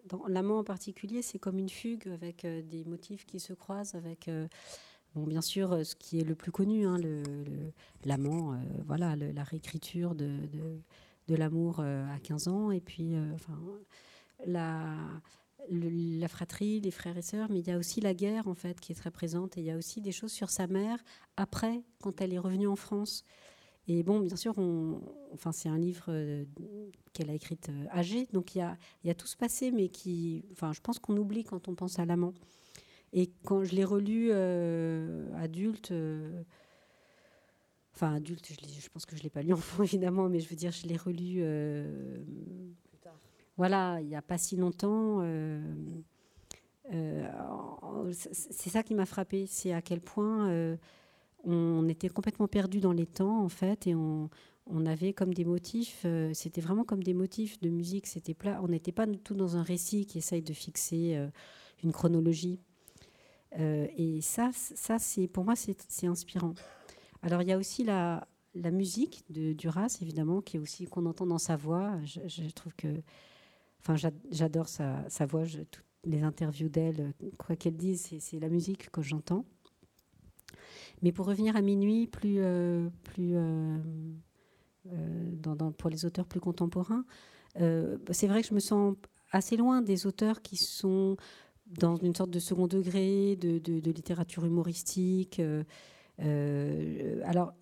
dans 0.08 0.26
l'amant 0.26 0.60
en 0.60 0.64
particulier, 0.64 1.22
c'est 1.22 1.38
comme 1.38 1.58
une 1.58 1.68
fugue 1.68 2.08
avec 2.08 2.44
euh, 2.44 2.62
des 2.62 2.84
motifs 2.84 3.26
qui 3.26 3.38
se 3.38 3.52
croisent, 3.52 3.94
avec, 3.94 4.30
bon, 5.14 5.24
bien 5.24 5.42
sûr, 5.42 5.84
ce 5.84 5.94
qui 5.94 6.18
est 6.20 6.24
le 6.24 6.34
plus 6.34 6.50
connu, 6.50 6.86
hein, 6.86 6.98
l'amant, 8.04 8.58
voilà, 8.86 9.16
la 9.16 9.44
réécriture 9.44 10.14
de, 10.14 10.46
de, 10.46 10.80
de 11.30 11.36
l'amour 11.36 11.80
à 11.80 12.18
15 12.22 12.48
ans, 12.48 12.70
et 12.70 12.80
puis, 12.80 13.14
enfin, 13.34 13.58
la, 14.46 14.96
la 15.70 16.28
fratrie, 16.28 16.80
les 16.80 16.90
frères 16.90 17.16
et 17.16 17.22
sœurs, 17.22 17.48
mais 17.50 17.60
il 17.60 17.68
y 17.68 17.70
a 17.70 17.78
aussi 17.78 18.00
la 18.00 18.14
guerre 18.14 18.48
en 18.48 18.54
fait 18.54 18.80
qui 18.80 18.92
est 18.92 18.94
très 18.94 19.10
présente 19.10 19.56
et 19.56 19.60
il 19.60 19.66
y 19.66 19.70
a 19.70 19.76
aussi 19.76 20.00
des 20.00 20.12
choses 20.12 20.32
sur 20.32 20.50
sa 20.50 20.66
mère 20.66 20.98
après 21.36 21.82
quand 22.02 22.20
elle 22.20 22.32
est 22.32 22.38
revenue 22.38 22.66
en 22.66 22.76
France. 22.76 23.24
Et 23.88 24.02
bon, 24.02 24.20
bien 24.20 24.36
sûr, 24.36 24.56
on, 24.58 25.00
enfin 25.32 25.52
c'est 25.52 25.68
un 25.68 25.78
livre 25.78 26.06
euh, 26.08 26.44
qu'elle 27.12 27.30
a 27.30 27.34
écrit 27.34 27.58
euh, 27.68 27.86
âgée, 27.92 28.26
donc 28.32 28.54
il 28.54 28.58
y 28.58 28.62
a, 28.62 28.76
y 29.04 29.10
a 29.10 29.14
tout 29.14 29.26
ce 29.26 29.36
passé, 29.36 29.70
mais 29.72 29.88
qui, 29.88 30.44
enfin, 30.52 30.72
je 30.72 30.80
pense 30.80 30.98
qu'on 30.98 31.16
oublie 31.16 31.44
quand 31.44 31.68
on 31.68 31.74
pense 31.74 31.98
à 31.98 32.04
l'amant. 32.04 32.34
Et 33.12 33.30
quand 33.44 33.64
je 33.64 33.74
l'ai 33.74 33.84
relu 33.84 34.28
euh, 34.30 35.26
adulte, 35.36 35.92
enfin 37.94 38.14
adulte, 38.14 38.46
je, 38.48 38.80
je, 38.80 38.88
pense 38.88 39.06
que 39.06 39.16
je 39.16 39.22
l'ai 39.22 39.30
pas 39.30 39.42
lu 39.42 39.52
enfant 39.54 39.82
évidemment, 39.82 40.28
mais 40.28 40.40
je 40.40 40.48
veux 40.48 40.56
dire, 40.56 40.72
je 40.72 40.86
l'ai 40.86 40.96
relu 40.96 41.42
voilà, 43.60 44.00
il 44.00 44.06
n'y 44.06 44.16
a 44.16 44.22
pas 44.22 44.38
si 44.38 44.56
longtemps. 44.56 45.18
Euh, 45.20 45.60
euh, 46.94 48.10
c'est 48.10 48.70
ça 48.70 48.82
qui 48.82 48.94
m'a 48.94 49.04
frappé, 49.04 49.44
c'est 49.46 49.74
à 49.74 49.82
quel 49.82 50.00
point 50.00 50.48
euh, 50.48 50.78
on 51.44 51.86
était 51.86 52.08
complètement 52.08 52.48
perdu 52.48 52.80
dans 52.80 52.94
les 52.94 53.04
temps 53.04 53.44
en 53.44 53.50
fait, 53.50 53.86
et 53.86 53.94
on, 53.94 54.30
avait 54.86 55.12
comme 55.12 55.34
des 55.34 55.44
motifs, 55.44 56.06
c'était 56.32 56.62
vraiment 56.62 56.84
comme 56.84 57.02
des 57.02 57.12
motifs 57.12 57.60
de 57.60 57.68
musique. 57.68 58.06
C'était 58.06 58.32
plat, 58.32 58.60
on 58.62 58.68
n'était 58.68 58.92
pas 58.92 59.04
du 59.04 59.18
tout 59.18 59.34
dans 59.34 59.58
un 59.58 59.62
récit 59.62 60.06
qui 60.06 60.16
essaye 60.16 60.40
de 60.40 60.54
fixer 60.54 61.18
une 61.84 61.92
chronologie. 61.92 62.60
et 63.58 64.20
ça, 64.22 64.52
ça 64.54 64.98
c'est 64.98 65.28
pour 65.28 65.44
moi 65.44 65.54
c'est 65.54 66.06
inspirant. 66.06 66.54
Alors 67.22 67.42
il 67.42 67.48
y 67.48 67.52
a 67.52 67.58
aussi 67.58 67.84
la, 67.84 68.26
musique 68.54 69.24
de 69.30 69.52
Duras 69.52 69.98
évidemment 70.02 70.40
qui 70.40 70.56
est 70.56 70.60
aussi 70.60 70.86
qu'on 70.86 71.06
entend 71.06 71.26
dans 71.26 71.38
sa 71.38 71.56
voix. 71.56 71.98
je 72.04 72.50
trouve 72.50 72.74
que 72.74 72.88
Enfin, 73.80 73.96
j'adore 74.30 74.68
sa, 74.68 75.26
voix, 75.26 75.44
toutes 75.46 75.84
les 76.04 76.22
interviews 76.22 76.68
d'elle, 76.68 77.14
quoi 77.38 77.56
qu'elle 77.56 77.76
dise, 77.76 78.14
c'est 78.18 78.38
la 78.38 78.48
musique 78.48 78.90
que 78.90 79.00
j'entends. 79.00 79.46
Mais 81.02 81.12
pour 81.12 81.26
revenir 81.26 81.56
à 81.56 81.62
minuit, 81.62 82.06
plus, 82.06 82.38
euh, 82.38 82.88
euh, 83.18 83.78
euh, 84.92 85.70
pour 85.78 85.88
les 85.88 86.04
auteurs 86.04 86.26
plus 86.26 86.40
contemporains, 86.40 87.04
c'est 87.56 88.26
vrai 88.26 88.42
que 88.42 88.48
je 88.48 88.54
me 88.54 88.60
sens 88.60 88.96
assez 89.32 89.56
loin 89.56 89.80
des 89.80 90.06
auteurs 90.06 90.42
qui 90.42 90.56
sont 90.56 91.16
dans 91.66 91.96
une 91.96 92.14
sorte 92.14 92.30
de 92.30 92.38
second 92.38 92.66
degré, 92.66 93.36
de, 93.36 93.58
de 93.58 93.90
littérature 93.90 94.44
humoristique. 94.44 95.40
Alors, 96.20 97.54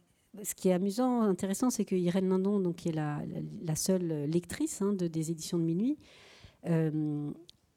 ce 0.43 0.55
qui 0.55 0.68
est 0.68 0.72
amusant, 0.72 1.22
intéressant, 1.22 1.70
c'est 1.70 1.85
que 1.85 1.94
Irène 1.94 2.28
Lindon, 2.28 2.60
donc, 2.60 2.76
qui 2.76 2.89
est 2.90 2.93
la, 2.93 3.76
seule 3.76 4.24
lectrice 4.24 4.82
hein, 4.82 4.93
de, 4.93 5.06
des 5.06 5.30
éditions 5.30 5.59
de 5.59 5.64
minuit, 5.64 5.98
euh, 6.66 7.30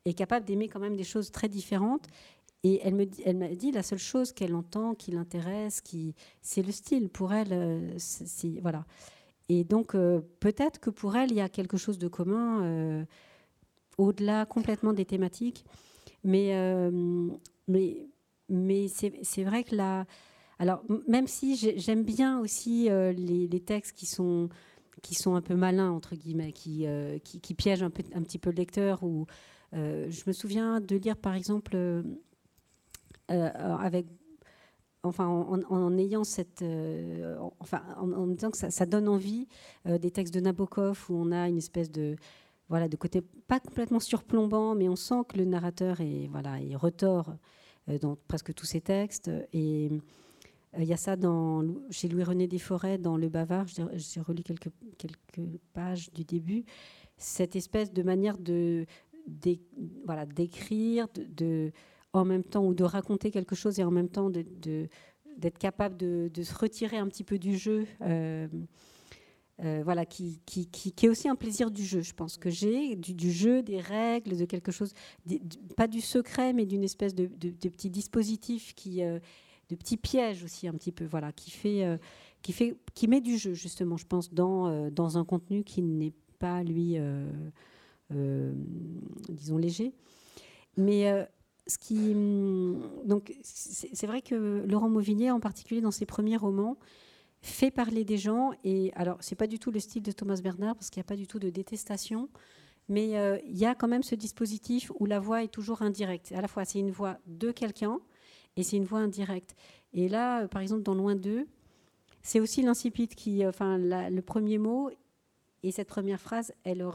est 0.05 0.13
capable 0.13 0.45
d'aimer 0.45 0.67
quand 0.67 0.79
même 0.79 0.95
des 0.95 1.03
choses 1.03 1.31
très 1.31 1.47
différentes. 1.47 2.07
Et 2.63 2.79
elle 2.83 2.93
me 2.93 3.07
elle 3.25 3.37
m'a 3.37 3.47
dit 3.47 3.71
la 3.71 3.81
seule 3.81 3.99
chose 3.99 4.33
qu'elle 4.33 4.55
entend, 4.55 4.93
qui 4.93 5.11
l'intéresse, 5.11 5.81
qui, 5.81 6.13
c'est 6.41 6.61
le 6.61 6.71
style. 6.71 7.09
Pour 7.09 7.33
elle, 7.33 7.53
euh, 7.53 7.97
voilà. 8.61 8.85
Et 9.49 9.63
donc 9.63 9.95
euh, 9.95 10.21
peut-être 10.39 10.79
que 10.79 10.91
pour 10.91 11.15
elle, 11.15 11.31
il 11.31 11.37
y 11.37 11.41
a 11.41 11.49
quelque 11.49 11.77
chose 11.77 11.97
de 11.97 12.07
commun 12.07 13.05
au-delà 13.97 14.45
complètement 14.45 14.93
des 14.93 15.05
thématiques. 15.05 15.65
Mais 16.23 16.53
mais 17.67 18.07
mais 18.49 18.87
c'est 18.87 19.43
vrai 19.43 19.63
que 19.63 19.75
la 19.75 20.05
alors, 20.61 20.83
même 21.07 21.25
si 21.25 21.55
j'aime 21.55 22.03
bien 22.03 22.39
aussi 22.39 22.87
euh, 22.87 23.11
les, 23.13 23.59
textes 23.61 23.97
qui 23.97 24.05
sont, 24.05 24.47
qui 25.01 25.15
sont 25.15 25.33
un 25.33 25.41
peu 25.41 25.55
malins, 25.55 25.89
entre 25.89 26.15
guillemets, 26.15 26.51
qui, 26.51 26.85
euh, 26.85 27.17
qui, 27.17 27.55
piègent 27.55 27.81
un, 27.81 27.89
peu, 27.89 28.03
un 28.13 28.21
petit 28.21 28.37
peu 28.37 28.51
le 28.51 28.57
lecteur, 28.57 29.01
ou, 29.01 29.25
euh, 29.73 30.05
je 30.11 30.21
me 30.27 30.31
souviens 30.31 30.79
de 30.79 30.95
lire, 30.97 31.17
par 31.17 31.33
exemple, 31.33 32.03
avec 33.27 34.05
enfin, 35.01 35.25
en, 35.25 35.97
ayant 35.97 36.23
cette, 36.23 36.63
enfin, 37.59 37.81
en, 37.97 38.27
disant 38.27 38.51
que 38.51 38.57
ça, 38.57 38.85
donne 38.85 39.07
envie 39.07 39.47
des 39.85 40.11
textes 40.11 40.31
de 40.31 40.41
Nabokov 40.41 41.07
où 41.09 41.15
on 41.15 41.31
a 41.31 41.49
une 41.49 41.57
espèce 41.57 41.89
de, 41.89 42.17
voilà, 42.69 42.87
de 42.87 42.97
côté 42.97 43.21
pas 43.47 43.59
complètement 43.59 43.99
surplombant, 43.99 44.75
mais 44.75 44.89
on 44.89 44.95
sent 44.95 45.23
que 45.27 45.37
le 45.37 45.45
narrateur 45.45 46.01
est, 46.01 46.27
voilà, 46.27 46.59
il 46.59 46.77
retort 46.77 47.33
dans 47.99 48.15
presque 48.27 48.53
tous 48.53 48.67
ses 48.67 48.81
textes. 48.81 49.31
Et 49.53 49.89
il 50.77 50.81
euh, 50.81 50.85
y 50.85 50.93
a 50.93 50.97
ça 50.97 51.15
chez 51.89 52.07
Louis-René 52.07 52.47
Desforêts, 52.47 52.97
dans 52.97 53.17
Le 53.17 53.29
Bavard, 53.29 53.65
j'ai 53.67 54.21
relu 54.21 54.43
quelques, 54.43 54.69
pages 55.73 56.11
du 56.13 56.23
début, 56.23 56.63
cette 57.17 57.55
espèce 57.55 57.91
de 57.91 58.03
manière 58.03 58.37
de, 58.37 58.85
voilà, 60.05 60.25
d'écrire, 60.25 61.07
de, 61.15 61.71
en 62.13 62.25
même 62.25 62.43
temps, 62.43 62.65
ou 62.65 62.73
de 62.73 62.83
raconter 62.83 63.31
quelque 63.31 63.55
chose 63.55 63.79
et 63.79 63.83
en 63.83 63.91
même 63.91 64.09
temps 64.09 64.29
de, 64.29 64.45
d'être 65.37 65.57
capable 65.57 65.97
de, 65.97 66.43
se 66.43 66.55
retirer 66.55 66.97
un 66.97 67.07
petit 67.07 67.23
peu 67.23 67.37
du 67.37 67.57
jeu. 67.57 67.85
Euh, 68.01 68.47
euh, 69.63 69.81
voilà, 69.83 70.07
qui, 70.07 70.41
est 71.03 71.07
aussi 71.07 71.29
un 71.29 71.35
plaisir 71.35 71.69
du 71.69 71.85
jeu, 71.85 72.01
je 72.01 72.13
pense 72.13 72.37
que 72.37 72.49
j'ai, 72.49 72.95
du, 72.95 73.31
jeu, 73.31 73.61
des 73.61 73.79
règles, 73.79 74.35
de 74.35 74.45
quelque 74.45 74.71
chose, 74.71 74.93
pas 75.77 75.87
du 75.87 76.01
secret, 76.01 76.51
mais 76.53 76.65
d'une 76.65 76.83
espèce 76.83 77.13
de, 77.13 77.27
de, 77.27 77.69
petit 77.69 77.91
dispositif 77.91 78.73
qui, 78.73 79.03
de 79.71 79.75
petits 79.75 79.97
pièges 79.97 80.43
aussi 80.43 80.67
un 80.67 80.73
petit 80.73 80.91
peu, 80.91 81.05
voilà, 81.05 81.31
qui 81.31 81.49
fait, 81.49 81.85
euh, 81.85 81.97
qui 82.41 82.51
fait, 82.51 82.75
qui 82.93 83.07
met 83.07 83.21
du 83.21 83.37
jeu 83.37 83.53
justement, 83.53 83.97
je 83.97 84.05
pense, 84.05 84.33
dans 84.33 84.67
euh, 84.67 84.89
dans 84.91 85.17
un 85.17 85.25
contenu 85.25 85.63
qui 85.63 85.81
n'est 85.81 86.13
pas 86.39 86.63
lui, 86.63 86.95
euh, 86.97 88.53
disons 89.29 89.57
léger. 89.57 89.93
Mais 90.77 91.27
ce 91.67 91.77
qui, 91.77 92.13
donc, 93.05 93.33
c'est 93.43 94.07
vrai 94.07 94.21
que 94.21 94.65
Laurent 94.67 94.89
Mauvignier, 94.89 95.31
en 95.31 95.39
particulier 95.39 95.81
dans 95.81 95.91
ses 95.91 96.05
premiers 96.05 96.37
romans, 96.37 96.77
fait 97.41 97.71
parler 97.71 98.03
des 98.03 98.17
gens. 98.17 98.51
Et 98.63 98.91
alors, 98.95 99.17
c'est 99.19 99.35
pas 99.35 99.47
du 99.47 99.59
tout 99.59 99.71
le 99.71 99.79
style 99.79 100.01
de 100.01 100.11
Thomas 100.11 100.39
Bernard 100.41 100.75
parce 100.75 100.89
qu'il 100.89 100.99
n'y 100.99 101.05
a 101.05 101.09
pas 101.09 101.15
du 101.15 101.27
tout 101.27 101.39
de 101.39 101.49
détestation. 101.49 102.29
Mais 102.89 103.11
il 103.45 103.57
y 103.57 103.65
a 103.65 103.75
quand 103.75 103.87
même 103.87 104.01
ce 104.01 104.15
dispositif 104.15 104.91
où 104.99 105.05
la 105.05 105.19
voix 105.19 105.43
est 105.43 105.49
toujours 105.49 105.83
indirecte. 105.83 106.31
À 106.31 106.41
la 106.41 106.47
fois, 106.47 106.65
c'est 106.65 106.79
une 106.79 106.91
voix 106.91 107.17
de 107.27 107.51
quelqu'un, 107.51 107.99
et 108.55 108.63
c'est 108.63 108.77
une 108.77 108.85
voix 108.85 108.99
indirecte. 108.99 109.55
Et 109.93 110.09
là, 110.09 110.43
euh, 110.43 110.47
par 110.47 110.61
exemple, 110.61 110.83
dans 110.83 110.93
Loin 110.93 111.15
d'eux, 111.15 111.47
c'est 112.21 112.39
aussi 112.39 112.61
l'incipit 112.61 113.07
qui, 113.07 113.43
euh, 113.43 113.49
enfin, 113.49 113.77
le 113.77 114.21
premier 114.21 114.57
mot 114.57 114.89
et 115.63 115.71
cette 115.71 115.87
première 115.87 116.19
phrase, 116.19 116.53
elle, 116.63 116.85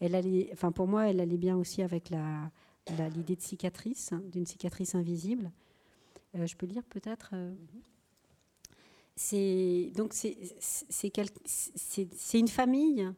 elle 0.00 0.14
allait, 0.14 0.50
enfin, 0.52 0.72
pour 0.72 0.86
moi, 0.86 1.08
elle 1.08 1.20
allait 1.20 1.36
bien 1.36 1.56
aussi 1.56 1.82
avec 1.82 2.10
la, 2.10 2.50
l'idée 3.14 3.36
de 3.36 3.42
cicatrice, 3.42 4.12
hein, 4.12 4.22
d'une 4.26 4.46
cicatrice 4.46 4.94
invisible. 4.94 5.50
Euh, 6.36 6.46
je 6.46 6.56
peux 6.56 6.66
lire 6.66 6.84
peut-être. 6.84 7.34
c'est 9.16 9.92
donc 9.94 10.12
c'est 10.14 12.38
une 12.38 12.48
famille 12.48 13.08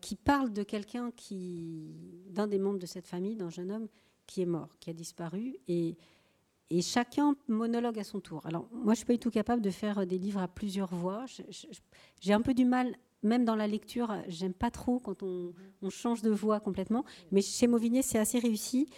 qui 0.00 0.16
parle 0.16 0.52
de 0.52 0.62
quelqu'un 0.62 1.10
qui, 1.12 1.94
d'un 2.30 2.46
des 2.46 2.58
membres 2.58 2.78
de 2.78 2.86
cette 2.86 3.06
famille, 3.06 3.36
d'un 3.36 3.50
jeune 3.50 3.70
homme 3.70 3.88
qui 4.26 4.42
est 4.42 4.46
mort, 4.46 4.76
qui 4.80 4.90
a 4.90 4.92
disparu, 4.92 5.56
et, 5.68 5.96
et 6.70 6.82
chacun 6.82 7.36
monologue 7.48 7.98
à 7.98 8.04
son 8.04 8.20
tour. 8.20 8.44
Alors 8.46 8.68
moi, 8.72 8.94
je 8.94 8.98
suis 8.98 9.06
pas 9.06 9.12
du 9.12 9.18
tout 9.18 9.30
capable 9.30 9.62
de 9.62 9.70
faire 9.70 10.06
des 10.06 10.18
livres 10.18 10.40
à 10.40 10.48
plusieurs 10.48 10.94
voix. 10.94 11.24
J'ai 12.20 12.32
un 12.32 12.40
peu 12.40 12.54
du 12.54 12.64
mal 12.64 12.96
même 13.24 13.44
dans 13.44 13.56
la 13.56 13.66
lecture, 13.66 14.14
j'aime 14.28 14.52
pas 14.52 14.70
trop 14.70 15.00
quand 15.00 15.22
on, 15.22 15.52
change 15.90 16.22
de 16.22 16.30
voix 16.30 16.60
complètement. 16.60 17.04
Mais 17.32 17.40
chez 17.40 17.66
Mauvigné, 17.66 18.02
c'est 18.02 18.18
assez 18.18 18.38
réussi. 18.38 18.88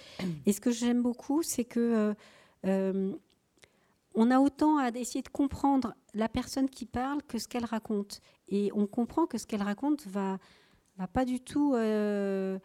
Et 0.45 0.53
ce 0.53 0.61
que 0.61 0.71
j'aime 0.71 1.03
beaucoup, 1.03 1.43
c'est 1.43 1.65
que 1.65 1.81
euh, 1.81 2.15
euh, 2.67 3.13
on 4.15 4.31
a 4.31 4.41
autant 4.41 4.79
à 4.79 4.91
essayer 4.91 5.23
de 5.23 5.29
comprendre 5.29 5.95
la 6.15 6.29
personne 6.29 6.69
qui 6.69 6.87
parle 6.87 7.23
que 7.23 7.39
ce 7.39 7.49
qu'elle 7.49 7.65
raconte. 7.65 8.21
Et 8.49 8.71
on 8.75 8.87
comprend 8.87 9.27
que 9.27 9.39
ce 9.39 9.47
qu'elle 9.47 9.63
raconte 9.63 10.07
va, 10.07 10.39
va 10.97 11.07
pas 11.07 11.25
du 11.25 11.41
tout. 11.41 11.75
Euh, 11.75 12.59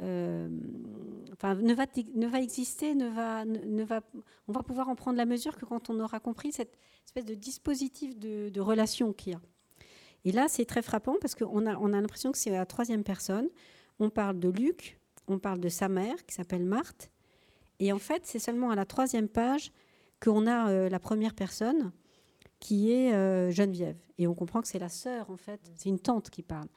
enfin, 0.00 1.54
ne 1.54 1.74
va, 1.74 1.86
ne 2.14 2.26
va 2.26 2.40
exister, 2.40 2.94
ne 2.94 3.08
va, 3.08 3.44
ne, 3.44 3.84
va, 3.84 4.00
on 4.48 4.52
va 4.52 4.62
pouvoir 4.62 4.88
en 4.88 4.94
prendre 4.94 5.16
la 5.16 5.26
mesure 5.26 5.56
que 5.56 5.64
quand 5.64 5.90
on 5.90 6.00
aura 6.00 6.20
compris 6.20 6.52
cette 6.52 6.76
espèce 7.04 7.24
de 7.24 7.34
dispositif 7.34 8.18
de, 8.18 8.48
de 8.48 8.60
relation 8.60 9.12
qu'il 9.12 9.32
y 9.32 9.36
a. 9.36 9.40
Et 10.24 10.32
là, 10.32 10.46
c'est 10.48 10.64
très 10.64 10.82
frappant 10.82 11.16
parce 11.20 11.34
qu'on 11.34 11.66
a, 11.66 11.76
on 11.76 11.92
a 11.92 12.00
l'impression 12.00 12.32
que 12.32 12.38
c'est 12.38 12.50
la 12.50 12.66
troisième 12.66 13.04
personne. 13.04 13.48
On 13.98 14.10
parle 14.10 14.38
de 14.38 14.48
Luc, 14.48 14.98
on 15.28 15.38
parle 15.38 15.60
de 15.60 15.68
sa 15.68 15.88
mère 15.88 16.24
qui 16.26 16.34
s'appelle 16.34 16.64
Marthe. 16.64 17.10
Et 17.78 17.92
en 17.92 17.98
fait, 17.98 18.22
c'est 18.26 18.38
seulement 18.38 18.70
à 18.70 18.74
la 18.74 18.84
troisième 18.84 19.28
page 19.28 19.72
qu'on 20.20 20.46
a 20.46 20.70
euh, 20.70 20.88
la 20.88 20.98
première 20.98 21.34
personne 21.34 21.92
qui 22.58 22.92
est 22.92 23.14
euh, 23.14 23.50
Geneviève. 23.50 23.96
Et 24.18 24.26
on 24.26 24.34
comprend 24.34 24.60
que 24.60 24.68
c'est 24.68 24.78
la 24.78 24.90
sœur, 24.90 25.30
en 25.30 25.38
fait. 25.38 25.60
C'est 25.74 25.88
une 25.88 25.98
tante 25.98 26.28
qui 26.28 26.42
parle. 26.42 26.68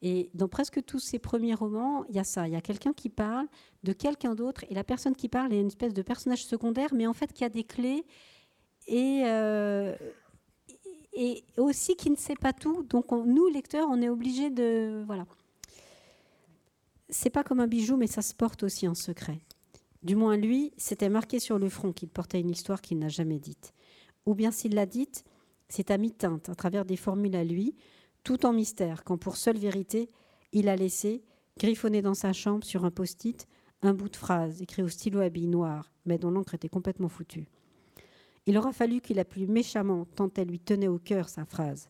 Et 0.00 0.30
dans 0.34 0.48
presque 0.48 0.84
tous 0.84 1.00
ces 1.00 1.18
premiers 1.18 1.54
romans, 1.54 2.04
il 2.08 2.16
y 2.16 2.18
a 2.18 2.24
ça. 2.24 2.46
Il 2.46 2.52
y 2.52 2.56
a 2.56 2.60
quelqu'un 2.60 2.92
qui 2.92 3.08
parle 3.08 3.46
de 3.82 3.92
quelqu'un 3.92 4.34
d'autre. 4.34 4.64
Et 4.70 4.74
la 4.74 4.84
personne 4.84 5.16
qui 5.16 5.28
parle 5.28 5.52
est 5.52 5.60
une 5.60 5.66
espèce 5.66 5.92
de 5.92 6.02
personnage 6.02 6.44
secondaire, 6.44 6.90
mais 6.94 7.06
en 7.06 7.14
fait 7.14 7.32
qui 7.32 7.44
a 7.44 7.48
des 7.48 7.64
clés. 7.64 8.04
Et, 8.86 9.22
euh, 9.24 9.94
aussi 11.56 11.96
qui 11.96 12.10
ne 12.10 12.16
sait 12.16 12.36
pas 12.36 12.52
tout. 12.52 12.84
Donc 12.84 13.10
nous, 13.10 13.48
lecteurs, 13.48 13.88
on 13.90 14.00
est 14.00 14.08
obligés 14.08 14.50
de... 14.50 15.02
Voilà. 15.06 15.26
C'est 17.08 17.30
pas 17.30 17.42
comme 17.42 17.58
un 17.58 17.66
bijou, 17.66 17.96
mais 17.96 18.06
ça 18.06 18.22
se 18.22 18.34
porte 18.34 18.62
aussi 18.62 18.86
en 18.86 18.94
secret. 18.94 19.40
Du 20.02 20.14
moins, 20.14 20.36
lui, 20.36 20.72
c'était 20.76 21.08
marqué 21.08 21.40
sur 21.40 21.58
le 21.58 21.68
front 21.68 21.92
qu'il 21.92 22.08
portait 22.08 22.40
une 22.40 22.50
histoire 22.50 22.80
qu'il 22.80 22.98
n'a 22.98 23.08
jamais 23.08 23.40
dite. 23.40 23.72
Ou 24.26 24.34
bien 24.34 24.52
s'il 24.52 24.74
l'a 24.74 24.86
dite, 24.86 25.24
c'est 25.68 25.90
à 25.90 25.98
mi-teinte, 25.98 26.48
à 26.48 26.54
travers 26.54 26.84
des 26.84 26.96
formules 26.96 27.34
à 27.34 27.44
lui, 27.44 27.74
tout 28.28 28.44
en 28.44 28.52
mystère, 28.52 29.04
quand 29.04 29.16
pour 29.16 29.38
seule 29.38 29.56
vérité, 29.56 30.06
il 30.52 30.68
a 30.68 30.76
laissé, 30.76 31.24
griffonné 31.58 32.02
dans 32.02 32.12
sa 32.12 32.34
chambre 32.34 32.62
sur 32.62 32.84
un 32.84 32.90
post-it, 32.90 33.48
un 33.80 33.94
bout 33.94 34.10
de 34.10 34.16
phrase 34.16 34.60
écrit 34.60 34.82
au 34.82 34.88
stylo 34.88 35.20
à 35.20 35.30
billes 35.30 35.46
noires, 35.46 35.90
mais 36.04 36.18
dont 36.18 36.30
l'encre 36.30 36.52
était 36.52 36.68
complètement 36.68 37.08
foutue. 37.08 37.48
Il 38.44 38.58
aura 38.58 38.74
fallu 38.74 39.00
qu'il 39.00 39.18
appuie 39.18 39.46
méchamment, 39.46 40.04
tant 40.04 40.28
elle 40.36 40.48
lui 40.48 40.60
tenait 40.60 40.88
au 40.88 40.98
cœur 40.98 41.30
sa 41.30 41.46
phrase. 41.46 41.88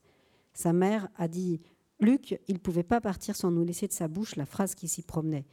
Sa 0.54 0.72
mère 0.72 1.08
a 1.16 1.26
dit 1.26 1.60
Luc, 1.98 2.38
il 2.46 2.54
ne 2.54 2.60
pouvait 2.60 2.84
pas 2.84 3.00
partir 3.00 3.34
sans 3.34 3.50
nous 3.50 3.64
laisser 3.64 3.88
de 3.88 3.92
sa 3.92 4.06
bouche 4.06 4.36
la 4.36 4.46
phrase 4.46 4.76
qui 4.76 4.86
s'y 4.86 5.02
promenait. 5.02 5.44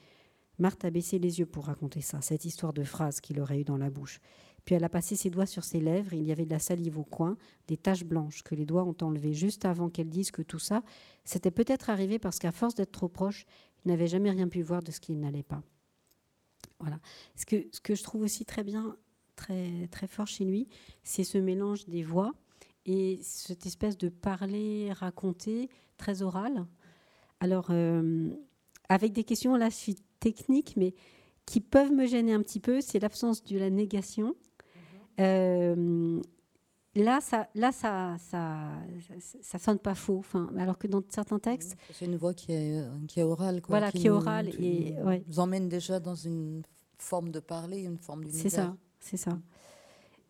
Marthe 0.60 0.86
a 0.86 0.92
baissé 0.92 1.18
les 1.18 1.40
yeux 1.40 1.48
pour 1.48 1.66
raconter 1.66 2.02
ça, 2.02 2.22
cette 2.22 2.46
histoire 2.46 2.74
de 2.74 2.84
phrase 2.84 3.22
qu'il 3.22 3.40
aurait 3.40 3.62
eue 3.62 3.66
dans 3.66 3.78
la 3.78 3.90
bouche. 3.90 4.20
Puis 4.66 4.76
elle 4.76 4.84
a 4.84 4.90
passé 4.90 5.16
ses 5.16 5.30
doigts 5.30 5.46
sur 5.46 5.64
ses 5.64 5.80
lèvres, 5.80 6.14
il 6.14 6.24
y 6.24 6.32
avait 6.32 6.46
de 6.46 6.50
la 6.52 6.60
salive 6.60 6.98
au 6.98 7.04
coin, 7.04 7.38
des 7.68 7.78
taches 7.78 8.04
blanches 8.04 8.44
que 8.44 8.56
les 8.56 8.66
doigts 8.66 8.84
ont 8.84 8.96
enlevées 9.02 9.34
juste 9.34 9.64
avant 9.66 9.90
qu'elle 9.90 10.10
dise 10.10 10.32
que 10.32 10.42
tout 10.42 10.60
ça, 10.60 10.84
c'était 11.24 11.52
peut-être 11.52 11.90
arrivé 11.90 12.18
parce 12.20 12.40
qu'à 12.40 12.52
force 12.52 12.76
d'être 12.76 12.92
trop 12.92 13.08
proche, 13.08 13.46
il 13.84 13.90
n'avait 13.90 14.08
jamais 14.08 14.32
rien 14.32 14.48
pu 14.48 14.62
voir 14.64 14.82
de 14.82 14.92
ce 14.92 15.00
qui 15.00 15.14
n'allait 15.14 15.44
pas. 15.44 15.62
Voilà. 16.80 17.00
Ce 17.36 17.46
que, 17.46 17.68
ce 17.72 17.80
que 17.80 17.96
je 17.96 18.04
trouve 18.04 18.24
aussi 18.24 18.46
très 18.46 18.64
bien 18.64 18.98
très, 19.36 19.88
très 19.92 20.08
fort 20.08 20.28
chez 20.28 20.46
lui, 20.46 20.68
c'est 21.04 21.24
ce 21.24 21.38
mélange 21.38 21.86
des 21.86 22.04
voix 22.04 22.34
et 22.86 23.20
cette 23.22 23.66
espèce 23.66 23.98
de 23.98 24.10
parler, 24.10 24.92
raconter, 24.94 25.70
très 25.98 26.22
oral. 26.22 26.66
Alors, 27.40 27.68
euh, 27.70 28.30
avec 28.90 29.14
des 29.14 29.24
questions, 29.24 29.56
là, 29.56 29.70
je 29.70 29.76
suis 29.76 29.96
technique, 30.20 30.76
mais 30.78 30.94
qui 31.46 31.62
peuvent 31.62 31.92
me 31.92 32.06
gêner 32.06 32.34
un 32.34 32.42
petit 32.42 32.60
peu, 32.60 32.82
c'est 32.82 33.00
l'absence 33.00 33.44
de 33.44 33.58
la 33.58 33.70
négation. 33.70 34.36
Euh, 35.20 36.22
là, 36.96 37.20
ça, 37.22 37.48
là, 37.56 37.72
ça, 37.72 38.16
ça, 38.20 38.72
ça, 39.42 39.60
sonne 39.60 39.80
pas 39.80 39.96
faux. 39.96 40.18
Enfin, 40.20 40.50
alors 40.58 40.78
que 40.78 40.88
dans 40.88 41.02
certains 41.10 41.40
textes, 41.40 41.76
c'est 41.94 42.06
une 42.06 42.18
voix 42.18 42.34
qui 42.34 42.52
est, 42.52 42.84
qui 43.08 43.20
est 43.20 43.24
orale, 43.24 43.62
quoi, 43.62 43.80
voilà, 43.80 43.92
qui, 43.92 44.08
est 44.08 44.10
orale 44.10 44.50
et 44.60 44.96
ouais. 45.04 45.24
nous 45.28 45.40
emmène 45.40 45.70
déjà 45.70 46.00
dans 46.00 46.16
une 46.16 46.64
forme 46.98 47.30
de 47.32 47.40
parler, 47.40 47.84
une 47.84 47.98
forme 47.98 48.24
d'univers. 48.24 48.44
C'est 48.44 48.50
ça 48.50 48.76
c'est 49.06 49.18
ça. 49.18 49.40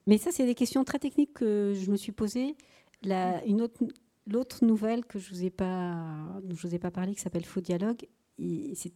Mais 0.05 0.17
ça, 0.17 0.31
c'est 0.31 0.45
des 0.45 0.53
questions 0.53 0.83
très 0.83 0.99
techniques 0.99 1.33
que 1.33 1.73
je 1.73 1.89
me 1.89 1.95
suis 1.95 2.11
posées. 2.11 2.55
une 3.03 3.61
autre, 3.61 3.83
l'autre 4.27 4.65
nouvelle 4.65 5.05
que 5.05 5.17
je 5.17 5.29
vous 5.29 5.43
ai 5.45 5.49
pas, 5.49 5.95
dont 6.43 6.55
je 6.55 6.67
vous 6.67 6.75
ai 6.75 6.79
pas 6.79 6.91
parlé, 6.91 7.15
qui 7.15 7.21
s'appelle 7.21 7.45
Faux 7.45 7.61
dialogue, 7.61 8.05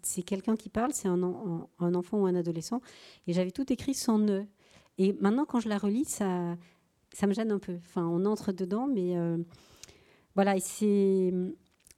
c'est 0.04 0.22
quelqu'un 0.24 0.56
qui 0.56 0.70
parle, 0.70 0.94
c'est 0.94 1.08
un, 1.08 1.68
un, 1.80 1.96
enfant 1.96 2.20
ou 2.20 2.26
un 2.26 2.36
adolescent, 2.36 2.82
et 3.26 3.34
j'avais 3.34 3.52
tout 3.52 3.72
écrit 3.72 3.94
sans 3.94 4.20
nœud. 4.20 4.46
Et 5.00 5.14
maintenant, 5.20 5.46
quand 5.46 5.60
je 5.60 5.70
la 5.70 5.80
relis, 5.80 6.06
ça, 6.06 6.56
me 7.26 7.34
gêne 7.34 7.52
un 7.52 7.60
peu. 7.60 7.78
Enfin, 7.78 8.06
on 8.06 8.26
entre 8.26 8.52
dedans, 8.52 8.88
mais 8.88 9.18
euh, 9.18 9.38
voilà. 10.36 10.56
Et 10.56 10.60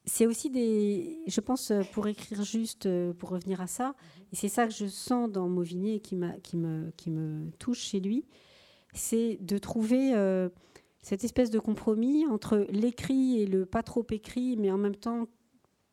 c'est 0.05 0.25
aussi 0.25 0.49
des, 0.49 1.19
je 1.27 1.41
pense, 1.41 1.73
pour 1.91 2.07
écrire 2.07 2.43
juste, 2.43 2.87
pour 3.13 3.29
revenir 3.29 3.59
à 3.59 3.67
ça, 3.67 3.95
et 4.31 4.35
c'est 4.35 4.47
ça 4.49 4.65
que 4.65 4.73
je 4.73 4.85
sens 4.85 5.29
dans 5.29 5.49
Mauvigné 5.49 5.99
qui, 5.99 6.17
qui, 6.43 6.57
me, 6.57 7.51
touche 7.59 7.79
chez 7.79 7.99
lui, 7.99 8.25
c'est 8.93 9.37
de 9.41 9.57
trouver 9.57 10.13
euh, 10.15 10.49
cette 11.01 11.23
espèce 11.23 11.49
de 11.49 11.59
compromis 11.59 12.25
entre 12.27 12.65
l'écrit 12.69 13.41
et 13.41 13.45
le 13.45 13.65
pas 13.65 13.83
trop 13.83 14.05
écrit, 14.11 14.55
mais 14.57 14.71
en 14.71 14.77
même 14.77 14.95
temps 14.95 15.27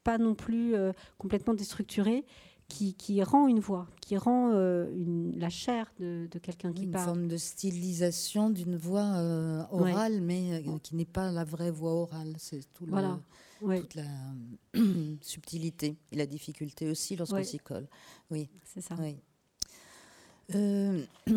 pas 0.05 0.18
non 0.18 0.35
plus 0.35 0.74
euh, 0.74 0.93
complètement 1.18 1.55
déstructuré, 1.55 2.24
qui, 2.69 2.95
qui, 2.95 3.23
rend 3.23 3.49
une 3.49 3.61
voix, 3.61 3.86
qui 4.01 4.16
rend 4.16 4.51
euh, 4.53 4.86
une, 4.95 5.39
la 5.39 5.49
chair 5.49 5.93
de, 5.99 6.28
de 6.31 6.39
quelqu'un 6.39 6.73
qui 6.73 6.86
parle. 6.86 7.03
Une 7.03 7.15
forme 7.15 7.28
de 7.28 7.36
stylisation 7.36 8.51
d'une 8.51 8.77
voix 8.77 9.15
orale, 9.70 10.20
mais 10.20 10.65
qui 10.82 10.97
n'est 10.97 11.05
pas 11.05 11.32
la 11.32 11.45
vraie 11.45 11.70
voix 11.70 11.93
orale. 11.93 12.35
C'est 12.39 12.61
tout 12.74 12.85
voilà 12.86 13.19
toute 13.61 13.95
la 13.95 14.05
subtilité 15.20 15.97
et 16.12 16.16
la 16.16 16.27
difficulté 16.27 16.89
aussi 16.89 17.16
lorsqu'on 17.16 17.43
s'y 17.43 17.59
colle. 17.59 17.89
Oui, 18.31 18.49
c'est 18.65 18.81
ça. 18.81 18.97
Euh, 20.55 21.05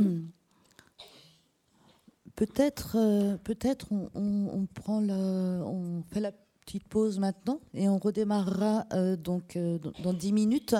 peut-être, 2.35 2.97
euh, 2.97 3.37
peut-être 3.37 3.87
on, 3.91 4.67
prend 4.73 5.01
la, 5.01 5.15
on 5.15 6.03
fait 6.03 6.19
la 6.19 6.31
petite 6.71 6.87
pause 6.87 7.19
maintenant 7.19 7.59
et 7.73 7.89
on 7.89 7.97
redémarrera 7.97 8.85
euh, 8.93 9.17
donc 9.17 9.57
euh, 9.57 9.77
dans 10.03 10.13
dix 10.13 10.31
minutes 10.31 10.73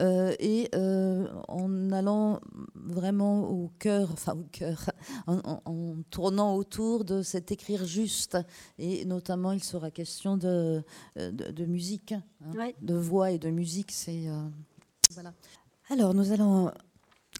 euh, 0.00 0.36
et 0.38 0.70
en 1.48 1.90
allant 1.90 2.38
vraiment 2.76 3.50
au 3.50 3.68
cœur, 3.80 4.10
enfin 4.12 4.34
au 4.34 4.44
cœur, 4.52 4.90
en, 5.26 5.96
tournant 6.10 6.54
autour 6.54 7.04
de 7.04 7.22
cet 7.22 7.50
écrire 7.50 7.84
juste 7.84 8.38
et 8.78 9.04
notamment 9.04 9.50
il 9.50 9.64
sera 9.64 9.90
question 9.90 10.36
de, 10.36 10.84
de, 11.16 11.64
musique, 11.64 12.12
hein, 12.12 12.70
de 12.80 12.94
voix 12.94 13.32
et 13.32 13.38
de 13.38 13.50
musique. 13.50 13.90
C'est 13.90 14.28
voilà. 15.12 15.32
Alors 15.90 16.14
nous 16.14 16.30
allons 16.30 16.70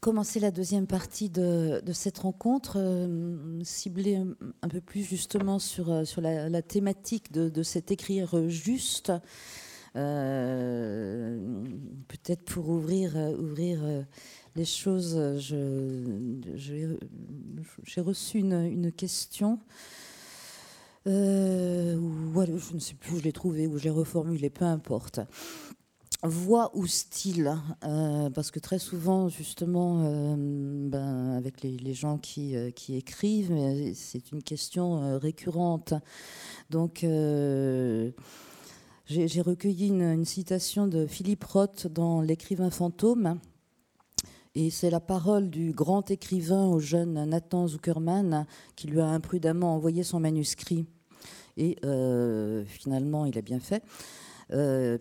commencer 0.03 0.39
la 0.41 0.51
deuxième 0.51 0.89
partie 0.89 1.31
de, 1.31 1.81
cette 1.93 2.19
rencontre, 2.19 2.75
euh, 2.77 3.63
ciblée 3.63 4.17
un, 4.17 4.69
peu 4.69 4.81
plus 4.81 5.05
justement 5.05 5.61
sur, 5.61 5.93
euh, 5.93 6.03
la, 6.19 6.61
thématique 6.61 7.31
de, 7.31 7.63
cet 7.63 7.93
écrire 7.93 8.49
juste. 8.49 9.13
Euh, 9.95 11.39
peut-être 12.09 12.45
pour 12.45 12.69
ouvrir, 12.69 13.13
les 14.57 14.65
choses, 14.65 15.39
j'ai 15.39 16.89
reçu 18.01 18.41
une, 18.41 18.91
question. 18.91 19.61
je 21.07 21.95
ne 21.95 22.79
sais 22.81 22.95
plus 22.95 23.13
où 23.13 23.19
je 23.19 23.23
l'ai 23.23 23.33
trouvée, 23.33 23.69
où 23.69 23.79
je 23.79 23.85
l'ai 23.85 23.91
reformulée, 23.91 24.51
peu 24.51 24.65
importe 24.65 25.21
voix 26.23 26.71
ou 26.75 26.87
style 26.87 27.57
euh, 27.85 28.31
Parce 28.31 28.51
que 28.51 28.59
très 28.59 28.79
souvent, 28.79 29.29
justement, 29.29 30.03
euh, 30.05 30.35
ben, 30.89 31.37
avec 31.37 31.63
les, 31.63 31.95
gens 31.95 32.19
qui, 32.19 32.57
euh, 32.57 32.71
qui 32.71 32.97
écrivent, 32.97 33.55
c'est 33.95 34.33
une 34.33 34.43
question 34.43 35.19
récurrente. 35.19 35.95
Donc, 36.71 37.05
j'ai 39.07 39.41
recueilli 39.41 39.89
une, 39.89 40.25
citation 40.25 40.87
de 40.87 41.07
Philippe 41.07 41.45
Roth 41.45 41.87
dans 41.87 42.21
L'écrivain 42.21 42.71
fantôme. 42.71 43.39
Et 44.55 44.69
c'est 44.69 44.91
la 44.91 45.01
parole 45.01 45.49
du 45.49 45.73
grand 45.73 46.11
écrivain 46.11 46.67
au 46.67 46.79
jeune 46.79 47.25
Nathan 47.25 47.67
Zuckerman 47.67 48.47
qui 48.77 48.87
lui 48.87 49.01
a 49.01 49.07
imprudemment 49.07 49.75
envoyé 49.75 50.03
son 50.03 50.21
manuscrit. 50.21 50.85
Et 51.57 51.77
finalement, 52.67 53.25
il 53.27 53.39
a 53.39 53.43
bien 53.43 53.61
fait. 53.61 53.83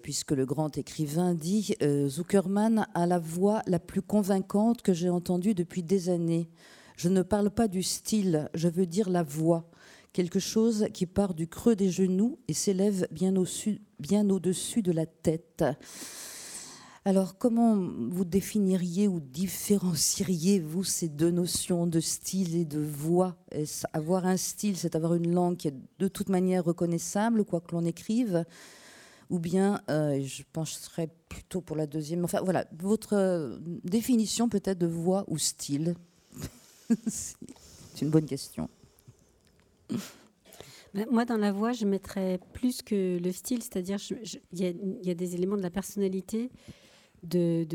Puisque 0.01 0.31
le 0.31 0.45
grand 0.45 0.77
écrivain 0.77 1.33
dit 1.33 1.75
Zuckerman 2.07 2.87
a 2.93 3.05
la 3.05 3.19
voix 3.19 3.61
la 3.67 3.79
plus 3.79 4.01
convaincante 4.01 4.81
que 4.81 4.93
j'ai 4.93 5.09
entendue 5.09 5.53
depuis 5.53 5.83
des 5.83 6.09
années. 6.09 6.49
Je 6.97 7.09
ne 7.09 7.21
parle 7.21 7.49
pas 7.49 7.67
du 7.67 7.83
style, 7.83 8.49
je 8.53 8.67
veux 8.67 8.85
dire 8.85 9.09
la 9.09 9.23
voix 9.23 9.69
quelque 10.13 10.39
chose 10.39 10.87
qui 10.93 11.05
part 11.05 11.33
du 11.33 11.47
creux 11.47 11.75
des 11.75 11.89
genoux 11.89 12.37
et 12.47 12.53
s'élève 12.53 13.07
bien 13.11 13.35
au-dessus 13.35 13.81
de 14.81 14.91
la 14.91 15.05
tête. 15.05 15.63
Alors, 17.03 17.37
comment 17.37 17.75
vous 18.11 18.25
définiriez 18.25 19.07
ou 19.07 19.19
différencieriez-vous 19.19 20.83
ces 20.83 21.09
deux 21.09 21.31
notions 21.31 21.87
de 21.87 21.99
style 21.99 22.55
et 22.55 22.65
de 22.65 22.79
voix? 22.79 23.37
Avoir 23.93 24.27
un 24.27 24.37
style, 24.37 24.77
c'est 24.77 24.95
avoir 24.95 25.15
une 25.15 25.33
langue 25.33 25.57
qui 25.57 25.69
est 25.69 25.75
de 25.97 26.07
toute 26.07 26.29
manière 26.29 26.63
reconnaissable, 26.63 27.43
quoi 27.43 27.59
que 27.61 27.71
l'on 27.71 27.85
écrive, 27.85 28.45
ou 29.31 29.39
bien, 29.39 29.81
euh, 29.89 30.21
je 30.21 30.43
penserais 30.51 31.09
plutôt 31.29 31.61
pour 31.61 31.77
la 31.77 31.87
deuxième. 31.87 32.25
Enfin, 32.25 32.41
voilà, 32.43 32.65
votre 32.77 33.13
euh, 33.13 33.57
définition 33.85 34.49
peut-être 34.49 34.77
de 34.77 34.87
voix 34.87 35.23
ou 35.27 35.37
style. 35.37 35.95
c'est 37.07 38.01
une 38.01 38.09
bonne 38.09 38.25
question. 38.25 38.69
Moi, 41.09 41.23
dans 41.23 41.37
la 41.37 41.53
voix, 41.53 41.71
je 41.71 41.85
mettrais 41.85 42.41
plus 42.51 42.81
que 42.81 43.17
le 43.17 43.31
style, 43.31 43.63
c'est-à-dire 43.63 43.99
il 44.51 44.99
y, 45.01 45.09
a 45.09 45.13
des 45.13 45.35
éléments 45.35 45.55
de 45.55 45.61
la 45.61 45.69
personnalité 45.69 46.51
de, 47.23 47.65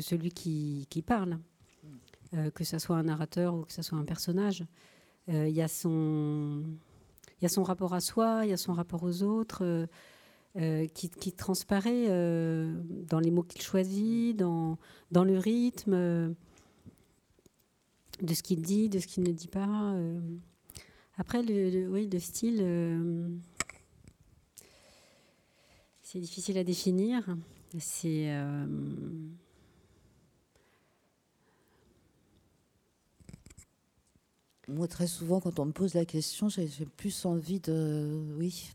celui 0.00 0.30
qui, 0.30 1.02
parle, 1.06 1.38
euh, 2.32 2.50
que 2.50 2.64
ce 2.64 2.78
soit 2.78 2.96
un 2.96 3.02
narrateur 3.02 3.54
ou 3.54 3.64
que 3.64 3.72
ce 3.74 3.82
soit 3.82 3.98
un 3.98 4.04
personnage. 4.06 4.64
Il 5.26 5.50
y 5.50 5.60
a 5.60 5.68
son 5.68 6.64
rapport 7.58 7.92
à 7.92 8.00
soi, 8.00 8.40
il 8.44 8.48
y 8.48 8.54
a 8.54 8.56
son 8.56 8.72
rapport 8.72 9.02
aux 9.02 9.22
autres. 9.22 9.86
Euh, 10.58 10.86
qui, 10.88 11.32
transparaît 11.32 12.08
dans 12.08 13.20
les 13.20 13.30
mots 13.30 13.44
qu'il 13.44 13.62
choisit, 13.62 14.36
dans, 14.36 14.76
dans 15.12 15.22
le 15.22 15.38
rythme 15.38 16.34
de 18.20 18.34
ce 18.34 18.42
qu'il 18.42 18.62
dit, 18.62 18.88
de 18.88 18.98
ce 18.98 19.06
qu'il 19.06 19.22
ne 19.22 19.30
dit 19.30 19.46
pas. 19.46 19.94
Après, 21.18 21.42
le, 21.42 21.88
oui, 21.88 22.08
le 22.10 22.20
style, 22.20 22.60
euh, 22.60 23.28
c'est 26.00 26.20
difficile 26.20 26.56
à 26.58 26.64
définir. 26.64 27.36
C'est. 27.78 28.32
Moi, 34.68 34.86
très 34.86 35.06
souvent, 35.06 35.40
quand 35.40 35.58
on 35.60 35.64
me 35.64 35.72
pose 35.72 35.94
la 35.94 36.04
question, 36.04 36.50
j'ai 36.50 36.68
plus 36.98 37.24
envie 37.24 37.58
de. 37.58 38.20
Oui, 38.38 38.70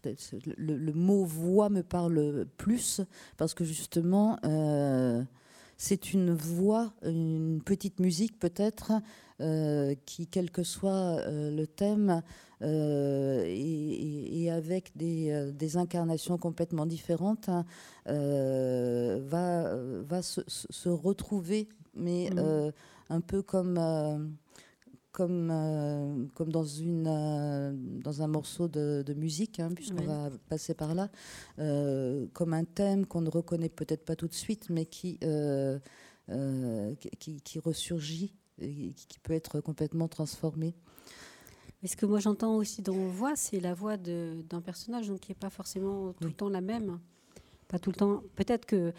le, 0.57 0.91
mot 0.91 1.23
voix 1.23 1.69
me 1.69 1.83
parle 1.83 2.47
plus 2.57 3.01
parce 3.37 3.53
que 3.53 3.63
justement, 3.63 4.39
euh, 4.43 5.23
c'est 5.77 6.11
une 6.11 6.33
voix, 6.33 6.93
une 7.03 7.61
petite 7.63 7.99
musique 7.99 8.39
peut-être, 8.39 8.91
euh, 9.39 9.93
qui, 10.07 10.25
quel 10.25 10.49
que 10.49 10.63
soit 10.63 11.19
euh, 11.19 11.51
le 11.55 11.67
thème, 11.67 12.23
et, 12.61 14.49
avec 14.51 14.97
des, 14.97 15.77
incarnations 15.77 16.39
complètement 16.39 16.87
différentes, 16.87 17.49
hein, 17.49 17.65
va, 18.07 19.75
va 19.75 20.21
se, 20.23 20.89
retrouver, 20.89 21.69
mais 21.93 22.31
mmh. 22.31 22.71
un 23.09 23.21
peu 23.21 23.43
comme 23.43 23.77
comme, 25.13 26.27
comme 26.33 26.51
dans, 26.51 26.65
une, 26.65 27.03
dans 28.03 28.21
un 28.21 28.27
morceau 28.27 28.67
de, 28.67 29.13
musique, 29.13 29.61
hein, 29.61 29.69
puisqu'on 29.73 30.03
va 30.03 30.29
passer 30.49 30.73
par 30.73 30.93
là, 30.93 31.09
comme 32.33 32.53
un 32.53 32.65
thème 32.65 33.05
qu'on 33.05 33.21
ne 33.21 33.29
reconnaît 33.29 33.69
peut-être 33.69 34.03
pas 34.03 34.17
tout 34.17 34.27
de 34.27 34.33
suite, 34.33 34.69
mais 34.69 34.85
qui, 34.85 35.19
qui, 37.19 37.41
qui, 37.41 37.59
ressurgit 37.59 38.33
qui 38.57 39.19
peut 39.21 39.33
être 39.33 39.61
complètement 39.61 40.07
transformé. 40.07 40.75
Mais 41.81 41.89
ce 41.89 41.97
que 41.97 42.05
moi 42.05 42.19
j'entends 42.19 42.55
aussi 42.55 42.81
dans 42.81 42.93
voix, 42.93 43.35
c'est 43.35 43.59
la 43.59 43.73
voix 43.73 43.97
d'un 43.97 44.61
personnage 44.61 45.09
donc 45.09 45.19
qui 45.19 45.31
n'est 45.31 45.37
pas 45.37 45.49
forcément 45.49 46.13
tout 46.13 46.27
le 46.27 46.33
temps 46.33 46.49
la 46.49 46.61
même. 46.61 46.99
Pas 47.67 47.79
tout 47.79 47.89
le 47.89 47.95
temps. 47.95 48.23
Peut-être 48.35 48.65
que, 48.65 48.93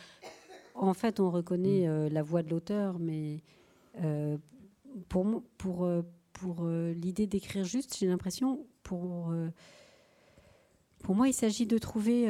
en 0.75 0.95
fait, 0.95 1.21
on 1.21 1.31
reconnaît 1.31 1.87
mm. 1.87 1.91
euh, 1.91 2.09
la 2.11 2.23
voix 2.23 2.43
de 2.43 2.51
l'auteur, 2.51 2.99
mais 2.99 3.43
euh, 4.03 4.37
pour, 5.09 5.43
pour, 5.59 5.85
euh, 5.85 6.03
pour 6.33 6.67
l'idée 6.67 7.27
d'écrire 7.27 7.65
juste, 7.65 7.97
j'ai 7.99 8.07
l'impression, 8.07 8.67
pour, 8.83 9.33
pour 10.99 11.15
moi, 11.15 11.29
il 11.29 11.35
s'agit 11.35 11.67
de 11.67 11.79
trouver 11.79 12.29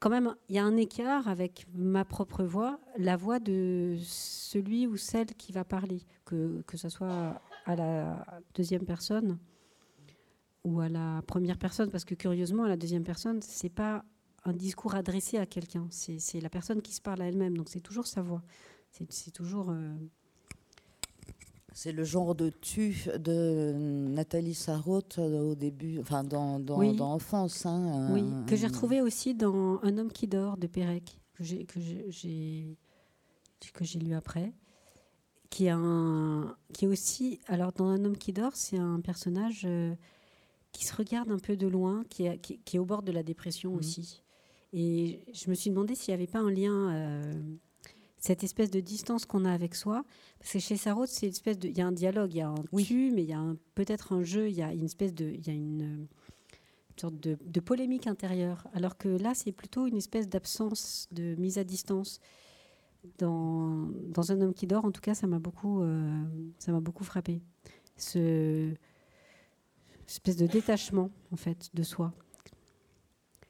quand 0.00 0.10
même, 0.10 0.34
il 0.48 0.56
y 0.56 0.58
a 0.58 0.64
un 0.64 0.76
écart 0.76 1.28
avec 1.28 1.66
ma 1.74 2.04
propre 2.04 2.44
voix, 2.44 2.78
la 2.98 3.16
voix 3.16 3.38
de 3.38 3.96
celui 4.02 4.86
ou 4.86 4.96
celle 4.96 5.26
qui 5.34 5.52
va 5.52 5.64
parler, 5.64 6.02
que, 6.24 6.62
que 6.66 6.76
ce 6.76 6.88
soit 6.88 7.40
à 7.64 7.76
la 7.76 8.24
deuxième 8.54 8.84
personne 8.84 9.38
ou 10.64 10.80
à 10.80 10.88
la 10.88 11.22
première 11.26 11.58
personne, 11.58 11.90
parce 11.90 12.04
que 12.04 12.14
curieusement, 12.14 12.64
à 12.64 12.68
la 12.68 12.76
deuxième 12.76 13.04
personne, 13.04 13.40
c'est 13.40 13.70
pas 13.70 14.04
un 14.44 14.52
discours 14.52 14.94
adressé 14.94 15.38
à 15.38 15.46
quelqu'un, 15.46 15.86
c'est 15.90 16.40
la 16.40 16.50
personne 16.50 16.82
qui 16.82 16.92
se 16.92 17.00
parle 17.00 17.22
à 17.22 17.28
elle-même, 17.28 17.56
donc 17.56 17.68
c'est 17.68 17.80
toujours 17.80 18.06
sa 18.06 18.22
voix, 18.22 18.42
c'est 18.90 19.30
toujours... 19.30 19.70
Euh, 19.70 19.94
c'est 21.76 21.92
le 21.92 22.04
genre 22.04 22.34
de 22.34 22.48
tu 22.48 23.04
de 23.18 23.74
Nathalie 23.76 24.54
Sarraute 24.54 25.18
euh, 25.18 25.50
au 25.50 25.54
début, 25.54 25.98
enfin 26.00 26.24
dans, 26.24 26.58
dans, 26.58 26.94
dans 26.94 27.12
Enfance. 27.12 27.66
Hein, 27.66 28.08
oui, 28.14 28.24
que 28.46 28.56
j'ai 28.56 28.66
retrouvé 28.66 29.02
aussi 29.02 29.34
dans 29.34 29.78
Un 29.82 29.98
homme 29.98 30.10
qui 30.10 30.26
dort 30.26 30.56
de 30.56 30.68
Pérec, 30.68 31.18
que 31.34 31.44
j'ai 31.44 32.78
lu 33.98 34.14
après, 34.14 34.54
qui 35.50 35.66
est 35.66 35.70
un 35.70 36.56
qui 36.72 36.86
est 36.86 36.88
aussi 36.88 37.40
alors 37.46 37.72
dans 37.72 37.88
Un 37.88 38.06
homme 38.06 38.16
qui 38.16 38.32
dort, 38.32 38.56
c'est 38.56 38.78
un 38.78 39.00
personnage 39.00 39.64
euh, 39.66 39.94
qui 40.72 40.86
se 40.86 40.96
regarde 40.96 41.30
un 41.30 41.38
peu 41.38 41.58
de 41.58 41.66
loin, 41.66 42.04
qui 42.08 42.24
est, 42.24 42.38
qui, 42.38 42.58
est 42.74 42.80
au 42.80 42.86
bord 42.86 43.02
de 43.02 43.12
la 43.12 43.22
dépression 43.22 43.72
mmh. 43.72 43.78
aussi. 43.78 44.22
Et 44.72 45.26
je 45.34 45.50
me 45.50 45.54
suis 45.54 45.68
demandé 45.68 45.94
s'il 45.94 46.14
n'y 46.14 46.22
avait 46.22 46.26
pas 46.26 46.40
un 46.40 46.50
lien. 46.50 46.94
Euh, 46.94 47.34
cette 48.18 48.44
espèce 48.44 48.70
de 48.70 48.80
distance 48.80 49.26
qu'on 49.26 49.44
a 49.44 49.52
avec 49.52 49.74
soi. 49.74 50.04
Parce 50.38 50.52
que 50.52 50.58
chez 50.58 50.76
Sarraute, 50.76 51.08
c'est 51.08 51.26
une 51.26 51.32
espèce 51.32 51.58
de, 51.58 51.68
il 51.68 51.76
y 51.76 51.80
a 51.80 51.86
un 51.86 51.92
dialogue, 51.92 52.32
il 52.32 52.38
y 52.38 52.40
a 52.40 52.48
un 52.48 52.64
tu, 52.76 53.10
mais 53.12 53.22
il 53.22 53.28
y 53.28 53.32
a 53.32 53.42
peut-être 53.74 54.12
un 54.12 54.22
jeu, 54.22 54.48
il 54.48 54.56
y 54.56 54.62
a 54.62 54.72
une 54.72 54.84
espèce 54.84 55.14
de, 55.14 55.26
il 55.26 55.46
y 55.46 55.50
a 55.50 55.54
une, 55.54 56.06
sorte 56.96 57.16
de, 57.20 57.60
polémique 57.60 58.06
intérieure. 58.06 58.66
Alors 58.72 58.96
que 58.96 59.08
là, 59.08 59.34
c'est 59.34 59.52
plutôt 59.52 59.86
une 59.86 59.96
espèce 59.96 60.28
d'absence, 60.28 61.08
de 61.12 61.34
mise 61.36 61.58
à 61.58 61.64
distance. 61.64 62.20
Dans, 63.18 63.88
dans, 64.08 64.32
un 64.32 64.40
homme 64.40 64.54
qui 64.54 64.66
dort, 64.66 64.84
en 64.84 64.90
tout 64.90 65.00
cas, 65.00 65.14
ça 65.14 65.28
m'a 65.28 65.38
beaucoup, 65.38 65.82
euh, 65.82 66.24
ça 66.58 66.72
m'a 66.72 66.80
beaucoup 66.80 67.04
frappé. 67.04 67.40
Ce 67.96 68.74
espèce 70.08 70.36
de 70.36 70.46
détachement, 70.46 71.10
en 71.32 71.36
fait, 71.36 71.70
de 71.74 71.82
soi, 71.82 72.12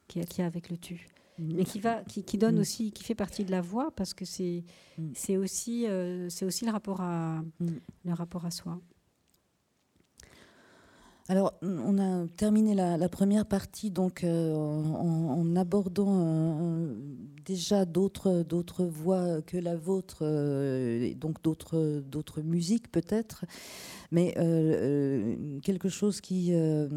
qui 0.08 0.18
y 0.18 0.42
a 0.42 0.46
avec 0.46 0.70
le 0.70 0.76
tu 0.76 1.06
mais 1.38 1.64
qui 1.64 1.80
va, 1.80 2.02
qui, 2.04 2.24
qui, 2.24 2.38
donne 2.38 2.56
mm. 2.56 2.60
aussi, 2.60 2.92
qui 2.92 3.04
fait 3.04 3.14
partie 3.14 3.44
de 3.44 3.50
la 3.50 3.60
voix 3.60 3.90
parce 3.94 4.14
que 4.14 4.24
c'est, 4.24 4.64
mm. 4.98 5.10
c'est 5.14 5.36
aussi, 5.36 5.86
euh, 5.86 6.28
c'est 6.28 6.44
aussi 6.44 6.64
le 6.64 6.72
rapport 6.72 7.00
à, 7.00 7.42
mm. 7.60 7.66
le 8.04 8.12
rapport 8.12 8.44
à 8.44 8.50
soi. 8.50 8.80
Alors, 11.28 11.54
on 11.60 11.98
a 11.98 12.28
terminé 12.36 12.74
la, 12.74 13.08
première 13.08 13.46
partie 13.46 13.90
donc 13.90 14.22
euh, 14.22 14.54
en, 14.54 15.56
abordant 15.56 16.20
euh, 16.20 16.94
déjà 17.44 17.84
d'autres 17.84 18.44
d'autres 18.44 18.84
voix 18.84 19.42
que 19.42 19.56
la 19.56 19.74
vôtre, 19.74 20.22
donc 21.16 21.42
d'autres 21.42 22.00
d'autres 22.06 22.42
musiques 22.42 22.92
peut-être 22.92 23.44
mais 24.10 24.34
euh, 24.36 24.42
euh, 24.42 25.36
quelque 25.60 25.88
chose 25.88 26.20
qui, 26.20 26.50
euh, 26.52 26.88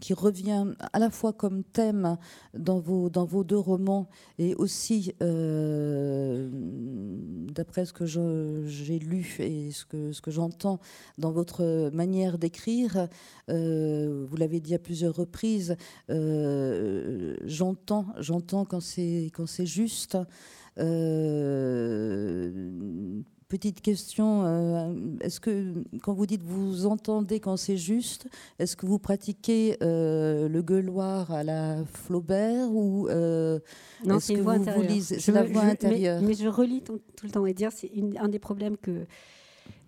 qui 0.00 0.14
revient 0.14 0.66
à 0.92 0.98
la 0.98 1.10
fois 1.10 1.32
comme 1.32 1.64
thème 1.64 2.18
dans 2.54 2.78
vos, 2.80 3.08
dans 3.10 3.24
vos 3.24 3.44
deux 3.44 3.58
romans 3.58 4.08
et 4.38 4.54
aussi, 4.54 5.12
d'après 7.54 7.84
ce 7.84 7.92
que 7.92 8.06
j'ai 8.66 8.98
lu 8.98 9.36
et 9.38 9.70
ce 9.70 9.84
que, 9.84 10.12
ce 10.12 10.20
que 10.20 10.30
j'entends 10.30 10.80
dans 11.18 11.32
votre 11.32 11.90
manière 11.92 12.38
d'écrire, 12.38 13.08
vous 13.48 14.36
l'avez 14.36 14.60
dit 14.60 14.74
à 14.74 14.78
plusieurs 14.78 15.14
reprises, 15.14 15.76
j'entends, 16.08 18.06
j'entends 18.18 18.64
quand 18.64 18.80
c'est 18.80 19.30
juste. 19.66 20.16
Petite 23.48 23.82
question, 23.82 24.44
euh, 24.44 24.94
est-ce 25.20 25.38
que 25.38 25.74
quand 26.02 26.14
vous 26.14 26.24
dites 26.24 26.42
vous 26.42 26.86
entendez 26.86 27.40
quand 27.40 27.56
c'est 27.58 27.76
juste, 27.76 28.26
est-ce 28.58 28.74
que 28.74 28.86
vous 28.86 28.98
pratiquez 28.98 29.76
euh, 29.82 30.48
le 30.48 30.62
gueuloir 30.62 31.30
à 31.30 31.44
la 31.44 31.84
Flaubert 31.84 32.70
ou 32.72 33.06
euh, 33.08 33.58
non, 34.04 34.18
c'est 34.18 34.36
vous, 34.36 34.50
vous 34.50 34.82
lisez 34.82 35.20
C'est 35.20 35.32
la 35.32 35.42
voix 35.42 35.62
intérieure. 35.62 36.22
Mais, 36.22 36.34
je 36.34 36.48
relis 36.48 36.82
tout, 36.82 37.00
le 37.22 37.30
temps 37.30 37.44
et 37.44 37.52
dire 37.52 37.70
c'est 37.70 37.90
un 38.18 38.28
des 38.28 38.38
problèmes 38.38 38.78
que 38.78 39.04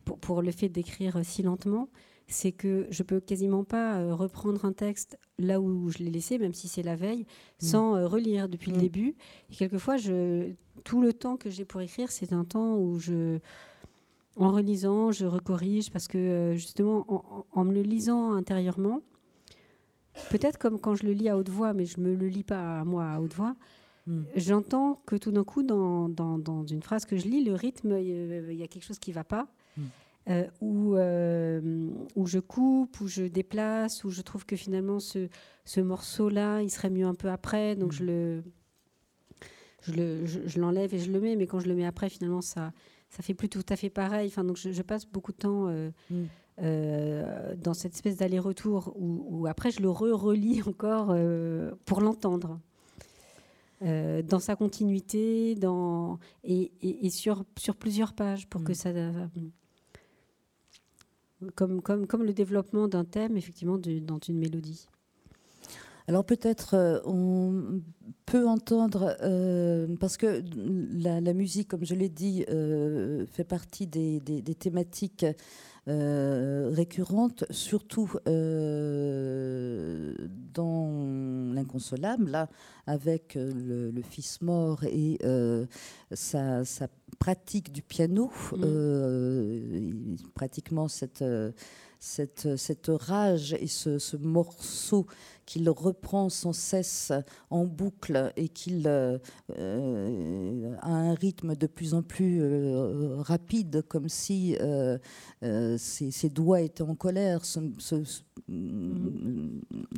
pour, 0.05 0.19
pour 0.19 0.43
le 0.43 0.51
fait 0.53 0.69
d'écrire 0.69 1.19
si 1.24 1.43
lentement, 1.43 1.89
c'est 2.28 2.53
que 2.53 2.86
je 2.90 3.03
peux 3.03 3.20
quasiment 3.20 3.65
pas 3.65 3.98
euh, 3.98 4.15
reprendre 4.15 4.65
un 4.65 4.73
texte 4.73 5.19
là 5.39 5.61
où 5.61 5.90
je 5.90 5.98
l'ai 5.98 6.11
laissé, 6.11 6.39
même 6.39 6.55
si 6.55 6.66
c'est 6.66 6.82
la 6.82 6.97
veille, 6.97 7.23
mm. 7.23 7.66
sans 7.66 7.97
euh, 7.97 8.07
relire 8.07 8.48
depuis 8.48 8.70
le 8.73 8.78
mm. 8.78 8.81
début. 8.81 9.15
Et 9.51 9.55
quelquefois, 9.55 9.97
je, 9.97 10.53
tout 10.85 11.01
le 11.01 11.12
temps 11.12 11.36
que 11.36 11.51
j'ai 11.51 11.65
pour 11.65 11.81
écrire, 11.81 12.11
c'est 12.11 12.32
un 12.32 12.44
temps 12.44 12.77
où 12.77 12.98
je, 12.98 13.39
en 14.36 14.51
relisant, 14.51 15.12
je 15.12 15.27
recorrige 15.27 15.90
parce 15.90 16.09
que 16.09 16.19
euh, 16.19 16.55
justement, 16.55 17.44
en, 17.53 17.65
me 17.65 17.73
le 17.73 17.82
lisant 17.82 18.32
intérieurement, 18.32 19.03
peut-être 20.31 20.59
comme 20.59 20.81
quand 20.81 20.97
je 20.97 21.07
le 21.07 21.12
lis 21.12 21.28
à 21.28 21.39
haute 21.39 21.51
voix, 21.51 21.74
mais 21.74 21.86
je 21.86 22.01
me 22.01 22.15
le 22.15 22.27
lis 22.27 22.44
pas 22.44 22.81
à 22.81 22.85
moi 22.85 23.05
à 23.05 23.20
haute 23.20 23.35
voix. 23.35 23.55
Mm. 24.09 24.23
J'entends 24.35 25.01
que 25.07 25.15
tout 25.15 25.31
d'un 25.31 25.44
coup, 25.44 25.62
dans, 25.62 26.09
dans, 26.09 26.39
dans, 26.39 26.66
une 26.66 26.82
phrase 26.82 27.05
que 27.05 27.16
je 27.16 27.28
lis, 27.28 27.44
le 27.44 27.55
rythme, 27.55 27.98
il 28.01 28.57
y 28.57 28.62
a 28.65 28.66
quelque 28.66 28.85
chose 28.85 28.98
qui 28.98 29.12
va 29.12 29.23
pas. 29.23 29.47
Euh, 30.28 30.44
où, 30.61 30.97
euh, 30.97 31.89
où 32.16 32.27
je 32.27 32.40
coupe, 32.40 33.01
où 33.01 33.07
je 33.07 33.23
déplace, 33.23 34.03
où 34.03 34.11
je 34.11 34.23
trouve 34.23 34.44
que 34.44 34.57
finalement 34.57 34.98
ce, 34.98 35.28
ce 35.65 35.81
morceau-là, 35.81 36.62
il 36.62 36.70
serait 36.70 36.90
mieux 36.90 37.07
un 37.07 37.15
peu 37.15 37.31
après, 37.31 37.77
donc 37.77 37.93
je 37.93 38.03
mm. 38.03 38.07
le 38.07 38.43
je, 39.82 39.93
le, 39.93 40.27
je, 40.27 40.59
l'enlève 40.59 40.93
et 40.93 40.98
je 40.98 41.12
le 41.12 41.20
mets, 41.20 41.36
mais 41.36 41.47
quand 41.47 41.61
je 41.61 41.69
le 41.69 41.77
mets 41.77 41.86
après, 41.86 42.09
finalement, 42.09 42.40
ça 42.40 42.73
ça 43.09 43.23
fait 43.23 43.35
plus 43.35 43.48
tout 43.48 43.65
à 43.69 43.77
fait 43.77 43.89
pareil. 43.89 44.27
Enfin, 44.27 44.43
donc 44.43 44.57
je, 44.57 44.82
passe 44.82 45.07
beaucoup 45.07 45.31
de 45.31 45.36
temps 45.36 45.69
euh, 45.69 45.90
mm. 46.11 47.57
dans 47.62 47.74
cette 47.74 47.94
espèce 47.94 48.16
d'aller-retour 48.16 48.94
où, 48.97 49.47
après 49.47 49.70
je 49.70 49.81
le 49.81 49.90
re-relis 49.90 50.62
encore 50.66 51.16
pour 51.85 52.01
l'entendre. 52.01 52.59
dans 53.81 54.40
sa 54.40 54.57
continuité, 54.57 55.55
dans, 55.55 56.19
et, 56.43 56.73
et, 56.82 57.11
sur, 57.11 57.44
sur 57.57 57.77
plusieurs 57.77 58.12
pages 58.12 58.48
pour 58.48 58.65
que 58.65 58.73
mm. 58.73 58.74
ça, 58.74 58.90
comme, 61.55 61.83
le 62.23 62.33
développement 62.33 62.89
d'un 62.89 63.05
thème, 63.05 63.37
effectivement, 63.37 63.79
dans 63.79 64.19
une 64.27 64.39
mélodie. 64.39 64.89
Alors 66.09 66.25
peut-être 66.25 66.75
euh, 66.75 67.01
on 67.05 67.81
peut 68.27 68.47
entendre, 68.47 69.17
euh, 69.23 69.89
parce 69.99 70.17
que 70.17 70.41
la, 70.93 71.33
musique, 71.33 71.67
comme 71.67 71.85
je 71.85 71.95
l'ai 71.95 72.09
dit, 72.09 72.45
euh, 72.49 73.27
fait 73.27 73.43
partie 73.43 73.89
des 73.89 74.21
thématiques 74.57 75.27
récurrentes, 75.87 77.45
surtout 77.51 78.11
dans 80.55 81.53
l'inconsolable, 81.53 82.31
là, 82.31 82.49
avec 82.87 83.37
le, 83.37 84.03
fils 84.03 84.41
mort 84.43 84.85
et 84.85 85.19
sa, 86.13 86.65
sa, 86.65 86.89
pratique 87.19 87.73
du 87.73 87.83
piano, 87.83 88.31
mmh. 88.53 90.17
pratiquement 90.35 90.89
cette 90.89 91.25
cette, 91.99 92.57
cette 92.57 92.89
rage 92.89 93.55
et 93.55 93.67
ce, 93.67 94.17
morceau 94.17 95.07
qu'il 95.45 95.69
reprend 95.71 96.29
sans 96.29 96.53
cesse 96.53 97.13
en 97.51 97.65
boucle 97.65 98.33
et 98.37 98.49
qu'il 98.49 98.85
euh, 98.87 99.19
a 100.81 100.89
un 100.89 101.15
rythme 101.15 101.55
de 101.55 101.66
plus 101.66 101.94
en 101.94 102.03
plus 102.03 102.40
euh, 102.40 103.16
rapide, 103.19 103.82
comme 103.89 104.09
si 104.09 104.57
euh, 104.61 104.98
ses, 105.78 106.28
doigts 106.31 106.61
étaient 106.61 106.82
en 106.82 106.94
colère. 106.94 107.43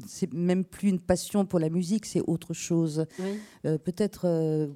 c'est 0.06 0.32
même 0.32 0.64
plus 0.64 0.88
une 0.88 1.00
passion 1.00 1.44
pour 1.46 1.59
la 1.59 1.68
musique, 1.68 2.06
c'est 2.06 2.22
autre 2.26 2.55
chose. 2.55 3.06
Peut-être 3.62 4.68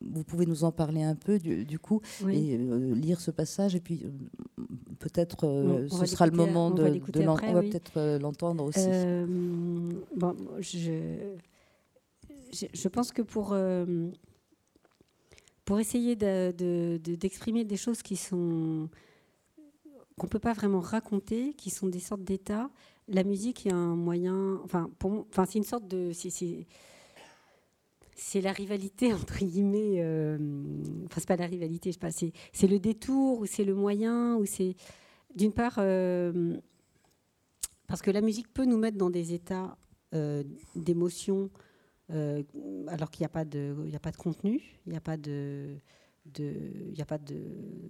vous 0.00 0.24
pouvez 0.24 0.46
nous 0.46 0.64
en 0.64 0.72
parler 0.72 1.02
un 1.02 1.14
peu 1.14 1.38
du, 1.38 1.78
coup 1.78 2.00
et 2.28 2.58
lire 2.58 3.20
ce 3.20 3.30
passage 3.30 3.74
et 3.74 3.80
puis 3.80 4.04
peut-être 4.98 5.46
euh, 5.46 5.88
ce 5.88 6.06
sera 6.06 6.26
le 6.26 6.32
moment 6.32 6.70
de, 6.70 6.84
l'entendre. 7.22 7.42
On 7.48 7.52
va 7.54 7.62
peut-être 7.62 7.96
euh, 7.96 8.18
l'entendre 8.18 8.64
aussi. 8.64 8.80
Euh, 8.86 9.26
bon, 10.16 10.36
je, 10.58 10.90
je, 12.52 12.88
pense 12.88 13.12
que 13.12 13.22
pour, 13.22 13.56
pour 15.66 15.78
essayer 15.80 16.16
d'exprimer 16.16 17.64
de, 17.64 17.68
des 17.68 17.76
choses 17.76 18.00
qui 18.00 18.16
sont 18.16 18.88
qu'on 20.16 20.28
peut 20.28 20.38
pas 20.38 20.54
vraiment 20.54 20.80
raconter, 20.80 21.52
qui 21.52 21.68
sont 21.68 21.88
des 21.88 22.00
sortes 22.00 22.24
d'états, 22.24 22.70
la 23.08 23.22
musique 23.22 23.66
est 23.66 23.72
un 23.72 23.94
moyen. 23.94 24.58
Enfin, 24.64 24.90
pour, 24.98 25.26
enfin, 25.28 25.44
c'est 25.44 25.58
une 25.58 25.64
sorte 25.64 25.86
de 25.86 26.12
c'est 28.16 28.40
la 28.40 28.52
rivalité 28.52 29.12
entre 29.12 29.38
guillemets. 29.38 29.96
Euh, 29.98 30.38
enfin, 31.04 31.20
c'est 31.20 31.28
pas 31.28 31.36
la 31.36 31.46
rivalité, 31.46 31.90
je 31.90 31.94
sais 31.94 32.00
pas. 32.00 32.10
C'est 32.10 32.66
le 32.66 32.78
détour 32.78 33.40
ou 33.40 33.46
c'est 33.46 33.64
le 33.64 33.74
moyen 33.74 34.36
ou 34.36 34.46
c'est 34.46 34.74
d'une 35.34 35.52
part 35.52 35.74
euh, 35.78 36.56
parce 37.88 38.00
que 38.00 38.10
la 38.10 38.22
musique 38.22 38.52
peut 38.54 38.64
nous 38.64 38.78
mettre 38.78 38.96
dans 38.96 39.10
des 39.10 39.34
états 39.34 39.76
euh, 40.14 40.42
d'émotion 40.74 41.50
alors 42.08 43.10
qu'il 43.10 43.22
n'y 43.22 43.26
a 43.26 43.30
pas 43.30 43.44
de, 43.44 43.74
a 43.94 43.98
pas 43.98 44.12
de 44.12 44.16
contenu, 44.16 44.62
il 44.86 44.90
n'y 44.90 44.96
a 44.96 45.00
pas 45.00 45.16
de, 45.16 45.76
il 46.38 46.94
y 46.96 47.02
a 47.02 47.06
pas 47.06 47.18
de, 47.18 47.36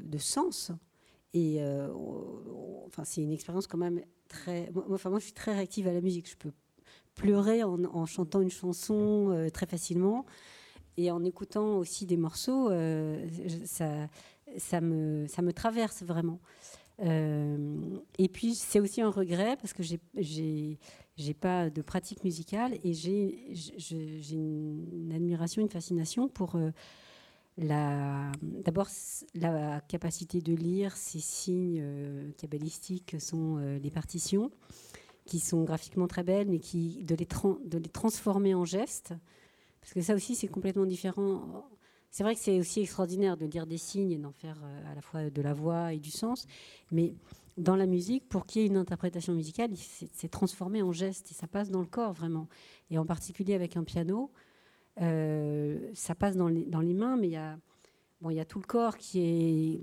de 0.02 0.18
sens. 0.18 0.72
Et 1.34 1.60
enfin, 2.86 3.04
c'est 3.04 3.22
une 3.22 3.32
expérience 3.32 3.66
quand 3.66 3.78
même 3.78 4.00
très. 4.28 4.70
Enfin, 4.90 5.10
moi, 5.10 5.18
je 5.18 5.24
suis 5.24 5.34
très 5.34 5.52
réactive 5.52 5.86
à 5.86 5.92
la 5.92 6.00
musique. 6.00 6.28
Je 6.30 6.36
peux 6.36 6.52
pleurer 7.16 7.64
en, 7.64 8.06
chantant 8.06 8.40
une 8.40 8.50
chanson 8.50 9.30
euh, 9.30 9.48
très 9.48 9.66
facilement 9.66 10.24
et 10.98 11.10
en 11.10 11.24
écoutant 11.24 11.78
aussi 11.78 12.06
des 12.06 12.16
morceaux, 12.16 12.70
euh, 12.70 13.26
ça, 13.64 14.08
ça, 14.58 14.80
me, 14.80 15.26
ça 15.26 15.42
me 15.42 15.52
traverse 15.52 16.02
vraiment. 16.02 16.40
Euh, 17.00 17.98
et 18.18 18.28
puis 18.28 18.54
c'est 18.54 18.80
aussi 18.80 19.02
un 19.02 19.10
regret 19.10 19.56
parce 19.56 19.74
que 19.74 19.82
j'ai 19.82 20.78
j'ai 21.16 21.34
pas 21.34 21.70
de 21.70 21.82
pratique 21.82 22.24
musicale 22.24 22.78
et 22.84 22.92
j'ai 22.92 23.54
une 24.32 25.12
admiration, 25.14 25.62
une 25.62 25.70
fascination 25.70 26.28
pour 26.28 26.58
la 27.58 28.30
d'abord 28.42 28.88
la 29.34 29.80
capacité 29.80 30.42
de 30.42 30.54
lire 30.54 30.94
ces 30.96 31.20
signes 31.20 32.32
cabalistiques 32.36 33.06
que 33.06 33.18
sont 33.18 33.56
les 33.82 33.90
partitions 33.90 34.50
qui 35.26 35.40
sont 35.40 35.64
graphiquement 35.64 36.06
très 36.06 36.22
belles, 36.22 36.48
mais 36.48 36.60
qui, 36.60 37.04
de, 37.04 37.14
les 37.14 37.26
de 37.64 37.78
les 37.78 37.88
transformer 37.88 38.54
en 38.54 38.64
gestes. 38.64 39.12
Parce 39.80 39.92
que 39.92 40.00
ça 40.00 40.14
aussi, 40.14 40.34
c'est 40.34 40.48
complètement 40.48 40.86
différent. 40.86 41.68
C'est 42.10 42.22
vrai 42.22 42.34
que 42.34 42.40
c'est 42.40 42.58
aussi 42.58 42.80
extraordinaire 42.80 43.36
de 43.36 43.44
lire 43.44 43.66
des 43.66 43.76
signes 43.76 44.12
et 44.12 44.18
d'en 44.18 44.32
faire 44.32 44.58
euh, 44.64 44.92
à 44.92 44.94
la 44.94 45.02
fois 45.02 45.28
de 45.28 45.42
la 45.42 45.52
voix 45.52 45.92
et 45.92 45.98
du 45.98 46.10
sens. 46.10 46.46
Mais 46.90 47.14
dans 47.56 47.76
la 47.76 47.86
musique, 47.86 48.28
pour 48.28 48.46
qu'il 48.46 48.62
y 48.62 48.64
ait 48.64 48.68
une 48.68 48.76
interprétation 48.76 49.32
musicale, 49.32 49.70
c'est 49.74 50.30
transformé 50.30 50.82
en 50.82 50.92
gestes 50.92 51.30
et 51.30 51.34
ça 51.34 51.46
passe 51.46 51.70
dans 51.70 51.80
le 51.80 51.86
corps 51.86 52.12
vraiment. 52.12 52.48
Et 52.90 52.98
en 52.98 53.06
particulier 53.06 53.54
avec 53.54 53.76
un 53.76 53.84
piano, 53.84 54.30
euh, 55.00 55.90
ça 55.94 56.14
passe 56.14 56.36
dans 56.36 56.48
les, 56.48 56.94
mains, 56.94 57.16
mais 57.16 57.28
il 57.28 58.32
y 58.34 58.40
a 58.40 58.44
tout 58.44 58.58
le 58.58 58.66
corps 58.66 58.98
qui 58.98 59.80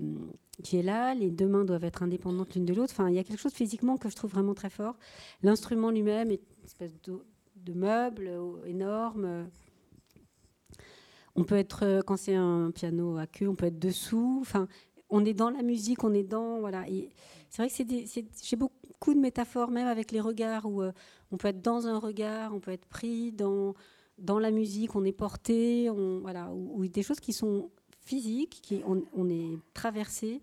est, 0.72 0.82
là, 0.82 1.14
les 1.14 1.30
deux 1.30 1.48
mains 1.48 1.64
doivent 1.64 1.84
être 1.84 2.02
indépendantes 2.02 2.54
l'une 2.54 2.64
de 2.64 2.74
l'autre. 2.74 2.92
Enfin, 2.92 3.08
il 3.08 3.16
y 3.16 3.18
a 3.18 3.24
quelque 3.24 3.40
chose 3.40 3.54
physiquement 3.54 3.96
que 3.96 4.08
je 4.08 4.14
trouve 4.14 4.30
vraiment 4.30 4.54
très 4.54 4.70
fort. 4.70 4.96
L'instrument 5.42 5.90
lui-même 5.90 6.30
est 6.30 6.42
une 6.58 6.64
espèce 6.64 6.94
de, 7.02 7.72
meuble 7.72 8.30
énorme. 8.66 9.48
On 11.34 11.42
peut 11.42 11.56
être, 11.56 12.02
quand 12.06 12.16
c'est 12.16 12.36
un 12.36 12.70
piano 12.70 13.16
à 13.16 13.26
queue, 13.26 13.48
on 13.48 13.56
peut 13.56 13.66
être 13.66 13.80
dessous. 13.80 14.38
Enfin, 14.40 14.68
on 15.10 15.24
est 15.24 15.34
dans 15.34 15.50
la 15.50 15.62
musique, 15.62 16.04
on 16.04 16.12
est 16.12 16.24
dans. 16.24 16.60
Voilà. 16.60 16.84
C'est 17.54 17.62
vrai 17.62 17.70
que 17.70 18.30
j'ai 18.42 18.56
beaucoup 18.56 19.14
de 19.14 19.20
métaphores, 19.20 19.70
même 19.70 19.86
avec 19.86 20.10
les 20.10 20.20
regards, 20.20 20.66
où 20.66 20.82
euh, 20.82 20.90
on 21.30 21.36
peut 21.36 21.46
être 21.46 21.62
dans 21.62 21.86
un 21.86 21.98
regard, 21.98 22.52
on 22.52 22.58
peut 22.58 22.72
être 22.72 22.86
pris 22.86 23.30
dans, 23.30 23.74
dans 24.18 24.40
la 24.40 24.50
musique, 24.50 24.96
on 24.96 25.04
est 25.04 25.12
porté, 25.12 25.88
on, 25.88 26.18
voilà, 26.18 26.50
ou 26.52 26.84
des 26.88 27.04
choses 27.04 27.20
qui 27.20 27.32
sont 27.32 27.70
physique, 28.00 28.58
qui, 28.60 28.82
on, 28.84 29.28
est 29.30 29.56
traversé. 29.72 30.42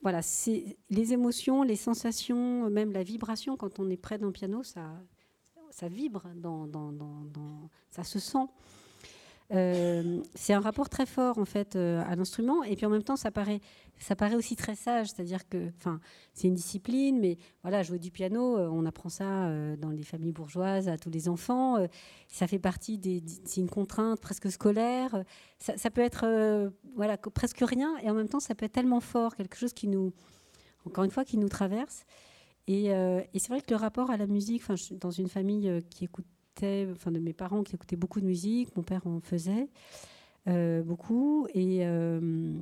Voilà, 0.00 0.22
c'est 0.22 0.76
les 0.90 1.12
émotions, 1.12 1.64
les 1.64 1.74
sensations, 1.74 2.70
même 2.70 2.92
la 2.92 3.02
vibration, 3.02 3.56
quand 3.56 3.80
on 3.80 3.90
est 3.90 3.96
près 3.96 4.18
d'un 4.18 4.30
piano, 4.30 4.62
ça, 4.62 5.02
ça 5.70 5.88
vibre, 5.88 6.28
dans, 6.36 6.68
dans, 6.68 6.92
dans, 6.92 7.68
ça 7.90 8.04
se 8.04 8.20
sent. 8.20 8.46
Euh, 9.50 10.22
c'est 10.34 10.54
un 10.54 10.60
rapport 10.60 10.88
très 10.88 11.04
fort 11.04 11.38
en 11.38 11.44
fait 11.44 11.76
euh, 11.76 12.02
à 12.06 12.16
l'instrument. 12.16 12.62
Et 12.64 12.76
puis 12.76 12.86
en 12.86 12.90
même 12.90 13.02
temps 13.02 13.16
ça 13.16 13.30
paraît 13.30 13.60
ça 13.98 14.16
paraît 14.16 14.34
aussi 14.34 14.56
très 14.56 14.74
sage. 14.74 15.08
C'est-à-dire 15.08 15.48
que 15.48 15.68
enfin 15.78 16.00
c'est 16.32 16.48
une 16.48 16.54
discipline 16.54 17.18
mais 17.20 17.36
voilà 17.62 17.82
jouer 17.82 17.98
du 17.98 18.10
piano 18.10 18.56
euh, 18.56 18.68
on 18.68 18.86
apprend 18.86 19.08
ça 19.08 19.50
dans 19.76 19.90
les 19.90 20.02
familles 20.02 20.32
bourgeoises 20.32 20.88
à 20.88 20.96
tous 20.96 21.10
les 21.10 21.28
enfants. 21.28 21.76
Ça 22.28 22.46
fait 22.46 22.58
partie 22.58 22.98
des 22.98 23.22
c'est 23.44 23.60
une 23.60 23.70
contrainte 23.70 24.20
presque 24.20 24.50
scolaire. 24.50 25.22
Ça, 25.58 25.90
peut 25.90 26.00
être 26.00 26.72
voilà 26.96 27.16
presque 27.18 27.62
rien. 27.62 27.96
Et 28.02 28.10
en 28.10 28.14
même 28.14 28.28
temps 28.28 28.40
ça 28.40 28.54
peut 28.54 28.64
être 28.64 28.72
tellement 28.72 29.00
fort 29.00 29.36
quelque 29.36 29.56
chose 29.56 29.72
qui 29.72 29.88
nous 29.88 30.12
encore 30.86 31.04
une 31.04 31.10
fois 31.10 31.24
qui 31.24 31.36
nous 31.36 31.48
traverse. 31.48 32.04
Et, 32.68 32.86
et 32.86 33.38
c'est 33.38 33.48
vrai 33.48 33.60
que 33.60 33.70
le 33.70 33.76
rapport 33.76 34.10
à 34.10 34.16
la 34.16 34.26
musique 34.26 34.62
enfin 34.62 34.74
dans 34.92 35.10
une 35.10 35.28
famille 35.28 35.82
qui 35.90 36.04
écoute 36.04 36.26
de 36.60 37.18
mes 37.18 37.32
parents 37.32 37.62
qui 37.62 37.74
écoutaient 37.74 37.96
beaucoup 37.96 38.20
de 38.20 38.26
musique, 38.26 38.76
mon 38.76 38.82
père 38.82 39.06
en 39.06 39.20
faisait 39.20 39.68
euh, 40.48 40.82
beaucoup 40.82 41.46
et 41.54 41.86
euh, 41.86 42.52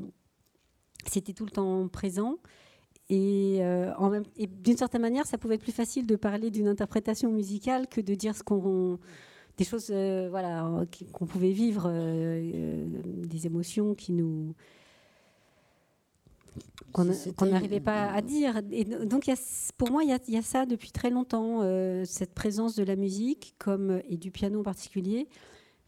c'était 1.07 1.33
tout 1.33 1.45
le 1.45 1.51
temps 1.51 1.89
présent. 1.89 2.37
et, 3.09 3.61
et 4.37 4.47
d'une 4.47 4.77
certaine 4.77 5.03
manière, 5.03 5.27
ça 5.27 5.39
pouvait 5.39 5.57
être 5.57 5.63
plus 5.63 5.73
facile 5.73 6.07
de 6.07 6.17
parler 6.17 6.51
d'une 6.51 6.69
interprétation 6.69 7.33
musicale 7.33 7.89
que 7.89 8.01
de 8.01 8.15
dire 8.15 8.37
ce 8.37 8.43
qu'on 8.43 8.99
des 9.57 9.65
choses 9.65 9.91
voilà 9.91 10.87
qu'on 11.13 11.27
pouvait 11.27 11.53
vivre 11.53 11.91
des 13.27 13.47
émotions 13.47 13.95
qui 13.95 14.13
nous 14.13 14.55
qu'on 16.93 17.05
n'arrivait 17.47 17.81
pas 17.81 18.11
à 18.11 18.21
dire. 18.21 18.61
Et 18.71 18.85
donc, 18.85 19.27
y 19.27 19.31
a, 19.31 19.37
pour 19.77 19.91
moi, 19.91 20.03
il 20.05 20.11
y, 20.29 20.37
a 20.37 20.43
ça 20.43 20.67
depuis 20.67 20.91
très 20.91 21.11
longtemps, 21.11 21.61
euh, 21.63 22.05
cette 22.05 22.35
présence 22.35 22.75
de 22.77 22.83
la 22.83 22.97
musique 22.97 23.55
comme, 23.59 24.01
et 24.09 24.17
du 24.17 24.31
piano 24.31 24.61
en 24.61 24.63
particulier, 24.63 25.29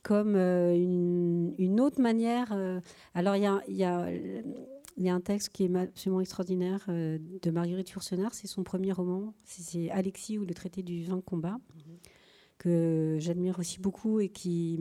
comme 0.02 0.34
euh, 0.36 0.74
une, 0.74 1.80
autre 1.80 2.00
manière. 2.00 2.52
Euh, 2.52 2.80
alors, 3.14 3.36
il 3.36 3.42
y 3.42 3.46
a, 3.46 3.60
y, 3.68 3.84
a, 3.84 4.08
y 4.96 5.08
a, 5.08 5.14
un 5.14 5.20
texte 5.20 5.50
qui 5.50 5.64
est 5.64 5.76
absolument 5.76 6.20
extraordinaire 6.20 6.84
de 6.88 7.50
Marguerite 7.50 7.90
Yourcenar, 7.90 8.34
c'est 8.34 8.46
son 8.46 8.62
premier 8.62 8.92
roman, 8.92 9.34
c'est 9.44 9.90
Alexis 9.90 10.38
ou 10.38 10.44
le 10.44 10.54
traité 10.54 10.82
du 10.82 11.04
vin 11.04 11.20
combat, 11.20 11.56
mm-hmm. 11.76 12.08
que 12.58 13.16
j'admire 13.18 13.58
aussi 13.58 13.80
beaucoup 13.80 14.20
et 14.20 14.28
qui 14.28 14.78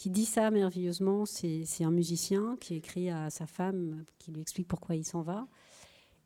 qui 0.00 0.08
dit 0.08 0.24
ça 0.24 0.50
merveilleusement, 0.50 1.26
c'est 1.26 1.84
un 1.84 1.90
musicien 1.90 2.56
qui 2.58 2.74
écrit 2.74 3.10
à 3.10 3.28
sa 3.28 3.46
femme, 3.46 4.06
qui 4.18 4.32
lui 4.32 4.40
explique 4.40 4.66
pourquoi 4.66 4.96
il 4.96 5.04
s'en 5.04 5.20
va. 5.20 5.46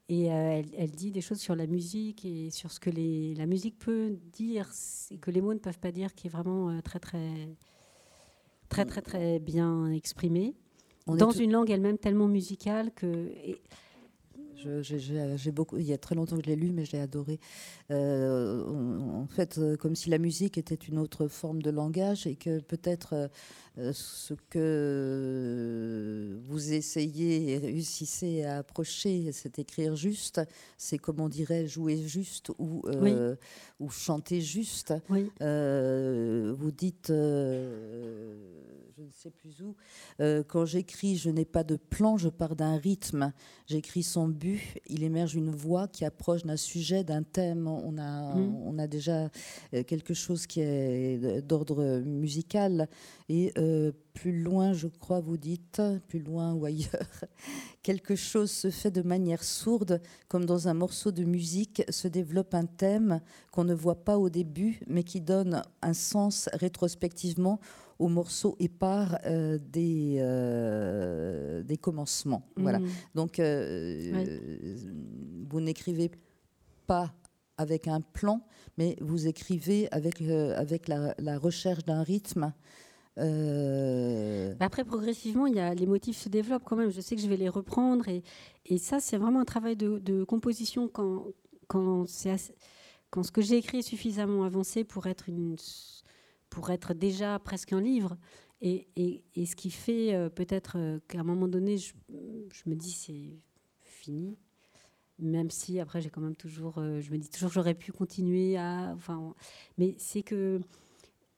Et 0.09 0.33
euh, 0.33 0.63
elle, 0.77 0.93
dit 0.93 1.11
des 1.11 1.21
choses 1.21 1.41
sur 1.41 1.57
la 1.57 1.67
musique 1.67 2.25
et 2.25 2.51
sur 2.51 2.71
ce 2.71 2.79
que 2.79 2.89
les, 2.89 3.35
la 3.35 3.47
musique 3.47 3.77
peut 3.81 4.17
dire 4.33 4.71
et 5.11 5.19
que 5.19 5.33
les 5.33 5.41
mots 5.41 5.55
ne 5.55 5.59
peuvent 5.59 5.81
pas 5.81 5.91
dire, 5.91 6.15
qui 6.15 6.29
est 6.29 6.31
vraiment 6.31 6.71
euh, 6.71 6.83
très, 6.83 7.01
très, 7.01 7.49
très, 8.69 8.85
très, 8.85 9.03
très 9.03 9.41
bien 9.41 9.91
exprimé. 9.91 10.55
dans 11.09 11.33
une 11.33 11.51
langue 11.51 11.71
elle-même 11.71 11.99
tellement 11.99 12.29
musicale 12.29 12.93
que. 12.93 13.33
J'ai 14.57 15.53
beaucoup, 15.53 15.79
il 15.79 15.85
y 15.85 15.93
a 15.93 15.99
très 15.99 16.15
longtemps 16.15 16.37
que 16.37 16.43
je 16.45 16.49
l'ai 16.49 16.57
lu, 16.57 16.71
mais 16.71 16.85
j'ai 16.85 17.01
adoré. 17.01 17.41
Euh, 17.91 18.65
en 18.65 19.27
fait, 19.27 19.61
comme 19.79 19.95
si 19.95 20.11
la 20.11 20.19
musique 20.19 20.59
était 20.59 20.75
une 20.75 20.99
autre 20.99 21.29
forme 21.29 21.63
de 21.63 21.71
langage 21.71 22.27
et 22.27 22.37
que 22.37 22.61
peut-être 22.61 23.15
euh, 23.15 23.29
ce 23.77 24.35
que 24.51 26.39
vous 26.47 26.73
essayez 26.73 27.53
et 27.53 27.59
réussissez 27.59 28.45
à 28.45 28.59
approcher, 28.59 29.33
c'est 29.33 29.59
écrire 29.59 29.97
juste, 29.97 30.41
c'est 30.79 30.99
comme 30.99 31.19
on 31.21 31.29
dirait 31.29 31.67
jouer 31.67 31.97
juste 31.97 32.53
ou, 32.59 32.83
euh, 32.87 33.35
ou 33.81 33.91
chanter 33.91 34.41
juste. 34.41 34.95
Euh, 35.43 36.55
vous 36.57 36.71
dites, 36.71 37.09
je 37.09 39.03
ne 39.03 39.11
sais 39.13 39.31
plus 39.31 39.61
où, 39.61 39.75
quand 40.47 40.67
j'écris, 40.67 41.17
je 41.17 41.31
n'ai 41.31 41.45
pas 41.45 41.65
de 41.65 41.75
plan, 41.75 42.17
je 42.17 42.29
pars 42.29 42.55
d'un 42.55 42.77
rythme, 42.77 43.33
j'écris 43.67 44.05
son 44.05 44.29
but, 44.29 44.61
il 44.87 45.03
émerge 45.03 45.35
une 45.35 45.51
voix 45.51 45.89
qui 45.89 46.05
approche 46.05 46.45
d'un 46.45 46.57
sujet, 46.57 47.03
d'un 47.03 47.25
thème. 47.25 47.67
On 47.67 47.99
a, 47.99 48.37
mmh. 48.37 48.57
on 48.67 48.79
a 48.79 48.87
déjà 48.87 49.31
quelque 49.89 50.15
chose 50.15 50.47
qui 50.47 50.61
est 50.61 51.43
d'ordre 51.43 52.03
musical 52.05 52.89
et 53.29 53.53
euh, 53.65 53.93
plus 54.13 54.43
loin, 54.43 54.73
je 54.73 54.87
crois, 54.87 55.21
vous 55.21 55.37
dites, 55.37 55.83
plus 56.09 56.21
loin 56.21 56.53
ou 56.53 56.65
ailleurs, 56.65 57.11
quelque 57.83 58.15
chose 58.15 58.51
se 58.51 58.71
fait 58.71 58.91
de 58.91 59.03
manière 59.03 59.43
sourde, 59.43 60.01
comme 60.29 60.45
dans 60.45 60.69
un 60.69 60.75
morceau 60.75 61.11
de 61.11 61.25
musique 61.25 61.83
se 61.89 62.07
développe 62.07 62.55
un 62.55 62.67
thème 62.67 63.21
qu'on 63.51 63.65
ne 63.65 63.75
voit 63.75 64.05
pas 64.05 64.19
au 64.19 64.31
début, 64.31 64.81
mais 64.87 65.03
qui 65.03 65.21
donne 65.21 65.63
un 65.83 65.95
sens 65.95 66.49
rétrospectivement 66.53 67.59
au 67.99 68.09
morceau 68.09 68.57
épars 68.61 69.19
euh, 69.27 69.59
des, 69.59 70.17
euh, 70.19 71.63
des 71.63 71.77
commencements. 71.77 72.47
Voilà. 72.57 72.79
Mmh. 72.79 72.89
Donc, 73.15 73.41
vous 75.51 75.61
n'écrivez 75.61 76.11
pas 76.87 77.15
avec 77.57 77.89
un 77.89 78.01
plan, 78.01 78.43
mais 78.79 78.97
vous 79.01 79.27
écrivez 79.27 79.89
avec, 79.93 80.21
avec 80.21 80.89
la, 80.89 81.15
la 81.19 81.39
recherche 81.39 81.85
d'un 81.85 82.03
rythme 82.03 82.53
euh, 83.19 84.55
après, 84.61 84.85
progressivement, 84.85 85.47
y 85.47 85.61
a, 85.61 85.75
les 85.75 85.87
motifs 85.87 86.17
se 86.17 86.29
développent 86.29 86.65
quand 86.65 86.77
même. 86.77 86.91
Je 86.91 87.01
sais 87.01 87.17
que 87.17 87.23
je 87.23 87.29
vais 87.29 87.37
les 87.37 87.49
reprendre. 87.49 88.07
Et, 88.09 88.79
ça, 88.79 89.01
c'est 89.01 89.17
vraiment 89.17 89.41
un 89.41 89.45
travail 89.45 89.77
de, 89.77 90.25
composition 90.25 90.89
quand, 90.89 91.27
quand, 91.69 92.07
ce 92.07 93.31
que 93.31 93.43
j'ai 93.43 93.57
écrit 93.57 93.79
est 93.79 93.83
suffisamment 93.83 94.45
avancé 94.45 94.85
pour 94.85 95.07
être, 95.07 95.27
pour 96.51 96.71
être 96.71 96.95
déjà 96.95 97.39
presque 97.39 97.73
un 97.73 97.81
livre. 97.81 98.17
Et, 98.61 98.89
et, 98.97 99.47
ce 99.47 99.57
qui 99.57 99.71
fait 99.71 100.15
euh, 100.15 100.31
peut-être 100.31 100.77
euh, 100.79 100.99
qu'à 101.07 101.21
un 101.21 101.25
moment 101.25 101.49
donné, 101.49 101.77
je, 101.77 101.93
me 102.67 102.75
dis 102.75 102.93
c'est 102.93 103.39
fini. 103.83 104.39
Même 105.19 105.51
si 105.51 105.79
après, 105.79 106.01
j'ai 106.01 106.11
quand 106.11 106.23
même 106.23 106.35
toujours, 106.35 106.75
je 106.77 107.11
me 107.13 107.19
dis 107.19 107.29
toujours 107.29 107.51
j'aurais 107.51 107.75
pu 107.75 107.93
continuer 107.93 108.57
à. 108.57 108.97
Mais 109.79 109.95
c'est 109.99 110.25
que 110.25 110.61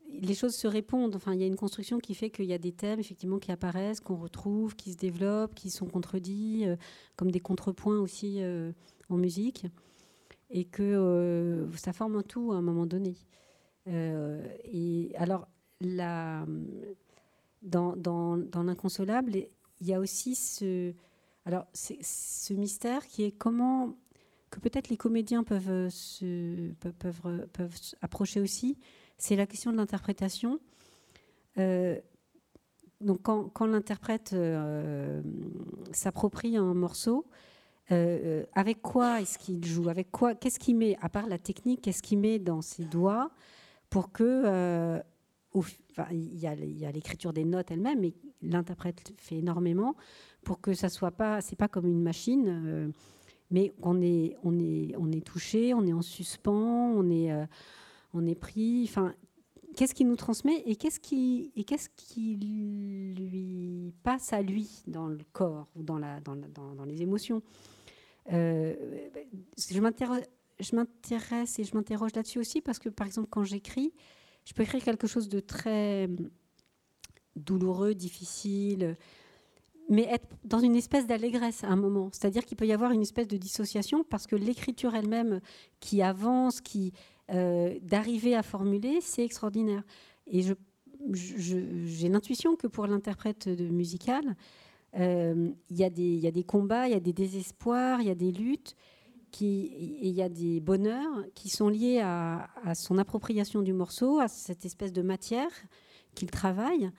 les 0.09 0.35
choses 0.35 0.55
se 0.55 0.67
répondent. 0.67 1.15
Enfin, 1.17 1.35
il 1.35 1.41
y 1.41 1.45
a 1.45 1.47
une 1.47 1.57
construction 1.57 1.99
qui 1.99 2.15
fait 2.15 2.31
qu'il 2.31 2.47
y 2.47 2.53
a 2.53 2.59
des 2.59 2.73
thèmes 2.73 3.01
effectivement 3.01 3.39
qui 3.39 3.53
apparaissent, 3.53 4.01
qu'on 4.01 4.17
retrouve, 4.17 4.77
qui 4.77 4.93
se 4.93 4.97
développent, 4.97 5.55
qui 5.55 5.71
sont 5.71 5.87
contredits, 5.87 6.67
euh, 6.67 6.77
comme 7.17 7.31
des 7.31 7.41
contrepoints 7.41 7.99
aussi 7.99 8.43
euh, 8.43 8.73
en 9.09 9.17
musique, 9.17 9.67
et 10.51 10.65
que 10.65 10.83
euh, 10.83 11.71
ça 11.77 11.93
forme 11.93 12.17
un 12.17 12.23
tout 12.23 12.53
à 12.53 12.57
un 12.57 12.63
moment 12.63 12.87
donné. 12.87 13.17
et 13.87 15.13
alors, 15.17 15.49
dans, 17.63 18.63
l'inconsolable, 18.65 19.37
il 19.81 19.87
y 19.87 19.95
a 19.95 20.01
aussi 20.01 20.35
ce, 20.35 20.93
alors, 21.45 21.67
ce 21.73 22.55
mystère 22.55 23.07
qui 23.07 23.25
est 23.25 23.33
comment 23.33 23.95
que 24.51 24.61
peut-être 24.61 24.89
les 24.89 24.97
comédiens 24.97 25.43
peuvent, 25.43 25.91
peuvent, 26.81 27.47
peuvent 27.53 27.81
approcher 28.01 28.41
aussi 28.41 28.79
c'est 29.19 29.37
la 29.37 29.47
question 29.47 29.73
de 29.73 29.77
l'interprétation. 29.77 30.61
Euh, 31.59 31.99
donc 33.01 33.23
quand, 33.23 33.67
l'interprète 33.67 34.33
euh, 34.33 35.23
s'approprie 35.93 36.57
un 36.57 36.75
morceau, 36.75 37.27
euh, 37.93 38.45
avec 38.55 38.83
quoi 38.83 39.21
est-ce 39.21 39.39
qu'il 39.39 39.65
joue? 39.65 39.89
Avec 39.89 40.11
quoi 40.11 40.35
Qu'est-ce 40.35 40.59
qu'il 40.59 40.77
met 40.77 40.97
À 41.01 41.09
part 41.09 41.27
la 41.27 41.39
technique, 41.39 41.83
qu'est-ce 41.83 42.03
qu'il 42.03 42.19
met 42.19 42.39
dans 42.39 42.63
ses 42.63 42.85
doigts 42.85 43.31
pour 43.91 44.13
que 44.13 45.01
il 46.11 46.39
y 46.39 46.47
a, 46.47 46.55
l'écriture 46.93 47.33
des 47.33 47.45
notes 47.45 47.71
elles-mêmes, 47.71 48.01
mais 48.01 48.13
l'interprète 48.43 49.15
fait 49.17 49.37
énormément 49.37 49.97
pour 50.43 50.61
que 50.61 50.75
ça 50.75 50.91
soit 50.91 51.13
pas, 51.13 51.41
c'est 51.41 51.57
pas 51.57 51.69
comme 51.69 51.87
une 51.87 52.03
machine, 52.03 52.93
mais 53.51 53.73
on 53.83 54.03
est 54.03 54.37
touché, 55.25 55.73
on 55.73 55.87
est 55.87 55.95
en 55.95 56.03
suspens, 56.03 56.93
on 56.95 57.09
est 57.11 57.33
on 58.13 58.27
est 58.27 58.35
pris. 58.35 58.85
Enfin, 58.85 59.15
qu'est-ce 59.77 59.95
qu'il 59.95 60.09
nous 60.09 60.17
transmet 60.17 60.63
et 60.67 60.77
qu'est-ce 60.77 60.99
qui 60.99 61.53
et 61.55 61.65
qu'est-ce 61.65 61.89
qui 61.97 62.37
lui 62.37 63.95
passe 64.03 64.33
à 64.33 64.43
lui 64.43 64.83
dans 64.87 65.07
le 65.07 65.21
corps 65.33 65.69
ou 65.77 65.83
dans 65.83 65.99
la 65.99 66.21
dans, 66.21 66.37
dans, 66.37 66.85
les 66.85 67.03
émotions. 67.03 67.43
Euh, 68.33 68.75
je 69.69 69.81
m'intéresse 69.81 71.59
et 71.59 71.65
je 71.65 71.75
m'interroge 71.77 72.15
là-dessus 72.15 72.41
aussi 72.41 72.61
parce 72.61 72.79
que 72.79 72.89
par 72.89 73.07
exemple 73.07 73.29
quand 73.31 73.45
j'écris, 73.45 73.93
je 74.45 74.55
peux 74.55 74.63
écrire 74.63 74.83
quelque 74.83 75.07
chose 75.07 75.29
de 75.29 75.41
très 75.41 76.09
douloureux, 77.37 77.95
difficile, 77.95 78.97
mais 79.89 80.03
être 80.05 80.27
dans 80.45 80.59
une 80.59 80.75
espèce 80.75 81.07
d'allégresse 81.07 81.63
à 81.63 81.69
un 81.69 81.77
moment. 81.77 82.09
C'est-à-dire 82.13 82.45
qu'il 82.45 82.57
peut 82.57 82.67
y 82.67 82.73
avoir 82.73 82.93
une 82.93 83.03
espèce 83.03 83.29
de 83.29 83.37
dissociation 83.37 84.05
parce 84.05 84.27
que 84.27 84.35
l'écriture 84.35 84.95
elle-même 84.95 85.41
qui 85.81 86.03
avance, 86.03 86.61
qui 86.61 86.93
euh, 87.33 87.75
d'arriver 87.83 88.37
à 88.37 88.43
formuler, 88.43 89.01
c'est 89.01 89.25
extraordinaire. 89.25 89.83
Et 90.27 90.43
j'ai 91.13 92.09
l'intuition 92.09 92.57
que 92.57 92.67
pour 92.67 92.87
l'interprète 92.87 93.49
musical, 93.49 94.37
euh, 94.99 95.51
il 95.69 95.77
y, 95.77 95.85
a 95.85 95.91
des 96.31 96.45
combats, 96.45 96.87
il 96.87 96.93
y 96.93 96.97
a 96.97 97.01
des 97.01 97.13
désespoirs, 97.13 98.01
il 98.01 98.09
y 98.09 98.11
a 98.11 98.15
des 98.15 98.33
luttes, 98.33 98.77
qui, 99.33 99.99
il 100.01 100.15
y 100.15 100.23
a 100.23 100.29
des 100.29 100.61
bonheurs 100.61 101.25
qui 101.35 101.49
sont 101.51 101.69
liés 101.69 102.01
à, 102.01 102.49
son 102.75 102.97
appropriation 102.97 103.61
du 103.61 103.73
morceau, 103.73 104.19
à 104.21 104.29
cette 104.29 104.65
espèce 104.65 104.93
de 104.93 105.03
matière 105.03 105.51
qu'il 106.15 106.31
travaille. 106.31 106.91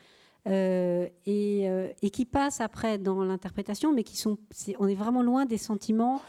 Euh, 0.47 1.09
et, 1.25 1.65
et, 2.01 2.09
qui 2.09 2.23
passent 2.23 2.61
après 2.61 2.97
dans 2.97 3.21
l'interprétation, 3.21 3.91
mais 3.91 4.03
qui 4.03 4.15
sont, 4.15 4.37
on 4.79 4.87
est 4.87 4.95
vraiment 4.95 5.21
loin 5.21 5.45
des 5.45 5.57
sentiments 5.57 6.21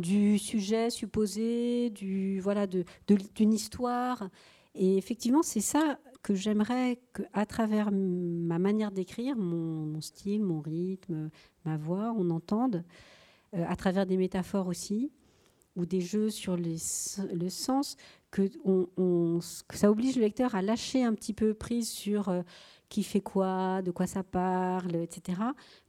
du 0.00 0.38
sujet 0.38 0.90
supposé, 0.90 1.90
du 1.90 2.40
voilà, 2.40 2.66
d'une 2.66 3.52
histoire. 3.52 4.28
Et 4.74 4.96
effectivement, 4.96 5.42
c'est 5.42 5.60
ça 5.60 5.98
que 6.22 6.34
j'aimerais 6.34 7.00
qu'à 7.14 7.46
travers 7.46 7.90
ma 7.92 8.58
manière 8.58 8.90
d'écrire, 8.90 9.36
mon, 9.36 10.00
style, 10.00 10.42
mon 10.42 10.60
rythme, 10.60 11.30
ma 11.64 11.76
voix, 11.76 12.14
on 12.16 12.30
entende, 12.30 12.84
euh, 13.54 13.64
à 13.66 13.76
travers 13.76 14.06
des 14.06 14.16
métaphores 14.16 14.68
aussi, 14.68 15.10
ou 15.76 15.86
des 15.86 16.00
jeux 16.00 16.30
sur 16.30 16.56
le 16.56 17.48
sens 17.48 17.96
que, 18.30 18.50
on, 18.64 19.40
ça 19.40 19.90
oblige 19.90 20.16
le 20.16 20.22
lecteur 20.22 20.54
à 20.54 20.62
lâcher 20.62 21.04
un 21.04 21.14
petit 21.14 21.32
peu 21.32 21.54
prise 21.54 21.88
sur 21.88 22.28
euh, 22.28 22.42
qui 22.90 23.02
fait 23.02 23.22
quoi, 23.22 23.80
de 23.80 23.90
quoi 23.90 24.06
ça 24.06 24.22
parle, 24.22 24.94
etc., 24.96 25.40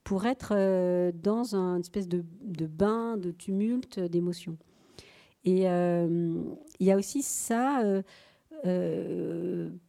pour 0.06 0.26
être 0.26 0.53
euh, 0.56 1.11
dans 1.14 1.56
un 1.56 1.80
espèce 1.80 2.07
de, 2.07 2.23
bain, 2.68 3.18
de 3.18 3.32
tumulte 3.32 3.99
d'émotions. 3.99 4.57
Et 5.44 5.69
euh, 5.69 6.41
il 6.80 6.88
y 6.88 6.91
a 6.91 6.95
aussi 6.98 7.22
ça, 7.23 7.84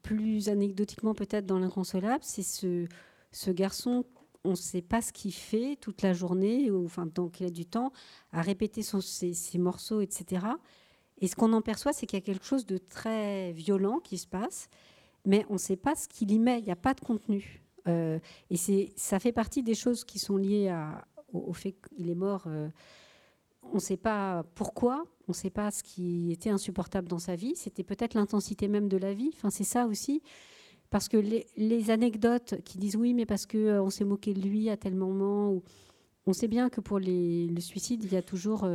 plus 0.03 0.49
anecdotiquement 0.49 1.15
peut-être 1.15 1.47
dans 1.47 1.61
l'inconsolable, 1.61 2.25
c'est 2.25 2.43
ce, 2.43 3.51
garçon 3.51 4.05
on 4.45 4.51
ne 4.51 4.57
sait 4.57 4.83
pas 4.83 5.01
ce 5.01 5.13
qu'il 5.13 5.33
fait 5.33 5.77
toute 5.81 6.03
la 6.03 6.13
journée, 6.13 6.71
ou 6.71 6.85
enfin, 6.85 7.07
donc 7.07 7.41
il 7.41 7.47
a 7.47 7.51
du 7.51 7.65
temps 7.65 7.93
à 8.33 8.43
répéter 8.43 8.83
ses, 8.83 9.59
morceaux, 9.59 10.01
etc. 10.01 10.47
Et 11.21 11.29
ce 11.29 11.37
qu'on 11.37 11.53
en 11.53 11.63
perçoit, 11.63 11.93
c'est 11.93 12.07
qu'il 12.07 12.19
y 12.19 12.23
a 12.23 12.25
quelque 12.25 12.45
chose 12.45 12.67
de 12.67 12.79
très 12.79 13.53
violent 13.53 14.01
qui 14.01 14.19
se 14.19 14.27
passe, 14.27 14.69
mais 15.25 15.47
on 15.49 15.55
ne 15.55 15.59
sait 15.59 15.77
pas 15.77 15.95
ce 15.95 16.09
qu'il 16.09 16.31
y 16.31 16.39
met, 16.39 16.59
il 16.59 16.65
n'y 16.65 16.73
a 16.73 16.77
pas 16.77 16.95
de 16.95 17.01
contenu. 17.01 17.63
Euh, 17.89 18.19
et 18.51 18.57
c'est, 18.57 18.93
ça 18.97 19.19
fait 19.19 19.33
partie 19.33 19.63
des 19.63 19.75
choses 19.75 20.05
qui 20.05 20.19
sont 20.19 20.37
liées 20.37 20.75
au, 21.33 21.53
fait 21.53 21.73
qu'il 21.73 22.11
est 22.11 22.15
mort. 22.15 22.45
Euh, 22.47 22.69
on 23.63 23.75
ne 23.77 23.81
sait 23.81 23.97
pas 23.97 24.45
pourquoi, 24.55 25.05
on 25.29 25.33
ne 25.33 25.35
sait 25.35 25.51
pas 25.51 25.71
ce 25.71 25.83
qui 25.83 26.33
était 26.33 26.51
insupportable 26.51 27.09
dans 27.09 27.19
sa 27.19 27.37
vie. 27.37 27.55
C'était 27.57 27.85
peut-être 27.85 28.15
l'intensité 28.15 28.69
même 28.69 28.89
de 28.89 28.97
la 28.97 29.15
vie. 29.15 29.31
Enfin, 29.37 29.51
c'est 29.51 29.65
ça 29.65 29.87
aussi. 29.87 30.23
Parce 30.91 31.09
que 31.09 31.17
les, 31.17 31.91
anecdotes 31.91 32.61
qui 32.65 32.77
disent 32.77 32.97
oui, 32.97 33.15
mais 33.15 33.25
parce 33.25 33.47
qu'on 33.47 33.59
euh, 33.59 33.91
s'est 33.91 34.05
moqué 34.05 34.35
de 34.35 34.41
lui 34.41 34.69
à 34.69 34.77
tel 34.77 34.95
moment, 34.95 35.63
on 36.27 36.33
sait 36.33 36.49
bien 36.49 36.69
que 36.69 36.81
pour 36.81 36.99
le 37.01 37.61
suicide, 37.61 38.05
il 38.05 38.13
y 38.13 38.17
a 38.17 38.23
toujours 38.23 38.69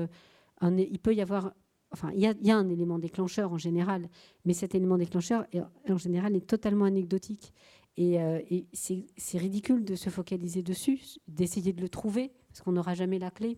il 0.61 0.99
peut 0.99 1.13
y 1.13 1.21
avoir, 1.21 1.53
enfin, 1.91 2.11
il 2.13 2.21
y, 2.21 2.51
a, 2.51 2.57
un 2.57 2.69
élément 2.69 2.99
déclencheur 2.99 3.51
en 3.51 3.57
général, 3.57 4.09
mais 4.45 4.53
cet 4.53 4.75
élément 4.75 4.97
déclencheur, 4.97 5.45
en 5.89 5.97
général, 5.97 6.35
est 6.35 6.45
totalement 6.45 6.85
anecdotique. 6.85 7.53
Et, 7.97 8.21
euh, 8.21 8.39
c'est 8.73 9.37
ridicule 9.37 9.83
de 9.83 9.95
se 9.95 10.09
focaliser 10.09 10.61
dessus, 10.61 10.99
d'essayer 11.27 11.73
de 11.73 11.81
le 11.81 11.89
trouver, 11.89 12.31
parce 12.49 12.61
qu'on 12.61 12.73
n'aura 12.73 12.93
jamais 12.93 13.19
la 13.19 13.31
clé. 13.31 13.57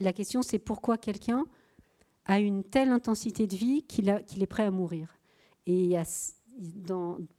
La 0.00 0.12
question, 0.12 0.42
c'est 0.42 0.58
pourquoi 0.58 0.98
quelqu'un 0.98 1.44
a 2.24 2.40
une 2.40 2.64
telle 2.64 2.90
intensité 2.90 3.46
de 3.46 3.56
vie 3.56 3.82
qu'il 3.84 4.08
est 4.08 4.46
prêt 4.46 4.64
à 4.64 4.70
mourir. 4.70 5.18
Et 5.66 5.96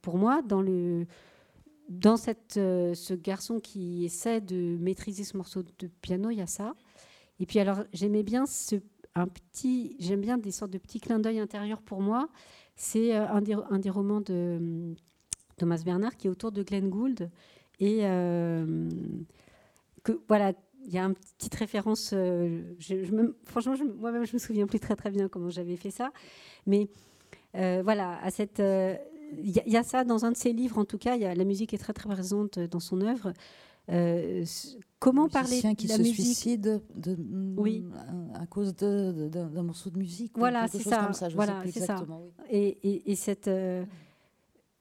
pour 0.02 0.18
moi, 0.18 0.42
dans, 0.42 0.64
euh, 0.66 1.04
ce 1.88 3.14
garçon 3.14 3.60
qui 3.60 4.04
essaie 4.04 4.40
de 4.40 4.76
maîtriser 4.78 5.24
ce 5.24 5.36
morceau 5.36 5.62
de 5.62 5.86
piano, 6.00 6.30
il 6.30 6.38
y 6.38 6.42
a 6.42 6.46
ça. 6.46 6.74
Et 7.38 7.46
puis 7.46 7.58
alors, 7.58 7.84
j'aimais 7.92 8.22
bien 8.22 8.46
ce, 8.46 8.76
un 9.14 9.26
petit, 9.26 9.96
j'aime 9.98 10.20
bien 10.20 10.38
des 10.38 10.50
sortes 10.50 10.70
de 10.70 10.78
petits 10.78 11.00
clins 11.00 11.18
d'œil 11.18 11.40
intérieurs 11.40 11.82
pour 11.82 12.00
moi. 12.00 12.28
C'est 12.76 13.14
euh, 13.14 13.26
un, 13.28 13.40
des, 13.40 13.90
romans 13.90 14.20
de 14.20 14.56
hum, 14.58 14.94
Thomas 15.56 15.82
Bernard 15.84 16.16
qui 16.16 16.26
est 16.26 16.30
autour 16.30 16.52
de 16.52 16.62
Glenn 16.62 16.88
Gould 16.88 17.30
et 17.78 18.00
euh, 18.02 18.88
voilà, 20.28 20.52
il 20.84 20.92
y 20.92 20.98
a 20.98 21.04
une 21.04 21.14
petite 21.14 21.54
référence. 21.54 22.10
je, 22.10 23.30
franchement, 23.44 23.74
moi-même, 23.98 24.24
je 24.24 24.32
me 24.34 24.38
souviens 24.38 24.66
plus 24.66 24.80
très 24.80 24.96
très 24.96 25.10
bien 25.10 25.28
comment 25.28 25.50
j'avais 25.50 25.76
fait 25.76 25.90
ça, 25.90 26.10
mais 26.66 26.88
voilà, 27.54 28.20
il 29.38 29.62
y, 29.66 29.76
a 29.76 29.82
ça 29.82 30.04
dans 30.04 30.24
un 30.24 30.32
de 30.32 30.36
ses 30.36 30.52
livres, 30.52 30.78
en 30.78 30.84
tout 30.84 30.98
cas. 30.98 31.16
La 31.16 31.44
musique 31.44 31.72
est 31.74 31.78
très 31.78 31.92
très 31.92 32.08
présente 32.08 32.58
dans 32.58 32.80
son 32.80 33.00
œuvre. 33.00 33.32
Euh, 33.90 34.44
comment 34.98 35.28
parler 35.28 35.60
qui 35.76 35.88
se 35.88 36.02
suicide 36.04 36.80
de, 36.94 37.16
oui. 37.56 37.84
à, 38.34 38.46
cause 38.46 38.74
d'un 38.74 39.62
morceau 39.62 39.90
de 39.90 39.98
musique 39.98 40.32
voilà 40.36 40.68
c'est 40.68 40.82
ça. 40.82 41.12
ça 41.12 41.28
voilà 41.30 41.64
c'est 41.64 41.80
ça 41.80 42.06
et, 42.50 43.10
et, 43.10 43.16
cette 43.16 43.48
euh, 43.48 43.84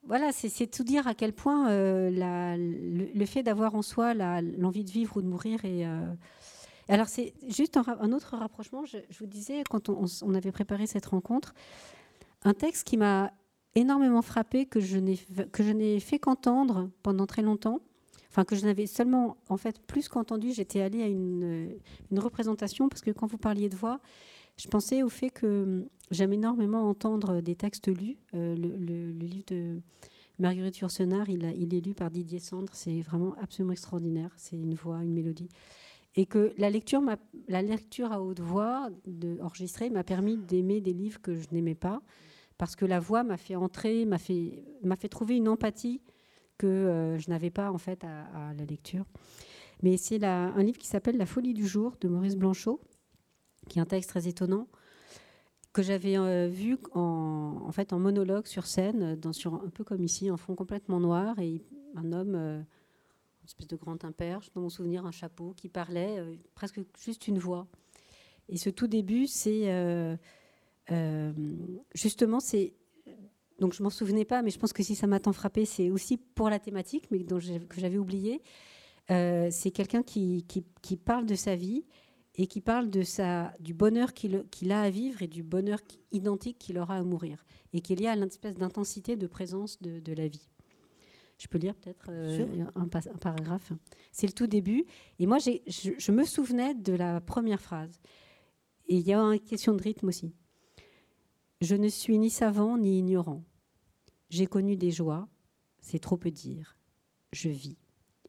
voilà 0.04 0.32
c'est 0.32 0.68
tout 0.68 0.84
dire 0.84 1.08
à 1.08 1.16
quel 1.16 1.34
point 1.34 1.72
euh, 1.72 2.12
la, 2.12 2.56
le, 2.58 3.26
fait 3.26 3.42
d'avoir 3.42 3.74
en 3.74 3.82
soi 3.82 4.14
l'envie 4.14 4.84
de 4.84 4.92
vivre 4.92 5.18
ou 5.18 5.22
de 5.24 5.28
mourir 5.28 5.66
et 5.66 5.86
alors 6.88 7.08
c'est 7.08 7.34
juste 7.48 7.78
un, 7.78 8.12
autre 8.12 8.38
rapprochement 8.38 8.86
je, 8.86 8.98
vous 9.20 9.28
disais 9.28 9.64
quand 9.68 9.90
on, 9.90 10.06
on, 10.22 10.36
avait 10.36 10.52
préparé 10.52 10.86
cette 10.86 11.08
rencontre 11.08 11.56
un 12.44 12.54
texte 12.54 12.86
qui 12.86 12.98
m'a 12.98 13.32
énormément 13.76 14.22
frappé 14.22 14.66
que 14.66 14.80
je 14.80 14.98
n'ai 14.98 15.18
que 15.52 15.64
je 15.64 15.72
n'ai 15.72 16.00
fait 16.00 16.20
qu'entendre 16.20 16.90
pendant 17.04 17.26
très 17.26 17.42
longtemps. 17.42 17.82
Que 18.48 18.56
je 18.56 18.64
n'avais 18.64 18.88
seulement, 18.88 19.36
en 19.50 19.58
fait, 19.58 19.82
plus 19.82 20.08
qu'entendu, 20.08 20.54
j'étais 20.54 20.80
allée 20.80 21.04
à 21.04 21.08
une, 21.08 21.78
une, 22.10 22.20
représentation, 22.20 22.88
parce 22.88 23.02
que 23.02 23.12
quand 23.12 23.28
vous 23.28 23.38
parliez 23.38 23.68
de 23.68 23.76
voix, 23.76 24.00
je 24.56 24.68
pensais 24.68 25.04
au 25.04 25.10
fait 25.10 25.30
que 25.30 25.86
j'aime 26.12 26.34
énormément 26.34 26.88
entendre 26.90 27.42
des 27.42 27.56
textes 27.56 27.88
lus. 27.88 28.18
Euh, 28.34 28.56
le, 28.56 29.12
livre 29.12 29.46
de 29.48 29.82
Marguerite 30.38 30.78
Yourcenar, 30.80 31.30
il, 31.30 31.44
est 31.44 31.86
lu 31.86 31.94
par 31.94 32.12
Didier 32.12 32.40
Sandre, 32.40 32.72
c'est 32.74 33.02
vraiment 33.02 33.36
absolument 33.42 33.74
extraordinaire, 33.74 34.32
c'est 34.38 34.56
une 34.56 34.74
voix, 34.74 35.04
une 35.04 35.14
mélodie. 35.14 35.50
Et 36.16 36.26
que 36.26 36.54
la 36.58 36.70
lecture, 36.70 37.02
à 38.12 38.22
haute 38.22 38.40
voix, 38.40 38.90
enregistrée, 39.42 39.90
m'a 39.90 40.04
permis 40.04 40.38
d'aimer 40.38 40.82
des 40.82 40.94
livres 40.94 41.22
que 41.22 41.36
je 41.36 41.48
n'aimais 41.52 41.76
pas 41.76 42.02
parce 42.58 42.76
que 42.76 42.86
la 42.86 43.00
voix 43.00 43.24
m'a 43.24 43.38
fait 43.38 43.56
entrer, 43.56 44.06
m'a 44.06 44.18
fait 44.18 45.10
trouver 45.10 45.38
une 45.38 45.48
empathie 45.48 46.02
que 46.60 46.68
euh, 46.68 47.18
je 47.18 47.30
n'avais 47.32 47.50
pas 47.50 47.72
en 47.72 47.80
fait 47.80 48.04
à, 48.04 48.54
la 48.54 48.66
lecture. 48.66 49.06
Mais 49.82 49.98
c'est 49.98 50.24
un 50.24 50.62
livre 50.62 50.78
qui 50.78 50.88
s'appelle 50.88 51.18
La 51.18 51.26
folie 51.26 51.56
du 51.56 51.66
jour 51.66 51.96
de 52.02 52.10
Maurice 52.10 52.36
Blanchot, 52.36 52.80
qui 53.68 53.80
est 53.80 53.82
un 53.82 53.86
texte 53.86 54.12
très 54.12 54.28
étonnant 54.28 54.68
que 55.72 55.82
j'avais 55.82 56.18
euh, 56.18 56.48
vu 56.48 56.78
en, 56.94 57.72
fait 57.72 57.94
en 57.94 58.00
monologue 58.00 58.46
sur 58.46 58.66
scène, 58.66 59.18
un 59.24 59.70
peu 59.70 59.84
comme 59.84 60.04
ici, 60.04 60.30
en 60.30 60.36
fond 60.36 60.56
complètement 60.56 61.00
noir, 61.00 61.40
et 61.40 61.64
un 61.96 62.12
homme, 62.12 62.36
euh, 62.36 62.58
une 62.58 63.46
espèce 63.46 63.68
de 63.68 63.78
grand 63.78 64.04
impère, 64.04 64.42
dans 64.54 64.62
mon 64.62 64.70
souvenir, 64.70 65.06
un 65.06 65.12
chapeau, 65.12 65.54
qui 65.56 65.70
parlait, 65.70 66.22
presque 66.56 66.82
juste 67.00 67.28
une 67.28 67.40
voix. 67.40 67.68
Et 68.50 68.58
ce 68.58 68.70
tout 68.70 68.88
début, 68.88 69.28
c'est 69.28 70.18
justement, 71.94 72.40
c'est 72.40 72.74
donc 73.60 73.74
je 73.74 73.84
m'en 73.84 73.90
souvenais 73.90 74.26
pas, 74.26 74.42
mais 74.42 74.50
je 74.50 74.60
pense 74.60 74.74
que 74.74 74.84
si 74.84 74.96
ça 74.96 75.08
m'a 75.08 75.20
tant 75.20 75.34
frappé, 75.34 75.66
c'est 75.66 75.90
aussi 75.90 76.18
pour 76.18 76.50
la 76.50 76.60
thématique, 76.60 77.10
mais 77.12 77.20
dont 77.20 77.40
que 77.40 77.80
j'avais 77.80 77.98
oublié. 77.98 78.42
Euh, 79.12 79.50
c'est 79.52 79.72
quelqu'un 79.72 80.04
qui, 80.04 80.46
qui, 80.82 80.98
parle 80.98 81.26
de 81.26 81.36
sa 81.36 81.56
vie 81.56 81.84
et 82.36 82.46
qui 82.46 82.62
parle 82.62 82.90
de 82.90 83.02
sa, 83.02 83.54
du 83.60 83.74
bonheur 83.74 84.14
qu'il 84.14 84.72
a 84.72 84.82
à 84.82 84.90
vivre 84.90 85.24
et 85.24 85.28
du 85.28 85.42
bonheur 85.42 85.80
identique 86.12 86.60
qu'il 86.60 86.78
aura 86.78 86.96
à 86.96 87.04
mourir, 87.04 87.44
et 87.74 87.82
qui 87.82 87.94
est 87.94 87.96
lié 87.96 88.08
à 88.08 88.16
l'espèce 88.16 88.56
d'intensité 88.56 89.16
de 89.16 89.28
présence 89.28 89.82
de, 89.82 90.00
de, 90.00 90.14
la 90.14 90.28
vie. 90.28 90.48
Je 91.40 91.48
peux 91.48 91.58
lire 91.58 91.74
peut-être 91.76 92.08
euh, 92.10 92.66
un, 92.76 92.84
un, 92.84 93.18
paragraphe. 93.18 93.74
C'est 94.12 94.28
le 94.28 94.34
tout 94.34 94.48
début. 94.48 94.86
Et 95.18 95.26
moi, 95.26 95.40
je, 95.40 95.52
je, 95.98 96.12
me 96.12 96.24
souvenais 96.24 96.76
de 96.76 96.94
la 96.94 97.20
première 97.20 97.62
phrase. 97.62 98.00
Et 98.88 98.98
il 98.98 99.08
y 99.08 99.14
a 99.14 99.20
une 99.20 99.40
question 99.40 99.74
de 99.74 99.82
rythme 99.82 100.10
aussi. 100.10 100.34
Je 101.62 101.76
ne 101.76 101.88
suis 101.88 102.18
ni 102.18 102.30
savant 102.30 102.78
ni 102.78 103.00
ignorant. 103.00 103.44
J'ai 104.30 104.46
connu 104.46 104.78
des 104.78 104.92
joies, 104.92 105.28
c'est 105.82 106.00
trop 106.00 106.16
peu 106.16 106.30
dire. 106.30 106.78
Je 107.34 107.50
vis. 107.50 107.78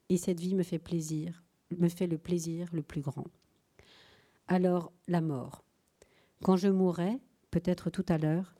Et 0.09 0.17
cette 0.17 0.41
vie 0.41 0.55
me 0.55 0.63
fait 0.63 0.79
plaisir, 0.79 1.45
me 1.77 1.89
fait 1.89 2.07
le 2.07 2.17
plaisir 2.17 2.69
le 2.73 2.83
plus 2.83 3.03
grand. 3.03 3.27
Alors, 4.49 4.93
la 5.09 5.21
mort. 5.21 5.63
Quand 6.43 6.57
je 6.57 6.69
mourrai, 6.69 7.19
peut-être 7.51 7.91
tout 7.91 8.07
à 8.09 8.17
l'heure, 8.17 8.55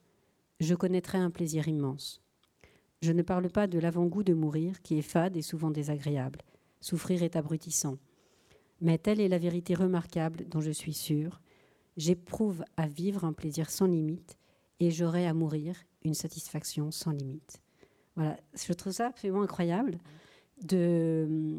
je 0.61 0.75
connaîtrai 0.75 1.17
un 1.17 1.31
plaisir 1.31 1.67
immense. 1.67 2.23
Je 3.01 3.13
ne 3.13 3.23
parle 3.23 3.49
pas 3.49 3.67
de 3.67 3.79
l'avant-goût 3.79 4.23
de 4.23 4.35
mourir, 4.35 4.83
qui 4.83 4.99
est 4.99 5.03
fade 5.03 5.37
et 5.37 5.43
souvent 5.43 5.71
désagréable. 5.71 6.43
Souffrir 6.83 7.23
est 7.23 7.37
abrutissant. 7.37 7.97
Mais 8.83 8.99
telle 8.99 9.21
est 9.21 9.29
la 9.29 9.39
vérité 9.39 9.75
remarquable 9.75 10.47
dont 10.47 10.61
je 10.61 10.71
suis 10.71 10.93
sûre. 10.93 11.41
J'éprouve 11.97 12.63
à 12.77 12.87
vivre 12.87 13.25
un 13.25 13.33
plaisir 13.33 13.71
sans 13.71 13.87
limite 13.87 14.37
et 14.81 14.91
j'aurai 14.91 15.27
à 15.27 15.35
mourir 15.35 15.77
une 16.05 16.15
satisfaction 16.15 16.91
sans 16.91 17.13
limite. 17.13 17.61
Voilà, 18.17 18.39
je 18.55 18.73
trouve 18.73 18.93
ça 18.93 19.07
absolument 19.07 19.43
incroyable 19.43 19.99
de, 20.65 21.59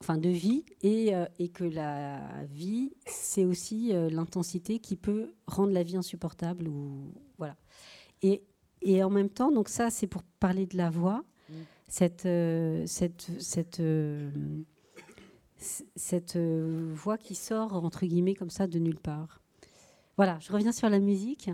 enfin 0.00 0.18
de 0.18 0.28
vie 0.28 0.64
et, 0.82 1.14
euh, 1.14 1.24
et 1.38 1.48
que 1.48 1.64
la 1.64 2.44
vie, 2.50 2.92
c'est 3.06 3.44
aussi 3.44 3.94
euh, 3.94 4.10
l'intensité 4.10 4.78
qui 4.78 4.96
peut 4.96 5.32
rendre 5.46 5.72
la 5.72 5.82
vie 5.82 5.96
insupportable. 5.96 6.68
Ou, 6.68 7.14
voilà. 7.38 7.56
Et, 8.20 8.42
et 8.82 9.02
en 9.02 9.10
même 9.10 9.30
temps, 9.30 9.50
donc 9.50 9.68
ça, 9.68 9.90
c'est 9.90 10.06
pour 10.06 10.22
parler 10.22 10.66
de 10.66 10.76
la 10.76 10.90
voix, 10.90 11.24
cette, 11.88 12.26
euh, 12.26 12.84
cette, 12.86 13.30
cette, 13.40 13.82
cette 15.96 16.36
voix 16.36 17.18
qui 17.18 17.34
sort, 17.34 17.74
entre 17.84 18.06
guillemets, 18.06 18.34
comme 18.34 18.50
ça, 18.50 18.66
de 18.66 18.78
nulle 18.78 19.00
part. 19.00 19.40
Voilà, 20.16 20.38
je 20.40 20.52
reviens 20.52 20.72
sur 20.72 20.88
la 20.88 20.98
musique. 20.98 21.50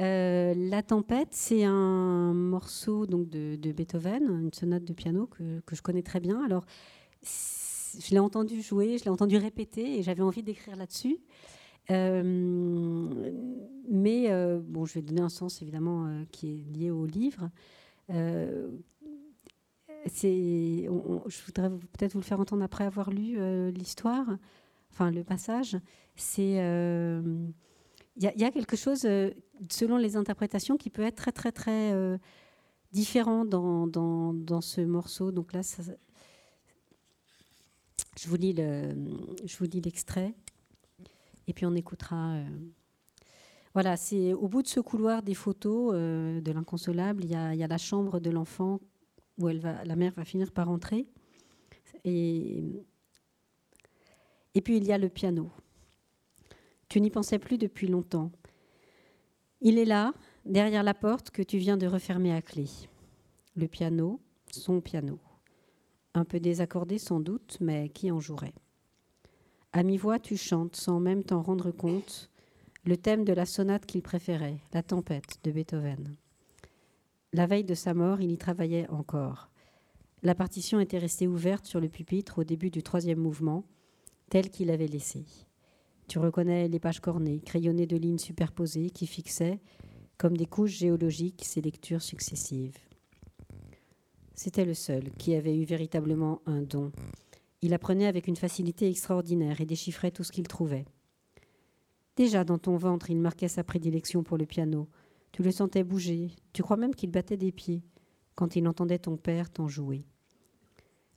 Euh, 0.00 0.54
la 0.56 0.82
tempête, 0.82 1.28
c'est 1.32 1.64
un 1.64 2.32
morceau 2.32 3.06
donc 3.06 3.28
de, 3.28 3.72
Beethoven, 3.72 4.22
une 4.22 4.52
sonate 4.52 4.84
de 4.84 4.92
piano 4.94 5.26
que, 5.26 5.60
je 5.72 5.82
connais 5.82 6.02
très 6.02 6.20
bien. 6.20 6.42
Alors, 6.44 6.64
je 7.22 8.10
l'ai 8.10 8.18
entendu 8.18 8.62
jouer, 8.62 8.96
je 8.98 9.04
l'ai 9.04 9.10
entendu 9.10 9.36
répéter 9.36 9.98
et 9.98 10.02
j'avais 10.02 10.22
envie 10.22 10.42
d'écrire 10.42 10.76
là-dessus. 10.76 11.18
mais 11.90 12.00
bon, 14.60 14.84
je 14.86 14.94
vais 14.94 15.02
donner 15.02 15.20
un 15.20 15.28
sens 15.28 15.60
évidemment 15.60 16.24
qui 16.32 16.48
est 16.48 16.64
lié 16.74 16.90
au 16.90 17.04
livre. 17.04 17.50
je 18.08 18.68
voudrais 21.46 21.68
peut-être 21.68 22.14
vous 22.14 22.20
le 22.20 22.24
faire 22.24 22.40
entendre 22.40 22.62
après 22.62 22.84
avoir 22.84 23.10
lu 23.10 23.38
l'histoire, 23.70 24.26
enfin 24.90 25.10
le 25.10 25.24
passage. 25.24 25.76
C'est 26.16 26.58
il 28.20 28.40
y, 28.40 28.44
a 28.44 28.50
quelque 28.50 28.76
chose, 28.76 29.08
selon 29.70 29.96
les 29.96 30.16
interprétations, 30.16 30.76
qui 30.76 30.90
peut 30.90 31.02
être 31.02 31.16
très 31.16 31.32
très 31.32 31.52
très 31.52 32.18
différent 32.92 33.44
dans, 33.44 33.86
dans, 33.86 34.60
ce 34.60 34.80
morceau. 34.80 35.32
Donc 35.32 35.52
là, 35.52 35.62
ça, 35.62 35.82
je 38.18 38.28
vous 38.28 38.36
lis 38.36 38.52
l'extrait, 39.80 40.34
et 41.46 41.52
puis 41.52 41.66
on 41.66 41.74
écoutera. 41.74 42.34
Euh, 42.34 42.48
voilà, 43.72 43.96
c'est 43.96 44.32
au 44.32 44.48
bout 44.48 44.62
de 44.62 44.68
ce 44.68 44.80
couloir 44.80 45.22
des 45.22 45.34
photos 45.34 45.92
euh, 45.94 46.40
de 46.40 46.52
l'inconsolable, 46.52 47.24
il 47.24 47.30
y, 47.30 47.34
a, 47.36 47.54
la 47.54 47.78
chambre 47.78 48.18
de 48.18 48.30
l'enfant 48.30 48.80
où 49.38 49.48
elle 49.48 49.60
va, 49.60 49.84
la 49.84 49.94
mère 49.94 50.12
va 50.16 50.24
finir 50.24 50.50
par 50.50 50.68
entrer, 50.68 51.06
et 52.04 52.82
puis 54.64 54.76
il 54.76 54.84
y 54.84 54.92
a 54.92 54.98
le 54.98 55.08
piano. 55.08 55.50
Tu 56.90 57.00
n'y 57.00 57.10
pensais 57.10 57.38
plus 57.38 57.56
depuis 57.56 57.86
longtemps. 57.86 58.32
Il 59.60 59.78
est 59.78 59.84
là, 59.84 60.12
derrière 60.44 60.82
la 60.82 60.92
porte 60.92 61.30
que 61.30 61.40
tu 61.40 61.56
viens 61.56 61.76
de 61.76 61.86
refermer 61.86 62.34
à 62.34 62.42
clé. 62.42 62.66
Le 63.54 63.68
piano, 63.68 64.20
son 64.50 64.80
piano. 64.80 65.20
Un 66.14 66.24
peu 66.24 66.40
désaccordé 66.40 66.98
sans 66.98 67.20
doute, 67.20 67.58
mais 67.60 67.90
qui 67.90 68.10
en 68.10 68.18
jouerait 68.18 68.56
À 69.72 69.84
mi-voix, 69.84 70.18
tu 70.18 70.36
chantes, 70.36 70.74
sans 70.74 70.98
même 70.98 71.22
t'en 71.22 71.42
rendre 71.42 71.70
compte, 71.70 72.28
le 72.84 72.96
thème 72.96 73.24
de 73.24 73.34
la 73.34 73.46
sonate 73.46 73.86
qu'il 73.86 74.02
préférait, 74.02 74.58
La 74.72 74.82
tempête 74.82 75.38
de 75.44 75.52
Beethoven. 75.52 76.16
La 77.32 77.46
veille 77.46 77.62
de 77.62 77.74
sa 77.74 77.94
mort, 77.94 78.20
il 78.20 78.32
y 78.32 78.36
travaillait 78.36 78.90
encore. 78.90 79.48
La 80.24 80.34
partition 80.34 80.80
était 80.80 80.98
restée 80.98 81.28
ouverte 81.28 81.66
sur 81.66 81.78
le 81.78 81.88
pupitre 81.88 82.40
au 82.40 82.44
début 82.44 82.70
du 82.70 82.82
troisième 82.82 83.20
mouvement, 83.20 83.64
tel 84.28 84.50
qu'il 84.50 84.72
avait 84.72 84.88
laissé. 84.88 85.24
Tu 86.10 86.18
reconnais 86.18 86.66
les 86.66 86.80
pages 86.80 86.98
cornées, 86.98 87.38
crayonnées 87.38 87.86
de 87.86 87.96
lignes 87.96 88.18
superposées 88.18 88.90
qui 88.90 89.06
fixaient, 89.06 89.60
comme 90.18 90.36
des 90.36 90.44
couches 90.44 90.76
géologiques, 90.78 91.44
ses 91.44 91.60
lectures 91.60 92.02
successives. 92.02 92.76
C'était 94.34 94.64
le 94.64 94.74
seul 94.74 95.12
qui 95.18 95.36
avait 95.36 95.56
eu 95.56 95.62
véritablement 95.62 96.42
un 96.46 96.62
don. 96.62 96.90
Il 97.62 97.72
apprenait 97.74 98.08
avec 98.08 98.26
une 98.26 98.34
facilité 98.34 98.88
extraordinaire 98.88 99.60
et 99.60 99.66
déchiffrait 99.66 100.10
tout 100.10 100.24
ce 100.24 100.32
qu'il 100.32 100.48
trouvait. 100.48 100.84
Déjà 102.16 102.42
dans 102.42 102.58
ton 102.58 102.76
ventre, 102.76 103.10
il 103.10 103.20
marquait 103.20 103.46
sa 103.46 103.62
prédilection 103.62 104.24
pour 104.24 104.36
le 104.36 104.46
piano. 104.46 104.88
Tu 105.30 105.44
le 105.44 105.52
sentais 105.52 105.84
bouger, 105.84 106.32
tu 106.52 106.64
crois 106.64 106.76
même 106.76 106.96
qu'il 106.96 107.12
battait 107.12 107.36
des 107.36 107.52
pieds 107.52 107.84
quand 108.34 108.56
il 108.56 108.66
entendait 108.66 108.98
ton 108.98 109.16
père 109.16 109.48
t'en 109.48 109.68
jouer. 109.68 110.04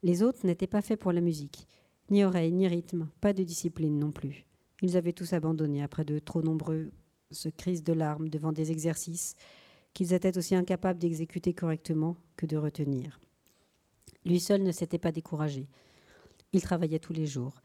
Les 0.04 0.22
autres 0.22 0.46
n'étaient 0.46 0.68
pas 0.68 0.82
faits 0.82 1.00
pour 1.00 1.10
la 1.10 1.20
musique, 1.20 1.66
ni 2.10 2.22
oreille, 2.22 2.52
ni 2.52 2.68
rythme, 2.68 3.08
pas 3.20 3.32
de 3.32 3.42
discipline 3.42 3.98
non 3.98 4.12
plus. 4.12 4.46
Ils 4.84 4.98
avaient 4.98 5.14
tous 5.14 5.32
abandonné 5.32 5.82
après 5.82 6.04
de 6.04 6.18
trop 6.18 6.42
nombreux 6.42 6.90
se 7.30 7.48
crise 7.48 7.82
de 7.82 7.94
larmes 7.94 8.28
devant 8.28 8.52
des 8.52 8.70
exercices 8.70 9.34
qu'ils 9.94 10.12
étaient 10.12 10.36
aussi 10.36 10.54
incapables 10.54 10.98
d'exécuter 10.98 11.54
correctement 11.54 12.18
que 12.36 12.44
de 12.44 12.58
retenir. 12.58 13.18
Lui 14.26 14.40
seul 14.40 14.62
ne 14.62 14.72
s'était 14.72 14.98
pas 14.98 15.10
découragé. 15.10 15.70
Il 16.52 16.60
travaillait 16.60 16.98
tous 16.98 17.14
les 17.14 17.24
jours. 17.24 17.62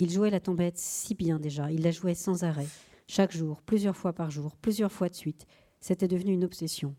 Il 0.00 0.10
jouait 0.10 0.28
la 0.28 0.40
tombette 0.40 0.76
si 0.76 1.14
bien 1.14 1.38
déjà, 1.38 1.70
il 1.70 1.82
la 1.82 1.92
jouait 1.92 2.16
sans 2.16 2.42
arrêt, 2.42 2.66
chaque 3.06 3.30
jour, 3.30 3.62
plusieurs 3.62 3.96
fois 3.96 4.12
par 4.12 4.32
jour, 4.32 4.56
plusieurs 4.56 4.90
fois 4.90 5.08
de 5.08 5.14
suite. 5.14 5.46
C'était 5.78 6.08
devenu 6.08 6.32
une 6.32 6.44
obsession. 6.44 6.96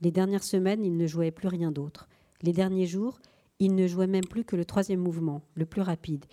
Les 0.00 0.12
dernières 0.12 0.44
semaines, 0.44 0.84
il 0.84 0.96
ne 0.96 1.08
jouait 1.08 1.32
plus 1.32 1.48
rien 1.48 1.72
d'autre. 1.72 2.08
Les 2.40 2.52
derniers 2.52 2.86
jours, 2.86 3.18
il 3.58 3.74
ne 3.74 3.88
jouait 3.88 4.06
même 4.06 4.28
plus 4.30 4.44
que 4.44 4.54
le 4.54 4.64
troisième 4.64 5.00
mouvement, 5.00 5.42
le 5.56 5.66
plus 5.66 5.82
rapide. 5.82 6.24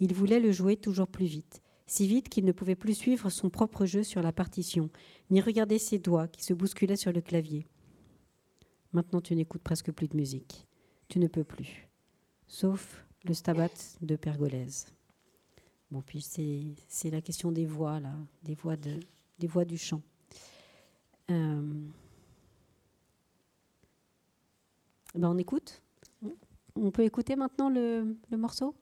Il 0.00 0.14
voulait 0.14 0.40
le 0.40 0.52
jouer 0.52 0.78
toujours 0.78 1.08
plus 1.08 1.26
vite 1.26 1.60
si 1.88 2.06
vite 2.06 2.28
qu'il 2.28 2.44
ne 2.44 2.52
pouvait 2.52 2.76
plus 2.76 2.94
suivre 2.94 3.30
son 3.30 3.48
propre 3.48 3.86
jeu 3.86 4.02
sur 4.04 4.22
la 4.22 4.30
partition, 4.30 4.90
ni 5.30 5.40
regarder 5.40 5.78
ses 5.78 5.98
doigts 5.98 6.28
qui 6.28 6.44
se 6.44 6.52
bousculaient 6.52 6.96
sur 6.96 7.12
le 7.12 7.22
clavier. 7.22 7.66
Maintenant 8.92 9.20
tu 9.20 9.34
n'écoutes 9.34 9.62
presque 9.62 9.90
plus 9.90 10.06
de 10.06 10.16
musique. 10.16 10.66
Tu 11.08 11.18
ne 11.18 11.26
peux 11.26 11.44
plus. 11.44 11.88
Sauf 12.46 13.04
le 13.24 13.32
stabat 13.34 13.70
de 14.02 14.16
Pergolèse. 14.16 14.86
Bon, 15.90 16.02
puis 16.02 16.20
c'est 16.20 17.10
la 17.10 17.22
question 17.22 17.50
des 17.50 17.64
voix, 17.64 17.98
là, 17.98 18.14
des 18.42 18.54
voix, 18.54 19.64
du 19.64 19.78
chant. 19.78 20.02
Euh, 21.30 21.62
ben 25.14 25.30
on 25.30 25.38
écoute? 25.38 25.82
On 26.74 26.90
peut 26.90 27.04
écouter 27.04 27.34
maintenant 27.34 27.70
le 27.70 28.14
morceau? 28.32 28.74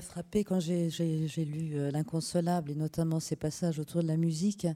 Frappé 0.00 0.44
quand 0.44 0.60
j'ai 0.60 0.88
lu 1.44 1.90
L'inconsolable 1.90 2.72
et 2.72 2.74
notamment 2.74 3.20
ces 3.20 3.36
passages 3.36 3.78
autour 3.78 4.02
de 4.02 4.08
la 4.08 4.16
musique, 4.16 4.66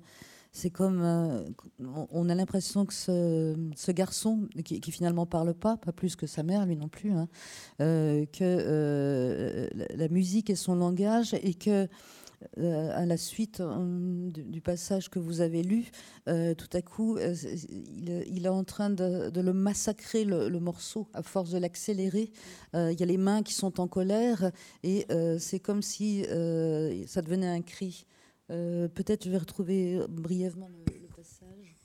c'est 0.52 0.70
comme 0.70 1.00
euh, 1.02 1.44
on 2.10 2.28
a 2.28 2.34
l'impression 2.34 2.84
que 2.84 2.92
ce, 2.92 3.90
garçon 3.92 4.48
qui, 4.64 4.90
finalement 4.90 5.26
parle 5.26 5.54
pas, 5.54 5.76
pas 5.76 5.92
plus 5.92 6.16
que 6.16 6.26
sa 6.26 6.42
mère, 6.42 6.66
lui 6.66 6.76
non 6.76 6.88
plus, 6.88 7.12
hein, 7.12 7.28
euh, 7.80 8.26
que 8.26 8.42
euh, 8.42 9.68
la 9.94 10.08
musique 10.08 10.50
est 10.50 10.56
son 10.56 10.74
langage 10.74 11.34
et 11.42 11.54
que 11.54 11.88
à 12.56 13.06
la 13.06 13.16
suite 13.16 13.62
du, 13.62 14.60
passage 14.60 15.08
que 15.10 15.18
vous 15.18 15.40
avez 15.40 15.62
lu, 15.62 15.90
tout 16.26 16.70
à 16.72 16.82
coup, 16.82 17.18
il, 17.18 18.44
est 18.44 18.48
en 18.48 18.64
train 18.64 18.90
de, 18.90 19.40
le 19.40 19.52
massacrer 19.52 20.24
le, 20.24 20.60
morceau 20.60 21.08
à 21.14 21.22
force 21.22 21.50
de 21.50 21.58
l'accélérer. 21.58 22.32
Il 22.74 22.98
y 22.98 23.02
a 23.02 23.06
les 23.06 23.18
mains 23.18 23.42
qui 23.42 23.54
sont 23.54 23.80
en 23.80 23.88
colère 23.88 24.50
et 24.82 25.06
c'est 25.38 25.60
comme 25.60 25.82
si 25.82 26.24
ça 27.06 27.22
devenait 27.22 27.48
un 27.48 27.62
cri. 27.62 28.06
Euh, 28.50 28.88
peut-être 28.88 29.24
je 29.24 29.30
vais 29.30 29.38
retrouver 29.38 29.96
euh, 29.96 30.06
brièvement 30.08 30.68
le, 30.68 31.06
passage. 31.14 31.76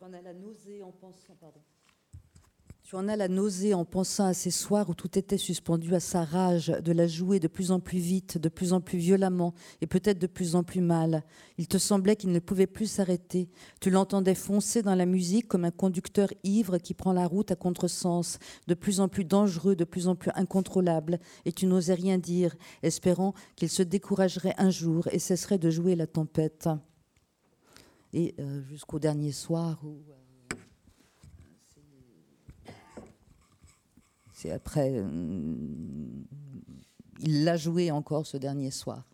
Tu 0.00 0.06
en 0.06 0.14
as 0.14 0.22
la 0.22 0.32
nausée 3.28 3.74
en 3.74 3.84
pensant, 3.84 4.24
à 4.24 4.32
ces 4.32 4.50
soirs 4.50 4.88
où 4.88 4.94
tout 4.94 5.18
était 5.18 5.36
suspendu 5.36 5.94
à 5.94 6.00
sa 6.00 6.24
rage 6.24 6.68
de 6.68 6.92
la 6.92 7.06
jouer 7.06 7.38
de 7.38 7.48
plus 7.48 7.70
en 7.70 7.80
plus 7.80 7.98
vite, 7.98 8.38
de 8.38 8.48
plus 8.48 8.72
en 8.72 8.80
plus 8.80 8.96
violemment 8.96 9.52
et 9.82 9.86
peut-être 9.86 10.18
de 10.18 10.26
plus 10.26 10.54
en 10.56 10.64
plus 10.64 10.80
mal. 10.80 11.22
Il 11.58 11.68
te 11.68 11.76
semblait 11.76 12.16
qu'il 12.16 12.32
ne 12.32 12.38
pouvait 12.38 12.66
plus 12.66 12.86
s'arrêter. 12.86 13.50
Tu 13.80 13.90
l'entendais 13.90 14.34
foncer 14.34 14.80
dans 14.80 14.94
la 14.94 15.04
musique 15.04 15.48
comme 15.48 15.66
un 15.66 15.70
conducteur 15.70 16.30
ivre 16.44 16.78
qui 16.78 16.94
prend 16.94 17.12
la 17.12 17.26
route 17.26 17.50
à 17.50 17.56
contresens, 17.56 18.38
de 18.68 18.74
plus 18.74 19.00
en 19.00 19.08
plus 19.08 19.26
dangereux, 19.26 19.76
de 19.76 19.84
plus 19.84 20.08
en 20.08 20.16
plus 20.16 20.30
incontrôlable, 20.34 21.18
et 21.44 21.52
tu 21.52 21.66
n'osais 21.66 21.94
rien 21.94 22.16
dire, 22.16 22.56
espérant 22.82 23.34
qu'il 23.54 23.68
se 23.68 23.82
découragerait 23.82 24.54
un 24.56 24.70
jour 24.70 25.08
et 25.12 25.18
cesserait 25.18 25.58
de 25.58 25.68
jouer 25.68 25.94
la 25.94 26.06
tempête. 26.06 26.70
Et 28.12 28.34
euh, 28.38 28.62
jusqu'au 28.62 28.98
dernier 28.98 29.32
soir 29.32 29.80
où... 29.84 30.02
Euh, 30.10 30.14
C'est 34.32 34.50
après. 34.50 34.92
Euh, 34.94 35.06
il 37.20 37.44
l'a 37.44 37.58
joué 37.58 37.90
encore 37.90 38.26
ce 38.26 38.38
dernier 38.38 38.70
soir. 38.70 39.04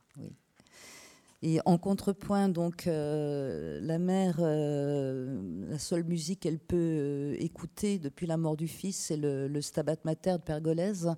Et 1.43 1.59
en 1.65 1.79
contrepoint, 1.79 2.49
donc, 2.49 2.85
la 2.87 3.99
mère, 3.99 4.41
la 4.41 5.79
seule 5.79 6.05
musique 6.05 6.41
qu'elle 6.41 6.59
peut 6.59 7.35
écouter 7.39 7.99
depuis 7.99 8.27
la 8.27 8.37
mort 8.37 8.57
du 8.57 8.69
fils, 8.69 8.97
c'est 8.97 9.17
le, 9.17 9.61
Stabat 9.61 9.97
Mater 10.05 10.35
de 10.35 10.43
Pergolèse. 10.43 11.11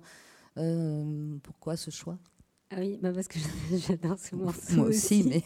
pourquoi 1.43 1.77
ce 1.77 1.91
choix? 1.91 2.17
Ah 2.71 2.75
oui, 2.79 2.99
bah 3.01 3.11
parce 3.13 3.27
que 3.27 3.39
j'adore 3.87 4.19
ce 4.19 4.35
morceau. 4.35 4.75
Moi 4.75 4.87
aussi, 4.87 5.23
mais. 5.23 5.43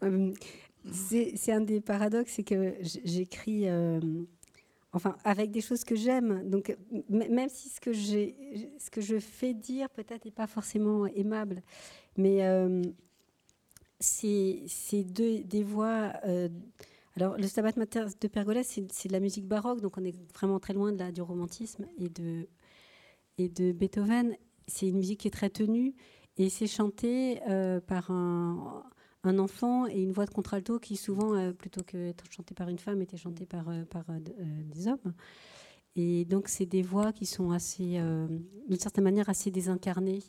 c'est 0.90 1.52
un 1.52 1.60
des 1.60 1.80
paradoxes, 1.80 2.32
c'est 2.32 2.44
que 2.44 2.74
j'écris 2.82 3.68
enfin 4.92 5.16
avec 5.24 5.50
des 5.50 5.60
choses 5.60 5.84
que 5.84 5.94
j'aime. 5.94 6.48
Donc 6.48 6.76
même 7.08 7.48
si 7.48 7.68
ce 7.68 7.80
que, 7.80 7.92
ce 7.92 8.90
que 8.90 9.00
je 9.00 9.18
fais 9.18 9.54
dire 9.54 9.88
peut-être 9.90 10.24
n'est 10.24 10.30
pas 10.30 10.46
forcément 10.46 11.06
aimable, 11.06 11.62
mais 12.16 12.44
euh, 12.46 12.82
c'est 14.00 15.04
des 15.04 15.62
voix. 15.62 16.12
Euh, 16.24 16.48
alors 17.16 17.36
le 17.36 17.46
Stabat 17.46 17.72
Mater 17.76 18.06
de 18.20 18.28
Pergolèse, 18.28 18.66
c'est 18.90 19.08
de 19.08 19.12
la 19.12 19.20
musique 19.20 19.46
baroque, 19.46 19.80
donc 19.80 19.98
on 19.98 20.04
est 20.04 20.16
vraiment 20.34 20.58
très 20.58 20.72
loin 20.72 20.92
de 20.92 20.98
la, 20.98 21.12
du 21.12 21.20
romantisme 21.20 21.86
et 21.98 22.08
de, 22.08 22.48
et 23.38 23.48
de 23.48 23.72
Beethoven. 23.72 24.34
C'est 24.66 24.88
une 24.88 24.96
musique 24.96 25.20
qui 25.20 25.28
est 25.28 25.32
très 25.32 25.50
tenue 25.50 25.94
et 26.38 26.48
c'est 26.48 26.66
chanté 26.66 27.40
euh, 27.48 27.80
par 27.80 28.10
un 28.10 28.84
un 29.24 29.38
enfant 29.38 29.86
et 29.86 30.02
une 30.02 30.12
voix 30.12 30.26
de 30.26 30.30
contralto 30.30 30.78
qui 30.78 30.96
souvent, 30.96 31.34
euh, 31.34 31.52
plutôt 31.52 31.82
que 31.82 32.08
être 32.08 32.24
chantée 32.30 32.54
par 32.54 32.68
une 32.68 32.78
femme, 32.78 33.00
était 33.02 33.16
chantée 33.16 33.46
par, 33.46 33.68
euh, 33.68 33.84
par 33.84 34.04
euh, 34.10 34.18
des 34.64 34.88
hommes. 34.88 35.14
Et 35.94 36.24
donc 36.24 36.48
c'est 36.48 36.66
des 36.66 36.82
voix 36.82 37.12
qui 37.12 37.26
sont 37.26 37.52
assez, 37.52 38.00
d'une 38.68 38.78
certaine 38.78 39.04
manière, 39.04 39.28
assez 39.28 39.50
désincarnées. 39.50 40.22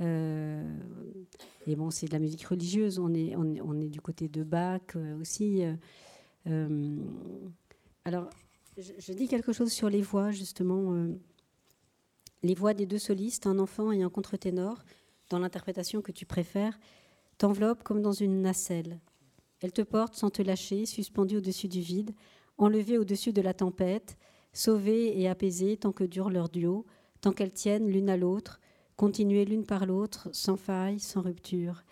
et 0.00 1.76
bon, 1.76 1.90
c'est 1.90 2.06
de 2.06 2.12
la 2.12 2.18
musique 2.18 2.44
religieuse. 2.44 2.98
On 2.98 3.14
est, 3.14 3.34
on 3.34 3.80
est, 3.80 3.88
du 3.88 4.02
côté 4.02 4.28
de 4.28 4.42
Bach 4.42 4.96
aussi. 5.18 5.62
alors, 6.44 8.28
je, 8.76 8.92
je, 8.98 9.12
dis 9.14 9.28
quelque 9.28 9.54
chose 9.54 9.72
sur 9.72 9.88
les 9.88 10.02
voix, 10.02 10.30
justement. 10.30 10.94
les 12.42 12.54
voix 12.54 12.74
des 12.74 12.84
deux 12.84 12.98
solistes, 12.98 13.46
un 13.46 13.58
enfant 13.58 13.90
et 13.92 14.02
un 14.02 14.10
contre-ténor, 14.10 14.84
dans 15.30 15.38
l'interprétation 15.38 16.02
que 16.02 16.12
tu 16.12 16.26
préfères, 16.26 16.78
t'enveloppe 17.38 17.82
comme 17.82 18.02
dans 18.02 18.12
une 18.12 18.42
nacelle. 18.42 19.00
Elle 19.60 19.72
te 19.72 19.82
porte 19.82 20.14
sans 20.14 20.30
te 20.30 20.42
lâcher, 20.42 20.86
suspendu 20.86 21.38
au-dessus 21.38 21.68
du 21.68 21.80
vide, 21.80 22.14
enlevé 22.58 22.98
au-dessus 22.98 23.32
de 23.32 23.42
la 23.42 23.54
tempête, 23.54 24.18
sauvée 24.52 25.18
et 25.20 25.28
apaisée 25.28 25.76
tant 25.76 25.92
que 25.92 26.04
dure 26.04 26.30
leur 26.30 26.48
duo, 26.48 26.86
tant 27.20 27.32
qu'elles 27.32 27.52
tiennent 27.52 27.88
l'une 27.88 28.10
à 28.10 28.16
l'autre, 28.16 28.60
continuées 28.96 29.44
l'une 29.44 29.64
par 29.64 29.86
l'autre, 29.86 30.28
sans 30.32 30.56
faille, 30.56 31.00
sans 31.00 31.22
rupture. 31.22 31.84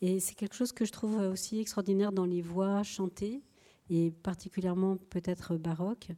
Et 0.00 0.20
c'est 0.20 0.34
quelque 0.34 0.54
chose 0.54 0.72
que 0.72 0.84
je 0.84 0.92
trouve 0.92 1.18
aussi 1.18 1.60
extraordinaire 1.60 2.12
dans 2.12 2.26
les 2.26 2.42
voix 2.42 2.82
chantées, 2.82 3.42
et 3.90 4.10
particulièrement 4.10 4.96
peut-être 5.10 5.56
baroques, 5.56 6.08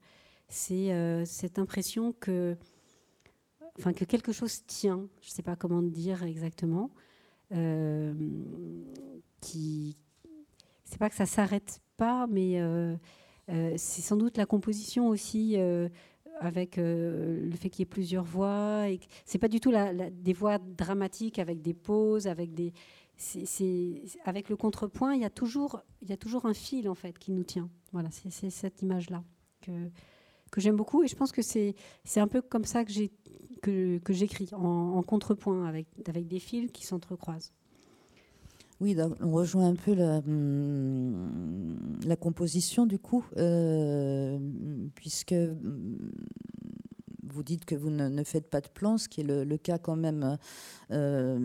c'est 0.48 0.92
euh, 0.92 1.24
cette 1.24 1.58
impression 1.58 2.12
que, 2.12 2.56
enfin, 3.78 3.92
que 3.92 4.04
quelque 4.04 4.32
chose 4.32 4.64
tient, 4.66 5.08
je 5.20 5.28
ne 5.28 5.32
sais 5.32 5.42
pas 5.42 5.56
comment 5.56 5.82
dire 5.82 6.22
exactement, 6.22 6.90
euh, 7.52 8.12
qui, 9.40 9.96
c'est 10.84 10.98
pas 10.98 11.08
que 11.08 11.14
ça 11.14 11.26
s'arrête 11.26 11.80
pas, 11.96 12.26
mais 12.26 12.60
euh, 12.60 12.96
euh, 13.50 13.74
c'est 13.76 14.02
sans 14.02 14.16
doute 14.16 14.36
la 14.36 14.46
composition 14.46 15.08
aussi 15.08 15.56
avec 16.40 16.76
le 16.76 17.50
fait 17.58 17.70
qu'il 17.70 17.80
y 17.80 17.82
ait 17.82 17.86
plusieurs 17.86 18.24
voix. 18.24 18.88
Et 18.88 19.00
c'est 19.24 19.38
pas 19.38 19.48
du 19.48 19.60
tout 19.60 19.72
des 20.12 20.32
voix 20.32 20.58
dramatiques 20.58 21.38
avec 21.38 21.62
des 21.62 21.74
pauses, 21.74 22.26
avec 22.26 22.54
des. 22.54 22.72
Avec 24.26 24.50
le 24.50 24.56
contrepoint, 24.56 25.14
il 25.14 25.22
y 25.22 25.24
a 25.24 25.30
toujours, 25.30 25.80
il 26.02 26.10
y 26.10 26.12
a 26.12 26.18
toujours 26.18 26.44
un 26.44 26.52
fil 26.52 26.86
en 26.86 26.94
fait 26.94 27.18
qui 27.18 27.32
nous 27.32 27.44
tient. 27.44 27.70
Voilà, 27.92 28.10
c'est, 28.10 28.50
cette 28.50 28.82
image 28.82 29.08
là 29.08 29.24
que 29.62 29.72
que 30.50 30.60
j'aime 30.60 30.76
beaucoup 30.76 31.02
et 31.02 31.08
je 31.08 31.16
pense 31.16 31.32
que 31.32 31.42
c'est 31.42 31.74
un 32.16 32.28
peu 32.28 32.40
comme 32.42 32.64
ça 32.64 32.84
que 32.84 32.92
j'ai 32.92 33.10
que, 33.62 34.00
j'écris 34.10 34.48
en, 34.52 35.02
contrepoint 35.02 35.66
avec, 35.66 35.86
avec 36.06 36.28
des 36.28 36.38
fils 36.38 36.70
qui 36.70 36.86
s'entrecroisent. 36.86 37.52
Oui, 38.80 38.94
on 39.20 39.32
rejoint 39.32 39.68
un 39.68 39.74
peu 39.74 39.94
la, 39.94 40.18
hum, 40.18 41.98
la 42.04 42.16
composition 42.16 42.84
du 42.84 42.98
coup, 42.98 43.24
euh, 43.38 44.38
puisque 44.94 45.32
hum, 45.32 46.12
vous 47.36 47.42
dites 47.42 47.66
que 47.66 47.74
vous 47.74 47.90
ne, 47.90 48.24
faites 48.24 48.48
pas 48.48 48.62
de 48.62 48.68
plans, 48.68 48.96
ce 48.96 49.10
qui 49.10 49.20
est 49.20 49.24
le, 49.24 49.56
cas 49.58 49.76
quand 49.76 49.94
même 49.94 50.38
euh, 50.90 51.38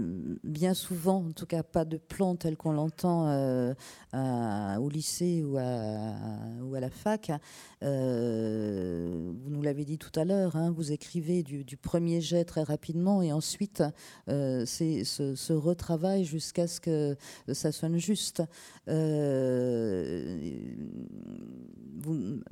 bien 0.44 0.74
souvent, 0.74 1.18
en 1.18 1.32
tout 1.34 1.46
cas 1.46 1.64
pas 1.64 1.84
de 1.84 1.98
plans 1.98 2.38
tel 2.38 2.56
qu'on 2.56 2.72
l'entend 2.72 3.28
euh, 3.28 3.74
au 4.14 4.90
lycée 4.90 5.44
ou 5.44 5.58
à, 5.58 6.14
ou 6.64 6.76
à 6.76 6.80
la 6.80 6.90
fac. 6.90 7.32
Euh, 7.84 9.32
vous 9.44 9.50
nous 9.50 9.62
l'avez 9.62 9.84
dit 9.84 9.98
tout 9.98 10.18
à 10.18 10.24
l'heure, 10.24 10.56
hein, 10.56 10.72
vous 10.72 10.94
écrivez 10.94 11.44
du, 11.44 11.76
premier 11.76 12.22
jet 12.22 12.46
très 12.46 12.64
rapidement 12.64 13.22
et 13.22 13.34
ensuite 13.34 13.84
c'est 14.28 15.04
ce, 15.04 15.52
retravail 15.52 16.24
jusqu'à 16.24 16.68
ce 16.68 16.80
que 16.80 17.18
ça 17.52 17.74
sonne 17.74 17.98
juste. 17.98 18.44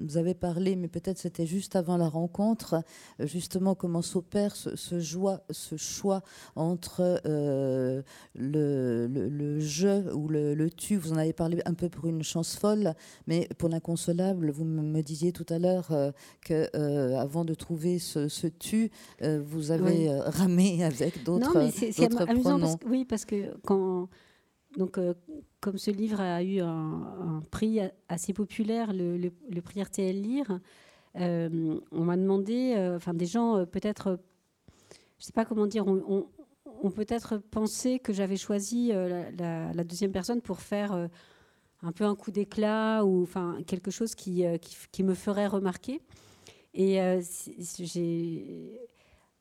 Vous, 0.09 0.17
avez 0.17 0.33
parlé, 0.33 0.75
mais 0.75 0.87
peut-être 0.87 1.17
c'était 1.17 1.45
juste 1.45 1.75
avant 1.75 1.97
la 1.97 2.07
rencontre, 2.07 2.83
justement 3.19 3.75
comment 3.75 4.01
s'opère 4.01 4.55
ce, 4.55 4.75
ce, 4.75 4.99
ce, 5.51 5.75
choix 5.77 6.21
entre 6.55 7.21
euh, 7.25 8.01
le, 8.35 9.07
le, 9.07 9.59
je 9.59 10.11
ou 10.13 10.27
le, 10.27 10.69
tu. 10.69 10.95
Vous 10.97 11.13
en 11.13 11.17
avez 11.17 11.33
parlé 11.33 11.61
un 11.65 11.73
peu 11.73 11.89
pour 11.89 12.07
une 12.07 12.23
chance 12.23 12.55
folle, 12.55 12.93
mais 13.27 13.47
pour 13.57 13.69
l'inconsolable, 13.69 14.51
vous 14.51 14.65
me 14.65 15.01
disiez 15.01 15.31
tout 15.31 15.45
à 15.49 15.59
l'heure 15.59 15.91
euh, 15.91 16.11
que 16.41 16.69
euh, 16.75 17.17
avant 17.17 17.45
de 17.45 17.53
trouver 17.53 17.99
ce, 17.99 18.47
tu, 18.47 18.91
vous 19.21 19.71
avez 19.71 20.09
ramé 20.25 20.83
avec 20.83 21.23
d'autres 21.23 21.51
pronoms. 22.41 22.77
oui, 22.87 23.05
parce 23.05 23.25
que 23.25 23.55
quand 23.63 24.09
donc, 24.77 24.99
comme 25.59 25.77
ce 25.77 25.91
livre 25.91 26.21
a 26.21 26.43
eu 26.43 26.59
un, 26.59 27.41
prix 27.51 27.79
assez 28.07 28.33
populaire, 28.33 28.91
le, 28.93 29.59
prix 29.61 29.81
RTL 29.81 30.21
Lire, 30.21 30.59
euh, 31.15 31.79
on 31.91 32.03
m'a 32.03 32.17
demandé, 32.17 32.75
euh, 32.77 32.95
enfin 32.95 33.13
des 33.13 33.25
gens 33.25 33.57
euh, 33.57 33.65
peut-être, 33.65 34.19
je 35.17 35.25
sais 35.25 35.33
pas 35.33 35.43
comment 35.43 35.65
dire, 35.65 35.85
on, 35.87 36.27
peut-être 36.91 37.37
pensé 37.37 37.99
que 37.99 38.13
j'avais 38.13 38.37
choisi 38.37 38.91
la, 38.91 39.83
deuxième 39.83 40.11
personne 40.11 40.41
pour 40.41 40.59
faire 40.59 41.09
un 41.81 41.91
peu 41.91 42.05
un 42.05 42.15
coup 42.15 42.31
d'éclat 42.31 43.03
ou 43.03 43.23
enfin 43.23 43.57
quelque 43.67 43.91
chose 43.91 44.15
qui, 44.15 44.45
qui, 44.91 45.03
me 45.03 45.13
ferait 45.13 45.47
remarquer. 45.47 46.01
Et 46.73 46.99
j'ai 47.59 48.79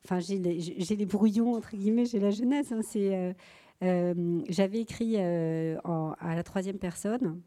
enfin 0.04 0.18
les, 0.28 0.58
les, 0.58 1.06
brouillons 1.06 1.54
entre 1.54 1.76
guillemets, 1.76 2.06
j'ai 2.06 2.18
la 2.18 2.30
jeunesse. 2.30 2.72
Hein, 2.72 2.80
j'avais 3.80 4.80
écrit 4.80 5.16
à 5.18 6.34
la 6.34 6.42
troisième 6.42 6.78
personne 6.78 7.40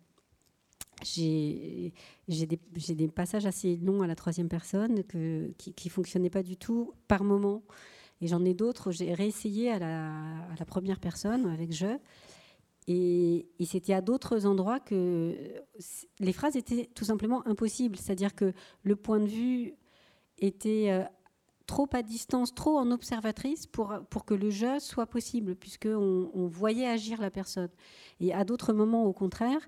j'ai 1.03 1.94
des, 2.28 3.08
passages 3.08 3.45
assez 3.45 3.78
longs 3.78 4.02
à 4.02 4.08
la 4.08 4.16
troisième 4.16 4.49
personne 4.49 5.03
qui 5.03 5.74
ne 5.86 5.90
fonctionnaient 5.90 6.30
pas 6.30 6.44
du 6.44 6.58
tout 6.58 6.94
par 7.08 7.24
moment. 7.24 7.64
Et 8.22 8.28
j'en 8.28 8.45
ai 8.45 8.53
d'autres, 8.53 8.91
j'ai 8.91 9.14
réessayé 9.14 9.72
à 9.72 9.80
la, 9.80 10.66
première 10.66 10.99
personne 10.99 11.48
avec 11.48 11.74
je. 11.74 11.98
Et, 12.88 13.48
et 13.60 13.66
c'était 13.66 13.94
à 13.94 14.02
d'autres 14.02 14.45
endroits 14.45 14.80
que 14.80 15.36
les 16.20 16.34
phrases 16.34 16.56
étaient 16.56 16.90
tout 16.94 17.06
simplement 17.06 17.45
impossibles. 17.48 17.95
C'est-à-dire 17.95 18.36
que 18.36 18.53
le 18.84 18.95
point 18.95 19.20
de 19.20 19.28
vue 19.28 19.74
était 20.40 20.88
euh, 20.90 21.03
trop 21.72 21.88
à 21.93 22.02
distance, 22.02 22.53
trop 22.53 22.77
en 22.77 22.91
observatrice 22.91 23.65
pour, 23.65 23.93
pour 24.10 24.26
que 24.26 24.34
le 24.34 24.49
jeu 24.49 24.81
soit 24.81 25.06
possible, 25.06 25.56
puisqu'on 25.56 26.30
on 26.34 26.48
voyait 26.48 26.85
agir 26.85 27.22
la 27.22 27.31
personne. 27.31 27.69
Et 28.19 28.34
à 28.34 28.43
d'autres 28.43 28.73
moments, 28.73 29.06
au 29.06 29.14
contraire, 29.14 29.61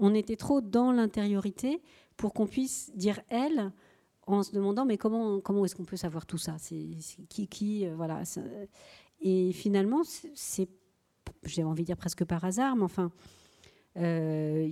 on 0.00 0.14
était 0.14 0.34
trop 0.34 0.60
dans 0.60 0.90
l'intériorité 0.90 1.80
pour 2.16 2.32
qu'on 2.34 2.48
puisse 2.48 2.90
dire 2.96 3.20
elle 3.28 3.70
en 4.26 4.42
se 4.42 4.50
demandant 4.50 4.84
mais 4.84 4.98
comment 4.98 5.40
comment 5.40 5.64
est-ce 5.64 5.76
qu'on 5.76 5.84
peut 5.84 5.96
savoir 5.96 6.26
tout 6.26 6.38
ça? 6.38 6.56
C'est 6.58 6.96
qui 7.28 7.86
euh, 7.86 7.94
voilà 7.94 8.22
et 9.20 9.52
finalement 9.52 10.02
c'est 10.34 10.68
j'ai 11.44 11.62
envie 11.62 11.82
de 11.82 11.86
dire 11.86 11.96
presque 11.96 12.24
par 12.24 12.44
hasard 12.44 12.74
mais 12.74 12.82
enfin 12.82 13.12
euh, 13.96 14.68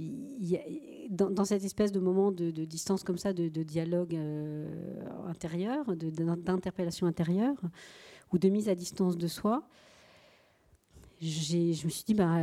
dans, 1.11 1.45
cette 1.45 1.65
espèce 1.65 1.93
de 1.93 2.01
moment 2.01 2.33
de, 2.33 2.51
distance 2.65 3.05
comme 3.05 3.19
ça, 3.19 3.33
de, 3.33 3.49
dialogue 3.63 4.15
euh, 4.15 5.05
intérieur, 5.27 5.97
d'interpellation 5.97 7.07
intérieure, 7.07 7.61
ou 8.33 8.39
de 8.39 8.49
mise 8.49 8.69
à 8.69 8.75
distance 8.75 9.17
de 9.17 9.27
soi, 9.27 9.63
je 11.21 11.85
me 11.85 11.91
suis 11.91 12.05
dit, 12.05 12.15
bah, 12.15 12.37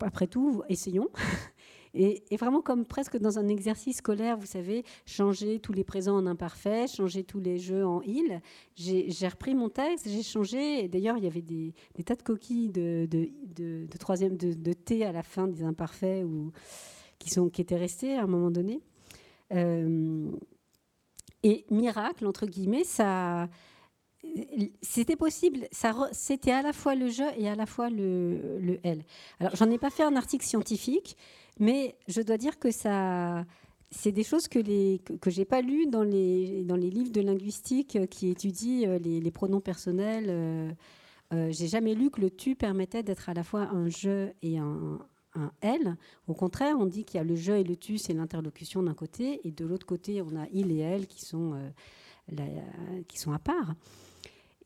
après 0.00 0.26
tout, 0.26 0.62
essayons. 0.68 1.08
Et, 1.94 2.22
vraiment 2.36 2.60
comme 2.60 2.84
presque 2.84 3.16
dans 3.18 3.38
un 3.38 3.46
exercice 3.48 3.98
scolaire, 3.98 4.36
vous 4.36 4.46
savez, 4.46 4.84
changer 5.06 5.60
tous 5.60 5.72
les 5.72 5.84
présents 5.84 6.16
en 6.16 6.26
imparfait, 6.26 6.86
changer 6.88 7.22
tous 7.22 7.40
les 7.40 7.58
jeux 7.58 7.86
en 7.86 8.02
il. 8.02 8.40
J'ai 8.74 9.28
repris 9.28 9.54
mon 9.54 9.68
texte, 9.68 10.08
j'ai 10.08 10.22
changé. 10.22 10.88
D'ailleurs, 10.88 11.16
il 11.16 11.24
y 11.24 11.28
avait 11.28 11.42
des, 11.42 11.72
tas 12.04 12.16
de 12.16 12.22
coquilles 12.22 12.70
de, 12.70 13.06
de, 13.10 13.86
troisième 13.98 14.36
de, 14.36 14.72
thé 14.72 15.04
à 15.04 15.12
la 15.12 15.22
fin 15.22 15.46
des 15.46 15.62
imparfaits 15.62 16.24
ou, 16.24 16.50
qui, 17.18 17.30
sont, 17.30 17.48
qui 17.48 17.60
étaient 17.60 17.76
restées 17.76 18.16
à 18.16 18.24
un 18.24 18.26
moment 18.26 18.50
donné. 18.50 18.80
Euh, 19.52 20.30
et 21.44 21.64
miracle, 21.70 22.26
entre 22.26 22.46
guillemets, 22.46 22.84
ça 22.84 23.48
c'était 24.82 25.16
possible. 25.16 25.68
C'était 26.12 26.52
à 26.52 26.62
la 26.62 26.72
fois 26.72 26.94
le 26.94 27.08
jeu 27.08 27.26
et 27.36 27.48
à 27.48 27.54
la 27.54 27.66
fois 27.66 27.90
le, 27.90 28.58
le 28.58 28.80
elle. 28.82 29.04
Alors, 29.40 29.54
j'en 29.56 29.70
ai 29.70 29.78
pas 29.78 29.90
fait 29.90 30.02
un 30.02 30.16
article 30.16 30.44
scientifique, 30.44 31.16
mais 31.58 31.96
je 32.08 32.20
dois 32.20 32.36
dire 32.36 32.58
que 32.58 32.70
ça, 32.70 33.44
c'est 33.90 34.12
des 34.12 34.24
choses 34.24 34.48
que 34.48 34.58
les 34.58 35.00
que, 35.20 35.44
pas 35.44 35.62
lues 35.62 35.86
dans 35.86 36.02
les 36.02 36.64
livres 36.64 37.12
de 37.12 37.20
linguistique 37.20 37.98
qui 38.10 38.28
étudient 38.28 38.88
euh, 38.88 38.98
les, 38.98 39.30
pronoms 39.30 39.60
personnels. 39.60 40.26
Euh, 40.28 40.72
euh, 41.32 41.50
j'ai 41.50 41.68
jamais 41.68 41.94
lu 41.94 42.10
que 42.10 42.20
le 42.20 42.30
tu 42.30 42.54
permettait 42.54 43.02
d'être 43.02 43.28
à 43.28 43.34
la 43.34 43.44
fois 43.44 43.62
un 43.62 43.88
je 43.88 44.30
et 44.42 44.58
un, 44.58 44.98
elle. 45.60 45.96
Au 46.28 46.34
contraire, 46.34 46.76
on 46.78 46.86
dit 46.86 47.04
qu'il 47.04 47.18
y 47.18 47.20
a 47.20 47.24
le 47.24 47.34
je 47.34 47.52
et 47.52 47.64
le 47.64 47.76
tu, 47.76 47.98
c'est 47.98 48.12
l'interlocution 48.12 48.82
d'un 48.82 48.94
côté, 48.94 49.40
et 49.46 49.50
de 49.50 49.64
l'autre 49.64 49.84
côté, 49.84 50.22
on 50.22 50.36
a 50.36 50.46
il 50.52 50.70
et 50.70 50.78
elle 50.78 51.06
qui 51.08 51.24
sont 51.24 51.54
qui 53.08 53.18
sont 53.18 53.32
à 53.32 53.38
part. 53.38 53.74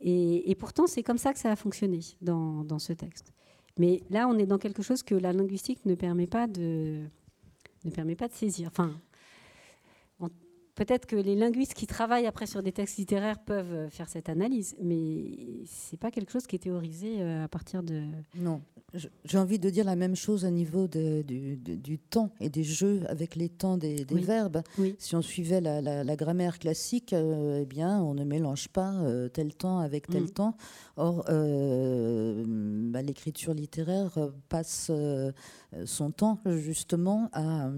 Et, 0.01 0.55
pourtant, 0.59 0.86
c'est 0.86 1.02
comme 1.02 1.19
ça 1.19 1.32
que 1.32 1.39
ça 1.39 1.51
a 1.51 1.56
fonctionné 1.56 2.01
dans 2.20 2.78
ce 2.78 2.93
texte. 2.93 3.32
Mais 3.78 4.02
là, 4.10 4.28
on 4.28 4.38
est 4.38 4.46
dans 4.46 4.59
quelque 4.59 4.82
chose 4.82 5.02
que 5.02 5.14
la 5.14 5.32
linguistique 5.32 5.84
ne 5.86 5.94
permet 5.94 6.26
pas 6.26 6.46
de, 6.46 7.05
saisir. 8.32 8.70
Peut-être 10.78 11.06
que 11.06 11.16
les 11.16 11.34
linguistes 11.34 11.74
qui 11.74 11.88
travaillent 11.88 12.28
après 12.28 12.46
sur 12.46 12.62
des 12.62 12.70
textes 12.70 12.98
littéraires 12.98 13.40
peuvent 13.40 13.72
euh, 13.72 13.90
faire 13.90 14.09
cette 14.09 14.28
analyse, 14.28 14.76
mais 14.80 15.64
c'est 15.66 15.98
pas 15.98 16.12
quelque 16.12 16.30
chose 16.30 16.46
qui 16.46 16.55
est 16.55 16.60
théorisé 16.60 17.16
euh, 17.18 17.44
à 17.44 17.48
partir 17.48 17.82
de. 17.82 18.05
Non, 18.36 18.62
j'ai 19.24 19.38
envie 19.38 19.59
de 19.59 19.70
dire 19.70 19.84
la 19.84 19.96
même 19.96 20.14
chose 20.14 20.44
au 20.44 20.50
niveau 20.50 20.86
de, 20.86 21.22
du, 21.22 21.98
temps 21.98 22.30
et 22.40 22.48
des 22.48 22.62
jeux 22.62 23.02
avec 23.09 23.34
les 23.34 23.48
temps 23.48 23.76
des, 23.76 24.05
verbes. 24.09 24.62
Si 24.98 25.16
on 25.16 25.20
suivait 25.20 25.60
la, 25.60 26.16
grammaire 26.16 26.60
classique, 26.60 27.12
euh, 27.12 27.62
eh 27.62 27.66
bien, 27.66 28.00
on 28.00 28.14
ne 28.14 28.22
mélange 28.22 28.68
pas 28.68 28.94
tel 29.32 29.55
temps 29.55 29.80
avec 29.80 30.06
tel 30.06 30.22
mm. 30.22 30.30
temps. 30.30 30.56
Or, 30.96 31.24
bah, 31.26 33.02
l'écriture 33.02 33.52
littéraire 33.52 34.16
passe 34.48 34.92
son 35.84 36.10
temps 36.12 36.38
justement 36.46 37.28
à, 37.32 37.70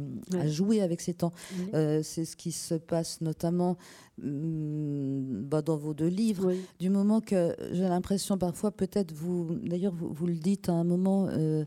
jouer 0.46 0.82
avec 0.82 1.00
ses 1.00 1.14
temps. 1.14 1.32
c'est 1.72 2.24
ce 2.26 2.36
qui 2.36 2.52
se 2.52 2.74
passe 2.90 3.20
notamment 3.20 3.76
mm, 4.18 5.42
bah, 5.44 5.62
dans 5.62 5.76
vos 5.76 5.94
deux 5.94 6.08
livres, 6.08 6.52
du 6.80 6.90
moment 6.90 7.20
que 7.20 7.54
j'ai 7.70 7.88
l'impression 7.88 8.36
parfois, 8.36 8.72
peut-être 8.72 9.12
vous, 9.12 9.58
d'ailleurs 9.62 9.94
vous, 9.94 10.26
le 10.26 10.34
dites 10.34 10.68
à 10.68 10.72
un 10.72 10.84
moment, 10.84 11.28
euh, 11.30 11.64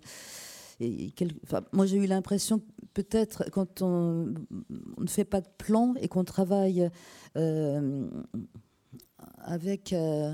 et 0.81 1.13
moi 1.71 1.85
j'ai 1.85 1.97
eu 1.97 2.07
l'impression 2.07 2.61
peut-être 2.93 3.49
quand 3.51 3.81
on, 3.81 4.33
ne 4.99 5.07
fait 5.07 5.23
pas 5.23 5.39
de 5.39 5.47
plan 5.57 5.93
et 6.01 6.07
qu'on 6.07 6.25
travaille 6.25 6.89
euh, 7.37 8.07
avec... 9.37 9.93
Euh, 9.93 10.33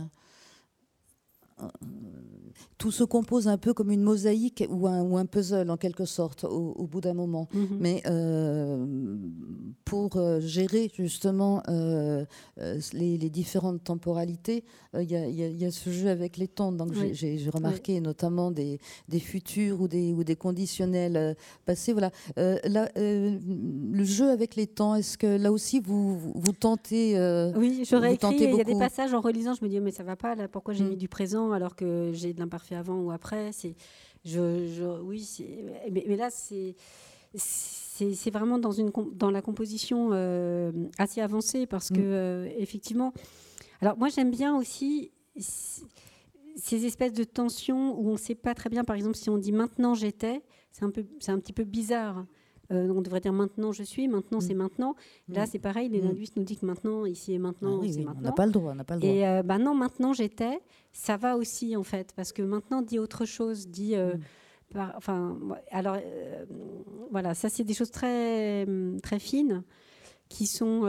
tout 2.79 2.91
se 2.91 3.03
compose 3.03 3.47
un 3.47 3.57
peu 3.57 3.73
comme 3.73 3.91
une 3.91 4.01
mosaïque 4.01 4.63
ou 4.69 4.87
un, 4.87 5.01
ou 5.01 5.17
un 5.17 5.25
puzzle 5.25 5.69
en 5.69 5.77
quelque 5.77 6.05
sorte 6.05 6.45
au, 6.45 6.87
bout 6.87 7.01
d'un 7.01 7.13
moment. 7.13 7.47
Mhm. 7.53 7.77
Mais 7.79 8.01
euh, 8.07 8.85
pour 9.83 10.15
euh, 10.15 10.39
gérer 10.39 10.89
justement 10.95 11.61
euh, 11.67 12.23
les, 12.93 13.17
différentes 13.29 13.83
temporalités, 13.83 14.63
il 14.97 15.11
y, 15.11 15.65
a 15.65 15.71
ce 15.71 15.89
jeu 15.89 16.09
avec 16.09 16.37
les 16.37 16.47
temps. 16.47 16.71
Donc 16.71 16.93
j'ai 17.11 17.49
remarqué 17.53 17.99
notamment 17.99 18.49
des, 18.49 18.79
des, 19.09 19.19
futurs 19.19 19.81
ou 19.81 19.87
des, 19.87 20.13
ou 20.13 20.23
des 20.23 20.37
conditionnels 20.37 21.35
passés. 21.65 21.91
Voilà. 21.91 22.11
Là, 22.37 22.89
le 22.95 24.03
jeu 24.03 24.29
avec 24.29 24.55
les 24.55 24.67
temps, 24.67 24.95
est-ce 24.95 25.17
que 25.17 25.27
là 25.27 25.51
aussi 25.51 25.81
vous, 25.81 26.17
vous, 26.17 26.53
tentez 26.53 27.15
Oui, 27.57 27.83
j'aurais 27.89 28.13
écrit. 28.13 28.35
Il 28.39 28.55
y 28.55 28.61
a 28.61 28.63
des 28.63 28.79
passages 28.79 29.13
en 29.13 29.19
relisant, 29.19 29.53
je 29.53 29.65
me 29.65 29.69
dis 29.69 29.81
mais 29.81 29.91
ça 29.91 30.03
va 30.03 30.15
pas 30.15 30.33
là. 30.35 30.47
Pourquoi 30.47 30.73
j'ai 30.73 30.85
mm. 30.85 30.89
mis 30.89 30.97
du 30.97 31.09
présent? 31.09 31.48
Alors 31.51 31.75
que 31.75 32.11
j'ai 32.13 32.33
de 32.33 32.39
l'imparfait 32.39 32.75
avant 32.75 32.99
ou 32.99 33.11
après. 33.11 33.51
C'est, 33.51 33.75
je, 34.25 34.99
oui, 35.01 35.27
mais, 35.91 36.03
mais, 36.07 36.15
là, 36.15 36.29
c'est, 36.29 36.75
c'est, 37.35 38.31
vraiment 38.31 38.59
dans, 38.59 38.71
une, 38.71 38.91
dans 39.13 39.31
la 39.31 39.41
composition 39.41 40.09
euh, 40.11 40.71
assez 40.97 41.21
avancée 41.21 41.65
parce 41.65 41.89
que, 41.89 41.99
mm. 41.99 42.03
euh, 42.03 42.49
effectivement. 42.57 43.13
Alors, 43.81 43.97
moi, 43.97 44.09
j'aime 44.09 44.31
bien 44.31 44.55
aussi 44.57 45.11
ces 46.55 46.85
espèces 46.85 47.13
de 47.13 47.23
tensions 47.23 47.97
où 47.97 48.09
on 48.09 48.13
ne 48.13 48.17
sait 48.17 48.35
pas 48.35 48.53
très 48.53 48.69
bien, 48.69 48.83
par 48.83 48.95
exemple, 48.95 49.15
si 49.15 49.29
on 49.29 49.37
dit 49.37 49.53
maintenant 49.53 49.93
j'étais, 49.93 50.43
c'est 50.71 50.83
un, 50.83 50.91
peu, 50.91 51.05
c'est 51.19 51.31
un 51.31 51.39
petit 51.39 51.53
peu 51.53 51.63
bizarre. 51.63 52.25
Euh, 52.71 52.89
on 52.89 53.01
devrait 53.01 53.19
dire 53.19 53.33
maintenant 53.33 53.71
je 53.71 53.83
suis, 53.83 54.07
maintenant 54.07 54.39
c'est 54.39 54.53
mm. 54.53 54.57
maintenant. 54.57 54.95
Là, 55.27 55.43
mm. 55.43 55.47
c'est 55.51 55.59
pareil, 55.59 55.89
les 55.89 56.01
mm. 56.01 56.05
linguistes 56.05 56.37
nous 56.37 56.43
disent 56.43 56.59
que 56.59 56.65
maintenant, 56.65 57.05
ici 57.05 57.33
et 57.33 57.39
maintenant, 57.39 57.79
ah 57.81 57.87
c'est 57.89 58.03
maintenant. 58.03 58.19
On 58.19 58.23
n'a 58.23 58.31
pas 58.31 58.45
le 58.45 58.51
droit, 58.51 58.71
on 58.71 58.75
n'a 58.75 58.83
pas 58.83 58.95
le 58.95 59.01
droit. 59.01 59.11
Et 59.11 59.27
euh, 59.27 59.43
bah 59.43 59.57
non, 59.57 59.73
maintenant 59.73 60.13
j'étais, 60.13 60.59
ça 60.93 61.17
va 61.17 61.35
aussi 61.35 61.75
en 61.75 61.83
fait, 61.83 62.13
parce 62.15 62.31
que 62.31 62.41
maintenant 62.41 62.81
dit 62.81 62.99
autre 62.99 63.25
chose, 63.25 63.67
dit. 63.67 63.95
Euh, 63.95 64.13
enfin, 64.75 65.37
alors 65.71 65.97
voilà, 67.09 67.33
ça 67.33 67.49
c'est 67.49 67.63
des 67.63 67.73
choses 67.73 67.91
très 67.91 68.67
très 69.01 69.19
fines 69.19 69.63
qui 70.29 70.45
sont 70.45 70.81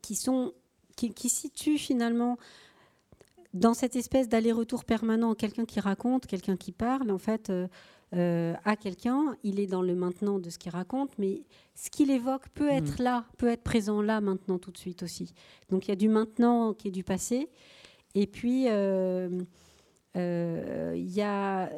qui 0.00 0.14
sont 0.14 0.52
qui, 0.94 1.12
qui 1.12 1.28
situent 1.28 1.78
finalement 1.78 2.38
dans 3.56 3.74
cette 3.74 3.96
espèce 3.96 4.28
d'aller-retour 4.28 4.84
permanent, 4.84 5.34
quelqu'un 5.34 5.64
qui 5.64 5.80
raconte, 5.80 6.26
quelqu'un 6.26 6.56
qui 6.56 6.72
parle, 6.72 7.10
en 7.10 7.18
fait, 7.18 7.50
euh, 7.50 7.66
à 8.12 8.76
quelqu'un, 8.76 9.36
il 9.42 9.60
est 9.60 9.66
dans 9.66 9.82
le 9.82 9.94
maintenant 9.94 10.38
de 10.38 10.48
ce 10.50 10.58
qu'il 10.58 10.72
raconte, 10.72 11.12
mais 11.18 11.42
ce 11.74 11.90
qu'il 11.90 12.10
évoque 12.10 12.48
peut 12.50 12.68
être 12.68 13.00
mm. 13.00 13.04
là, 13.04 13.24
peut 13.36 13.48
être 13.48 13.62
présent 13.62 14.00
là 14.00 14.20
maintenant 14.20 14.58
tout 14.58 14.70
de 14.70 14.78
suite 14.78 15.02
aussi. 15.02 15.34
Donc 15.70 15.86
il 15.86 15.90
y 15.90 15.92
a 15.92 15.96
du 15.96 16.08
maintenant 16.08 16.72
qui 16.72 16.88
est 16.88 16.92
du 16.92 17.04
passé, 17.04 17.48
et 18.14 18.26
puis 18.26 18.66
euh, 18.68 19.28
euh, 20.16 20.94
il 20.96 21.10
y 21.10 21.22
a, 21.22 21.70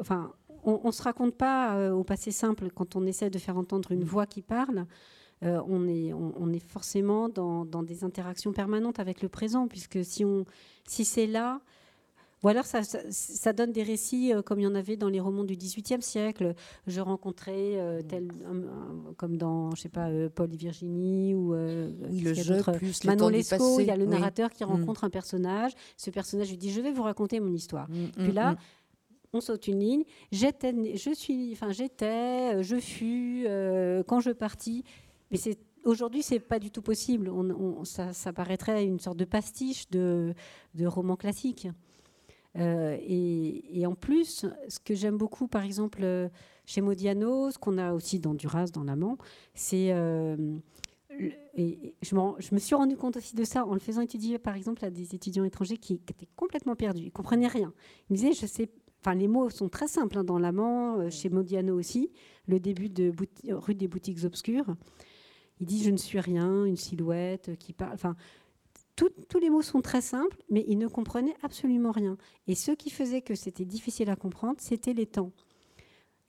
enfin, 0.00 0.32
on, 0.64 0.80
ne 0.84 0.92
se 0.92 1.02
raconte 1.02 1.36
pas 1.36 1.92
au 1.92 2.04
passé 2.04 2.30
simple 2.30 2.70
quand 2.70 2.96
on 2.96 3.06
essaie 3.06 3.30
de 3.30 3.38
faire 3.38 3.56
entendre 3.56 3.92
une 3.92 4.00
mm. 4.00 4.04
voix 4.04 4.26
qui 4.26 4.42
parle. 4.42 4.86
on, 5.42 5.88
est, 5.88 6.12
on, 6.12 6.52
est 6.52 6.66
forcément 6.66 7.28
dans, 7.28 7.64
dans, 7.64 7.82
des 7.82 8.02
interactions 8.02 8.52
permanentes 8.52 8.98
avec 8.98 9.22
le 9.22 9.28
présent, 9.28 9.68
puisque 9.68 10.04
si, 10.04 10.24
si 10.86 11.04
c'est 11.04 11.26
là, 11.26 11.60
Ou 12.44 12.48
alors 12.48 12.66
ça, 12.66 12.82
ça, 12.84 13.52
donne 13.52 13.72
des 13.72 13.82
récits 13.82 14.32
comme 14.44 14.60
il 14.60 14.64
y 14.64 14.66
en 14.66 14.74
avait 14.74 14.96
dans 14.96 15.08
les 15.08 15.20
romans 15.20 15.44
du 15.44 15.56
XVIIIe 15.56 16.02
siècle. 16.02 16.54
Je 16.86 17.00
rencontrais 17.00 18.04
tel, 18.08 18.28
comme 19.16 19.36
dans, 19.36 19.74
je 19.74 19.80
sais 19.82 19.88
pas, 19.88 20.08
Paul 20.34 20.52
et 20.52 20.56
Virginie 20.56 21.34
ou 21.34 21.54
le 21.54 22.34
jeu 22.34 22.60
plus 22.76 23.04
Manon 23.04 23.28
Lescaut. 23.28 23.80
Il 23.80 23.86
y 23.86 23.90
a 23.90 23.96
le 23.96 24.06
narrateur 24.06 24.50
qui 24.52 24.64
mm. 24.64 24.68
rencontre 24.68 25.04
un 25.04 25.10
personnage. 25.10 25.72
Ce 25.96 26.10
personnage 26.10 26.50
lui 26.50 26.58
dit 26.58 26.70
Je 26.70 26.80
vais 26.80 26.92
vous 26.92 27.02
raconter 27.02 27.40
mon 27.40 27.52
histoire. 27.52 27.88
Mm, 27.88 28.08
Puis 28.16 28.32
mm, 28.32 28.34
là, 28.34 28.56
on 29.32 29.40
saute 29.40 29.66
une 29.66 29.80
ligne. 29.80 30.04
J'étais, 30.30 30.96
je 30.96 31.14
suis, 31.14 31.52
enfin 31.52 31.72
j'étais, 31.72 32.62
je 32.62 32.76
fus 32.76 33.46
quand 34.06 34.20
je 34.20 34.30
partis. 34.30 34.84
Mais 35.30 35.38
c'est 35.38 35.58
aujourd'hui, 35.84 36.22
c'est 36.22 36.40
pas 36.40 36.58
du 36.58 36.70
tout 36.70 36.82
possible. 36.82 37.28
On, 37.28 37.84
ça, 37.84 38.32
paraîtrait 38.32 38.84
une 38.84 39.00
sorte 39.00 39.16
de 39.16 39.24
pastiche 39.24 39.88
de, 39.90 40.34
de 40.74 40.86
roman 40.86 41.16
classique. 41.16 41.68
Euh, 42.56 42.96
et, 43.00 43.86
en 43.86 43.94
plus, 43.94 44.46
ce 44.68 44.78
que 44.78 44.94
j'aime 44.94 45.16
beaucoup, 45.16 45.48
par 45.48 45.64
exemple, 45.64 46.00
euh, 46.02 46.28
chez 46.66 46.80
Modiano, 46.80 47.50
ce 47.50 47.58
qu'on 47.58 47.78
a 47.78 47.92
aussi 47.92 48.20
dans 48.20 48.34
Duras, 48.34 48.66
dans 48.66 48.84
l'amant, 48.84 49.18
c'est. 49.54 49.92
Euh, 49.92 50.36
et 51.56 51.94
je, 52.02 52.08
je, 52.38 52.54
me 52.54 52.58
suis 52.58 52.74
rendu 52.74 52.96
compte 52.96 53.16
aussi 53.16 53.36
de 53.36 53.44
ça 53.44 53.64
en 53.64 53.74
le 53.74 53.78
faisant 53.78 54.00
étudier, 54.00 54.38
par 54.38 54.56
exemple, 54.56 54.84
à 54.84 54.90
des 54.90 55.14
étudiants 55.14 55.44
étrangers 55.44 55.76
qui, 55.76 55.94
étaient 55.94 56.28
complètement 56.34 56.74
perdus, 56.74 57.02
ils 57.02 57.06
ne 57.06 57.10
comprenaient 57.10 57.46
rien. 57.46 57.72
Ils 58.08 58.14
me 58.14 58.16
disaient, 58.16 58.32
je 58.32 58.46
sais. 58.46 58.70
Enfin, 59.00 59.14
les 59.14 59.28
mots 59.28 59.50
sont 59.50 59.68
très 59.68 59.86
simples 59.86 60.16
hein, 60.16 60.24
dans 60.24 60.38
l'amant, 60.38 61.10
chez 61.10 61.28
Modiano 61.28 61.78
aussi, 61.78 62.10
le 62.46 62.58
début 62.58 62.88
de 62.88 63.12
rue 63.50 63.74
des 63.74 63.86
boutiques 63.86 64.24
obscures. 64.24 64.74
Il 65.60 65.66
dit 65.66 65.82
je 65.82 65.90
ne 65.90 65.96
suis 65.96 66.18
rien, 66.20 66.64
une 66.64 66.76
silhouette 66.76 67.56
qui 67.58 67.72
parle. 67.72 67.92
Enfin, 67.94 68.16
tous 68.96 69.38
les 69.40 69.50
mots 69.50 69.62
sont 69.62 69.80
très 69.80 70.00
simples, 70.00 70.36
mais 70.50 70.64
il 70.68 70.78
ne 70.78 70.86
comprenait 70.86 71.34
absolument 71.42 71.90
rien. 71.90 72.16
Et 72.46 72.54
ce 72.54 72.72
qui 72.72 72.90
faisait 72.90 73.22
que 73.22 73.34
c'était 73.34 73.64
difficile 73.64 74.10
à 74.10 74.16
comprendre, 74.16 74.56
c'était 74.58 74.92
les 74.92 75.06
temps. 75.06 75.32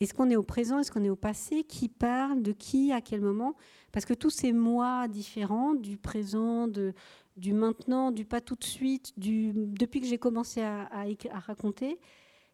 Est-ce 0.01 0.13
qu'on 0.13 0.29
est 0.29 0.35
au 0.35 0.43
présent, 0.43 0.79
est-ce 0.79 0.91
qu'on 0.91 1.03
est 1.03 1.09
au 1.09 1.15
passé? 1.15 1.63
Qui 1.63 1.87
parle 1.87 2.41
De 2.41 2.51
qui 2.51 2.91
À 2.91 3.01
quel 3.01 3.21
moment? 3.21 3.55
Parce 3.91 4.05
que 4.05 4.13
tous 4.13 4.29
ces 4.29 4.51
mois 4.51 5.07
différents, 5.07 5.73
du 5.73 5.97
présent, 5.97 6.67
du 6.67 7.53
maintenant, 7.53 8.11
du 8.11 8.25
pas 8.25 8.41
tout 8.41 8.55
de 8.55 8.63
suite, 8.63 9.13
depuis 9.17 10.01
que 10.01 10.07
j'ai 10.07 10.17
commencé 10.17 10.61
à, 10.61 10.89
raconter, 11.45 11.97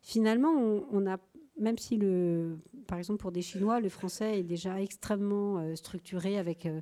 finalement, 0.01 0.51
on, 0.51 0.85
on 0.91 1.07
a 1.07 1.17
même 1.59 1.77
si, 1.77 1.97
le, 1.97 2.57
par 2.88 2.97
exemple, 2.97 3.19
pour 3.19 3.31
des 3.31 3.41
Chinois, 3.41 3.79
le 3.79 3.89
français 3.89 4.39
est 4.39 4.43
déjà 4.43 4.81
extrêmement 4.81 5.59
euh, 5.59 5.75
structuré 5.75 6.38
avec 6.38 6.65
euh, 6.65 6.81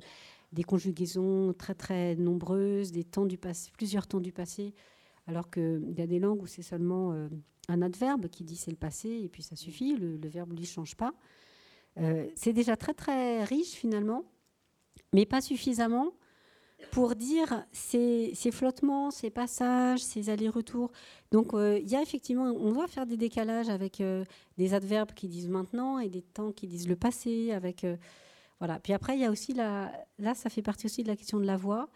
des 0.52 0.64
conjugaisons 0.64 1.52
très 1.52 1.74
très 1.74 2.16
nombreuses, 2.16 2.92
des 2.92 3.04
temps 3.04 3.26
du 3.26 3.38
passé, 3.38 3.70
plusieurs 3.76 4.06
temps 4.06 4.20
du 4.20 4.32
passé, 4.32 4.74
alors 5.26 5.50
qu'il 5.50 5.94
y 5.96 6.00
a 6.00 6.06
des 6.06 6.18
langues 6.18 6.42
où 6.42 6.46
c'est 6.46 6.62
seulement 6.62 7.12
euh, 7.12 7.28
un 7.68 7.82
adverbe 7.82 8.28
qui 8.28 8.44
dit 8.44 8.56
c'est 8.56 8.70
le 8.70 8.76
passé 8.76 9.08
et 9.08 9.28
puis 9.28 9.42
ça 9.42 9.56
suffit, 9.56 9.96
le, 9.96 10.18
verbe 10.28 10.52
ne 10.52 10.64
change 10.64 10.96
pas. 10.96 11.14
c'est 12.34 12.52
déjà 12.52 12.76
très 12.76 12.94
très 12.94 13.44
riche 13.44 13.72
finalement, 13.72 14.24
mais 15.12 15.26
pas 15.26 15.40
suffisamment 15.40 16.12
pour 16.90 17.14
dire 17.14 17.64
ces, 17.72 18.34
flottements, 18.52 19.10
ces 19.10 19.30
passages, 19.30 20.00
ces 20.00 20.30
allers-retours. 20.30 20.90
Donc 21.30 21.54
euh, 21.54 21.78
il 21.80 21.88
y 21.88 21.96
a 21.96 22.02
effectivement, 22.02 22.44
on 22.44 22.72
doit 22.72 22.88
faire 22.88 23.06
des 23.06 23.16
décalages 23.16 23.68
avec 23.68 24.00
euh, 24.00 24.24
des 24.58 24.74
adverbes 24.74 25.12
qui 25.12 25.28
disent 25.28 25.48
maintenant 25.48 25.98
et 25.98 26.08
des 26.08 26.22
temps 26.22 26.52
qui 26.52 26.66
disent 26.66 26.88
le 26.88 26.96
passé. 26.96 27.52
Avec 27.52 27.84
euh, 27.84 27.96
voilà. 28.60 28.78
Puis 28.78 28.92
après 28.92 29.16
il 29.16 29.20
y 29.20 29.24
a 29.24 29.30
aussi 29.30 29.52
la, 29.52 29.92
là 30.18 30.34
ça 30.34 30.48
fait 30.48 30.62
partie 30.62 30.86
aussi 30.86 31.02
de 31.02 31.08
la 31.08 31.16
question 31.16 31.40
de 31.40 31.46
la 31.46 31.56
voix. 31.56 31.88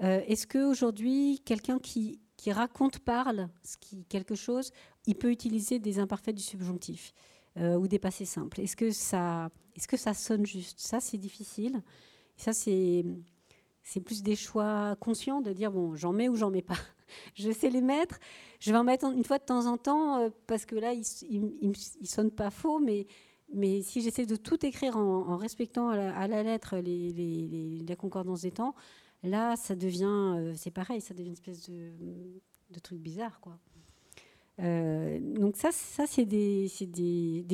Est-ce 0.00 0.46
qu'aujourd'hui 0.46 1.42
quelqu'un 1.44 1.80
qui, 1.80 2.20
qui 2.36 2.52
raconte 2.52 3.00
parle 3.00 3.48
quelque 4.08 4.36
chose, 4.36 4.70
il 5.06 5.16
peut 5.16 5.32
utiliser 5.32 5.80
des 5.80 5.98
imparfaits 5.98 6.36
du 6.36 6.42
subjonctif 6.42 7.12
ou 7.56 7.88
des 7.88 7.98
passés 7.98 8.24
simples? 8.24 8.60
Est-ce 8.60 8.76
que 8.76 8.92
ça, 8.92 9.50
est-ce 9.74 9.88
que 9.88 9.96
ça 9.96 10.14
sonne 10.14 10.46
juste? 10.46 10.78
Ça 10.78 11.00
c'est 11.00 11.18
difficile. 11.18 11.82
ça 12.36 12.52
c'est 12.52 13.04
plus 14.04 14.22
des 14.22 14.36
choix 14.36 14.96
conscients 15.00 15.40
de 15.40 15.52
dire 15.52 15.72
bon, 15.72 15.96
j'en 15.96 16.12
mets 16.12 16.28
ou 16.28 16.36
j'en 16.36 16.50
mets 16.50 16.62
pas. 16.62 16.78
je 17.34 17.50
sais 17.50 17.70
les 17.70 17.80
mettre. 17.80 18.18
Je 18.60 18.72
vais 18.72 18.78
en 18.78 18.84
mettre 18.84 19.06
une 19.06 19.24
fois 19.24 19.38
de 19.38 19.44
temps 19.44 19.66
en 19.66 19.76
temps 19.76 20.18
euh, 20.18 20.30
parce 20.46 20.66
que 20.66 20.76
là, 20.76 20.92
ils 20.92 21.04
il, 21.28 21.72
il, 22.00 22.06
sonnent 22.06 22.30
pas 22.30 22.50
faux, 22.50 22.78
mais, 22.78 23.06
mais 23.52 23.82
si 23.82 24.00
j'essaie 24.00 24.26
de 24.26 24.36
tout 24.36 24.64
écrire 24.64 24.96
en, 24.96 25.36
respectant 25.36 25.88
à 25.88 26.28
la, 26.28 26.42
lettre 26.42 26.76
les, 26.78 27.96
concordances 27.98 28.42
des 28.42 28.52
temps, 28.52 28.74
là, 29.22 29.56
ça 29.56 29.74
devient, 29.74 30.34
euh, 30.36 30.54
c'est 30.56 30.70
pareil, 30.70 31.00
ça 31.00 31.14
devient 31.14 31.28
une 31.28 31.32
espèce 31.32 31.68
de, 31.68 32.80
truc 32.82 32.98
bizarre, 32.98 33.40
quoi. 33.40 33.58
Euh, 34.60 35.20
donc 35.20 35.56
ça, 35.56 35.70
ça 35.70 36.04
c'est 36.06 36.24
des, 36.24 36.68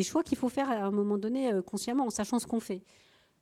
choix 0.02 0.22
qu'il 0.22 0.38
faut 0.38 0.48
faire 0.48 0.70
à 0.70 0.84
un 0.84 0.90
moment 0.90 1.18
donné 1.18 1.50
consciemment, 1.66 2.06
en 2.06 2.10
sachant 2.10 2.38
ce 2.38 2.46
qu'on 2.46 2.60
fait. 2.60 2.82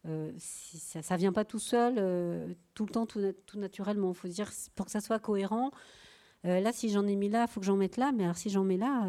Euh, 0.07 0.33
ça 0.37 1.15
ne 1.15 1.19
vient 1.19 1.33
pas 1.33 1.45
tout 1.45 1.59
seul, 1.61 1.95
euh, 1.99 2.55
tout 2.75 2.87
le 2.87 2.93
temps, 2.93 3.07
tout, 3.07 3.21
naturellement. 3.55 4.11
Il 4.11 4.17
faut 4.17 4.29
dire, 4.29 4.51
pour 4.75 4.87
que 4.87 4.93
ça 4.93 5.01
soit 5.01 5.19
cohérent, 5.19 5.71
euh, 6.45 6.61
là, 6.61 6.73
si 6.73 6.89
j'en 6.91 7.07
ai 7.07 7.15
mis 7.15 7.29
là, 7.29 7.47
il 7.49 7.53
faut 7.53 7.61
que 7.61 7.67
j'en 7.67 7.77
mette 7.77 7.97
là, 7.97 8.13
mais 8.13 8.25
alors 8.25 8.37
si 8.37 8.51
j'en 8.51 8.65
mets 8.65 8.77
là, 8.77 9.07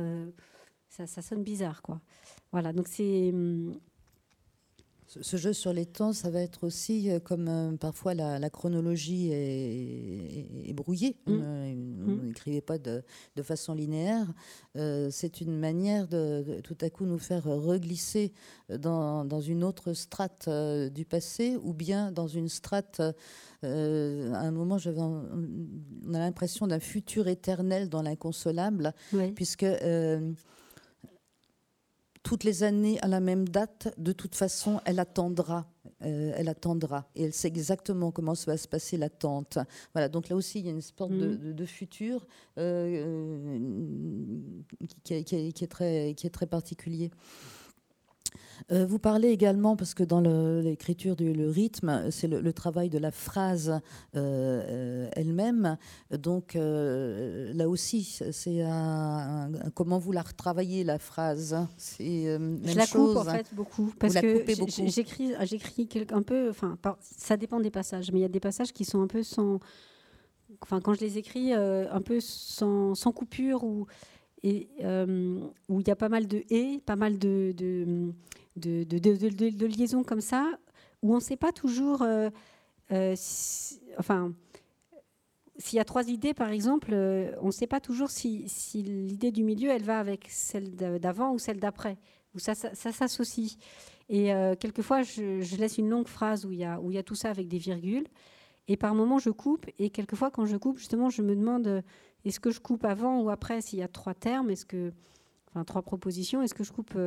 ça, 0.89 1.07
ça, 1.07 1.21
sonne 1.21 1.43
bizarre. 1.43 1.81
Quoi. 1.81 1.99
Voilà, 2.53 2.71
donc 2.71 2.87
c'est 2.87 3.31
hum, 3.33 3.77
ce 5.21 5.37
jeu 5.37 5.53
sur 5.53 5.73
les 5.73 5.85
temps, 5.85 6.13
ça 6.13 6.29
va 6.29 6.41
être 6.41 6.63
aussi 6.63 7.09
euh, 7.09 7.19
comme 7.19 7.47
euh, 7.47 7.71
parfois 7.77 8.13
la, 8.13 8.49
chronologie 8.49 9.29
est, 9.31 10.73
brouillée. 10.73 11.17
Mmh. 11.27 11.31
Euh, 11.31 11.73
on 12.05 12.11
mmh. 12.11 12.27
n'écrivait 12.27 12.61
pas 12.61 12.77
de, 12.77 13.03
façon 13.43 13.73
linéaire. 13.73 14.33
c'est 14.75 15.41
une 15.41 15.57
manière 15.57 16.07
de, 16.07 16.61
tout 16.63 16.77
à 16.81 16.89
coup 16.89 17.05
nous 17.05 17.19
faire 17.19 17.43
reglisser 17.43 18.31
dans, 18.69 19.41
une 19.41 19.63
autre 19.63 19.93
strate 19.93 20.49
du 20.93 21.05
passé 21.05 21.57
ou 21.61 21.73
bien 21.73 22.11
dans 22.11 22.27
une 22.27 22.49
strate. 22.49 23.01
à 23.61 23.67
un 23.67 24.51
moment, 24.51 24.77
on 24.85 26.13
a 26.13 26.19
l'impression 26.19 26.67
d'un 26.67 26.79
futur 26.79 27.27
éternel 27.27 27.89
dans 27.89 28.01
l'inconsolable, 28.01 28.93
puisque 29.35 29.65
toutes 32.23 32.43
les 32.45 32.63
années 32.63 32.99
à 33.01 33.07
la 33.07 33.19
même 33.19 33.47
date, 33.47 33.93
de 33.97 34.13
toute 34.13 34.35
façon, 34.35 34.79
elle 34.85 34.99
attendra. 34.99 35.67
Euh, 36.01 36.33
elle 36.35 36.49
attendra 36.49 37.07
et 37.15 37.23
elle 37.23 37.33
sait 37.33 37.47
exactement 37.47 38.11
comment 38.11 38.35
ça 38.35 38.51
va 38.51 38.57
se 38.57 38.67
passer 38.67 38.97
l'attente. 38.97 39.57
Voilà, 39.93 40.09
donc 40.09 40.27
là 40.29 40.35
aussi 40.35 40.59
il 40.59 40.65
y 40.65 40.69
a 40.69 40.71
une 40.71 40.81
sorte 40.81 41.11
de, 41.11 41.63
mm. 41.63 41.65
futur 41.65 42.25
euh, 42.57 44.39
qui, 45.03 45.13
est 45.13 45.71
très, 45.71 46.13
qui 46.15 46.27
est 46.27 46.29
très 46.29 46.45
particulier. 46.45 47.11
Euh, 48.71 48.85
vous 48.85 48.99
parlez 48.99 49.29
également, 49.29 49.75
parce 49.75 49.93
que 49.93 50.03
dans 50.03 50.21
l'écriture 50.21 51.15
du 51.15 51.33
le 51.33 51.49
rythme, 51.49 52.09
c'est 52.11 52.27
le, 52.27 52.53
travail 52.53 52.89
de 52.89 52.97
la 52.97 53.11
phrase 53.11 53.69
euh, 53.69 53.79
euh, 54.15 55.09
elle-même. 55.13 55.77
Donc 56.11 56.55
là 56.55 57.67
aussi, 57.69 58.03
c'est 58.31 58.63
comment 59.73 59.99
vous 59.99 60.11
la 60.11 60.21
retravaillez, 60.21 60.83
la 60.83 60.99
phrase? 60.99 61.57
Je 61.99 62.75
la 62.75 62.87
coupe 62.87 63.17
en 63.17 63.23
fait 63.23 63.53
beaucoup. 63.53 63.93
Parce 63.99 64.15
que 64.15 64.45
j'écris 64.87 66.07
un 66.11 66.21
peu, 66.21 66.49
enfin, 66.49 66.77
ça 67.01 67.37
dépend 67.37 67.59
des 67.59 67.71
passages, 67.71 68.11
mais 68.11 68.19
il 68.19 68.23
y 68.23 68.25
a 68.25 68.29
des 68.29 68.39
passages 68.39 68.73
qui 68.73 68.85
sont 68.85 69.01
un 69.01 69.07
peu 69.07 69.23
sans. 69.23 69.59
Enfin, 70.61 70.79
quand 70.79 70.93
je 70.93 71.01
les 71.01 71.17
écris, 71.17 71.53
un 71.53 72.01
peu 72.01 72.19
sans, 72.19 72.95
sans 72.95 73.11
coupure 73.11 73.63
ou 73.63 73.87
et 74.43 74.67
où 75.69 75.79
il 75.79 75.87
y 75.87 75.91
a 75.91 75.95
pas 75.95 76.09
mal 76.09 76.27
de 76.27 76.43
et, 76.49 76.81
pas 76.85 76.95
mal 76.95 77.17
de, 77.17 77.53
de, 77.57 78.13
de, 78.55 79.65
liaisons 79.65 80.03
comme 80.03 80.21
ça, 80.21 80.51
où 81.01 81.13
on 81.13 81.15
ne 81.15 81.21
sait 81.21 81.37
pas 81.37 81.51
toujours. 81.51 82.01
Euh, 82.01 82.29
euh, 82.91 83.15
enfin, 83.97 84.33
s'il 85.57 85.77
y 85.77 85.79
a 85.79 85.85
trois 85.85 86.09
idées, 86.09 86.33
par 86.33 86.49
exemple, 86.49 86.91
euh, 86.93 87.31
on 87.41 87.47
ne 87.47 87.51
sait 87.51 87.67
pas 87.67 87.79
toujours 87.79 88.09
si, 88.09 88.47
l'idée 88.73 89.31
du 89.31 89.43
milieu, 89.43 89.69
elle 89.69 89.83
va 89.83 89.99
avec 89.99 90.27
celle 90.29 90.75
d'avant 90.75 91.33
ou 91.33 91.39
celle 91.39 91.59
d'après, 91.59 91.97
ou 92.35 92.39
ça, 92.39 92.55
ça, 92.55 92.91
s'associe. 92.91 93.57
Et 94.09 94.31
quelquefois, 94.59 95.01
je, 95.01 95.55
laisse 95.55 95.77
une 95.77 95.89
longue 95.89 96.07
phrase 96.07 96.45
où 96.45 96.51
il, 96.51 96.59
y 96.59 96.67
où 96.67 96.91
y 96.91 96.97
a 96.97 97.03
tout 97.03 97.15
ça 97.15 97.29
avec 97.29 97.47
des 97.47 97.57
virgules, 97.57 98.07
et 98.67 98.77
par 98.77 98.95
moments, 98.95 99.19
je 99.19 99.29
coupe, 99.29 99.65
et 99.79 99.89
quelquefois, 99.89 100.29
quand 100.29 100.45
je 100.45 100.57
coupe, 100.57 100.77
justement, 100.77 101.09
je 101.09 101.21
me 101.21 101.35
demande 101.35 101.83
est-ce 102.25 102.39
que 102.39 102.51
je 102.51 102.59
coupe 102.59 102.85
avant 102.85 103.21
ou 103.21 103.29
après 103.29 103.61
s'il 103.61 103.79
y 103.79 103.83
a 103.83 103.87
trois 103.87 104.13
termes, 104.13 104.49
est-ce 104.49 104.65
que, 104.65 104.91
enfin, 105.49 105.63
trois 105.63 105.81
propositions, 105.81 106.41
est-ce 106.41 106.53
que 106.53 106.63
je 106.63 106.71
coupe 106.71 106.97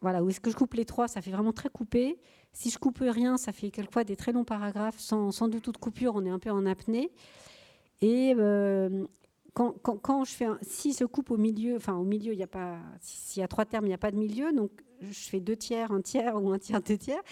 voilà, 0.00 0.22
ou 0.22 0.30
est-ce 0.30 0.40
que 0.40 0.50
je 0.50 0.56
coupe 0.56 0.74
les 0.74 0.86
trois? 0.86 1.08
Ça 1.08 1.20
fait 1.20 1.30
vraiment 1.30 1.52
très 1.52 1.68
coupé. 1.68 2.18
Si 2.52 2.70
je 2.70 2.78
coupe 2.78 2.98
rien, 3.00 3.36
ça 3.36 3.52
fait 3.52 3.70
quelquefois 3.70 4.04
des 4.04 4.16
très 4.16 4.32
longs 4.32 4.44
paragraphes 4.44 4.98
sans, 4.98 5.30
sans 5.30 5.48
du 5.48 5.60
tout 5.60 5.72
de 5.72 5.76
coupure. 5.76 6.14
On 6.14 6.24
est 6.24 6.30
un 6.30 6.38
peu 6.38 6.50
en 6.50 6.64
apnée. 6.64 7.10
Et 8.00 8.34
euh, 8.38 9.06
quand, 9.52 9.74
quand, 9.82 9.98
quand, 9.98 10.24
je 10.24 10.32
fais, 10.32 10.46
un, 10.46 10.58
si 10.62 10.94
je 10.94 11.04
coupe 11.04 11.30
au 11.30 11.36
milieu, 11.36 11.76
enfin 11.76 11.94
au 11.94 12.04
milieu, 12.04 12.32
il 12.32 12.36
n'y 12.36 12.42
a 12.42 12.48
pas, 12.48 12.78
s'il 13.00 13.40
y 13.40 13.44
a 13.44 13.48
trois 13.48 13.66
termes, 13.66 13.84
il 13.84 13.88
n'y 13.88 13.94
a 13.94 13.98
pas 13.98 14.10
de 14.10 14.16
milieu, 14.16 14.52
donc 14.52 14.70
je 15.02 15.28
fais 15.28 15.40
deux 15.40 15.56
tiers, 15.56 15.92
un 15.92 16.00
tiers 16.00 16.42
ou 16.42 16.50
un 16.50 16.58
tiers, 16.58 16.80
deux 16.80 16.96
tiers. 16.96 17.22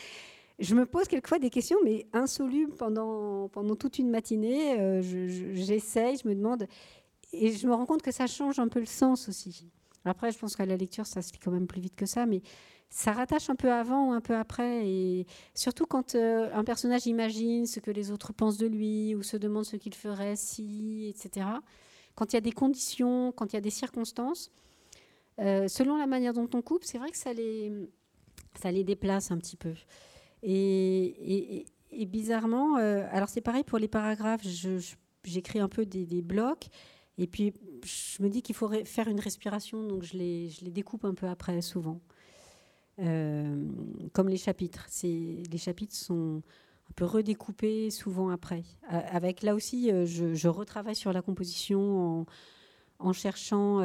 Je 0.58 0.74
me 0.74 0.86
pose 0.86 1.06
quelquefois 1.06 1.38
des 1.38 1.50
questions, 1.50 1.78
mais 1.84 2.06
insolubles 2.12 2.74
pendant, 2.74 3.48
pendant 3.48 3.76
toute 3.76 3.98
une 3.98 4.10
matinée. 4.10 4.78
Euh, 4.80 5.02
j'essaye, 5.02 6.16
je, 6.16 6.26
me 6.26 6.34
demande 6.34 6.66
et 7.32 7.52
je 7.52 7.66
me 7.66 7.74
rends 7.74 7.86
compte 7.86 8.02
que 8.02 8.10
ça 8.10 8.26
change 8.26 8.58
un 8.58 8.68
peu 8.68 8.80
le 8.80 8.86
sens 8.86 9.28
aussi. 9.28 9.66
Après, 10.04 10.32
je 10.32 10.38
pense 10.38 10.56
qu'à 10.56 10.66
la 10.66 10.76
lecture, 10.76 11.06
ça 11.06 11.22
se 11.22 11.32
lit 11.32 11.38
quand 11.38 11.52
même 11.52 11.66
plus 11.66 11.80
vite 11.80 11.94
que 11.94 12.06
ça, 12.06 12.26
mais 12.26 12.42
ça 12.90 13.12
rattache 13.12 13.50
un 13.50 13.54
peu 13.54 13.70
avant 13.70 14.08
ou 14.08 14.12
un 14.12 14.20
peu 14.20 14.34
après. 14.34 14.88
Et 14.88 15.26
surtout 15.54 15.86
quand 15.86 16.14
euh, 16.14 16.50
un 16.52 16.64
personnage 16.64 17.06
imagine 17.06 17.66
ce 17.66 17.78
que 17.78 17.90
les 17.90 18.10
autres 18.10 18.32
pensent 18.32 18.58
de 18.58 18.66
lui 18.66 19.14
ou 19.14 19.22
se 19.22 19.36
demande 19.36 19.64
ce 19.64 19.76
qu'il 19.76 19.94
ferait 19.94 20.36
si, 20.36 21.06
etc. 21.08 21.46
Quand 22.14 22.32
il 22.32 22.36
y 22.36 22.38
a 22.38 22.40
des 22.40 22.52
conditions, 22.52 23.32
quand 23.32 23.52
il 23.52 23.56
y 23.56 23.58
a 23.58 23.60
des 23.60 23.70
circonstances, 23.70 24.50
euh, 25.38 25.68
selon 25.68 25.96
la 25.96 26.06
manière 26.06 26.32
dont 26.32 26.48
on 26.54 26.62
coupe, 26.62 26.82
c'est 26.82 26.98
vrai 26.98 27.10
que 27.10 27.16
ça 27.16 27.32
les, 27.32 27.72
ça 28.60 28.72
les 28.72 28.82
déplace 28.82 29.30
un 29.30 29.38
petit 29.38 29.56
peu. 29.56 29.74
Et, 30.42 31.66
bizarrement, 32.06 32.78
euh, 32.78 33.06
alors 33.10 33.28
c'est 33.28 33.40
pareil 33.40 33.64
pour 33.64 33.78
les 33.78 33.88
paragraphes, 33.88 34.46
j'écris 35.24 35.58
un 35.58 35.68
peu 35.68 35.84
des, 35.86 36.22
blocs. 36.22 36.68
Et 37.16 37.26
puis, 37.26 37.52
je 37.84 38.22
me 38.22 38.28
dis 38.28 38.42
qu'il 38.42 38.54
faut 38.54 38.70
faire 38.84 39.08
une 39.08 39.20
respiration, 39.20 39.82
donc 39.82 40.04
je 40.04 40.16
les, 40.16 40.48
je 40.50 40.64
les 40.64 40.70
découpe 40.70 41.04
un 41.04 41.14
peu 41.14 41.26
après, 41.26 41.60
souvent. 41.62 42.00
Euh, 43.00 43.64
comme 44.12 44.28
les 44.28 44.36
chapitres. 44.36 44.86
Les 45.02 45.58
chapitres 45.58 45.94
sont 45.94 46.42
un 46.90 46.92
peu 46.94 47.04
redécoupés 47.04 47.90
souvent 47.90 48.30
après. 48.30 48.62
Avec 48.88 49.42
là 49.42 49.54
aussi, 49.54 49.90
euh, 49.92 50.04
je, 50.06 50.48
retravaille 50.48 50.96
sur 50.96 51.12
la 51.12 51.22
composition 51.22 52.26
en, 52.98 53.12
cherchant. 53.12 53.80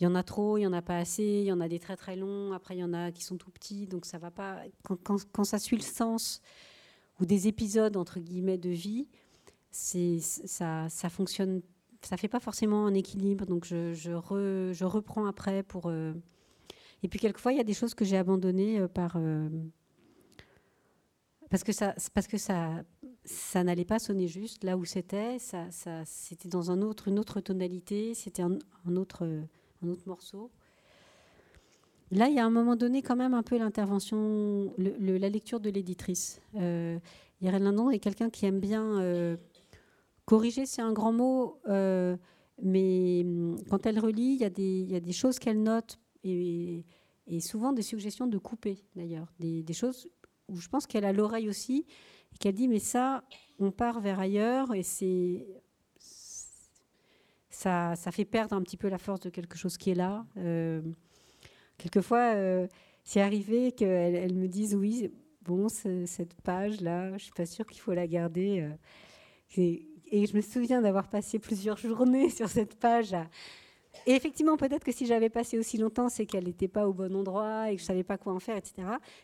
Il 0.00 0.04
y 0.04 0.06
en 0.06 0.14
a 0.14 0.22
trop, 0.22 0.58
il 0.58 0.62
y 0.62 0.66
en 0.66 0.72
a 0.72 0.82
pas 0.82 0.98
assez, 0.98 1.22
il 1.22 1.44
y 1.44 1.52
en 1.52 1.60
a 1.60 1.68
des 1.68 1.78
très 1.78 1.96
très 1.96 2.16
longs, 2.16 2.52
après 2.52 2.76
il 2.76 2.80
y 2.80 2.84
en 2.84 2.92
a 2.92 3.12
qui 3.12 3.22
sont 3.22 3.36
tout 3.36 3.50
petits, 3.50 3.86
donc 3.86 4.06
ça 4.06 4.18
va 4.18 4.30
pas. 4.30 4.62
Quand, 5.02 5.44
ça 5.44 5.58
suit 5.58 5.76
le 5.76 5.82
sens 5.82 6.40
ou 7.20 7.26
des 7.26 7.48
épisodes 7.48 7.96
entre 7.96 8.18
guillemets 8.18 8.58
de 8.58 8.70
vie, 8.70 9.08
ça, 9.70 10.88
ça 10.88 11.08
fonctionne, 11.10 11.62
ça 12.02 12.16
fait 12.16 12.28
pas 12.28 12.40
forcément 12.40 12.86
un 12.86 12.94
équilibre, 12.94 13.46
donc 13.46 13.64
je, 13.64 13.92
je, 13.92 14.10
je 14.72 14.84
reprends 14.84 15.26
après 15.26 15.62
pour 15.62 15.90
et 17.02 17.08
puis 17.08 17.18
quelquefois, 17.18 17.52
il 17.52 17.58
y 17.58 17.60
a 17.60 17.64
des 17.64 17.74
choses 17.74 17.94
que 17.94 18.04
j'ai 18.04 18.16
abandonnées 18.16 18.78
euh, 18.78 18.88
par 18.88 19.14
euh, 19.16 19.48
parce 21.48 21.64
que 21.64 21.72
ça, 21.72 21.94
parce 22.14 22.26
que 22.26 22.38
ça, 22.38 22.84
ça 23.24 23.64
n'allait 23.64 23.84
pas 23.84 23.98
sonner 23.98 24.28
juste 24.28 24.64
là 24.64 24.76
où 24.76 24.84
c'était. 24.84 25.38
Ça, 25.38 25.70
ça 25.70 26.04
c'était 26.04 26.48
dans 26.48 26.70
un 26.70 26.82
autre, 26.82 27.08
une 27.08 27.18
autre 27.18 27.40
tonalité. 27.40 28.14
C'était 28.14 28.42
un, 28.42 28.58
autre, 28.96 29.26
un 29.82 29.88
autre 29.88 30.02
morceau. 30.06 30.50
Là, 32.10 32.28
il 32.28 32.34
y 32.34 32.40
a 32.40 32.44
un 32.44 32.50
moment 32.50 32.74
donné 32.74 33.02
quand 33.02 33.16
même 33.16 33.34
un 33.34 33.42
peu 33.42 33.56
l'intervention, 33.56 34.74
la 34.78 35.28
lecture 35.28 35.60
de 35.60 35.70
l'éditrice. 35.70 36.40
Euh, 36.56 36.98
Irène 37.40 37.64
Lindon 37.64 37.90
est 37.90 38.00
quelqu'un 38.00 38.30
qui 38.30 38.46
aime 38.46 38.58
bien 38.58 39.00
euh, 39.00 39.36
corriger, 40.24 40.66
c'est 40.66 40.82
un 40.82 40.92
grand 40.92 41.12
mot, 41.12 41.60
mais 42.62 43.22
hum, 43.24 43.56
quand 43.68 43.86
elle 43.86 43.98
relit, 43.98 44.34
il 44.34 44.40
y 44.40 44.44
a 44.44 44.50
des, 44.50 44.80
il 44.80 44.90
y 44.90 44.96
a 44.96 45.00
des 45.00 45.12
choses 45.12 45.38
qu'elle 45.38 45.62
note 45.62 45.98
et, 46.24 46.84
souvent 47.40 47.72
des 47.72 47.82
suggestions 47.82 48.26
de 48.26 48.38
couper 48.38 48.78
d'ailleurs, 48.96 49.32
des, 49.38 49.72
choses 49.72 50.08
où 50.48 50.56
je 50.56 50.68
pense 50.68 50.86
qu'elle 50.86 51.04
a 51.04 51.12
l'oreille 51.12 51.48
aussi 51.48 51.86
et 52.34 52.38
qu'elle 52.38 52.54
dit 52.54 52.68
mais 52.68 52.80
ça, 52.80 53.24
on 53.58 53.70
part 53.70 54.00
vers 54.00 54.18
ailleurs 54.18 54.74
et 54.74 54.82
c'est 54.82 55.46
ça, 57.60 57.94
ça 57.94 58.10
fait 58.10 58.24
perdre 58.24 58.56
un 58.56 58.62
petit 58.62 58.78
peu 58.78 58.88
la 58.88 58.96
force 58.96 59.20
de 59.20 59.28
quelque 59.28 59.58
chose 59.58 59.76
qui 59.76 59.90
est 59.90 59.94
là. 59.94 60.24
Euh, 60.38 60.80
quelquefois, 61.76 62.34
euh, 62.34 62.66
c'est 63.04 63.20
arrivé 63.20 63.72
qu'elle 63.72 64.14
elle 64.14 64.34
me 64.34 64.48
dise 64.48 64.74
oui, 64.74 65.12
bon, 65.42 65.68
cette 65.68 66.34
page-là, 66.42 67.18
je 67.18 67.24
suis 67.24 67.32
pas 67.32 67.44
sûre 67.44 67.66
qu'il 67.66 67.82
faut 67.82 67.92
la 67.92 68.06
garder. 68.06 68.60
Euh. 68.62 68.70
et, 69.56 69.86
et 70.10 70.26
je 70.26 70.34
me 70.34 70.40
souviens 70.40 70.80
d'avoir 70.80 71.08
passé 71.08 71.38
plusieurs 71.38 71.76
journées 71.76 72.30
sur 72.38 72.48
cette 72.48 72.76
page 72.76 73.12
à, 73.12 73.26
et 74.06 74.12
effectivement, 74.12 74.56
peut-être 74.56 74.84
que 74.84 74.92
si 74.92 75.06
j'avais 75.06 75.28
passé 75.28 75.58
aussi 75.58 75.76
longtemps, 75.76 76.08
c'est 76.08 76.24
qu'elle 76.24 76.44
n'était 76.44 76.68
pas 76.68 76.88
au 76.88 76.92
bon 76.92 77.14
endroit 77.14 77.70
et 77.70 77.74
que 77.74 77.80
je 77.80 77.86
savais 77.86 78.04
pas 78.04 78.16
quoi 78.18 78.32
en 78.32 78.38
faire, 78.38 78.56
etc. 78.56 78.74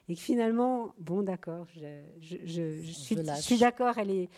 Et 0.09 0.15
que 0.15 0.21
finalement, 0.21 0.93
bon, 0.99 1.23
d'accord, 1.23 1.67
je, 1.73 2.37
je, 2.45 2.81
suis, 2.83 3.59
d'accord, 3.59 3.97
elle 3.97 4.11
est, 4.11 4.29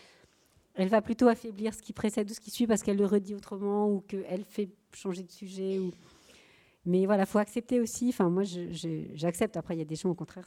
elle 0.79 0.87
va 0.87 1.01
plutôt 1.01 1.27
affaiblir 1.27 1.73
ce 1.73 1.81
qui 1.81 1.91
précède 1.91 2.29
ou 2.31 2.33
ce 2.33 2.39
qui 2.39 2.51
suit 2.51 2.65
parce 2.65 2.83
qu'elle 2.83 2.97
le 2.97 3.05
redit 3.05 3.35
autrement 3.35 3.89
ou 3.89 3.99
qu'elle 3.99 4.45
fait 4.45 4.69
changer 4.93 5.23
de 5.23 5.31
sujet. 5.31 5.77
Ou... 5.77 5.91
Mais 6.85 7.05
voilà, 7.05 7.25
faut 7.25 7.39
accepter 7.39 7.81
aussi. 7.81 8.09
Enfin, 8.09 8.29
moi, 8.29 8.43
j'accepte. 9.13 9.57
Après, 9.57 9.75
il 9.75 9.79
y 9.79 9.81
a 9.81 9.85
des 9.85 9.97
gens, 9.97 10.09
au 10.09 10.15
contraire, 10.15 10.45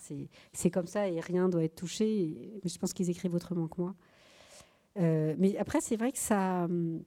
c'est 0.52 0.70
comme 0.70 0.86
ça 0.86 1.06
et 1.06 1.20
rien 1.20 1.50
doit 1.50 1.62
être 1.62 1.76
touché. 1.76 2.60
Mais 2.64 2.70
je 2.70 2.78
pense 2.78 2.94
qu'ils 2.94 3.10
écrivent 3.10 3.34
autrement 3.34 3.68
que 3.68 3.80
moi. 3.80 3.94
Euh, 4.98 5.34
mais 5.38 5.56
après, 5.58 5.80
c'est 5.82 5.96
vrai 5.96 6.12
que 6.12 6.18
ça. 6.18 6.64
Hum, 6.64 7.02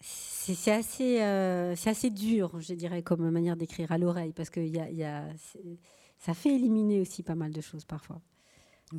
c'est 0.00 0.72
assez, 0.72 1.22
euh, 1.22 1.74
assez 1.86 2.10
dur, 2.10 2.60
je 2.60 2.74
dirais, 2.74 3.02
comme 3.02 3.26
manière 3.30 3.56
d'écrire 3.56 3.90
à 3.92 3.96
l'oreille, 3.96 4.34
parce 4.34 4.50
que 4.50 4.60
y 4.60 4.78
a, 4.78 4.90
y 4.90 5.02
a, 5.02 5.26
ça 6.18 6.34
fait 6.34 6.54
éliminer 6.54 7.00
aussi 7.00 7.22
pas 7.22 7.34
mal 7.34 7.50
de 7.50 7.62
choses 7.62 7.86
parfois. 7.86 8.20
Euh, 8.92 8.98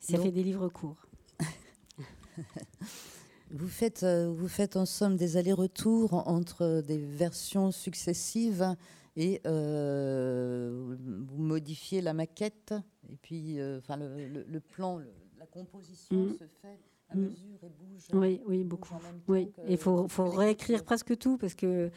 ça 0.00 0.18
fait 0.18 0.30
des 0.30 0.42
livres 0.42 0.68
courts. 0.68 1.06
vous, 3.50 3.68
faites, 3.68 4.02
euh, 4.02 4.30
vous 4.30 4.48
faites 4.48 4.76
en 4.76 4.86
somme 4.86 5.16
des 5.16 5.36
allers-retours 5.36 6.14
entre 6.28 6.82
des 6.86 6.98
versions 6.98 7.70
successives 7.70 8.76
et 9.16 9.40
vous 9.44 11.42
modifiez 11.42 12.00
la 12.00 12.12
maquette, 12.12 12.72
et 13.10 13.16
puis 13.16 13.58
enfin, 13.78 13.96
le, 13.96 14.44
le, 14.44 14.60
plan, 14.60 15.00
la 15.38 15.46
composition 15.46 16.16
mm. 16.16 16.32
se 16.34 16.44
fait 16.62 16.78
à 17.08 17.16
mm. 17.16 17.20
mesure 17.20 17.58
et 17.62 17.68
bouge. 17.68 18.06
Oui, 18.12 18.40
oui, 18.46 18.64
beaucoup. 18.64 18.94
Oui, 19.28 19.50
il 19.68 19.78
faut, 19.78 20.08
faut 20.08 20.28
réécrire 20.28 20.84
presque 20.84 21.16
tout 21.18 21.38
parce 21.38 21.54
que, 21.54 21.90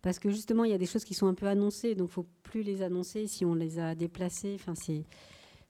parce 0.00 0.18
que 0.18 0.30
justement, 0.30 0.64
il 0.64 0.70
y 0.70 0.74
a 0.74 0.78
des 0.78 0.86
choses 0.86 1.04
qui 1.04 1.14
sont 1.14 1.26
un 1.26 1.34
peu 1.34 1.46
annoncées, 1.46 1.94
donc 1.94 2.08
il 2.08 2.10
ne 2.10 2.14
faut 2.14 2.26
plus 2.42 2.62
les 2.62 2.82
annoncer 2.82 3.26
si 3.26 3.44
on 3.44 3.54
les 3.54 3.78
a 3.78 3.94
déplacées. 3.94 4.54
Enfin, 4.54 4.74
c'est, 4.74 5.04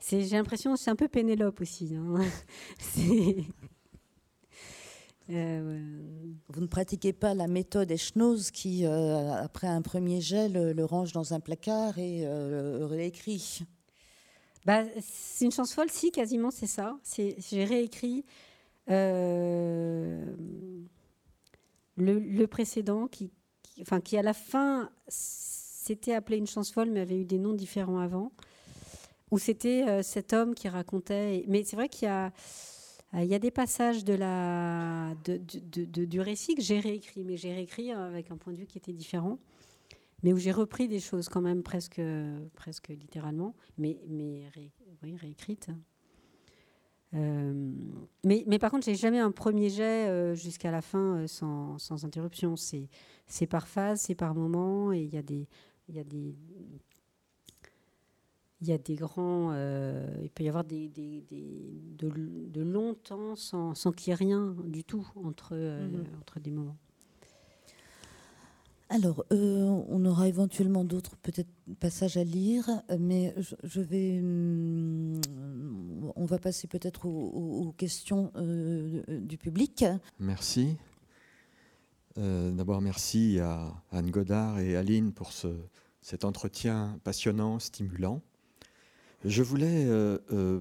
j'ai 0.08 0.36
l'impression, 0.36 0.76
c'est 0.76 0.90
un 0.90 0.96
peu 0.96 1.08
Pénélope 1.08 1.60
aussi. 1.60 1.94
Hein. 1.94 2.20
Euh, 5.30 5.80
Vous 6.48 6.60
ne 6.60 6.66
pratiquez 6.66 7.12
pas 7.12 7.32
la 7.32 7.46
méthode 7.46 7.90
Eschnoz 7.90 8.50
qui, 8.50 8.84
euh, 8.84 9.32
après 9.32 9.66
un 9.66 9.80
premier 9.80 10.20
jet, 10.20 10.48
le, 10.48 10.84
range 10.84 11.12
dans 11.12 11.32
un 11.32 11.40
placard 11.40 11.98
et 11.98 12.26
euh, 12.26 12.86
réécrit? 12.86 13.60
Bah, 14.66 14.82
C'est 15.00 15.44
une 15.44 15.52
chance 15.52 15.72
folle, 15.74 15.90
si, 15.90 16.10
quasiment, 16.10 16.50
c'est 16.50 16.66
ça. 16.66 16.98
J'ai 17.16 17.64
réécrit 17.64 18.24
euh, 18.90 20.24
le, 21.96 22.46
précédent, 22.46 23.06
qui, 23.06 23.30
enfin, 23.80 24.00
qui 24.00 24.16
à 24.16 24.22
la 24.22 24.34
fin 24.34 24.90
s'était 25.08 26.14
appelé 26.14 26.38
Une 26.38 26.46
chance 26.46 26.72
folle, 26.72 26.90
mais 26.90 27.00
avait 27.00 27.20
eu 27.20 27.24
des 27.24 27.38
noms 27.38 27.54
différents 27.54 27.98
avant, 27.98 28.32
où 29.32 29.38
c'était 29.38 29.84
euh, 29.88 30.02
cet 30.02 30.32
homme 30.32 30.54
qui 30.54 30.68
racontait. 30.68 31.44
Mais 31.48 31.64
c'est 31.64 31.74
vrai 31.74 31.88
qu'il 31.88 32.06
y 32.06 32.10
a. 32.10 32.32
Il 33.14 33.26
y 33.26 33.34
a 33.34 33.38
des 33.38 33.50
passages 33.50 34.06
de 34.06 34.14
la, 34.14 35.14
de, 35.26 36.04
du 36.06 36.20
récit 36.22 36.54
que 36.54 36.62
j'ai 36.62 36.80
réécrit, 36.80 37.24
mais 37.24 37.36
j'ai 37.36 37.52
réécrit 37.52 37.92
avec 37.92 38.30
un 38.30 38.38
point 38.38 38.54
de 38.54 38.58
vue 38.58 38.64
qui 38.64 38.78
était 38.78 38.94
différent, 38.94 39.38
mais 40.22 40.32
où 40.32 40.38
j'ai 40.38 40.50
repris 40.50 40.88
des 40.88 40.98
choses 40.98 41.28
quand 41.28 41.42
même 41.42 41.62
presque, 41.62 42.00
presque 42.54 42.88
littéralement, 42.88 43.54
mais, 43.76 43.98
mais 44.08 44.44
oui, 45.02 45.14
réécrites. 45.16 45.68
Euh, 47.14 47.72
mais, 48.24 48.44
mais, 48.46 48.58
par 48.58 48.70
contre, 48.70 48.86
j'ai 48.86 48.94
jamais 48.94 49.18
un 49.18 49.32
premier 49.32 49.68
jet 49.68 50.08
euh, 50.08 50.34
jusqu'à 50.34 50.70
la 50.70 50.80
fin 50.80 51.16
euh, 51.16 51.26
sans, 51.26 51.78
sans, 51.78 52.04
interruption. 52.04 52.54
C'est 52.56 53.46
par 53.46 53.68
phase, 53.68 54.00
c'est 54.02 54.14
par 54.14 54.34
moment, 54.34 54.92
et 54.92 55.02
il 55.02 55.12
y 55.12 55.18
a 55.18 55.22
des, 55.22 55.46
il 55.88 55.96
y 55.96 55.98
a 55.98 56.04
des, 56.04 56.34
il 58.62 58.68
y 58.68 58.72
a 58.72 58.78
des 58.78 58.94
grands, 58.94 59.52
il 60.22 60.30
peut 60.30 60.44
y 60.44 60.48
avoir 60.48 60.64
des, 60.64 60.88
des, 60.88 61.20
des 61.28 61.74
de, 61.98 62.08
de, 62.48 62.62
longs 62.62 62.94
temps 62.94 63.36
sans, 63.36 63.74
sans 63.74 63.92
qu'il 63.92 64.10
y 64.10 64.12
ait 64.12 64.16
rien 64.16 64.54
du 64.64 64.84
tout 64.84 65.06
entre, 65.16 65.54
mhm. 65.54 66.04
entre 66.20 66.40
des 66.40 66.50
moments. 66.52 66.76
Alors, 68.92 69.24
euh, 69.32 69.82
on 69.88 70.04
aura 70.04 70.28
éventuellement 70.28 70.84
d'autres 70.84 71.16
peut-être 71.16 71.48
passages 71.80 72.18
à 72.18 72.24
lire, 72.24 72.68
mais 72.98 73.34
je, 73.38 73.80
vais, 73.80 74.18
hum, 74.20 75.18
on 76.14 76.26
va 76.26 76.38
passer 76.38 76.68
peut-être 76.68 77.06
aux, 77.06 77.72
questions 77.78 78.30
euh, 78.36 79.02
du 79.08 79.38
public. 79.38 79.86
Merci. 80.18 80.76
Euh, 82.18 82.52
d'abord, 82.52 82.82
merci 82.82 83.38
à 83.40 83.72
Anne 83.92 84.10
Godard 84.10 84.58
et 84.60 84.76
Aline 84.76 85.14
pour 85.14 85.32
ce, 85.32 85.48
cet 86.02 86.26
entretien 86.26 87.00
passionnant, 87.02 87.58
stimulant. 87.60 88.20
Je 89.24 89.42
voulais 89.42 89.86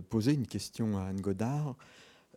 poser 0.10 0.34
une 0.34 0.46
question 0.46 0.98
à 0.98 1.06
Anne 1.06 1.22
Godard 1.22 1.76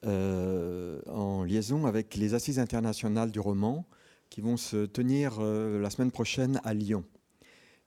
en 0.02 1.44
liaison 1.44 1.86
avec 1.86 2.14
les 2.16 2.34
Assises 2.34 2.59
internationales 2.59 3.30
du 3.30 3.40
roman 3.40 3.86
qui 4.34 4.40
vont 4.40 4.56
se 4.56 4.84
tenir 4.86 5.36
euh, 5.38 5.80
la 5.80 5.90
semaine 5.90 6.10
prochaine 6.10 6.60
à 6.64 6.74
Lyon. 6.74 7.05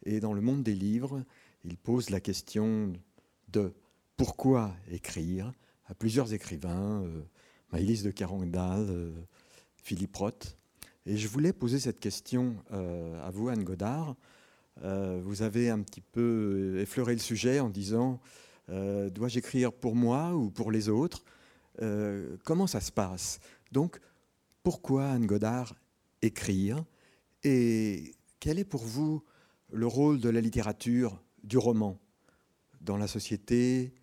Et 0.05 0.21
dans 0.21 0.31
le 0.31 0.39
monde 0.39 0.63
des 0.63 0.75
livres, 0.75 1.25
il 1.65 1.75
pose 1.75 2.09
la 2.09 2.21
question 2.21 2.93
de 3.49 3.73
pourquoi 4.15 4.73
écrire 4.89 5.51
à 5.87 5.93
plusieurs 5.93 6.33
écrivains, 6.33 7.03
euh, 7.03 7.21
Maëlys 7.73 8.01
de 8.01 8.11
Carandal, 8.11 9.11
Philippe 9.75 10.15
Roth. 10.15 10.57
Et 11.05 11.17
je 11.17 11.27
voulais 11.27 11.51
poser 11.51 11.79
cette 11.79 11.99
question 11.99 12.55
à 12.71 13.29
vous, 13.29 13.49
Anne 13.49 13.65
Godard. 13.65 14.15
Vous 14.83 15.41
avez 15.41 15.69
un 15.69 15.81
petit 15.81 16.01
peu 16.01 16.77
effleuré 16.79 17.13
le 17.13 17.19
sujet 17.19 17.59
en 17.59 17.69
disant 17.69 18.19
dois-je 18.69 19.39
écrire 19.39 19.73
pour 19.73 19.95
moi 19.95 20.33
ou 20.35 20.49
pour 20.49 20.71
les 20.71 20.89
autres? 20.89 21.23
Comment 22.43 22.67
ça 22.67 22.81
se 22.81 22.91
passe? 22.91 23.39
Donc, 23.71 23.99
pourquoi 24.63 25.09
Anne 25.11 25.25
Godard 25.25 25.75
écrire? 26.21 26.83
Et 27.43 28.15
quel 28.39 28.59
est 28.59 28.65
pour 28.65 28.83
vous 28.83 29.23
le 29.71 29.87
rôle 29.87 30.19
de 30.19 30.29
la 30.29 30.41
littérature, 30.41 31.21
du 31.43 31.57
roman, 31.57 31.97
dans 32.81 32.97
la 32.97 33.07
société 33.07 33.93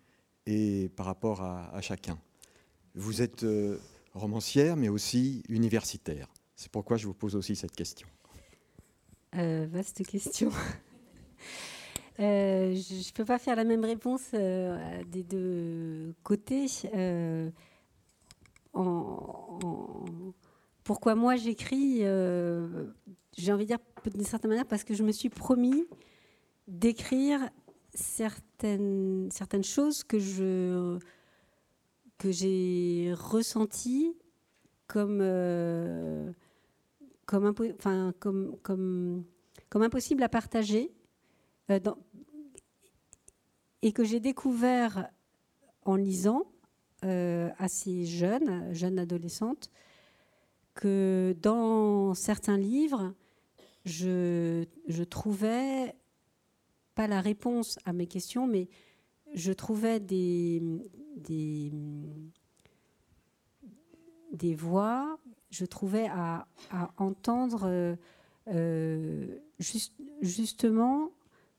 et 0.45 0.89
par 0.95 1.05
rapport 1.05 1.41
à, 1.41 1.79
chacun? 1.81 2.17
Vous 2.95 3.21
êtes 3.21 3.43
euh, 3.43 3.77
romancière, 4.13 4.75
mais 4.75 4.89
aussi 4.89 5.43
universitaire. 5.49 6.27
C'est 6.55 6.71
pourquoi 6.71 6.97
je 6.97 7.05
vous 7.05 7.13
pose 7.13 7.35
aussi 7.35 7.55
cette 7.55 7.75
question. 7.75 8.07
Euh, 9.37 9.67
vaste 9.69 10.05
question. 10.05 10.49
Euh, 12.17 12.73
je 12.73 12.93
ne 12.95 13.13
peux 13.13 13.25
pas 13.25 13.37
faire 13.37 13.57
la 13.57 13.65
même 13.65 13.83
réponse 13.83 14.31
des 14.31 15.23
deux 15.23 16.15
côtés. 16.23 16.67
Pourquoi 20.85 21.15
moi 21.15 21.35
j'écris 21.35 22.03
J'ai 23.37 23.51
envie 23.51 23.65
de 23.65 23.67
dire 23.67 23.79
d'une 24.05 24.23
certaine 24.23 24.47
manière 24.47 24.65
parce 24.65 24.85
que 24.85 24.93
je 24.93 25.03
me 25.03 25.11
suis 25.11 25.27
promis 25.27 25.85
d'écrire 26.69 27.41
certaines, 27.93 29.29
certaines 29.29 29.65
choses 29.65 30.05
que 30.05 30.17
je 30.17 30.97
que 32.17 32.31
j'ai 32.31 33.13
ressenties 33.13 34.15
comme 34.87 35.19
euh, 35.21 36.31
comme, 37.25 39.23
impossible 39.73 40.23
à 40.23 40.29
partager 40.29 40.91
euh, 41.69 41.79
et 43.81 43.91
que 43.91 44.03
j'ai 44.03 44.19
découvert 44.19 45.09
en 45.83 45.95
lisant 45.95 46.43
euh, 47.03 47.49
assez 47.57 48.05
jeune, 48.05 48.73
jeune 48.73 48.99
adolescente, 48.99 49.69
que 50.73 51.35
dans 51.41 52.13
certains 52.13 52.57
livres, 52.57 53.13
je, 53.85 54.65
je 54.87 55.03
trouvais 55.03 55.95
pas 56.95 57.07
la 57.07 57.21
réponse 57.21 57.77
à 57.85 57.93
mes 57.93 58.07
questions, 58.07 58.47
mais 58.47 58.69
je 59.33 59.51
trouvais 59.51 59.99
des, 59.99 60.61
des, 61.17 61.71
des 64.31 64.55
voix, 64.55 65.19
je 65.49 65.65
trouvais 65.65 66.07
à, 66.07 66.47
entendre 66.97 67.97
euh, 68.47 69.39
juste, 69.59 69.93
justement 70.21 71.11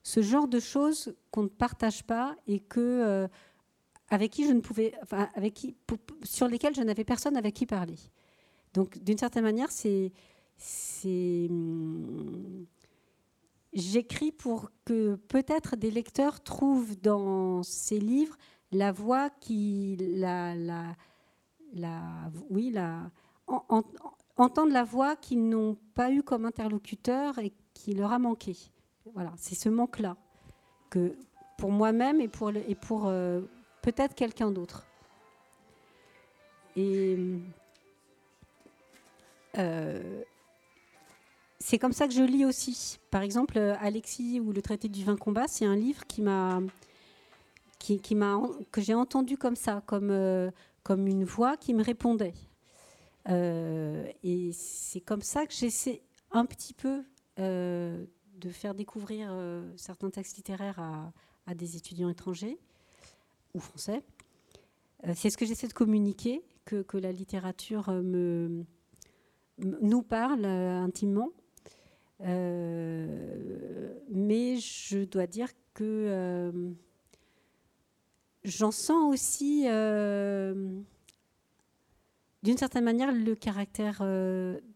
ce 0.03 0.23
genre 0.23 0.47
de 0.47 0.61
choses 0.61 1.17
qu'on 1.31 1.45
ne 1.45 1.49
partage 1.49 2.05
pas 2.05 2.37
et 2.47 2.61
que 2.61 2.81
euh, 2.81 3.29
avec 4.09 4.31
qui 4.31 4.47
je 4.47 4.53
ne 4.53 4.61
pouvais, 4.61 4.95
enfin, 5.03 5.29
avec 5.35 5.55
qui, 5.55 5.75
sur 6.23 6.47
lesquelles 6.47 6.75
je 6.75 6.83
n'avais 6.83 7.05
personne 7.05 7.37
avec 7.37 7.55
qui 7.55 7.67
parler. 7.67 7.97
Donc, 8.73 8.99
d'une 8.99 9.19
certaine 9.19 9.43
manière, 9.43 9.73
c'est 9.73 10.13
hum, 11.51 12.67
j'écris 13.73 14.31
pour 14.33 14.71
que 14.85 15.17
peut-être 15.17 15.77
des 15.77 15.91
lecteurs 15.91 16.41
trouvent 16.43 16.97
dans 17.01 17.63
ces 17.63 17.99
livres 17.99 18.37
la 18.71 18.93
voix 18.93 19.31
qui 19.31 19.97
la, 19.99 20.55
la 21.75 22.31
oui 22.49 22.71
la 22.71 23.11
entendre 23.47 24.73
la 24.73 24.85
voix 24.85 25.17
qu'ils 25.17 25.49
n'ont 25.49 25.77
pas 25.95 26.11
eu 26.11 26.23
comme 26.23 26.45
interlocuteur 26.45 27.39
et 27.39 27.53
qui 27.75 27.95
leur 27.95 28.13
a 28.13 28.19
manqué. 28.19 28.57
Voilà, 29.15 29.33
c'est 29.37 29.55
ce 29.55 29.69
manque-là 29.69 30.17
que 30.91 31.17
pour 31.59 31.71
moi-même 31.71 32.21
et 32.21 32.29
pour, 32.29 32.51
et 32.51 32.75
pour 32.75 33.07
euh, 33.07 33.43
peut-être 33.83 34.15
quelqu'un 34.15 34.51
d'autre. 34.51 34.85
Et 36.77 37.17
euh, 39.57 40.23
c'est 41.59 41.79
comme 41.79 41.93
ça 41.93 42.07
que 42.07 42.13
je 42.13 42.23
lis 42.23 42.45
aussi. 42.45 42.99
Par 43.11 43.23
exemple, 43.23 43.59
Alexis 43.59 44.41
ou 44.41 44.53
le 44.53 44.61
traité 44.61 44.89
du 44.89 45.05
vin 45.05 45.17
combat, 45.17 45.49
c'est 45.49 45.65
un 45.65 45.77
livre 45.77 46.07
qui 46.07 46.21
m'a, 46.21 46.61
qui, 47.79 48.15
m'a, 48.15 48.41
que 48.73 48.81
j'ai 48.81 48.95
entendu 48.95 49.39
comme 49.39 49.57
ça, 49.57 49.83
comme, 49.87 50.11
euh, 50.11 50.51
comme 50.83 51.07
une 51.07 51.25
voix 51.25 51.57
qui 51.57 51.73
me 51.73 51.83
répondait. 51.83 52.35
Euh, 53.29 54.11
et 54.23 54.53
c'est 54.53 55.01
comme 55.01 55.23
ça 55.23 55.47
que 55.47 55.53
j'essaie 55.53 56.03
un 56.31 56.47
petit 56.47 56.75
peu 56.75 57.05
de 57.39 58.51
faire 58.51 58.75
découvrir 58.75 59.31
certains 59.77 60.09
textes 60.09 60.37
littéraires 60.39 60.79
à, 60.79 61.13
à, 61.47 61.55
des 61.55 61.77
étudiants 61.77 62.09
étrangers 62.09 62.59
ou 63.53 63.61
français. 63.61 64.03
c'est 65.15 65.29
ce 65.29 65.37
que 65.37 65.45
j'essaie 65.45 65.69
de 65.69 65.75
communiquer, 65.75 66.43
que, 66.65 66.81
que 66.81 66.97
la 66.97 67.13
littérature 67.13 67.91
me, 67.91 68.65
nous 69.59 70.03
parle 70.03 70.47
intimement 70.47 71.31
euh, 72.23 73.95
mais 74.11 74.57
je 74.57 75.05
dois 75.05 75.27
dire 75.27 75.49
que 75.75 75.85
euh, 75.85 76.71
j'en 78.45 78.71
sens 78.71 79.13
aussi, 79.13 79.65
euh, 79.69 80.81
d'une 82.47 82.57
certaine 82.57 82.85
manière, 82.85 83.11
le 83.13 83.35
caractère 83.35 84.05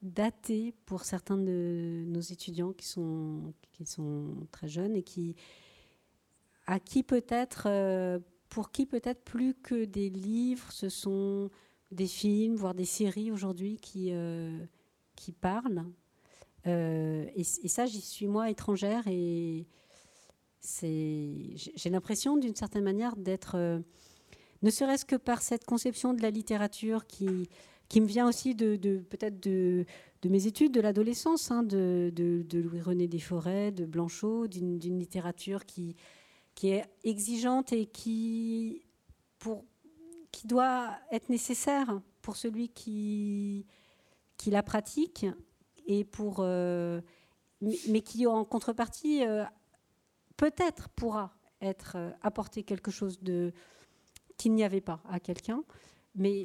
daté 0.03 0.75
pour 0.87 1.05
certains 1.05 1.39
de 1.39 2.05
nos 2.07 2.21
étudiants 2.21 2.73
qui 2.73 2.87
sont, 2.87 3.55
très 4.51 4.67
jeunes 4.67 4.97
et 4.97 5.05
qui, 5.05 5.37
à 6.67 6.81
qui 6.81 7.05
peut-être, 7.05 7.69
pour 8.49 8.73
qui 8.73 8.87
peut-être 8.87 9.23
plus 9.23 9.55
que 9.55 9.85
des 9.85 10.11
livres, 10.11 10.73
ce 10.73 10.89
sont 10.89 11.49
des 11.93 12.09
films, 12.09 12.57
voire 12.57 12.75
des 12.75 12.85
séries 12.85 13.31
aujourd'hui 13.31 13.77
qui, 13.77 14.13
qui 15.15 15.31
parlent. 15.31 15.85
Euh, 16.67 17.27
et, 17.35 17.45
ça, 17.45 17.87
j'y 17.87 18.01
suis 18.01 18.27
moi 18.27 18.51
étrangère 18.51 19.07
et 19.07 19.67
j'ai 20.63 21.91
l'impression 21.91 22.37
d'une 22.37 22.55
certaine 22.55 22.85
manière 22.85 23.17
d'être, 23.17 23.57
euh, 23.57 23.81
ne 24.63 24.71
serait-ce 24.71 25.05
que 25.05 25.17
par 25.17 25.43
cette 25.43 25.65
conception 25.65 26.15
de 26.15 26.23
la 26.23 26.31
littérature 26.31 27.07
qui, 27.07 27.49
me 27.97 28.07
vient 28.07 28.29
aussi 28.29 28.55
de, 28.55 28.77
peut-être 28.99 29.41
de, 29.41 29.87
mes 30.25 30.47
études 30.47 30.73
de 30.73 30.81
l'adolescence, 30.81 31.51
hein, 31.51 31.63
de, 31.63 32.13
Louis-René 32.53 33.09
Desforêts, 33.09 33.73
de 33.73 33.87
Blanchot, 33.87 34.47
d'une 34.49 34.99
littérature 34.99 35.65
qui, 35.65 35.97
est 36.63 36.85
exigeante 37.05 37.73
et 37.73 37.87
qui, 37.87 38.83
doit 40.45 40.91
être 41.11 41.29
nécessaire 41.29 42.01
pour 42.23 42.37
celui 42.37 42.69
qui, 42.69 43.67
qui 44.37 44.51
la 44.51 44.63
pratique 44.63 45.27
et 45.87 46.05
pour, 46.05 46.37
euh, 46.41 47.01
mais 47.61 48.01
qui 48.01 48.27
en 48.27 48.45
contrepartie 48.45 49.25
euh, 49.27 49.45
peut-être 50.37 50.89
pourra 50.91 51.35
être 51.61 51.97
euh, 51.97 52.11
apporter 52.23 52.63
quelque 52.63 52.91
chose 52.91 53.21
de 53.21 53.53
qu'il 54.41 54.55
n'y 54.55 54.65
avait 54.65 54.81
pas 54.81 55.03
à 55.09 55.21
quelqu'un, 55.21 55.63
mais 56.15 56.43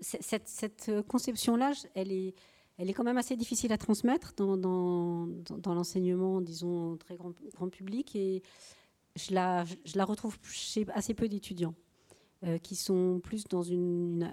cette, 0.00 0.48
cette 0.48 0.90
conception-là, 1.08 1.72
elle 1.94 2.12
est, 2.12 2.34
elle 2.78 2.90
est 2.90 2.92
quand 2.92 3.04
même 3.04 3.18
assez 3.18 3.36
difficile 3.36 3.72
à 3.72 3.78
transmettre 3.78 4.34
dans, 4.34 5.28
l'enseignement, 5.66 6.40
disons, 6.40 6.96
très 6.96 7.16
grand, 7.16 7.68
public. 7.70 8.16
Et 8.16 8.42
je 9.16 9.34
la, 9.34 9.64
je 9.64 9.96
la 9.96 10.04
retrouve 10.04 10.38
chez 10.42 10.86
assez 10.94 11.14
peu 11.14 11.28
d'étudiants 11.28 11.74
qui 12.62 12.74
sont 12.74 13.20
plus 13.22 13.44
dans 13.44 13.62
une, 13.62 14.30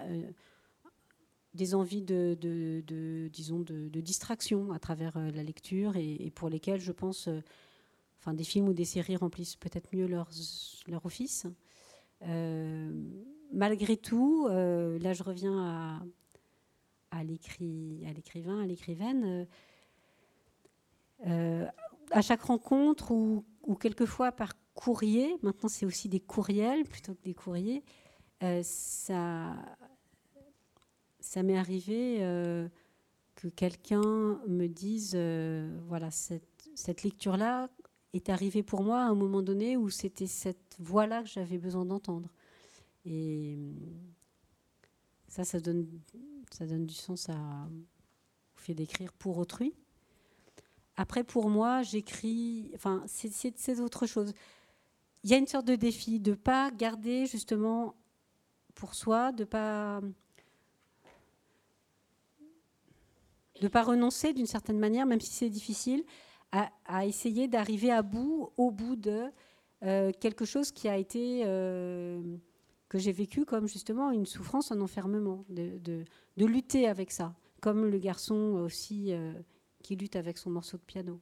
des 1.58 1.74
envies 1.74 2.02
de, 2.02 3.28
disons, 3.30 3.60
de, 3.60 4.00
distraction 4.00 4.72
à 4.72 4.78
travers 4.78 5.16
euh, 5.16 5.30
la 5.32 5.42
lecture 5.42 5.96
et, 5.96 6.30
pour 6.34 6.48
lesquelles 6.48 6.80
je 6.80 6.92
pense, 6.92 7.28
euh, 7.28 7.40
des 8.34 8.44
films 8.44 8.68
ou 8.68 8.72
des 8.72 8.84
séries 8.84 9.16
remplissent 9.16 9.56
peut-être 9.56 9.94
mieux 9.94 10.06
leur, 10.06 10.28
leur 10.86 11.04
office. 11.06 11.46
Euh, 12.22 12.92
malgré 13.52 13.96
tout, 13.96 14.48
là 14.48 15.12
je 15.12 15.22
reviens 15.22 15.58
à, 17.10 17.18
à 17.18 17.24
l'écrivain, 17.24 18.60
à 18.60 18.66
l'écrivaine. 18.66 19.46
à 21.24 22.22
chaque 22.22 22.42
rencontre 22.42 23.10
ou, 23.12 23.44
quelquefois 23.80 24.32
par 24.32 24.52
courrier, 24.74 25.36
maintenant 25.42 25.68
c'est 25.68 25.86
aussi 25.86 26.08
des 26.08 26.20
courriels 26.20 26.84
plutôt 26.84 27.14
que 27.14 27.22
des 27.22 27.34
courriers, 27.34 27.82
ça, 28.62 29.56
ça 31.20 31.42
m'est 31.42 31.58
arrivé 31.58 32.18
euh, 32.20 32.68
que 33.34 33.48
quelqu'un 33.48 34.40
me 34.46 34.66
dise, 34.66 35.12
euh, 35.14 35.78
voilà, 35.86 36.10
cette, 36.10 36.70
cette 36.74 37.02
lecture-là 37.02 37.68
est 38.12 38.28
arrivée 38.28 38.62
pour 38.62 38.82
moi 38.82 39.00
à 39.00 39.06
un 39.06 39.14
moment 39.14 39.42
donné 39.42 39.76
où 39.76 39.90
c'était 39.90 40.26
cette 40.26 40.76
voix-là 40.78 41.22
que 41.22 41.28
j'avais 41.28 41.58
besoin 41.58 41.84
d'entendre. 41.84 42.28
Et 43.04 43.56
ça, 45.28 45.44
ça 45.44 45.60
donne, 45.60 45.86
ça 46.50 46.66
donne 46.66 46.86
du 46.86 46.94
sens 46.94 47.28
à, 47.28 47.34
au 47.34 48.58
fait 48.58 48.74
d'écrire 48.74 49.12
pour 49.12 49.38
autrui. 49.38 49.74
Après, 50.96 51.22
pour 51.22 51.48
moi, 51.48 51.82
j'écris. 51.82 52.72
Enfin, 52.74 53.04
c'est 53.06 53.78
autre 53.80 54.06
chose. 54.06 54.32
Il 55.22 55.30
y 55.30 55.34
a 55.34 55.36
une 55.36 55.46
sorte 55.46 55.66
de 55.66 55.76
défi 55.76 56.18
de 56.18 56.30
ne 56.32 56.36
pas 56.36 56.70
garder 56.70 57.26
justement 57.26 57.94
pour 58.74 58.94
soi, 58.94 59.32
de 59.32 59.44
pas 59.44 60.00
de 63.60 63.68
pas 63.68 63.82
renoncer 63.82 64.32
d'une 64.32 64.46
certaine 64.46 64.78
manière, 64.78 65.06
même 65.06 65.20
si 65.20 65.32
c'est 65.32 65.50
difficile, 65.50 66.04
à, 66.52 67.06
essayer 67.06 67.48
d'arriver 67.48 67.90
à 67.90 68.02
bout, 68.02 68.50
au 68.56 68.70
bout 68.70 68.96
de 68.96 69.30
euh, 69.84 70.12
quelque 70.20 70.44
chose 70.44 70.72
qui 70.72 70.88
a 70.88 70.96
été 70.96 71.42
euh, 71.44 72.20
que 72.88 72.98
j'ai 72.98 73.12
vécu 73.12 73.44
comme 73.44 73.68
justement 73.68 74.10
une 74.10 74.26
souffrance, 74.26 74.72
un 74.72 74.80
enfermement, 74.80 75.44
de, 75.50 75.78
de, 75.78 76.46
lutter 76.46 76.88
avec 76.88 77.10
ça, 77.10 77.34
comme 77.60 77.84
le 77.84 77.98
garçon 77.98 78.62
aussi 78.64 79.12
euh, 79.12 79.32
qui 79.82 79.96
lutte 79.96 80.16
avec 80.16 80.38
son 80.38 80.50
morceau 80.50 80.78
de 80.78 80.82
piano. 80.82 81.20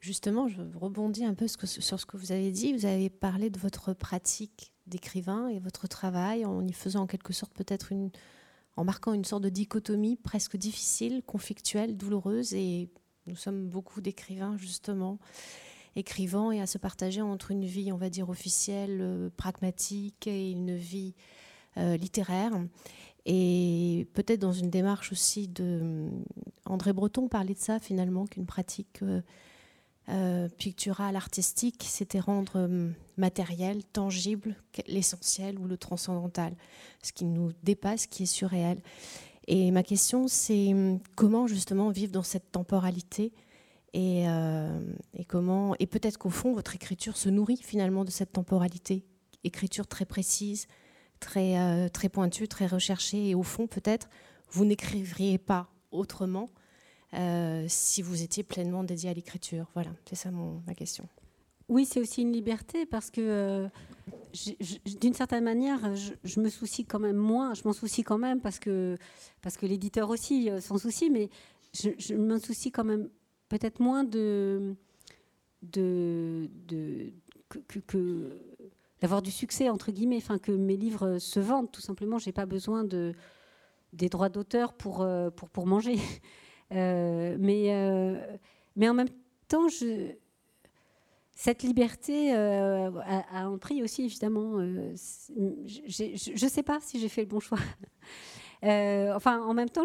Justement, 0.00 0.48
je 0.48 0.60
rebondis 0.74 1.24
un 1.24 1.32
peu 1.32 1.46
sur 1.48 1.98
ce 1.98 2.04
que 2.04 2.18
vous 2.18 2.30
avez 2.30 2.50
dit. 2.50 2.74
Vous 2.74 2.84
avez 2.84 3.08
parlé 3.08 3.48
de 3.48 3.58
votre 3.58 3.94
pratique 3.94 4.74
d'écrivain 4.86 5.48
et 5.48 5.58
votre 5.58 5.86
travail 5.88 6.44
en 6.44 6.66
y 6.66 6.74
faisant 6.74 7.02
en 7.02 7.06
quelque 7.06 7.32
sorte 7.32 7.54
peut-être 7.54 7.90
une, 7.90 8.10
en 8.76 8.84
marquant 8.84 9.12
une 9.12 9.24
sorte 9.24 9.42
de 9.42 9.48
dichotomie 9.48 10.16
presque 10.16 10.56
difficile, 10.56 11.22
conflictuelle, 11.26 11.96
douloureuse. 11.96 12.54
Et 12.54 12.88
nous 13.26 13.36
sommes 13.36 13.68
beaucoup 13.68 14.00
d'écrivains 14.00 14.56
justement, 14.56 15.18
écrivant 15.96 16.50
et 16.50 16.60
à 16.60 16.66
se 16.66 16.78
partager 16.78 17.20
entre 17.20 17.50
une 17.50 17.64
vie, 17.64 17.92
on 17.92 17.96
va 17.96 18.10
dire, 18.10 18.28
officielle, 18.28 18.98
euh, 19.00 19.30
pragmatique 19.36 20.26
et 20.26 20.50
une 20.50 20.74
vie 20.74 21.14
euh, 21.76 21.96
littéraire. 21.96 22.52
Et 23.26 24.06
peut-être 24.12 24.40
dans 24.40 24.52
une 24.52 24.70
démarche 24.70 25.12
aussi 25.12 25.48
de... 25.48 26.10
André 26.66 26.92
Breton 26.92 27.28
parlait 27.28 27.54
de 27.54 27.58
ça 27.58 27.78
finalement, 27.78 28.26
qu'une 28.26 28.46
pratique 28.46 29.02
euh, 29.02 29.22
euh, 30.08 30.48
pictural, 30.58 31.16
artistique, 31.16 31.84
c'était 31.88 32.20
rendre 32.20 32.56
euh, 32.56 32.90
matériel, 33.16 33.84
tangible, 33.84 34.56
l'essentiel 34.86 35.58
ou 35.58 35.66
le 35.66 35.76
transcendantal, 35.76 36.54
ce 37.02 37.12
qui 37.12 37.24
nous 37.24 37.52
dépasse, 37.62 38.06
qui 38.06 38.24
est 38.24 38.26
surréel. 38.26 38.78
Et 39.46 39.70
ma 39.70 39.82
question, 39.82 40.28
c'est 40.28 40.72
hum, 40.72 41.00
comment 41.16 41.46
justement 41.46 41.90
vivre 41.90 42.12
dans 42.12 42.22
cette 42.22 42.50
temporalité 42.52 43.32
et, 43.96 44.24
et 44.24 45.24
comment 45.24 45.76
et 45.78 45.86
peut-être 45.86 46.18
qu'au 46.18 46.28
fond 46.28 46.52
votre 46.52 46.74
écriture 46.74 47.16
se 47.16 47.28
nourrit 47.28 47.60
finalement 47.62 48.04
de 48.04 48.10
cette 48.10 48.32
temporalité, 48.32 49.04
écriture 49.44 49.86
très 49.86 50.04
précise, 50.04 50.66
très, 51.20 51.58
euh, 51.58 51.88
très 51.88 52.08
pointu, 52.08 52.48
très 52.48 52.66
recherché. 52.66 53.30
Et 53.30 53.34
au 53.34 53.42
fond, 53.42 53.66
peut-être, 53.66 54.08
vous 54.50 54.64
n'écrivriez 54.64 55.38
pas 55.38 55.68
autrement 55.90 56.50
euh, 57.14 57.64
si 57.68 58.02
vous 58.02 58.22
étiez 58.22 58.42
pleinement 58.42 58.84
dédié 58.84 59.10
à 59.10 59.14
l'écriture. 59.14 59.66
Voilà, 59.74 59.90
c'est 60.04 60.16
ça 60.16 60.30
ma 60.30 60.74
question. 60.74 61.08
Oui, 61.68 61.86
c'est 61.86 62.00
aussi 62.00 62.22
une 62.22 62.32
liberté 62.32 62.84
parce 62.84 63.10
que 63.10 63.20
euh, 63.20 63.68
d'une 65.00 65.14
certaine 65.14 65.44
manière, 65.44 65.94
je, 65.94 66.40
me 66.40 66.48
soucie 66.50 66.84
quand 66.84 66.98
même 66.98 67.16
moins. 67.16 67.54
Je 67.54 67.62
m'en 67.64 67.72
soucie 67.72 68.02
quand 68.02 68.18
même 68.18 68.40
parce 68.40 68.58
que, 68.58 68.98
parce 69.40 69.56
que 69.56 69.64
l'éditeur 69.64 70.10
aussi 70.10 70.50
s'en 70.60 70.76
soucie, 70.76 71.08
mais 71.08 71.30
je, 71.72 72.14
m'en 72.14 72.38
soucie 72.38 72.70
quand 72.70 72.84
même 72.84 73.08
peut-être 73.48 73.80
moins 73.80 74.04
de, 74.04 74.74
de, 75.62 76.50
de 76.66 77.12
que, 77.86 78.40
d'avoir 79.00 79.22
du 79.22 79.30
succès 79.30 79.70
entre 79.70 79.92
guillemets, 79.92 80.16
enfin 80.18 80.38
que 80.38 80.52
mes 80.52 80.76
livres 80.76 81.18
se 81.18 81.40
vendent 81.40 81.70
tout 81.70 81.80
simplement. 81.80 82.18
J'ai 82.18 82.32
pas 82.32 82.46
besoin 82.46 82.84
de 82.84 83.14
des 83.92 84.08
droits 84.08 84.28
d'auteur 84.28 84.72
pour, 84.74 85.02
euh, 85.02 85.30
pour 85.30 85.48
pour 85.48 85.66
manger. 85.66 85.96
Euh, 86.72 87.36
mais 87.38 87.72
euh, 87.72 88.36
mais 88.76 88.88
en 88.88 88.94
même 88.94 89.08
temps, 89.48 89.66
cette 91.32 91.62
liberté 91.62 92.32
a, 92.32 92.90
un 93.32 93.58
prix 93.58 93.82
aussi 93.82 94.04
évidemment. 94.04 94.58
je 94.60 96.44
ne 96.44 96.48
sais 96.48 96.62
pas 96.62 96.80
si 96.80 96.98
j'ai 96.98 97.08
fait 97.08 97.22
le 97.22 97.28
bon 97.28 97.40
choix. 97.40 97.58
enfin, 98.62 99.42
en 99.42 99.54
même 99.54 99.70
temps, 99.70 99.84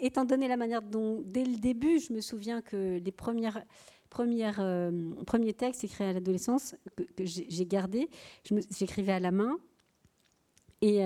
étant 0.00 0.24
donné 0.24 0.48
la 0.48 0.56
manière 0.56 0.82
dont, 0.82 1.22
dès 1.24 1.44
le 1.44 1.56
début, 1.56 1.98
je 2.00 2.12
me 2.12 2.20
souviens 2.20 2.62
que 2.62 2.98
les 2.98 3.12
premières, 3.12 3.62
première, 4.10 4.60
euh, 4.60 5.14
premier 5.26 5.52
texte 5.52 5.84
écrit 5.84 6.04
à 6.04 6.12
l'adolescence 6.12 6.74
que, 6.96 7.04
j'ai 7.24 7.66
gardé. 7.66 8.08
J'écrivais 8.70 9.12
à 9.12 9.20
la 9.20 9.30
main. 9.30 9.58
Et 10.82 11.02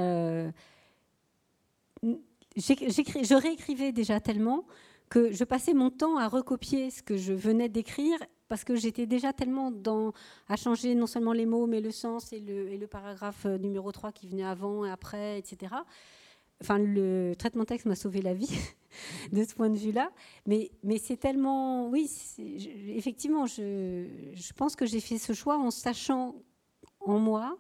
je 2.61 3.35
réécrivais 3.35 3.93
déjà 3.93 4.21
tellement 4.21 4.65
que 5.09 5.33
je 5.33 5.45
passais 5.45 5.75
mon 5.75 5.91
temps 5.91 6.17
à 6.17 6.29
recopier 6.29 6.91
ce 6.91 7.03
que 7.03 7.17
je 7.17 7.33
venais 7.33 7.69
d'écrire 7.69 8.19
parce 8.49 8.65
que 8.65 8.77
j'étais 8.77 9.07
déjà 9.07 9.33
tellement 9.33 9.71
dans 9.71 10.13
à 10.49 10.57
changer 10.57 10.95
non 10.95 11.07
seulement 11.07 11.33
les 11.33 11.47
mots 11.47 11.67
mais 11.67 11.81
le 11.81 11.91
sens 11.91 12.33
et 12.33 12.41
le, 12.41 12.69
et 12.69 12.79
le 12.79 12.87
paragraphe 12.87 13.47
euh, 13.47 13.59
numéro 13.59 13.91
3 13.91 14.13
qui 14.13 14.29
venait 14.29 14.45
avant 14.45 14.85
et 14.85 14.91
après, 14.91 15.39
etc 15.39 15.75
enfin, 16.61 16.79
le 16.79 17.35
traitement 17.39 17.65
texte 17.65 17.87
m'a 17.87 17.95
sauvé 17.95 18.23
la 18.23 18.35
vie 18.35 18.51
de 19.33 19.45
ce 19.45 19.55
point 19.55 19.71
de 19.71 19.79
vue-là. 19.79 20.11
Mais, 20.47 20.71
mais 20.83 20.99
c'est 20.99 21.17
tellement, 21.17 21.89
oui, 21.89 22.11
effectivement, 22.89 23.47
je, 23.47 24.07
je, 24.35 24.53
pense 24.53 24.77
que 24.77 24.87
j'ai 24.87 25.01
fait 25.01 25.19
ce 25.19 25.33
choix 25.33 25.59
en 25.59 25.71
sachant 25.71 26.35
en 27.01 27.19
moi 27.19 27.59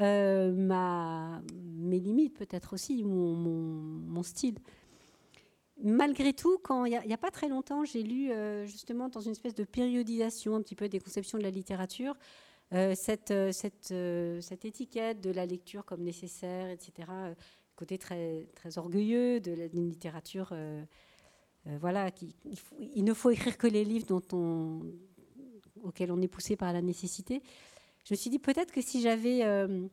euh, 0.00 0.52
ma, 0.52 1.42
mes 1.76 1.98
limites, 1.98 2.36
peut-être 2.36 2.72
aussi, 2.74 3.02
mon, 3.04 3.34
mon, 3.34 4.22
style. 4.22 4.58
Malgré 5.82 6.32
tout, 6.32 6.58
quand 6.58 6.84
il 6.84 6.98
n'y 7.06 7.12
a, 7.12 7.18
pas 7.18 7.30
très 7.30 7.48
longtemps, 7.48 7.84
j'ai 7.84 8.02
lu 8.02 8.30
euh, 8.30 8.66
justement 8.66 9.08
dans 9.08 9.20
une 9.20 9.32
espèce 9.32 9.54
de 9.54 9.64
périodisation 9.64 10.56
un 10.56 10.62
petit 10.62 10.76
peu 10.76 10.88
des 10.88 11.00
conceptions 11.00 11.38
de 11.38 11.42
la 11.42 11.50
littérature, 11.50 12.14
euh, 12.72 12.94
cette, 12.94 13.34
cette, 13.52 13.94
cette, 14.40 14.64
étiquette 14.64 15.20
de 15.20 15.30
la 15.30 15.46
lecture 15.46 15.84
comme 15.84 16.02
nécessaire, 16.02 16.70
etc 16.70 17.08
côté 17.76 17.96
très, 17.96 18.46
très 18.54 18.76
orgueilleux 18.76 19.40
de 19.40 19.52
la 19.52 19.66
littérature. 19.68 20.54
Voilà, 21.64 22.10
qui, 22.10 22.34
il, 22.94 23.04
ne 23.04 23.14
faut 23.14 23.30
écrire 23.30 23.56
que 23.56 23.66
les 23.66 23.84
livres 23.84 24.04
dont 24.06 24.22
on, 24.32 24.82
auxquels 25.82 26.12
on 26.12 26.20
est 26.20 26.28
poussé 26.28 26.56
par 26.56 26.72
la 26.72 26.82
nécessité. 26.82 27.42
Je 28.04 28.14
me 28.14 28.16
suis 28.16 28.30
dit 28.30 28.38
peut-être 28.38 28.72
que 28.72 28.80
si 28.80 29.00
j'avais, 29.00 29.44
euh, 29.44 29.86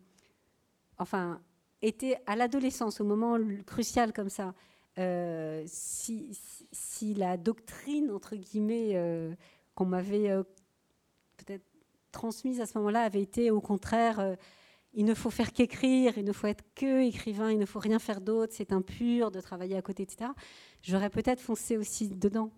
enfin, 0.97 1.41
été 1.81 2.15
à 2.25 2.35
l'adolescence, 2.35 3.01
au 3.01 3.03
moment 3.03 3.37
crucial 3.65 4.13
comme 4.13 4.29
ça, 4.29 4.53
si, 5.67 6.35
si, 6.71 7.13
la 7.13 7.37
doctrine, 7.37 8.09
entre 8.09 8.35
guillemets, 8.35 8.99
qu'on 9.75 9.85
m'avait 9.85 10.29
peut-être 11.37 11.65
transmise 12.11 12.61
à 12.61 12.65
ce 12.65 12.79
moment-là 12.79 13.01
avait 13.01 13.21
été 13.21 13.51
au 13.51 13.61
contraire 13.61 14.37
il 14.97 15.05
ne 15.05 15.13
faut 15.13 15.29
faire 15.29 15.53
qu'écrire, 15.53 16.17
il 16.17 16.25
ne 16.25 16.33
faut 16.33 16.47
être 16.47 16.63
que 16.73 17.03
écrivain, 17.03 17.51
il 17.51 17.59
ne 17.59 17.67
faut 17.67 17.79
rien 17.79 17.99
faire 17.99 18.19
d'autre, 18.19 18.53
c'est 18.55 18.73
impur 18.73 19.29
de 19.29 19.39
travailler 19.39 19.77
à 19.77 19.81
côté, 19.83 20.01
etc. 20.01 20.31
J'aurais 20.81 21.11
peut-être 21.11 21.39
foncé 21.39 21.77
aussi 21.77 22.09
dedans. 22.09 22.51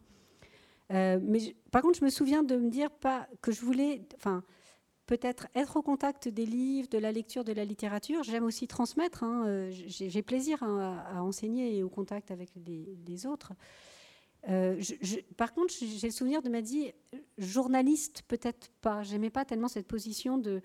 Euh, 0.92 1.20
mais 1.22 1.54
par 1.70 1.82
contre, 1.82 2.00
je 2.00 2.06
me 2.06 2.10
souviens 2.10 2.42
de 2.42 2.56
me 2.56 2.70
dire 2.70 2.92
pas 2.92 3.28
que 3.42 3.52
je 3.52 3.60
voulais, 3.60 4.04
enfin, 4.16 4.44
peut-être 5.10 5.48
être 5.56 5.76
au 5.76 5.82
contact 5.82 6.28
des 6.28 6.46
livres, 6.46 6.88
de 6.88 7.00
la 7.00 7.12
lecture, 7.12 7.44
de 7.44 7.52
la 7.52 7.66
littérature. 7.66 8.22
J'aime 8.22 8.44
aussi 8.44 8.68
transmettre. 8.68 9.24
Hein, 9.24 9.44
euh, 9.48 9.72
j'ai 9.72 10.22
plaisir 10.22 10.62
hein, 10.62 11.04
à, 11.12 11.24
enseigner 11.24 11.78
et 11.78 11.82
au 11.82 11.90
contact 11.90 12.30
avec 12.30 12.52
les, 13.08 13.26
autres. 13.26 13.54
Euh, 14.50 14.80
par 15.36 15.52
contre, 15.56 15.74
j'ai 15.74 16.08
le 16.08 16.14
souvenir 16.14 16.44
de 16.44 16.50
m'être 16.50 16.66
dit 16.66 16.92
journaliste, 17.40 18.22
peut-être 18.28 18.70
pas. 18.82 19.02
J'aimais 19.02 19.32
pas 19.32 19.46
tellement 19.46 19.68
cette 19.68 19.88
position 19.88 20.38
de 20.38 20.62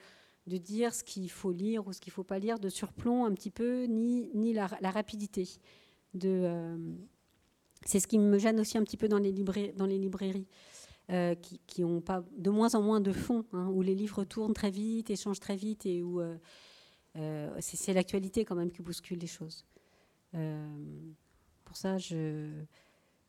de 0.46 0.58
dire 0.58 0.94
ce 0.94 1.02
qu'il 1.02 1.30
faut 1.30 1.52
lire 1.52 1.86
ou 1.86 1.94
ce 1.94 2.00
qu'il 2.02 2.12
faut 2.12 2.22
pas 2.22 2.38
lire 2.38 2.58
de 2.58 2.68
surplomb 2.68 3.24
un 3.24 3.32
petit 3.32 3.50
peu, 3.50 3.84
ni, 3.84 4.30
ni 4.34 4.52
la, 4.52 4.66
rapidité. 4.66 5.48
Euh, 6.22 6.76
c'est 7.86 7.98
ce 7.98 8.06
qui 8.06 8.18
me 8.18 8.38
gêne 8.38 8.60
aussi 8.60 8.76
un 8.76 8.84
petit 8.84 8.98
peu 8.98 9.08
dans 9.08 9.18
les, 9.18 9.32
dans 9.32 9.86
les 9.86 9.98
librairies, 9.98 10.46
euh, 11.10 11.34
qui, 11.66 11.84
ont 11.84 12.00
pas 12.00 12.24
de 12.36 12.50
moins 12.50 12.74
en 12.74 12.82
moins 12.82 13.00
de 13.00 13.12
fond, 13.12 13.44
hein, 13.52 13.68
où 13.68 13.82
les 13.82 13.94
livres 13.94 14.24
tournent 14.24 14.54
très 14.54 14.70
vite, 14.70 15.10
échangent 15.10 15.40
très 15.40 15.56
vite, 15.56 15.86
et 15.86 16.02
où 16.02 16.20
euh, 16.20 17.60
c'est, 17.60 17.92
l'actualité 17.92 18.44
quand 18.44 18.54
même 18.54 18.70
qui 18.70 18.82
bouscule 18.82 19.18
les 19.18 19.26
choses. 19.26 19.64
pour 20.32 21.76
ça, 21.76 21.98
je, 21.98 22.64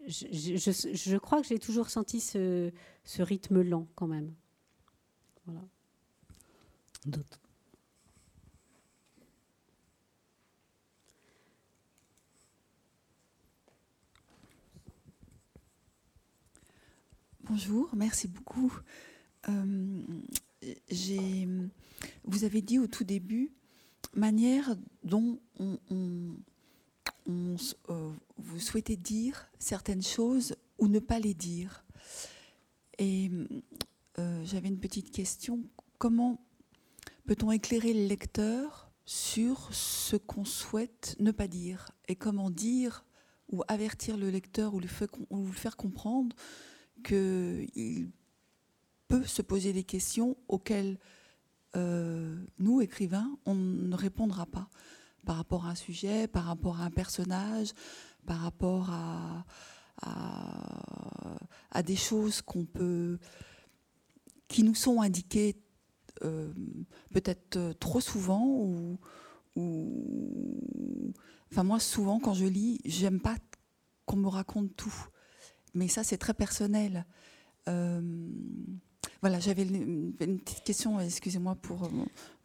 je, 0.07 0.55
je, 0.55 1.17
crois 1.17 1.41
que 1.41 1.47
j'ai 1.47 1.59
toujours 1.59 1.89
senti 1.89 2.19
ce, 2.19 2.71
ce 3.03 3.21
rythme 3.21 3.61
lent 3.61 3.87
quand 3.95 4.07
même. 4.07 4.33
D'autres. 7.05 7.44
Bonjour, 17.47 17.91
merci 17.95 18.27
beaucoup. 18.27 18.73
Euh, 19.49 20.01
vous 22.23 22.43
avez 22.43 22.61
dit 22.63 22.79
au 22.79 22.87
tout 22.87 23.03
début, 23.03 23.51
manière 24.15 24.75
dont 25.03 25.39
on, 25.59 25.77
euh, 27.29 28.11
vous 28.37 28.59
souhaitez 28.59 28.97
dire 28.97 29.47
certaines 29.59 30.01
choses 30.01 30.55
ou 30.79 30.87
ne 30.87 30.97
pas 30.97 31.19
les 31.19 31.35
dire. 31.35 31.85
Et 32.97 33.29
euh, 34.17 34.43
j'avais 34.43 34.69
une 34.69 34.79
petite 34.79 35.11
question. 35.11 35.59
Comment 35.99 36.43
peut-on 37.27 37.51
éclairer 37.51 37.93
le 37.93 38.07
lecteur 38.07 38.89
sur 39.05 39.71
ce 39.71 40.15
qu'on 40.15 40.45
souhaite 40.45 41.15
ne 41.19 41.29
pas 41.29 41.47
dire? 41.47 41.91
Et 42.07 42.15
comment 42.15 42.49
dire 42.49 43.05
ou 43.51 43.61
avertir 43.67 44.17
le 44.17 44.31
lecteur 44.31 44.73
ou, 44.73 44.79
le 44.79 44.87
faire 44.87 45.77
comprendre 45.77 46.35
qu'il 47.05 48.11
peut 49.07 49.23
se 49.23 49.41
poser 49.41 49.73
des 49.73 49.83
questions 49.83 50.35
auxquelles 50.47 50.97
euh, 51.75 52.35
nous, 52.57 52.81
écrivains, 52.81 53.37
on 53.45 53.53
ne 53.55 53.95
répondra 53.95 54.45
pas 54.45 54.69
par 55.25 55.37
rapport 55.37 55.65
à 55.65 55.69
un 55.69 55.75
sujet, 55.75 56.27
par 56.27 56.45
rapport 56.45 56.79
à 56.79 56.85
un 56.85 56.91
personnage, 56.91 57.69
par 58.25 58.39
rapport 58.39 58.89
à, 58.89 59.43
des 61.83 61.95
choses 61.95 62.41
qu'on 62.41 62.65
peut, 62.65 63.19
qui 64.47 64.63
nous 64.63 64.75
sont 64.75 65.01
indiquées 65.01 65.55
euh, 66.23 66.53
peut-être 67.11 67.73
trop 67.79 67.99
souvent 67.99 68.45
ou, 68.45 68.97
ou, 69.55 71.13
enfin 71.51 71.63
moi 71.63 71.79
souvent 71.79 72.19
quand 72.19 72.33
je 72.33 72.45
lis, 72.45 72.79
j'aime 72.85 73.19
pas 73.19 73.35
qu'on 74.05 74.17
me 74.17 74.27
raconte 74.27 74.75
tout, 74.75 75.07
mais 75.75 75.87
ça 75.87 76.03
c'est 76.03 76.17
très 76.17 76.33
personnel. 76.33 77.05
Euh, 77.67 78.01
voilà, 79.21 79.39
j'avais 79.39 79.63
une, 79.63 80.13
petite 80.13 80.63
question, 80.63 80.99
excusez-moi 80.99 81.55
pour 81.55 81.89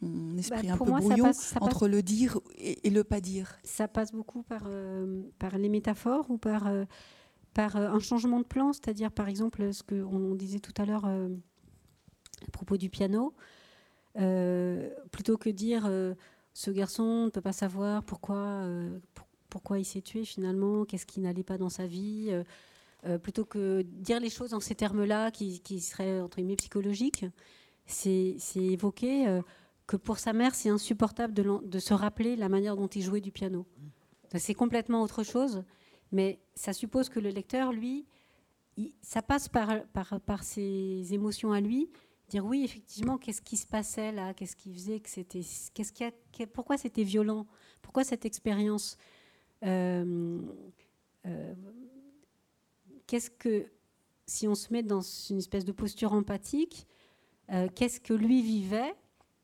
mon, 0.01 0.37
esprit 0.37 0.67
bah, 0.67 0.75
un 0.75 0.79
peu 0.79 0.85
brouillon, 0.85 1.31
entre 1.61 1.89
le 1.89 2.03
dire 2.03 2.39
et, 2.57 2.91
le 2.91 3.05
pas 3.05 3.21
dire. 3.21 3.59
Ça 3.65 3.89
passe 3.89 4.13
beaucoup 4.13 4.43
par, 4.43 4.63
euh, 4.67 5.23
par 5.39 5.57
les 5.59 5.69
métaphores 5.69 6.31
ou 6.31 6.39
par, 6.39 6.67
euh, 6.67 6.85
par 7.55 7.77
un 7.77 7.99
changement 7.99 8.41
de 8.41 8.45
plan, 8.45 8.73
c'est-à-dire 8.73 9.11
par 9.11 9.29
exemple 9.29 9.73
ce 9.73 9.83
qu'on 9.83 10.35
disait 10.35 10.61
tout 10.61 10.75
à 10.81 10.85
l'heure 10.85 11.05
à 11.05 12.51
propos 12.53 12.77
du 12.77 12.89
piano, 12.89 13.35
plutôt 14.15 15.37
que 15.37 15.51
dire 15.51 15.91
ce 16.55 16.71
garçon 16.71 17.27
ne 17.27 17.31
peut 17.31 17.43
pas 17.43 17.53
savoir 17.53 18.05
pourquoi, 18.05 18.65
pourquoi 19.51 19.79
il 19.79 19.85
s'est 19.85 20.03
tué 20.03 20.25
finalement, 20.25 20.85
qu'est-ce 20.85 21.07
qui 21.07 21.21
n'allait 21.21 21.45
pas 21.45 21.59
dans 21.59 21.69
sa 21.69 21.87
vie. 21.87 22.33
Euh, 23.07 23.19
plutôt 23.19 23.47
que 23.47 23.81
dire 23.83 24.21
les 24.21 24.29
choses 24.29 24.53
en 24.53 24.61
ces 24.61 24.75
termes-là 24.75 25.31
qui, 25.31 25.81
seraient 25.81 26.21
entre 26.21 26.37
guillemets 26.37 26.57
psychologiques, 26.57 27.25
c'est 27.87 28.37
évoquer 28.57 29.27
euh, 29.27 29.41
que 29.87 29.97
pour 29.97 30.19
sa 30.19 30.33
mère, 30.33 30.55
c'est 30.55 30.69
insupportable 30.69 31.33
de, 31.33 31.79
se 31.79 31.95
rappeler 31.95 32.37
la 32.37 32.49
manière 32.49 32.77
dont 32.77 32.89
il 32.89 33.03
jouait 33.03 33.23
du 33.23 33.33
piano. 33.33 33.67
C'est 34.37 34.55
complètement 34.55 35.03
autre 35.03 35.25
chose, 35.25 35.65
mais 36.13 36.41
ça 36.55 36.73
suppose 36.73 37.09
que 37.09 37.19
le 37.19 37.31
lecteur, 37.31 37.73
lui, 37.73 38.07
ça 39.03 39.23
passe 39.23 39.49
par, 39.49 39.83
par, 39.93 40.45
ses 40.45 41.13
émotions 41.13 41.53
à 41.53 41.61
lui, 41.61 41.91
dire 42.29 42.45
oui, 42.45 42.63
effectivement, 42.65 43.19
qu'est-ce 43.19 43.43
qui 43.43 43.57
se 43.57 43.67
passait 43.67 44.13
là, 44.13 44.35
qu'est-ce 44.35 44.55
qui 44.55 44.73
faisait 44.73 45.01
que 45.01 45.09
c'était, 45.09 45.43
qu'est-ce 45.75 45.93
qui 45.93 46.05
a, 46.05 46.13
pourquoi 46.53 46.77
c'était 46.77 47.03
violent, 47.03 47.47
pourquoi 47.83 48.05
cette 48.05 48.25
expérience. 48.27 48.99
Euh, 49.65 50.39
qu'est-ce 53.11 53.31
que, 53.31 53.67
si 54.25 54.47
on 54.47 54.55
se 54.55 54.73
met 54.73 54.85
dans 54.85 55.01
une 55.01 55.39
espèce 55.39 55.65
de 55.65 55.73
posture 55.73 56.13
empathique, 56.13 56.87
euh, 57.51 57.67
qu'est-ce 57.75 57.99
que 57.99 58.15
lui 58.15 58.41
vivait, 58.41 58.95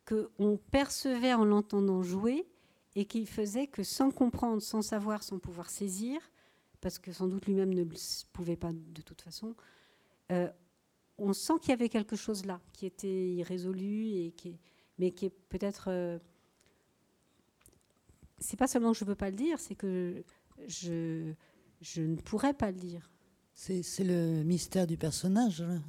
qu'on 0.06 0.56
percevait 0.70 1.34
en 1.34 1.44
l'entendant 1.44 2.00
jouer, 2.00 2.46
et 2.94 3.06
qui 3.06 3.26
faisait 3.26 3.66
que 3.66 3.82
sans 3.82 4.12
comprendre, 4.12 4.62
sans 4.62 4.82
savoir, 4.82 5.24
sans 5.24 5.40
pouvoir 5.40 5.68
saisir, 5.68 6.20
parce 6.80 7.00
que 7.00 7.10
sans 7.12 7.26
doute 7.26 7.46
lui-même 7.46 7.74
ne 7.74 7.82
pouvait 8.32 8.54
pas 8.56 8.70
de 8.72 9.02
toute 9.02 9.20
façon, 9.20 9.56
euh, 10.30 10.48
on 11.18 11.32
sent 11.32 11.54
qu'il 11.60 11.70
y 11.70 11.72
avait 11.72 11.88
quelque 11.88 12.14
chose 12.14 12.46
là 12.46 12.60
qui 12.72 12.86
était 12.86 13.32
irrésolu 13.32 14.10
et 14.10 14.32
qui 14.36 14.60
mais 14.98 15.10
qui 15.10 15.26
est 15.26 15.34
peut-être 15.48 15.88
euh, 15.88 16.18
c'est 18.38 18.56
pas 18.56 18.68
seulement 18.68 18.92
que 18.92 18.98
je 18.98 19.04
ne 19.04 19.10
veux 19.10 19.16
pas 19.16 19.30
le 19.30 19.36
dire, 19.36 19.58
c'est 19.58 19.74
que 19.74 20.22
je, 20.68 21.32
je 21.80 22.02
ne 22.02 22.16
pourrais 22.16 22.54
pas 22.54 22.70
le 22.70 22.78
dire. 22.78 23.10
C'est 23.58 24.04
le 24.04 24.42
mystère 24.42 24.86
du 24.86 24.98
personnage. 24.98 25.62
Hein. 25.62 25.82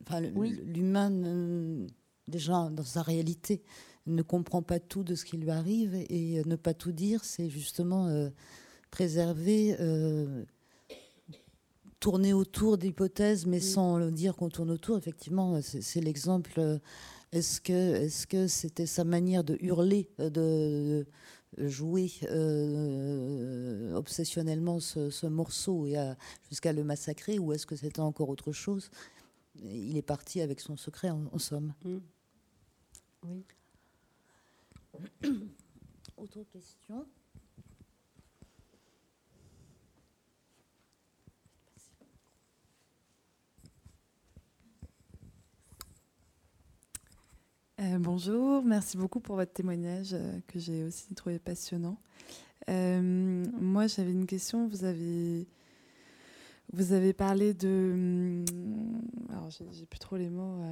Enfin, 0.00 0.20
L'humain, 0.20 1.86
déjà 2.28 2.70
dans 2.70 2.82
sa 2.82 3.02
réalité, 3.02 3.62
ne 4.06 4.22
comprend 4.22 4.62
pas 4.62 4.80
tout 4.80 5.04
de 5.04 5.14
ce 5.14 5.26
qui 5.26 5.36
lui 5.36 5.50
arrive 5.50 5.94
et 5.94 6.42
ne 6.44 6.56
pas 6.56 6.72
tout 6.72 6.92
dire, 6.92 7.22
c'est 7.22 7.50
justement 7.50 8.06
euh, 8.06 8.30
préserver, 8.90 9.76
euh, 9.80 10.44
tourner 12.00 12.32
autour 12.32 12.78
d'hypothèses, 12.78 13.46
mais 13.46 13.60
sans 13.60 14.10
dire 14.10 14.34
qu'on 14.34 14.48
tourne 14.48 14.70
autour. 14.70 14.96
Effectivement, 14.96 15.60
c'est 15.62 16.00
l'exemple. 16.00 16.52
Euh, 16.58 16.78
est-ce 17.32 17.60
que 17.60 17.72
est-ce 17.72 18.26
que 18.26 18.46
c'était 18.46 18.86
sa 18.86 19.04
manière 19.04 19.42
de 19.44 19.58
hurler, 19.60 20.08
de, 20.18 21.06
jouer 21.58 22.12
euh, 22.24 23.94
obsessionnellement 23.94 24.80
ce, 24.80 25.26
morceau 25.26 25.86
et 25.86 25.96
jusqu'à 26.48 26.72
le 26.72 26.84
massacrer 26.84 27.38
ou 27.38 27.52
est-ce 27.52 27.66
que 27.66 27.76
c'était 27.76 28.00
encore 28.00 28.28
autre 28.28 28.52
chose? 28.52 28.90
Il 29.56 29.96
est 29.96 30.02
parti 30.02 30.40
avec 30.40 30.60
son 30.60 30.76
secret 30.76 31.10
en, 31.10 31.38
somme. 31.38 31.74
Mm. 31.84 31.98
Oui. 33.24 33.44
Autre 36.16 36.42
question 36.52 37.06
Euh, 47.84 47.98
bonjour, 47.98 48.64
merci 48.64 48.96
beaucoup 48.96 49.20
pour 49.20 49.36
votre 49.36 49.52
témoignage 49.52 50.14
euh, 50.14 50.38
que 50.46 50.58
j'ai 50.58 50.84
aussi 50.84 51.14
trouvé 51.14 51.38
passionnant. 51.38 51.98
Euh, 52.70 53.44
moi, 53.60 53.88
j'avais 53.88 54.12
une 54.12 54.26
question. 54.26 54.66
Vous 54.68 54.84
avez, 54.84 55.46
parlé 57.12 57.52
de. 57.52 58.42
Alors, 59.28 59.50
j'ai 59.50 59.84
plus 59.84 59.98
trop 59.98 60.16
les 60.16 60.30
mots. 60.30 60.62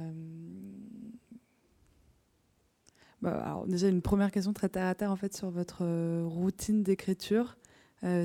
Bah, 3.21 3.63
déjà, 3.67 3.89
une 3.89 4.01
première 4.01 4.31
question 4.31 4.53
très 4.53 4.69
terre 4.69 4.87
à 4.87 4.95
terre 4.95 5.11
en 5.11 5.15
fait 5.15 5.35
sur 5.35 5.51
votre 5.51 5.85
routine 6.25 6.81
d'écriture, 6.81 7.57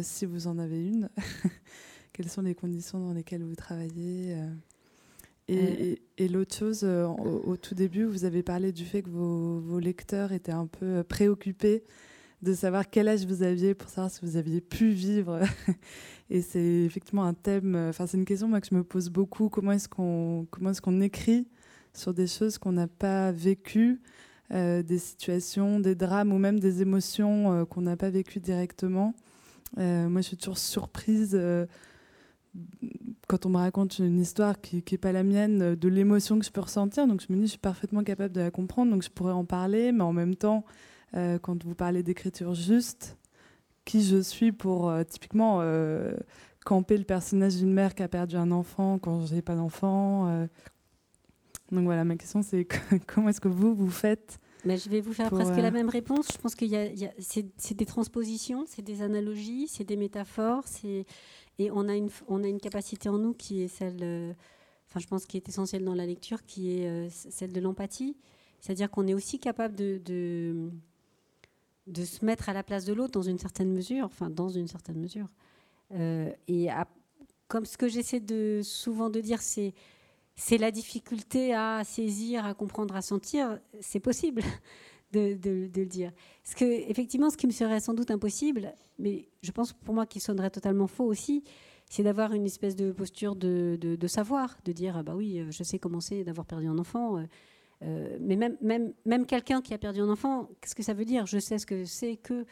si 0.02 0.24
vous 0.24 0.46
en 0.46 0.58
avez 0.58 0.82
une. 0.82 1.10
Quelles 2.14 2.30
sont 2.30 2.42
les 2.42 2.54
conditions 2.54 3.00
dans 3.00 3.12
lesquelles 3.12 3.44
vous 3.44 3.54
travaillez 3.54 4.34
et, 5.48 6.28
l'autre 6.28 6.54
chose, 6.54 6.80
euh, 6.84 7.06
au, 7.06 7.56
tout 7.56 7.74
début, 7.74 8.04
vous 8.04 8.24
avez 8.24 8.42
parlé 8.42 8.70
du 8.70 8.84
fait 8.84 9.02
que 9.02 9.08
vos, 9.08 9.78
lecteurs 9.78 10.32
étaient 10.32 10.52
un 10.52 10.66
peu 10.66 10.86
euh, 10.86 11.02
préoccupés 11.02 11.84
de 12.42 12.52
savoir 12.52 12.88
quel 12.90 13.08
âge 13.08 13.24
vous 13.24 13.42
aviez 13.42 13.74
pour 13.74 13.88
savoir 13.88 14.10
si 14.10 14.20
vous 14.22 14.36
aviez 14.36 14.60
pu 14.60 14.90
vivre. 14.90 15.40
et 16.30 16.42
c'est 16.42 16.84
effectivement 16.84 17.24
un 17.24 17.32
thème, 17.32 17.74
euh, 17.74 17.88
enfin 17.88 18.06
c'est 18.06 18.18
une 18.18 18.26
question 18.26 18.46
moi, 18.46 18.60
que 18.60 18.68
je 18.70 18.74
me 18.74 18.84
pose 18.84 19.08
beaucoup. 19.08 19.48
Comment 19.48 19.72
est-ce 19.72 19.88
qu'on 19.88 20.46
comment 20.50 20.70
est-ce 20.70 20.82
qu'on 20.82 21.00
écrit 21.00 21.48
sur 21.94 22.12
des 22.12 22.26
choses 22.26 22.58
qu'on 22.58 22.72
n'a 22.72 22.86
pas 22.86 23.32
vécues, 23.32 24.00
des 24.50 24.98
situations, 24.98 25.80
des 25.80 25.94
drames 25.94 26.32
ou 26.32 26.38
même 26.38 26.60
des 26.60 26.80
émotions 26.80 27.66
qu'on 27.66 27.80
n'a 27.80 27.96
pas 27.96 28.10
vécues 28.10 28.40
directement? 28.40 29.14
moi, 29.76 30.20
je 30.20 30.28
suis 30.28 30.36
toujours 30.36 30.58
surprise 30.58 31.36
quand 33.28 33.46
on 33.46 33.50
me 33.50 33.58
raconte 33.58 33.98
une 33.98 34.18
histoire 34.18 34.60
qui 34.60 34.82
n'est 34.90 34.98
pas 34.98 35.12
la 35.12 35.22
mienne, 35.22 35.62
euh, 35.62 35.76
de 35.76 35.88
l'émotion 35.88 36.38
que 36.38 36.44
je 36.44 36.50
peux 36.50 36.62
ressentir. 36.62 37.06
Donc 37.06 37.20
je 37.20 37.32
me 37.32 37.38
dis, 37.38 37.44
je 37.44 37.50
suis 37.50 37.58
parfaitement 37.58 38.02
capable 38.02 38.34
de 38.34 38.40
la 38.40 38.50
comprendre, 38.50 38.90
donc 38.90 39.02
je 39.02 39.10
pourrais 39.10 39.32
en 39.32 39.44
parler. 39.44 39.92
Mais 39.92 40.02
en 40.02 40.12
même 40.12 40.34
temps, 40.34 40.64
euh, 41.14 41.38
quand 41.38 41.62
vous 41.64 41.74
parlez 41.74 42.02
d'écriture 42.02 42.54
juste, 42.54 43.16
qui 43.84 44.02
je 44.02 44.20
suis 44.20 44.52
pour 44.52 44.90
euh, 44.90 45.04
typiquement 45.04 45.62
camper 46.64 46.98
le 46.98 47.04
personnage 47.04 47.56
d'une 47.56 47.72
mère 47.72 47.94
qui 47.94 48.02
a 48.02 48.08
perdu 48.08 48.36
un 48.36 48.50
enfant 48.50 48.98
quand 48.98 49.24
je 49.26 49.34
n'ai 49.34 49.42
pas 49.42 49.54
d'enfant. 49.54 50.46
Donc 51.72 51.84
voilà, 51.84 52.04
ma 52.04 52.16
question 52.16 52.42
c'est 52.42 52.66
comment 53.06 53.30
est-ce 53.30 53.40
que 53.40 53.48
vous, 53.48 53.74
vous 53.74 53.90
faites 53.90 54.38
mais 54.64 54.76
je 54.76 54.90
vais 54.90 55.00
vous 55.00 55.12
faire 55.12 55.30
presque 55.30 55.56
la 55.56 55.70
même 55.70 55.88
réponse. 55.88 56.26
Je 56.32 56.38
pense 56.38 56.56
qu'il 56.56 56.68
y 56.68 56.76
a, 56.76 57.06
a 57.06 57.12
c'est 57.18 57.74
des 57.74 57.86
transpositions, 57.86 58.64
c'est 58.66 58.82
des 58.82 59.02
analogies, 59.02 59.68
c'est 59.68 59.84
des 59.84 59.96
métaphores, 59.96 60.64
c'est 60.66 61.06
et 61.58 61.70
on 61.70 61.88
a 61.88 61.96
une, 61.96 62.10
on 62.28 62.44
a 62.44 62.48
une 62.48 62.60
capacité 62.60 63.08
en 63.08 63.18
nous 63.18 63.34
qui 63.34 63.62
est 63.62 63.68
celle, 63.68 63.98
euh, 64.02 64.32
enfin, 64.88 65.00
je 65.00 65.06
pense, 65.06 65.26
qui 65.26 65.36
est 65.36 65.48
essentielle 65.48 65.84
dans 65.84 65.94
la 65.94 66.06
lecture, 66.06 66.44
qui 66.44 66.78
est 66.78 66.88
euh, 66.88 67.08
celle 67.10 67.52
de 67.52 67.60
l'empathie. 67.60 68.16
C'est-à-dire 68.60 68.90
qu'on 68.90 69.06
est 69.06 69.14
aussi 69.14 69.38
capable 69.38 69.74
de, 69.74 70.00
de, 71.86 72.04
se 72.04 72.24
mettre 72.24 72.48
à 72.48 72.52
la 72.52 72.62
place 72.62 72.84
de 72.84 72.92
l'autre 72.92 73.12
dans 73.12 73.22
une 73.22 73.38
certaine 73.38 73.72
mesure, 73.72 74.06
enfin, 74.06 74.30
dans 74.30 74.48
une 74.48 74.68
certaine 74.68 74.98
mesure. 74.98 75.28
Euh, 75.92 76.32
et 76.48 76.68
comme 77.46 77.64
ce 77.64 77.76
que 77.76 77.88
j'essaie 77.88 78.20
de, 78.20 78.60
souvent 78.62 79.10
de 79.10 79.20
dire, 79.20 79.40
c'est 79.42 79.74
c'est 80.40 80.56
la 80.56 80.70
difficulté 80.70 81.52
à 81.52 81.82
saisir, 81.84 82.46
à 82.46 82.54
comprendre, 82.54 82.94
à 82.94 83.02
sentir. 83.02 83.58
C'est 83.80 83.98
possible 83.98 84.42
de, 85.12 85.38
le 85.74 85.86
dire. 85.86 86.12
Ce 86.44 86.54
que, 86.54 86.64
effectivement, 86.64 87.30
ce 87.30 87.36
qui 87.36 87.46
me 87.46 87.52
serait 87.52 87.80
sans 87.80 87.94
doute 87.94 88.10
impossible, 88.10 88.74
mais 88.98 89.28
je 89.42 89.50
pense 89.52 89.72
pour 89.72 89.94
moi 89.94 90.06
qu'il 90.06 90.20
sonnerait 90.20 90.50
totalement 90.50 90.86
faux 90.86 91.04
aussi, 91.04 91.44
c'est 91.88 92.02
d'avoir 92.02 92.32
une 92.34 92.44
espèce 92.44 92.76
de 92.76 92.92
posture 92.92 93.34
de, 93.34 94.06
savoir, 94.06 94.58
de 94.64 94.72
dire 94.72 94.96
ah 94.96 95.02
bah 95.02 95.14
oui, 95.16 95.42
je 95.50 95.62
sais 95.62 95.78
comment 95.78 96.00
c'est 96.00 96.24
d'avoir 96.24 96.46
perdu 96.46 96.66
un 96.66 96.78
enfant. 96.78 97.24
Euh, 97.82 98.16
mais 98.20 98.36
même, 98.36 98.56
même, 98.60 98.92
même 99.06 99.24
quelqu'un 99.24 99.62
qui 99.62 99.72
a 99.72 99.78
perdu 99.78 100.00
un 100.00 100.08
enfant, 100.10 100.48
qu'est-ce 100.60 100.74
que 100.74 100.82
ça 100.82 100.94
veut 100.94 101.04
dire? 101.04 101.26
Je 101.26 101.38
sais 101.38 101.58
ce 101.58 101.66
que 101.66 101.84
c'est 101.84 102.16
que 102.16 102.44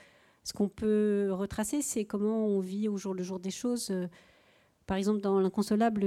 ce 0.44 0.52
qu'on 0.52 0.68
peut 0.68 1.28
retracer, 1.32 1.82
c'est 1.82 2.04
comment 2.04 2.46
on 2.46 2.60
vit 2.60 2.88
au 2.88 2.96
jour 2.96 3.12
le 3.12 3.22
jour 3.22 3.40
des 3.40 3.50
choses. 3.50 3.92
Par 4.86 4.96
exemple, 4.96 5.20
dans 5.20 5.40
l'inconsolable, 5.40 6.06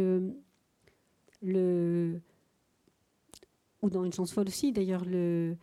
le, 1.42 2.22
ou 3.82 3.90
dans 3.90 4.06
une 4.06 4.14
chance 4.14 4.32
folle 4.32 4.48
aussi, 4.48 4.72
d'ailleurs, 4.72 5.04
le, 5.06 5.58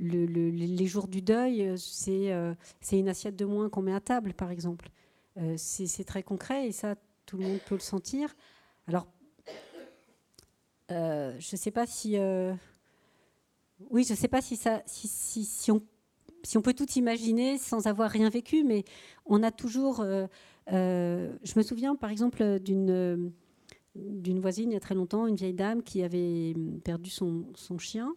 les 0.00 0.86
jours 0.86 1.08
du 1.08 1.22
deuil, 1.22 1.74
c'est 1.76 2.32
euh, 2.32 2.54
c'est 2.80 2.98
une 2.98 3.08
assiette 3.08 3.36
de 3.36 3.44
moins 3.44 3.68
qu'on 3.68 3.82
met 3.82 3.94
à 3.94 4.00
table, 4.00 4.34
par 4.34 4.50
exemple. 4.50 4.88
Euh, 5.38 5.54
c'est 5.56 6.04
très 6.04 6.22
concret 6.22 6.66
et 6.66 6.72
ça, 6.72 6.96
tout 7.26 7.36
le 7.36 7.44
monde 7.44 7.58
peut 7.66 7.74
le 7.74 7.80
sentir. 7.80 8.34
Alors, 8.86 9.06
euh, 10.90 11.34
je 11.38 11.54
ne 11.54 11.58
sais 11.58 11.70
pas 11.70 11.86
si. 11.86 12.16
oui, 13.90 14.04
je 14.04 14.12
ne 14.12 14.16
sais 14.16 14.28
pas 14.28 14.40
si, 14.42 15.70
on, 15.70 16.60
peut 16.62 16.74
tout 16.74 16.90
imaginer 16.96 17.58
sans 17.58 17.86
avoir 17.86 18.10
rien 18.10 18.30
vécu, 18.30 18.64
mais 18.64 18.84
on 19.26 19.42
a 19.42 19.50
toujours. 19.50 20.04
je 20.66 21.56
me 21.56 21.62
souviens, 21.62 21.94
par 21.94 22.10
exemple, 22.10 22.58
d'une 22.60 23.32
voisine 24.40 24.70
il 24.70 24.74
y 24.74 24.76
a 24.76 24.80
très 24.80 24.94
longtemps, 24.94 25.26
une 25.26 25.36
vieille 25.36 25.54
dame 25.54 25.82
qui 25.82 26.02
avait 26.02 26.54
perdu 26.84 27.10
son 27.10 27.78
chien 27.78 28.14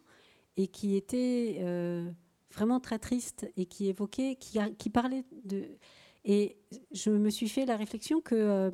et 0.58 0.68
qui 0.68 0.96
était 0.96 1.58
euh, 1.62 2.10
vraiment 2.52 2.80
très 2.80 3.00
triste 3.00 3.50
et 3.58 3.66
qui 3.66 3.88
évoquait, 3.88 4.36
qui, 4.36 4.90
parlait 4.90 5.24
de... 5.46 5.66
Et 6.26 6.58
je 6.92 7.10
me 7.10 7.30
suis 7.30 7.50
fait 7.50 7.66
la 7.66 7.76
réflexion 7.76 8.22
que 8.22 8.36
euh, 8.36 8.72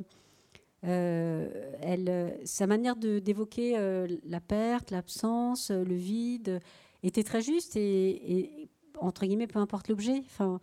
euh, 0.84 2.30
sa 2.44 2.66
manière 2.66 2.96
d'évoquer 2.96 3.76
la 4.24 4.40
perte, 4.40 4.90
l'absence, 4.90 5.70
le 5.70 5.94
vide 5.94 6.60
était 7.02 7.24
très 7.24 7.40
juste 7.40 7.76
et, 7.76 8.68
entre 8.98 9.24
guillemets, 9.26 9.46
peu 9.46 9.58
importe 9.58 9.88
l'objet. 9.88 10.18
Enfin, 10.26 10.60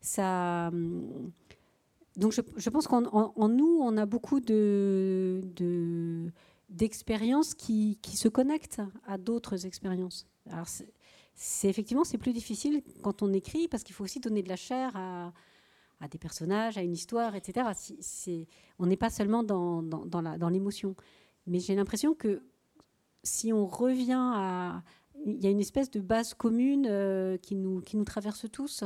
ça... 0.00 0.70
Donc 2.16 2.32
je, 2.32 2.70
pense 2.70 2.86
qu'en 2.86 3.48
nous, 3.48 3.78
on 3.82 3.96
a 3.98 4.06
beaucoup 4.06 4.40
de, 4.40 5.42
d'expériences 6.70 7.54
qui, 7.54 7.98
se 8.14 8.28
connectent 8.28 8.80
à 9.06 9.18
d'autres 9.18 9.66
expériences. 9.66 10.26
Alors 10.50 10.66
c'est 11.34 11.68
effectivement 11.68 12.04
c'est 12.04 12.18
plus 12.18 12.32
difficile 12.32 12.82
quand 13.02 13.22
on 13.22 13.32
écrit 13.32 13.68
parce 13.68 13.82
qu'il 13.82 13.94
faut 13.94 14.04
aussi 14.04 14.20
donner 14.20 14.42
de 14.42 14.48
la 14.48 14.56
chair 14.56 14.96
à, 14.96 15.32
des 16.10 16.18
personnages, 16.18 16.78
à 16.78 16.82
une 16.82 16.92
histoire, 16.92 17.34
etc. 17.34 17.68
on 18.78 18.86
n'est 18.86 18.96
pas 18.96 19.10
seulement 19.10 19.42
dans, 19.42 20.48
l'émotion. 20.50 20.94
Mais 21.46 21.58
j'ai 21.58 21.74
l'impression 21.74 22.14
que 22.14 22.42
si 23.22 23.52
on 23.52 23.66
revient 23.66 24.32
à... 24.34 24.82
Il 25.24 25.42
y 25.42 25.46
a 25.46 25.50
une 25.50 25.60
espèce 25.60 25.90
de 25.90 25.98
base 25.98 26.34
commune 26.34 26.86
euh, 26.88 27.36
qui, 27.38 27.56
nous, 27.56 27.80
qui 27.80 27.96
nous 27.96 28.04
traverse 28.04 28.46
tous. 28.52 28.84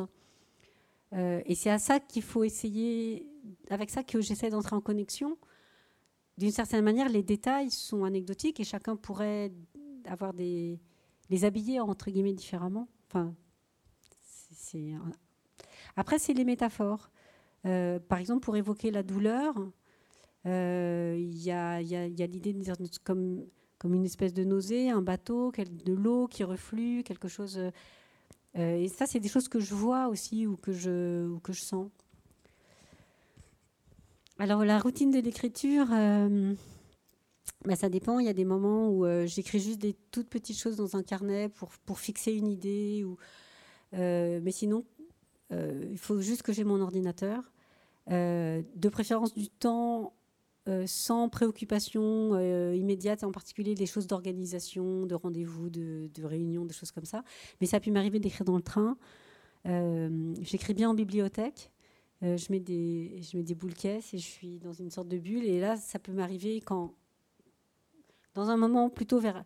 Euh, 1.12 1.42
et 1.44 1.54
c'est 1.54 1.68
à 1.68 1.78
ça 1.78 2.00
qu'il 2.00 2.22
faut 2.22 2.44
essayer, 2.44 3.26
avec 3.68 3.90
ça 3.90 4.02
que 4.02 4.20
j'essaie 4.20 4.48
d'entrer 4.48 4.76
en 4.76 4.80
connexion. 4.80 5.36
D'une 6.38 6.52
certaine 6.52 6.82
manière, 6.82 7.08
les 7.08 7.22
détails 7.22 7.70
sont 7.70 8.04
anecdotiques 8.04 8.60
et 8.60 8.64
chacun 8.64 8.96
pourrait 8.96 9.52
avoir 10.06 10.32
des, 10.32 10.80
les 11.30 11.44
habiller 11.44 11.80
entre 11.80 12.10
guillemets 12.10 12.34
différemment. 12.34 12.88
Après, 15.96 16.18
c'est 16.18 16.34
les 16.34 16.44
métaphores. 16.44 17.10
Euh, 17.66 17.98
par 17.98 18.18
exemple, 18.18 18.40
pour 18.40 18.56
évoquer 18.56 18.90
la 18.90 19.02
douleur, 19.02 19.54
euh, 20.46 21.16
il 21.18 21.38
y, 21.38 21.50
a, 21.50 21.80
l'idée 21.80 22.52
de 22.52 22.60
dire 22.60 22.76
comme, 23.04 23.46
une 23.84 24.04
espèce 24.04 24.34
de 24.34 24.44
nausée, 24.44 24.90
un 24.90 25.02
bateau, 25.02 25.52
de 25.52 25.94
l'eau 25.94 26.26
qui 26.26 26.44
reflue, 26.44 27.02
quelque 27.02 27.28
chose 27.28 27.60
euh, 28.56 28.76
et 28.76 28.88
ça, 28.88 29.06
c'est 29.06 29.20
des 29.20 29.28
choses 29.28 29.48
que 29.48 29.60
je 29.60 29.74
vois 29.74 30.08
aussi 30.08 30.46
ou 30.46 30.56
que 30.56 30.72
je, 30.72 31.38
sens. 31.52 31.88
Alors, 34.38 34.64
la 34.64 34.78
routine 34.78 35.10
de 35.10 35.20
l'écriture, 35.20 35.86
bah, 37.64 37.76
ça 37.76 37.88
dépend. 37.88 38.18
Il 38.18 38.26
y 38.26 38.28
a 38.28 38.34
des 38.34 38.44
moments 38.44 38.88
où 38.88 39.04
euh, 39.04 39.26
j'écris 39.26 39.60
juste 39.60 39.80
des 39.80 39.94
toutes 40.10 40.28
petites 40.28 40.58
choses 40.58 40.76
dans 40.76 40.96
un 40.96 41.02
carnet 41.02 41.48
pour, 41.48 41.70
pour 41.84 41.98
fixer 41.98 42.32
une 42.32 42.48
idée. 42.48 43.04
Ou, 43.04 43.16
mais 43.92 44.52
sinon, 44.52 44.84
il 45.50 45.98
faut 45.98 46.20
juste 46.20 46.42
que 46.42 46.52
j'ai 46.52 46.64
mon 46.64 46.80
ordinateur. 46.80 47.52
de 48.08 48.88
préférence 48.88 49.34
du 49.34 49.48
temps 49.48 50.14
euh, 50.68 50.84
sans 50.86 51.30
préoccupation 51.30 52.34
euh, 52.34 52.74
immédiate, 52.76 53.24
en 53.24 53.32
particulier 53.32 53.74
des 53.74 53.86
choses 53.86 54.06
d'organisation, 54.06 55.06
de 55.06 55.14
rendez-vous, 55.14 55.70
de, 55.70 56.10
de 56.14 56.24
réunions, 56.24 56.66
des 56.66 56.74
choses 56.74 56.90
comme 56.90 57.06
ça. 57.06 57.24
Mais 57.60 57.66
ça 57.66 57.78
a 57.78 57.80
pu 57.80 57.90
m'arriver 57.90 58.20
d'écrire 58.20 58.44
dans 58.44 58.56
le 58.56 58.62
train. 58.62 58.98
Euh, 59.66 60.34
j'écris 60.42 60.74
bien 60.74 60.90
en 60.90 60.94
bibliothèque. 60.94 61.70
je, 62.20 62.52
mets 62.52 62.60
des, 62.60 63.20
je 63.22 63.38
mets 63.38 63.42
des 63.42 63.54
boules 63.54 63.74
caisses 63.74 64.12
et 64.12 64.18
je 64.18 64.26
suis 64.26 64.58
dans 64.58 64.74
une 64.74 64.90
sorte 64.90 65.08
de 65.08 65.16
bulle. 65.16 65.44
Et 65.44 65.60
là, 65.60 65.76
ça 65.76 65.98
peut 65.98 66.12
m'arriver 66.12 66.60
quand, 66.60 66.94
dans 68.34 68.50
un 68.50 68.56
moment 68.56 68.90
plutôt 68.90 69.18
vers 69.18 69.44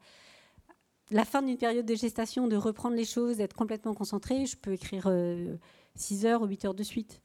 la 1.11 1.25
fin 1.25 1.43
d'une 1.43 1.59
période 1.59 1.87
de 1.87 1.95
gestation, 1.95 2.49
de 2.49 2.57
reprendre 2.57 2.97
les 2.97 3.05
choses, 3.05 3.37
d'être 3.37 3.55
complètement 3.55 3.95
concentré. 3.95 4.47
Je 4.47 4.57
peux 4.57 4.73
écrire 4.73 5.11
6 5.95 6.27
heures 6.27 6.43
ou 6.43 6.47
8 6.47 6.65
heures 6.65 6.75
de 6.75 6.83
suite. 6.83 7.21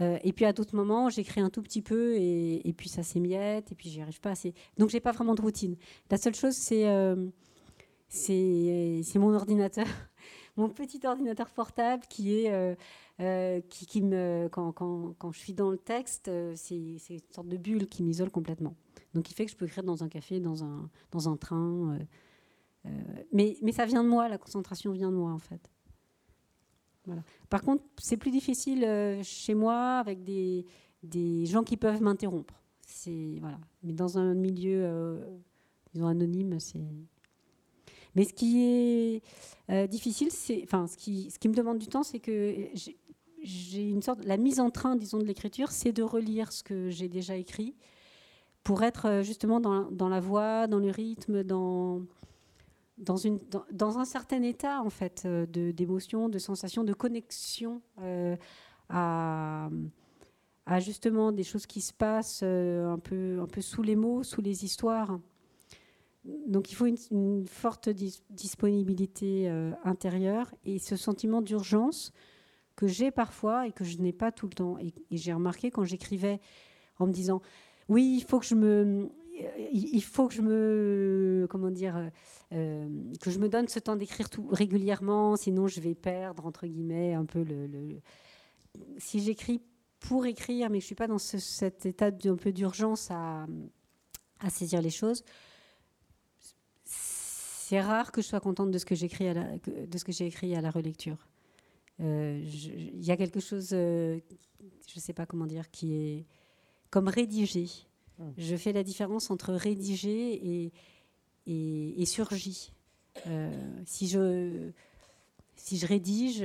Euh, 0.00 0.18
et 0.22 0.32
puis 0.32 0.44
à 0.44 0.52
d'autres 0.52 0.74
moments, 0.74 1.10
j'écris 1.10 1.40
un 1.40 1.50
tout 1.50 1.62
petit 1.62 1.82
peu 1.82 2.16
et, 2.16 2.74
puis 2.76 2.88
ça 2.88 3.02
s'émiette 3.02 3.72
et 3.72 3.74
puis 3.74 3.90
j'y 3.90 4.00
arrive 4.00 4.20
pas 4.20 4.30
assez. 4.30 4.54
Donc 4.78 4.90
j'ai 4.90 5.00
pas 5.00 5.12
vraiment 5.12 5.34
de 5.34 5.42
routine. 5.42 5.76
La 6.10 6.16
seule 6.16 6.34
chose, 6.34 6.54
c'est 6.54 6.88
euh, 6.88 7.16
mon 9.16 9.34
ordinateur, 9.34 9.86
mon 10.56 10.68
petit 10.68 11.00
ordinateur 11.04 11.50
portable 11.50 12.04
qui 12.08 12.40
est 12.40 12.52
euh, 12.52 12.74
me 13.20 14.48
quand, 14.48 15.32
je 15.32 15.38
suis 15.38 15.54
dans 15.54 15.70
le 15.70 15.78
texte, 15.78 16.30
c'est 16.54 16.74
une 16.74 17.20
sorte 17.30 17.48
de 17.48 17.56
bulle 17.56 17.86
qui 17.86 18.02
m'isole 18.02 18.30
complètement. 18.30 18.74
Donc 19.14 19.30
il 19.30 19.34
fait 19.34 19.44
que 19.44 19.50
je 19.50 19.56
peux 19.56 19.66
écrire 19.66 19.84
dans 19.84 20.02
un 20.02 20.08
café, 20.08 20.40
dans 20.40 20.62
un 21.28 21.36
train. 21.36 21.98
mais 23.32 23.56
mais 23.62 23.72
ça 23.72 23.84
vient 23.84 24.02
de 24.02 24.08
moi, 24.08 24.28
la 24.28 24.38
concentration 24.38 24.92
vient 24.92 25.10
de 25.10 25.16
moi 25.16 25.32
en 25.32 25.38
fait. 25.38 25.70
Par 27.48 27.62
contre, 27.62 27.84
c'est 27.98 28.16
plus 28.16 28.30
difficile 28.30 28.84
euh, 28.84 29.22
chez 29.22 29.54
moi 29.54 29.98
avec 29.98 30.22
des, 30.24 30.64
gens 31.46 31.62
qui 31.62 31.76
peuvent 31.76 32.02
m'interrompre. 32.02 32.54
Mais 33.06 33.92
dans 33.92 34.18
un 34.18 34.34
milieu, 34.34 34.84
euh, 34.84 35.18
disons 35.92 36.06
anonyme, 36.06 36.58
c'est. 36.58 36.80
Mais 38.16 38.24
ce 38.24 38.32
qui 38.32 38.60
est 38.60 39.22
euh, 39.70 39.86
difficile, 39.86 40.30
c'est, 40.32 40.60
enfin, 40.64 40.86
ce 40.88 40.96
qui, 40.96 41.48
me 41.48 41.54
demande 41.54 41.78
du 41.78 41.86
temps, 41.86 42.02
c'est 42.02 42.18
que 42.18 42.66
la 44.24 44.36
mise 44.36 44.60
en 44.60 44.70
train, 44.70 44.96
disons, 44.96 45.18
de 45.18 45.24
l'écriture, 45.24 45.70
c'est 45.70 45.92
de 45.92 46.02
relire 46.02 46.52
ce 46.52 46.62
que 46.62 46.90
j'ai 46.90 47.08
déjà 47.08 47.36
écrit 47.36 47.74
pour 48.64 48.82
être 48.82 49.22
justement 49.22 49.60
dans, 49.60 50.08
la 50.08 50.20
voix, 50.20 50.66
dans 50.66 50.78
le 50.78 50.90
rythme, 50.90 51.42
dans 51.42 52.02
un 53.00 54.04
certain 54.04 54.42
état 54.42 54.82
en 54.82 54.90
fait 54.90 55.22
euh, 55.24 55.46
d'émotion, 55.46 56.28
de, 56.28 56.38
sensation, 56.38 56.84
de 56.84 56.92
connexion 56.92 57.80
euh, 58.00 58.36
à, 58.88 59.68
justement 60.78 61.32
des 61.32 61.42
choses 61.42 61.66
qui 61.66 61.80
se 61.80 61.92
passent 61.92 62.42
euh, 62.44 62.92
un 62.92 62.98
peu 62.98 63.60
sous 63.60 63.82
les 63.82 63.96
mots, 63.96 64.22
sous 64.22 64.42
les 64.42 64.64
histoires. 64.64 65.18
Donc 66.46 66.70
il 66.70 66.74
faut 66.74 66.86
une, 66.86 67.46
forte 67.46 67.88
disponibilité 67.88 69.48
intérieure 69.84 70.54
et 70.66 70.78
ce 70.78 70.94
sentiment 70.94 71.40
d'urgence 71.40 72.12
que 72.80 72.86
j'ai 72.86 73.10
parfois 73.10 73.66
et 73.66 73.72
que 73.72 73.84
je 73.84 73.98
n'ai 73.98 74.14
pas 74.14 74.32
tout 74.32 74.46
le 74.46 74.54
temps. 74.54 74.78
Et, 74.78 74.94
j'ai 75.10 75.34
remarqué 75.34 75.70
quand 75.70 75.84
j'écrivais 75.84 76.40
en 76.98 77.06
me 77.06 77.12
disant 77.12 77.42
oui, 77.90 78.16
il 78.16 78.24
faut 78.24 78.40
que 78.40 78.46
je 78.46 78.54
me 78.54 79.10
il 79.72 80.02
faut 80.02 80.28
que 80.28 80.34
je 80.34 80.40
me 80.40 81.46
comment 81.50 81.70
dire 81.70 82.10
euh, 82.52 82.88
que 83.20 83.30
je 83.30 83.38
me 83.38 83.50
donne 83.50 83.68
ce 83.68 83.78
temps 83.78 83.96
d'écrire 83.96 84.28
régulièrement, 84.50 85.36
sinon 85.36 85.66
je 85.66 85.80
vais 85.80 85.94
perdre 85.94 86.46
entre 86.46 86.66
guillemets 86.66 87.12
un 87.12 87.26
peu 87.26 87.42
le. 87.42 88.00
Si 88.96 89.20
j'écris 89.20 89.60
pour 89.98 90.24
écrire, 90.24 90.70
mais 90.70 90.80
je 90.80 90.86
suis 90.86 90.94
pas 90.94 91.06
dans 91.06 91.18
cet 91.18 91.84
état 91.84 92.10
d'un 92.10 92.36
peu 92.36 92.50
d'urgence 92.50 93.10
à, 93.10 93.46
saisir 94.48 94.80
les 94.80 94.90
choses, 94.90 95.22
c'est 96.84 97.80
rare 97.80 98.10
que 98.10 98.22
je 98.22 98.26
sois 98.26 98.40
contente 98.40 98.70
de 98.70 98.78
ce 98.78 98.86
que 98.86 98.94
j'écris 98.94 99.28
à 99.28 99.34
la, 99.34 99.58
de 99.58 99.98
ce 99.98 100.04
que 100.04 100.12
j'ai 100.12 100.26
écrit 100.26 100.54
à 100.54 100.62
la 100.62 100.70
relecture. 100.70 101.29
Euh, 102.00 102.40
il 102.42 103.04
y 103.04 103.10
a 103.10 103.16
quelque 103.16 103.40
chose, 103.40 103.70
euh, 103.72 104.18
je 104.60 104.96
ne 104.96 105.00
sais 105.00 105.12
pas 105.12 105.26
comment 105.26 105.46
dire, 105.46 105.70
qui 105.70 105.94
est 105.94 106.26
comme 106.90 107.08
rédigé. 107.08 107.68
Mmh. 108.18 108.24
Je 108.38 108.56
fais 108.56 108.72
la 108.72 108.82
différence 108.82 109.30
entre 109.30 109.52
rédiger 109.52 110.64
et 110.64 110.72
et, 111.46 112.06
surgit. 112.06 112.72
si, 113.84 114.06
je, 114.06 114.70
si 115.56 115.78
je 115.78 115.86
rédige, 115.86 116.44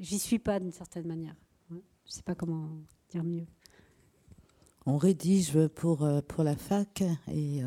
j'y 0.00 0.18
suis 0.18 0.40
pas 0.40 0.58
d'une 0.58 0.72
certaine 0.72 1.06
manière. 1.06 1.36
Je 1.70 1.76
ne 1.76 1.80
sais 2.06 2.22
pas 2.22 2.34
comment 2.34 2.68
dire 3.10 3.22
mieux. 3.22 3.46
On 4.86 4.96
rédige 4.96 5.68
pour, 5.68 6.08
pour 6.26 6.42
la 6.42 6.56
fac 6.56 7.04
et 7.28 7.62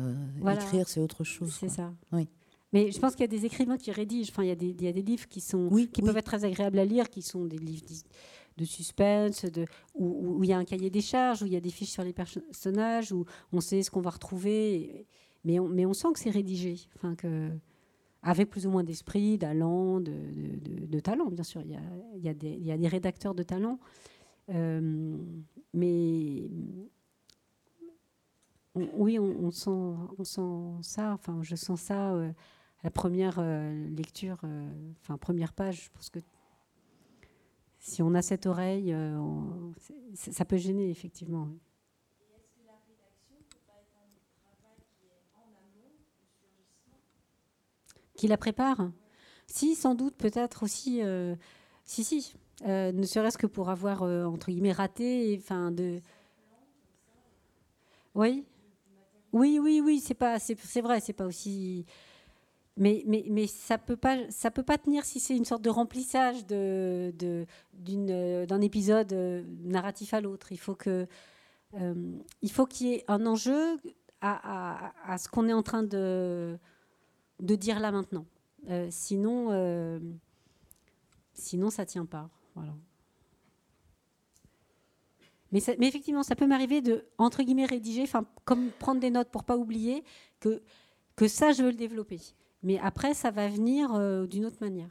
écrire, 0.52 0.86
c'est 0.88 1.00
autre 1.00 1.24
chose. 1.24 1.56
C'est 1.58 1.70
ça. 1.70 1.94
Oui. 2.12 2.28
Mais 2.76 2.92
je 2.92 2.98
pense 2.98 3.14
qu'il 3.14 3.22
y 3.22 3.24
a 3.24 3.28
des 3.28 3.46
écrivains 3.46 3.78
qui 3.78 3.90
rédigent. 3.90 4.30
Enfin, 4.30 4.42
il 4.42 4.48
y 4.48 4.52
a 4.52 4.54
des, 4.54 4.68
il 4.68 4.82
y 4.82 4.88
a 4.88 4.92
des 4.92 5.02
livres 5.02 5.26
qui, 5.28 5.40
sont, 5.40 5.68
oui, 5.70 5.88
qui 5.88 6.02
peuvent 6.02 6.16
être 6.16 6.26
très 6.26 6.44
agréables 6.44 6.78
à 6.78 6.84
lire, 6.84 7.08
qui 7.08 7.22
sont 7.22 7.46
des 7.46 7.56
livres 7.56 7.86
de 8.58 8.64
suspense, 8.66 9.46
de, 9.46 9.64
où, 9.94 10.44
il 10.44 10.50
y 10.50 10.52
a 10.52 10.58
un 10.58 10.64
cahier 10.64 10.90
des 10.90 11.00
charges, 11.00 11.42
où 11.42 11.46
il 11.46 11.52
y 11.54 11.56
a 11.56 11.60
des 11.60 11.70
fiches 11.70 11.90
sur 11.90 12.02
les 12.02 12.12
personnages, 12.12 13.12
où 13.12 13.24
on 13.50 13.60
sait 13.62 13.82
ce 13.82 13.90
qu'on 13.90 14.02
va 14.02 14.10
retrouver. 14.10 15.06
Mais 15.44 15.58
on, 15.58 15.68
mais 15.68 15.86
on 15.86 15.94
sent 15.94 16.08
que 16.12 16.18
c'est 16.18 16.30
rédigé. 16.30 16.76
Enfin, 16.96 17.14
que, 17.14 17.50
avec 18.22 18.50
plus 18.50 18.66
ou 18.66 18.70
moins 18.70 18.84
d'esprit, 18.84 19.38
d'allant, 19.38 20.00
de, 20.00 20.12
de, 20.86 21.00
talent, 21.00 21.30
bien 21.30 21.44
sûr. 21.44 21.62
Il 21.62 21.70
y, 21.70 21.76
a, 21.76 21.80
il, 22.14 22.24
y 22.24 22.28
a 22.28 22.34
des, 22.34 22.50
il 22.50 22.66
y 22.66 22.72
a 22.72 22.76
des 22.76 22.88
rédacteurs 22.88 23.34
de 23.34 23.42
talent. 23.42 23.78
Euh, 24.50 25.16
mais 25.72 26.50
oui, 28.74 29.18
on, 29.18 29.50
sent, 29.50 29.70
on 30.18 30.24
sent 30.24 30.82
ça. 30.82 31.14
Enfin, 31.14 31.38
je 31.42 31.56
sens 31.56 31.80
ça. 31.80 32.12
Euh, 32.12 32.32
la 32.82 32.90
première 32.90 33.36
euh, 33.38 33.88
lecture, 33.88 34.38
euh, 34.44 34.68
enfin 35.00 35.16
première 35.18 35.52
page, 35.52 35.84
je 35.84 35.90
pense 35.90 36.10
que 36.10 36.18
si 37.78 38.02
on 38.02 38.14
a 38.14 38.22
cette 38.22 38.46
oreille, 38.46 38.92
euh, 38.92 39.18
ça 40.14 40.44
peut 40.44 40.56
gêner 40.56 40.90
effectivement. 40.90 41.48
Qui 48.16 48.28
la 48.28 48.38
prépare 48.38 48.90
Si, 49.46 49.74
sans 49.74 49.94
doute, 49.94 50.16
peut-être 50.16 50.62
aussi. 50.62 51.02
si, 51.84 52.02
si. 52.02 52.34
ne 52.64 53.02
serait-ce 53.02 53.36
que 53.36 53.46
pour 53.46 53.68
avoir, 53.68 54.02
entre 54.02 54.50
guillemets, 54.50 54.72
raté. 54.72 55.36
Enfin, 55.38 55.70
de. 55.70 56.00
Oui. 58.14 58.46
Oui, 59.32 59.58
oui, 59.62 59.82
oui, 59.84 60.00
c'est 60.00 60.14
pas, 60.14 60.38
c'est 60.38 60.80
vrai, 60.80 61.00
c'est 61.00 61.12
pas 61.12 61.26
aussi 61.26 61.84
mais, 62.76 63.46
ça 63.46 63.78
peut 63.78 63.96
peut 63.96 64.62
pas 64.62 64.78
tenir 64.78 65.04
si 65.04 65.18
c'est 65.18 65.36
une 65.36 65.46
sorte 65.46 65.62
de 65.62 65.70
remplissage 65.70 66.46
de, 66.46 67.46
d'un 67.72 68.60
épisode 68.60 69.12
euh, 69.12 69.44
narratif 69.62 70.12
à 70.12 70.20
l'autre. 70.20 70.52
Il 70.52 70.58
faut 70.58 70.74
que 70.74 71.06
euh, 71.74 71.94
il 72.42 72.50
faut 72.50 72.66
qu'il 72.66 72.88
y 72.88 72.92
ait 72.94 73.04
un 73.08 73.24
enjeu 73.26 73.78
à, 74.20 75.16
ce 75.18 75.28
qu'on 75.28 75.48
est 75.48 75.52
en 75.52 75.62
train 75.62 75.82
de, 75.82 76.58
dire 77.40 77.80
là 77.80 77.92
maintenant. 77.92 78.26
Euh, 78.68 78.88
sinon 78.90 80.00
sinon 81.32 81.70
ça 81.70 81.86
tient 81.86 82.06
pas. 82.06 82.28
Mais, 85.52 85.60
effectivement, 85.88 86.22
ça 86.22 86.34
peut 86.34 86.46
m'arriver 86.46 86.82
de 86.82 87.06
entre 87.16 87.42
guillemets 87.42 87.64
rédiger, 87.64 88.04
comme 88.44 88.70
prendre 88.72 89.00
des 89.00 89.10
notes 89.10 89.30
pour 89.30 89.44
pas 89.44 89.56
oublier 89.56 90.04
que 90.40 91.28
ça 91.28 91.52
je 91.52 91.62
veux 91.62 91.70
le 91.70 91.76
développer. 91.76 92.20
Mais 92.66 92.80
après, 92.80 93.14
ça 93.14 93.30
va 93.30 93.48
venir 93.48 93.94
euh, 93.94 94.26
d'une 94.26 94.44
autre 94.44 94.58
manière. 94.60 94.90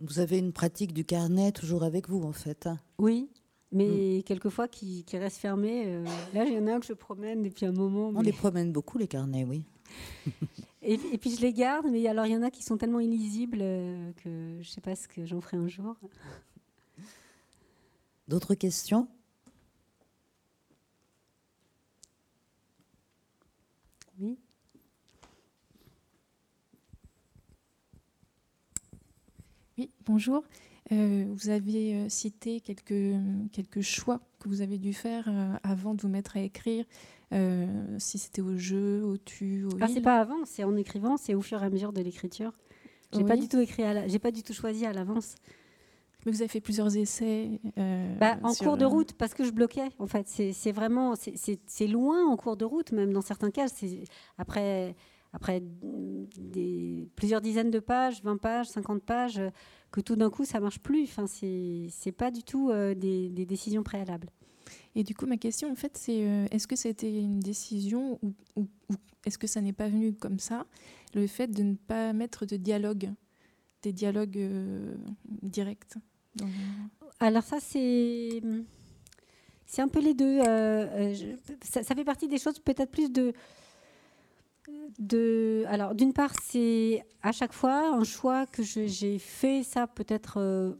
Vous 0.00 0.20
avez 0.20 0.38
une 0.38 0.52
pratique 0.52 0.94
du 0.94 1.04
carnet 1.04 1.50
toujours 1.50 1.82
avec 1.82 2.08
vous, 2.08 2.22
en 2.22 2.32
fait. 2.32 2.68
Hein 2.68 2.78
oui, 2.98 3.28
mais 3.72 4.18
mm. 4.18 4.22
quelquefois 4.22 4.68
qui, 4.68 5.02
qui 5.02 5.18
reste 5.18 5.38
fermé. 5.38 5.86
Euh, 5.86 6.04
là, 6.32 6.44
il 6.44 6.54
y 6.54 6.58
en 6.60 6.68
a 6.68 6.74
un 6.76 6.78
que 6.78 6.86
je 6.86 6.92
promène 6.92 7.42
depuis 7.42 7.66
un 7.66 7.72
moment. 7.72 8.12
On 8.14 8.22
les 8.22 8.32
promène 8.32 8.70
beaucoup, 8.70 8.96
les 8.96 9.08
carnets, 9.08 9.42
oui. 9.42 9.64
et, 10.82 10.96
puis 11.18 11.34
je 11.34 11.40
les 11.40 11.52
garde, 11.52 11.86
mais 11.90 12.06
alors 12.06 12.26
il 12.26 12.32
y 12.32 12.36
en 12.36 12.44
a 12.44 12.50
qui 12.52 12.62
sont 12.62 12.76
tellement 12.76 13.00
illisibles 13.00 13.58
euh, 13.60 14.12
que 14.22 14.54
je 14.62 14.68
ne 14.68 14.72
sais 14.72 14.80
pas 14.80 14.94
ce 14.94 15.08
que 15.08 15.26
j'en 15.26 15.40
ferai 15.40 15.56
un 15.56 15.66
jour. 15.66 15.96
D'autres 18.28 18.54
questions? 18.54 19.08
Oui. 29.80 29.88
bonjour. 30.04 30.44
Euh, 30.92 31.24
vous 31.32 31.48
avez 31.48 31.94
euh, 31.94 32.08
cité 32.10 32.60
quelques, 32.60 33.16
quelques 33.50 33.80
choix 33.80 34.20
que 34.38 34.46
vous 34.50 34.60
avez 34.60 34.76
dû 34.76 34.92
faire 34.92 35.24
euh, 35.26 35.54
avant 35.62 35.94
de 35.94 36.02
vous 36.02 36.08
mettre 36.08 36.36
à 36.36 36.40
écrire, 36.40 36.84
si 37.96 38.18
c'était 38.18 38.42
au 38.42 38.58
jeu, 38.58 39.02
au 39.02 39.16
tu, 39.16 39.64
au 39.64 39.70
ah, 39.80 39.86
C'est 39.88 40.02
pas 40.02 40.20
avant, 40.20 40.44
c'est 40.44 40.64
en 40.64 40.76
écrivant, 40.76 41.16
c'est 41.16 41.32
au 41.32 41.40
fur 41.40 41.62
et 41.62 41.64
à 41.64 41.70
mesure 41.70 41.94
de 41.94 42.02
l'écriture. 42.02 42.52
J'ai 43.14 43.24
pas 43.24 43.36
du 43.38 43.48
tout 43.48 43.58
écrit, 43.58 43.84
j'ai 44.06 44.18
pas 44.18 44.32
du 44.32 44.42
tout 44.42 44.52
choisi 44.52 44.84
à 44.84 44.92
l'avance. 44.92 45.36
Mais 46.26 46.32
vous 46.32 46.42
avez 46.42 46.48
fait 46.48 46.60
plusieurs 46.60 46.94
essais 46.94 47.60
euh, 47.78 48.14
bah, 48.16 48.36
En 48.42 48.52
cours 48.52 48.76
de 48.76 48.84
route, 48.84 49.14
parce 49.14 49.32
que 49.32 49.44
je 49.44 49.52
bloquais, 49.52 49.88
en 49.98 50.06
fait. 50.06 50.28
C'est 50.28 50.72
vraiment... 50.72 51.14
C'est 51.16 51.86
loin 51.86 52.26
en 52.26 52.36
cours 52.36 52.58
de 52.58 52.66
route, 52.66 52.92
même 52.92 53.12
dans 53.12 53.22
certains 53.22 53.50
cas. 53.50 53.66
Après, 54.36 54.94
après 55.32 55.62
des, 55.62 57.08
plusieurs 57.16 57.40
dizaines 57.40 57.70
de 57.70 57.78
pages, 57.78 58.22
20 58.22 58.36
pages, 58.38 58.66
50 58.68 59.02
pages, 59.02 59.40
que 59.90 60.00
tout 60.00 60.16
d'un 60.16 60.30
coup, 60.30 60.44
ça 60.44 60.60
marche 60.60 60.78
plus. 60.80 61.04
Enfin, 61.04 61.26
c'est 61.26 62.12
pas 62.12 62.30
du 62.30 62.42
tout 62.42 62.70
euh, 62.70 62.94
des, 62.94 63.28
des, 63.28 63.46
décisions 63.46 63.82
préalables. 63.82 64.28
Et 64.94 65.04
du 65.04 65.14
coup, 65.14 65.26
ma 65.26 65.36
question, 65.36 65.70
en 65.70 65.76
fait, 65.76 65.96
c'est 65.96 66.18
est-ce 66.50 66.66
que 66.66 66.76
c'était 66.76 67.20
une 67.20 67.40
décision 67.40 68.18
ou, 68.22 68.34
ou 68.56 68.66
est-ce 69.24 69.38
que 69.38 69.46
ça 69.46 69.60
n'est 69.60 69.72
pas 69.72 69.88
venu 69.88 70.12
comme 70.12 70.38
ça, 70.38 70.66
le 71.14 71.26
fait 71.26 71.48
de 71.48 71.62
ne 71.62 71.74
pas 71.74 72.12
mettre 72.12 72.46
de 72.46 72.56
dialogue 72.56 73.10
des 73.82 73.92
dialogues 73.92 74.38
directs 75.42 75.96
alors 77.20 77.42
ça, 77.42 77.58
c'est... 77.60 78.40
C'est 79.66 79.82
un 79.82 79.88
peu 79.88 80.00
les 80.00 80.14
deux. 80.14 80.40
Euh, 80.40 81.12
euh, 81.12 81.14
ça, 81.62 81.82
fait 81.82 82.04
partie 82.04 82.26
des 82.26 82.38
choses 82.38 82.58
peut-être 82.58 82.90
plus 82.90 83.10
de... 83.10 83.32
alors 85.68 85.94
d'une 85.94 86.12
part, 86.12 86.32
c'est 86.42 87.02
à 87.22 87.32
chaque 87.32 87.52
fois 87.52 87.88
un 87.88 88.04
choix 88.04 88.46
que 88.46 88.62
j'ai 88.62 89.18
fait 89.18 89.62
ça 89.62 89.86
peut-être... 89.86 90.38
Euh, 90.38 90.72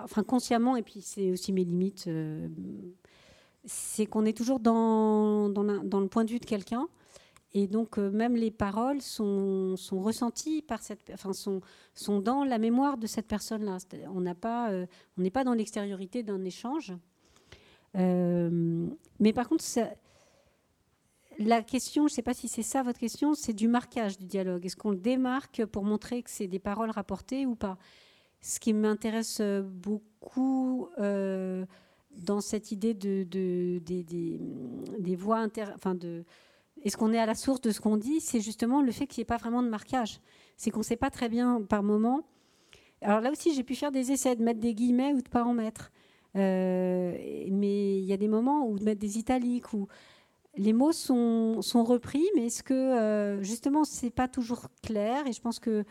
enfin 0.00 0.22
consciemment, 0.22 0.76
et 0.76 0.82
puis 0.82 1.00
c'est 1.00 1.32
aussi 1.32 1.52
mes 1.52 1.64
limites. 1.64 2.08
c'est 3.64 4.06
qu'on 4.06 4.24
est 4.24 4.36
toujours 4.36 4.60
dans, 4.60 5.48
le 5.48 6.06
point 6.06 6.24
de 6.24 6.30
vue 6.30 6.38
de 6.38 6.44
quelqu'un. 6.44 6.88
Et 7.54 7.66
donc, 7.66 7.98
euh, 7.98 8.10
même 8.10 8.36
les 8.36 8.50
paroles 8.50 9.00
sont, 9.00 9.74
ressenties 9.92 10.62
par 10.62 10.82
cette, 10.82 11.10
enfin, 11.12 11.32
sont, 11.32 12.20
dans 12.20 12.44
la 12.44 12.58
mémoire 12.58 12.98
de 12.98 13.06
cette 13.06 13.26
personne-là. 13.26 13.78
On 14.14 14.20
n'a 14.20 14.34
pas, 14.34 14.70
euh, 14.70 14.86
on 15.16 15.22
n'est 15.22 15.30
pas 15.30 15.44
dans 15.44 15.54
l'extériorité 15.54 16.22
d'un 16.22 16.44
échange. 16.44 16.92
Euh, 17.96 18.86
mais 19.18 19.32
par 19.32 19.48
contre, 19.48 19.64
la 21.38 21.62
question, 21.62 22.08
je 22.08 22.12
ne 22.12 22.16
sais 22.16 22.22
pas 22.22 22.34
si 22.34 22.48
c'est 22.48 22.62
ça 22.62 22.82
votre 22.82 22.98
question, 22.98 23.34
c'est 23.34 23.52
du 23.52 23.68
marquage 23.68 24.18
du 24.18 24.26
dialogue. 24.26 24.66
Est-ce 24.66 24.76
qu'on 24.76 24.90
le 24.90 24.98
démarque 24.98 25.64
pour 25.66 25.84
montrer 25.84 26.22
que 26.22 26.30
c'est 26.30 26.48
des 26.48 26.58
paroles 26.58 26.90
rapportées 26.90 27.46
ou 27.46 27.54
pas? 27.54 27.78
Ce 28.40 28.60
qui 28.60 28.72
m'intéresse 28.72 29.40
beaucoup 29.40 30.88
dans 30.96 32.40
cette 32.40 32.72
idée 32.72 32.94
de, 32.94 33.24
de 33.24 33.78
des, 33.78 35.16
voix 35.16 35.38
inter, 35.38 35.66
enfin 35.74 35.94
de 35.94 36.24
est-ce 36.84 36.96
qu'on 36.96 37.12
est 37.12 37.18
à 37.18 37.26
la 37.26 37.34
source 37.34 37.60
de 37.60 37.70
ce 37.70 37.80
qu'on 37.80 37.96
dit? 37.96 38.20
C'est 38.20 38.40
justement 38.40 38.82
le 38.82 38.92
fait 38.92 39.06
qu'il 39.06 39.20
n'y 39.20 39.22
ait 39.22 39.26
pas 39.26 39.36
vraiment 39.36 39.62
de 39.62 39.68
marquage. 39.68 40.20
C'est 40.56 40.70
qu'on 40.70 40.80
ne 40.80 40.84
sait 40.84 40.96
pas 40.96 41.10
très 41.10 41.28
bien 41.28 41.60
par 41.62 41.82
moment. 41.82 42.22
Alors 43.02 43.20
là 43.20 43.30
aussi, 43.30 43.54
j'ai 43.54 43.64
pu 43.64 43.74
faire 43.74 43.90
des 43.90 44.12
essais 44.12 44.36
de 44.36 44.42
mettre 44.42 44.60
des 44.60 44.74
guillemets 44.74 45.12
ou 45.12 45.22
de 45.22 45.28
pas 45.28 45.44
en 45.44 45.54
mettre. 45.54 45.90
Euh, 46.36 47.16
mais 47.50 47.98
il 47.98 48.04
y 48.04 48.12
a 48.12 48.16
des 48.16 48.28
moments 48.28 48.68
où 48.68 48.78
de 48.78 48.84
mettre 48.84 49.00
des 49.00 49.18
italiques, 49.18 49.72
où 49.72 49.88
les 50.58 50.72
mots 50.72 50.92
sont, 50.92 51.62
sont 51.62 51.84
repris, 51.84 52.24
mais 52.34 52.46
est-ce 52.46 52.62
que 52.62 52.74
euh, 52.74 53.42
justement, 53.42 53.84
c'est 53.84 54.10
pas 54.10 54.28
toujours 54.28 54.66
clair? 54.82 55.26
Et 55.26 55.32
je 55.32 55.40
pense 55.40 55.60
que 55.60 55.84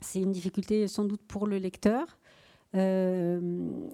c'est 0.00 0.20
une 0.20 0.32
difficulté 0.32 0.86
sans 0.86 1.04
doute 1.04 1.22
pour 1.26 1.46
le 1.46 1.56
lecteur. 1.56 2.18
Euh, 2.74 3.88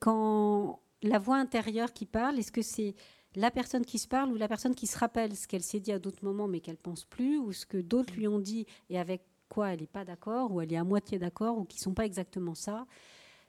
quand 0.00 0.80
la 1.02 1.18
voix 1.18 1.36
intérieure 1.36 1.92
qui 1.92 2.06
parle, 2.06 2.38
est-ce 2.38 2.50
que 2.50 2.62
c'est 2.62 2.94
la 3.36 3.50
personne 3.50 3.84
qui 3.84 3.98
se 3.98 4.08
parle 4.08 4.32
ou 4.32 4.36
la 4.36 4.48
personne 4.48 4.74
qui 4.74 4.88
se 4.88 4.98
rappelle? 4.98 5.36
Ce 5.36 5.46
qu'elle 5.46 5.62
s'est 5.62 5.80
dit 5.80 5.92
à 5.92 5.98
d'autres 6.00 6.24
moments 6.24 6.48
mais 6.48 6.60
qu'elle 6.60 6.76
pense 6.76 7.04
plus 7.04 7.38
ou 7.38 7.52
ce 7.52 7.64
que 7.64 7.78
d'autres 7.78 8.14
lui 8.14 8.26
ont 8.26 8.40
dit 8.40 8.66
et 8.90 8.98
avec 8.98 9.22
quoi 9.48 9.72
elle 9.72 9.80
n'est 9.80 9.86
pas 9.86 10.04
d'accord 10.04 10.52
ou 10.52 10.60
elle 10.60 10.72
est 10.72 10.76
à 10.76 10.84
moitié 10.84 11.18
d'accord 11.18 11.58
ou 11.58 11.64
qui 11.64 11.78
sont 11.78 11.94
pas 11.94 12.06
exactement 12.06 12.54
ça? 12.54 12.86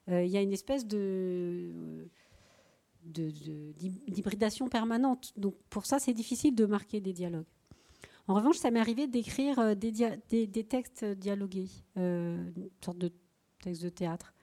Euh, 0.09 0.24
il 0.24 0.30
y 0.30 0.38
a 0.38 0.41
une 0.41 0.53
espèce 0.53 0.85
de 0.85 2.07
d'hybridation 3.06 4.67
permanente. 4.67 5.34
Donc 5.38 5.56
pour 5.69 5.85
ça, 5.85 6.00
c'est 6.00 6.14
difficile 6.14 6.56
de 6.56 6.66
marquer 6.66 7.01
des 7.01 7.14
dialogues. 7.14 7.45
En 8.27 8.34
revanche, 8.34 8.58
ça 8.58 8.72
m'est 8.72 8.80
arrivé 8.80 9.08
d'écrire 9.08 9.59
euh, 9.59 9.75
des, 9.75 10.64
textes 10.64 11.06
dialogués, 11.06 11.69
euh, 11.98 12.51
une 12.56 12.69
sorte 12.84 12.98
de 12.98 13.11
texte 13.61 13.84
de 13.84 13.90
théâtre. 13.90 14.34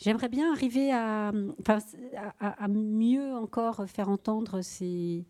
j'aimerais 0.00 0.28
bien 0.28 0.52
arriver 0.52 0.92
à, 0.92 1.32
mieux 2.68 3.34
encore 3.34 3.88
faire 3.88 4.08
entendre 4.08 4.62
ce 4.62 5.22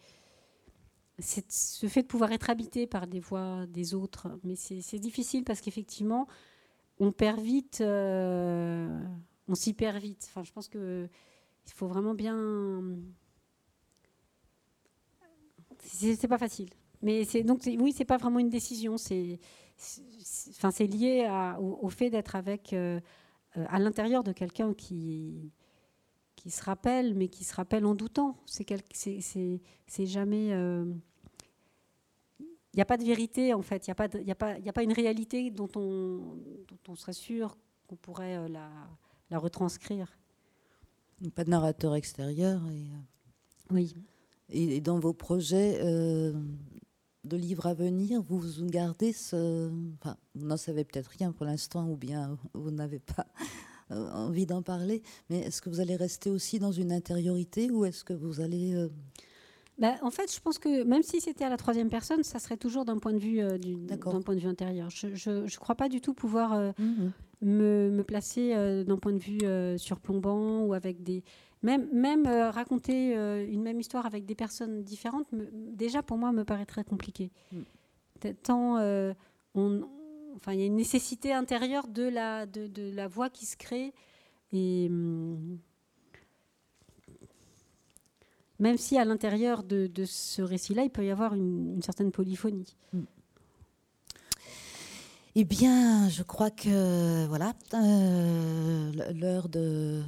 fait 1.89 2.03
de 2.03 2.07
pouvoir 2.07 2.33
être 2.33 2.51
habité 2.51 2.87
par 2.87 3.07
des 3.07 3.21
voix 3.21 3.67
des 3.67 3.95
autres. 3.95 4.29
Mais 4.45 4.57
c'est 4.57 4.99
difficile 4.99 5.45
parce 5.45 5.61
qu'effectivement, 5.61 6.27
on 6.99 7.13
perd 7.13 7.41
vite, 7.41 7.81
euh, 7.81 8.89
on 9.49 9.55
s'y 9.55 9.73
perd 9.73 9.99
vite. 9.99 10.27
Enfin, 10.29 10.43
je 10.45 10.53
pense 10.53 10.69
qu'il 10.69 11.09
faut 11.75 11.87
vraiment 11.87 12.15
bien. 12.15 12.83
C'est 15.81 16.29
pas 16.29 16.39
facile. 16.39 16.71
Mais 17.03 17.25
c'est 17.25 17.43
donc 17.43 17.63
oui, 17.67 17.93
c'est 17.97 18.05
pas 18.05 18.17
vraiment 18.17 18.39
une 18.39 18.49
décision. 18.49 18.97
C'est 18.97 19.39
enfin 20.51 20.71
c'est 20.71 20.87
lié 20.87 21.29
au, 21.61 21.89
fait 21.89 22.11
d'être 22.11 22.35
avec 22.35 22.73
euh, 22.73 23.01
euh, 23.57 23.65
à 23.69 23.79
l'intérieur 23.79 24.25
de 24.25 24.33
quelqu'un 24.33 24.75
qui 24.75 25.53
qui 26.35 26.51
se 26.51 26.63
rappelle, 26.63 27.15
mais 27.15 27.29
qui 27.29 27.45
se 27.45 27.55
rappelle 27.55 27.87
en 27.87 27.95
doutant. 27.95 28.37
C'est 28.47 30.07
jamais 30.07 30.53
il 32.77 32.81
n'y 32.81 32.83
a 32.83 32.87
pas 32.87 32.99
de 32.99 33.05
vérité 33.05 33.55
en 33.55 33.63
fait, 33.63 33.87
il 33.87 33.91
n'y 33.91 34.31
a, 34.31 34.35
pas 34.35 34.49
a, 34.49 34.69
a 34.69 34.73
pas 34.73 34.83
une 34.83 34.93
réalité 34.93 35.51
dont 35.51 35.71
on, 35.77 36.37
dont 36.69 36.79
on 36.89 36.95
serait 36.95 37.15
sûr 37.15 37.57
qu'on 37.87 37.97
pourrait 37.97 38.37
euh, 38.37 38.49
la, 38.49 38.71
la, 39.31 39.39
retranscrire. 39.39 40.19
Pas 41.35 41.45
de 41.45 41.51
narrateur 41.51 41.95
extérieur. 41.95 42.61
Et, 42.67 42.81
euh, 42.81 43.75
oui. 43.75 43.95
Et, 44.51 44.81
dans 44.81 44.99
vos 44.99 45.13
projets 45.13 45.79
euh, 45.83 46.33
de 47.25 47.37
livres 47.37 47.67
à 47.67 47.75
venir, 47.75 48.23
vous 48.23 48.39
vous 48.39 48.67
gardez 48.67 49.13
ce. 49.13 49.71
Enfin, 50.01 50.17
vous 50.35 50.47
n'en 50.47 50.57
savez 50.57 50.85
peut-être 50.85 51.11
rien 51.19 51.33
pour 51.33 51.47
l'instant, 51.47 51.89
ou 51.89 51.97
bien 51.97 52.39
vous 52.55 52.71
n'avez 52.71 53.01
pas 53.01 53.27
envie 53.91 54.47
d'en 54.47 54.63
parler, 54.63 55.01
mais 55.31 55.39
est-ce 55.39 55.63
que 55.63 55.71
vous 55.71 55.79
allez 55.79 55.95
rester 55.95 56.29
aussi 56.29 56.59
dans 56.59 56.73
une 56.73 56.91
intériorité 56.91 57.71
ou 57.71 57.85
est-ce 57.85 58.03
que 58.03 58.13
vous 58.13 58.41
allez 58.41 58.89
bah, 59.79 59.95
en 60.01 60.11
fait, 60.11 60.35
je 60.35 60.41
pense 60.41 60.59
que 60.59 60.85
même 60.85 61.03
si 61.03 61.21
c'était 61.21 61.45
à 61.45 61.51
la 61.51 61.59
troisième 61.59 61.91
personne, 61.91 62.23
ça 62.23 62.39
serait 62.39 62.57
toujours 62.57 62.87
d'un 62.87 62.99
point 62.99 63.13
de 63.13 63.19
vue 63.19 63.41
euh, 63.41 63.59
d'un 63.59 63.99
point 63.99 64.35
de 64.35 64.41
vue 64.41 64.49
intérieur. 64.49 64.89
Je 64.91 65.09
ne 65.31 65.57
crois 65.59 65.75
pas 65.75 65.89
du 65.89 66.01
tout 66.01 66.15
pouvoir 66.15 66.55
euh, 66.55 66.73
mhm. 66.79 67.13
Me, 67.43 67.91
me, 67.91 68.03
placer 68.03 68.53
euh, 68.55 68.85
d'un 68.85 68.97
point 68.97 69.13
de 69.13 69.19
vue 69.19 69.79
surplombant 69.79 70.63
ou 70.63 70.75
avec 70.75 71.03
des 71.03 71.23
même 71.63 71.89
même 71.93 72.27
raconter 72.27 73.15
une 73.15 73.63
même 73.63 73.81
histoire 73.81 74.07
avec 74.07 74.27
des 74.27 74.35
personnes 74.35 74.83
différentes. 74.83 75.27
déjà 75.33 76.03
pour 76.03 76.19
moi 76.19 76.33
me 76.33 76.45
paraît 76.45 76.67
très 76.67 76.85
compliqué. 76.85 77.31
Mm. 77.53 77.61
Tant 78.43 78.79
on, 79.55 79.83
enfin 80.37 80.53
il 80.53 80.61
y 80.61 80.63
a 80.63 80.67
une 80.67 80.77
nécessité 80.77 81.33
intérieure 81.33 81.89
de 81.89 82.03
la 82.03 82.47
de, 82.47 82.67
de 82.67 82.95
la 82.95 83.09
voix 83.09 83.31
qui 83.31 83.47
se 83.47 83.57
crée 83.57 83.95
et 84.53 84.87
hum, 84.91 85.59
même 88.59 88.79
si 88.79 88.97
à 88.99 89.05
l'intérieur 89.05 89.63
de, 89.63 89.91
ce 90.05 90.43
récit-là, 90.43 90.85
il 90.85 90.91
peut 90.91 91.05
y 91.05 91.11
avoir 91.11 91.35
une, 91.35 91.81
certaine 91.83 92.11
polyphonie. 92.11 92.77
Mm. 92.93 93.01
Eh 95.39 95.45
bien, 95.45 96.09
je 96.09 96.23
crois 96.23 96.51
que 96.51 97.27
voilà, 97.27 97.53
euh, 97.75 98.91
l'heure 99.13 99.51
de, 99.51 100.03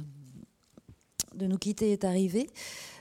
de 1.35 1.45
nous 1.45 1.59
quitter 1.59 1.91
est 1.91 2.03
arrivée. 2.03 2.49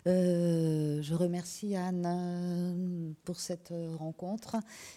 Euh, 0.07 1.01
je 1.01 1.15
remercie 1.15 1.75
Anne 1.75 2.05
euh, 2.07 3.13
pour 3.25 3.41
cette 3.41 3.73
rencontre 3.97 4.57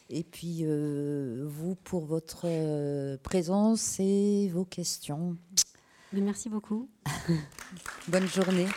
et 0.09 0.25
puis 0.25 0.65
vous 0.65 1.75
pour 1.75 2.05
votre 2.05 3.15
présence 3.23 3.97
et 4.01 4.49
vos 4.49 4.65
questions. 4.65 5.37
Merci 6.11 6.49
beaucoup. 6.49 6.89
Bonne 8.09 8.27
journée. 8.27 8.67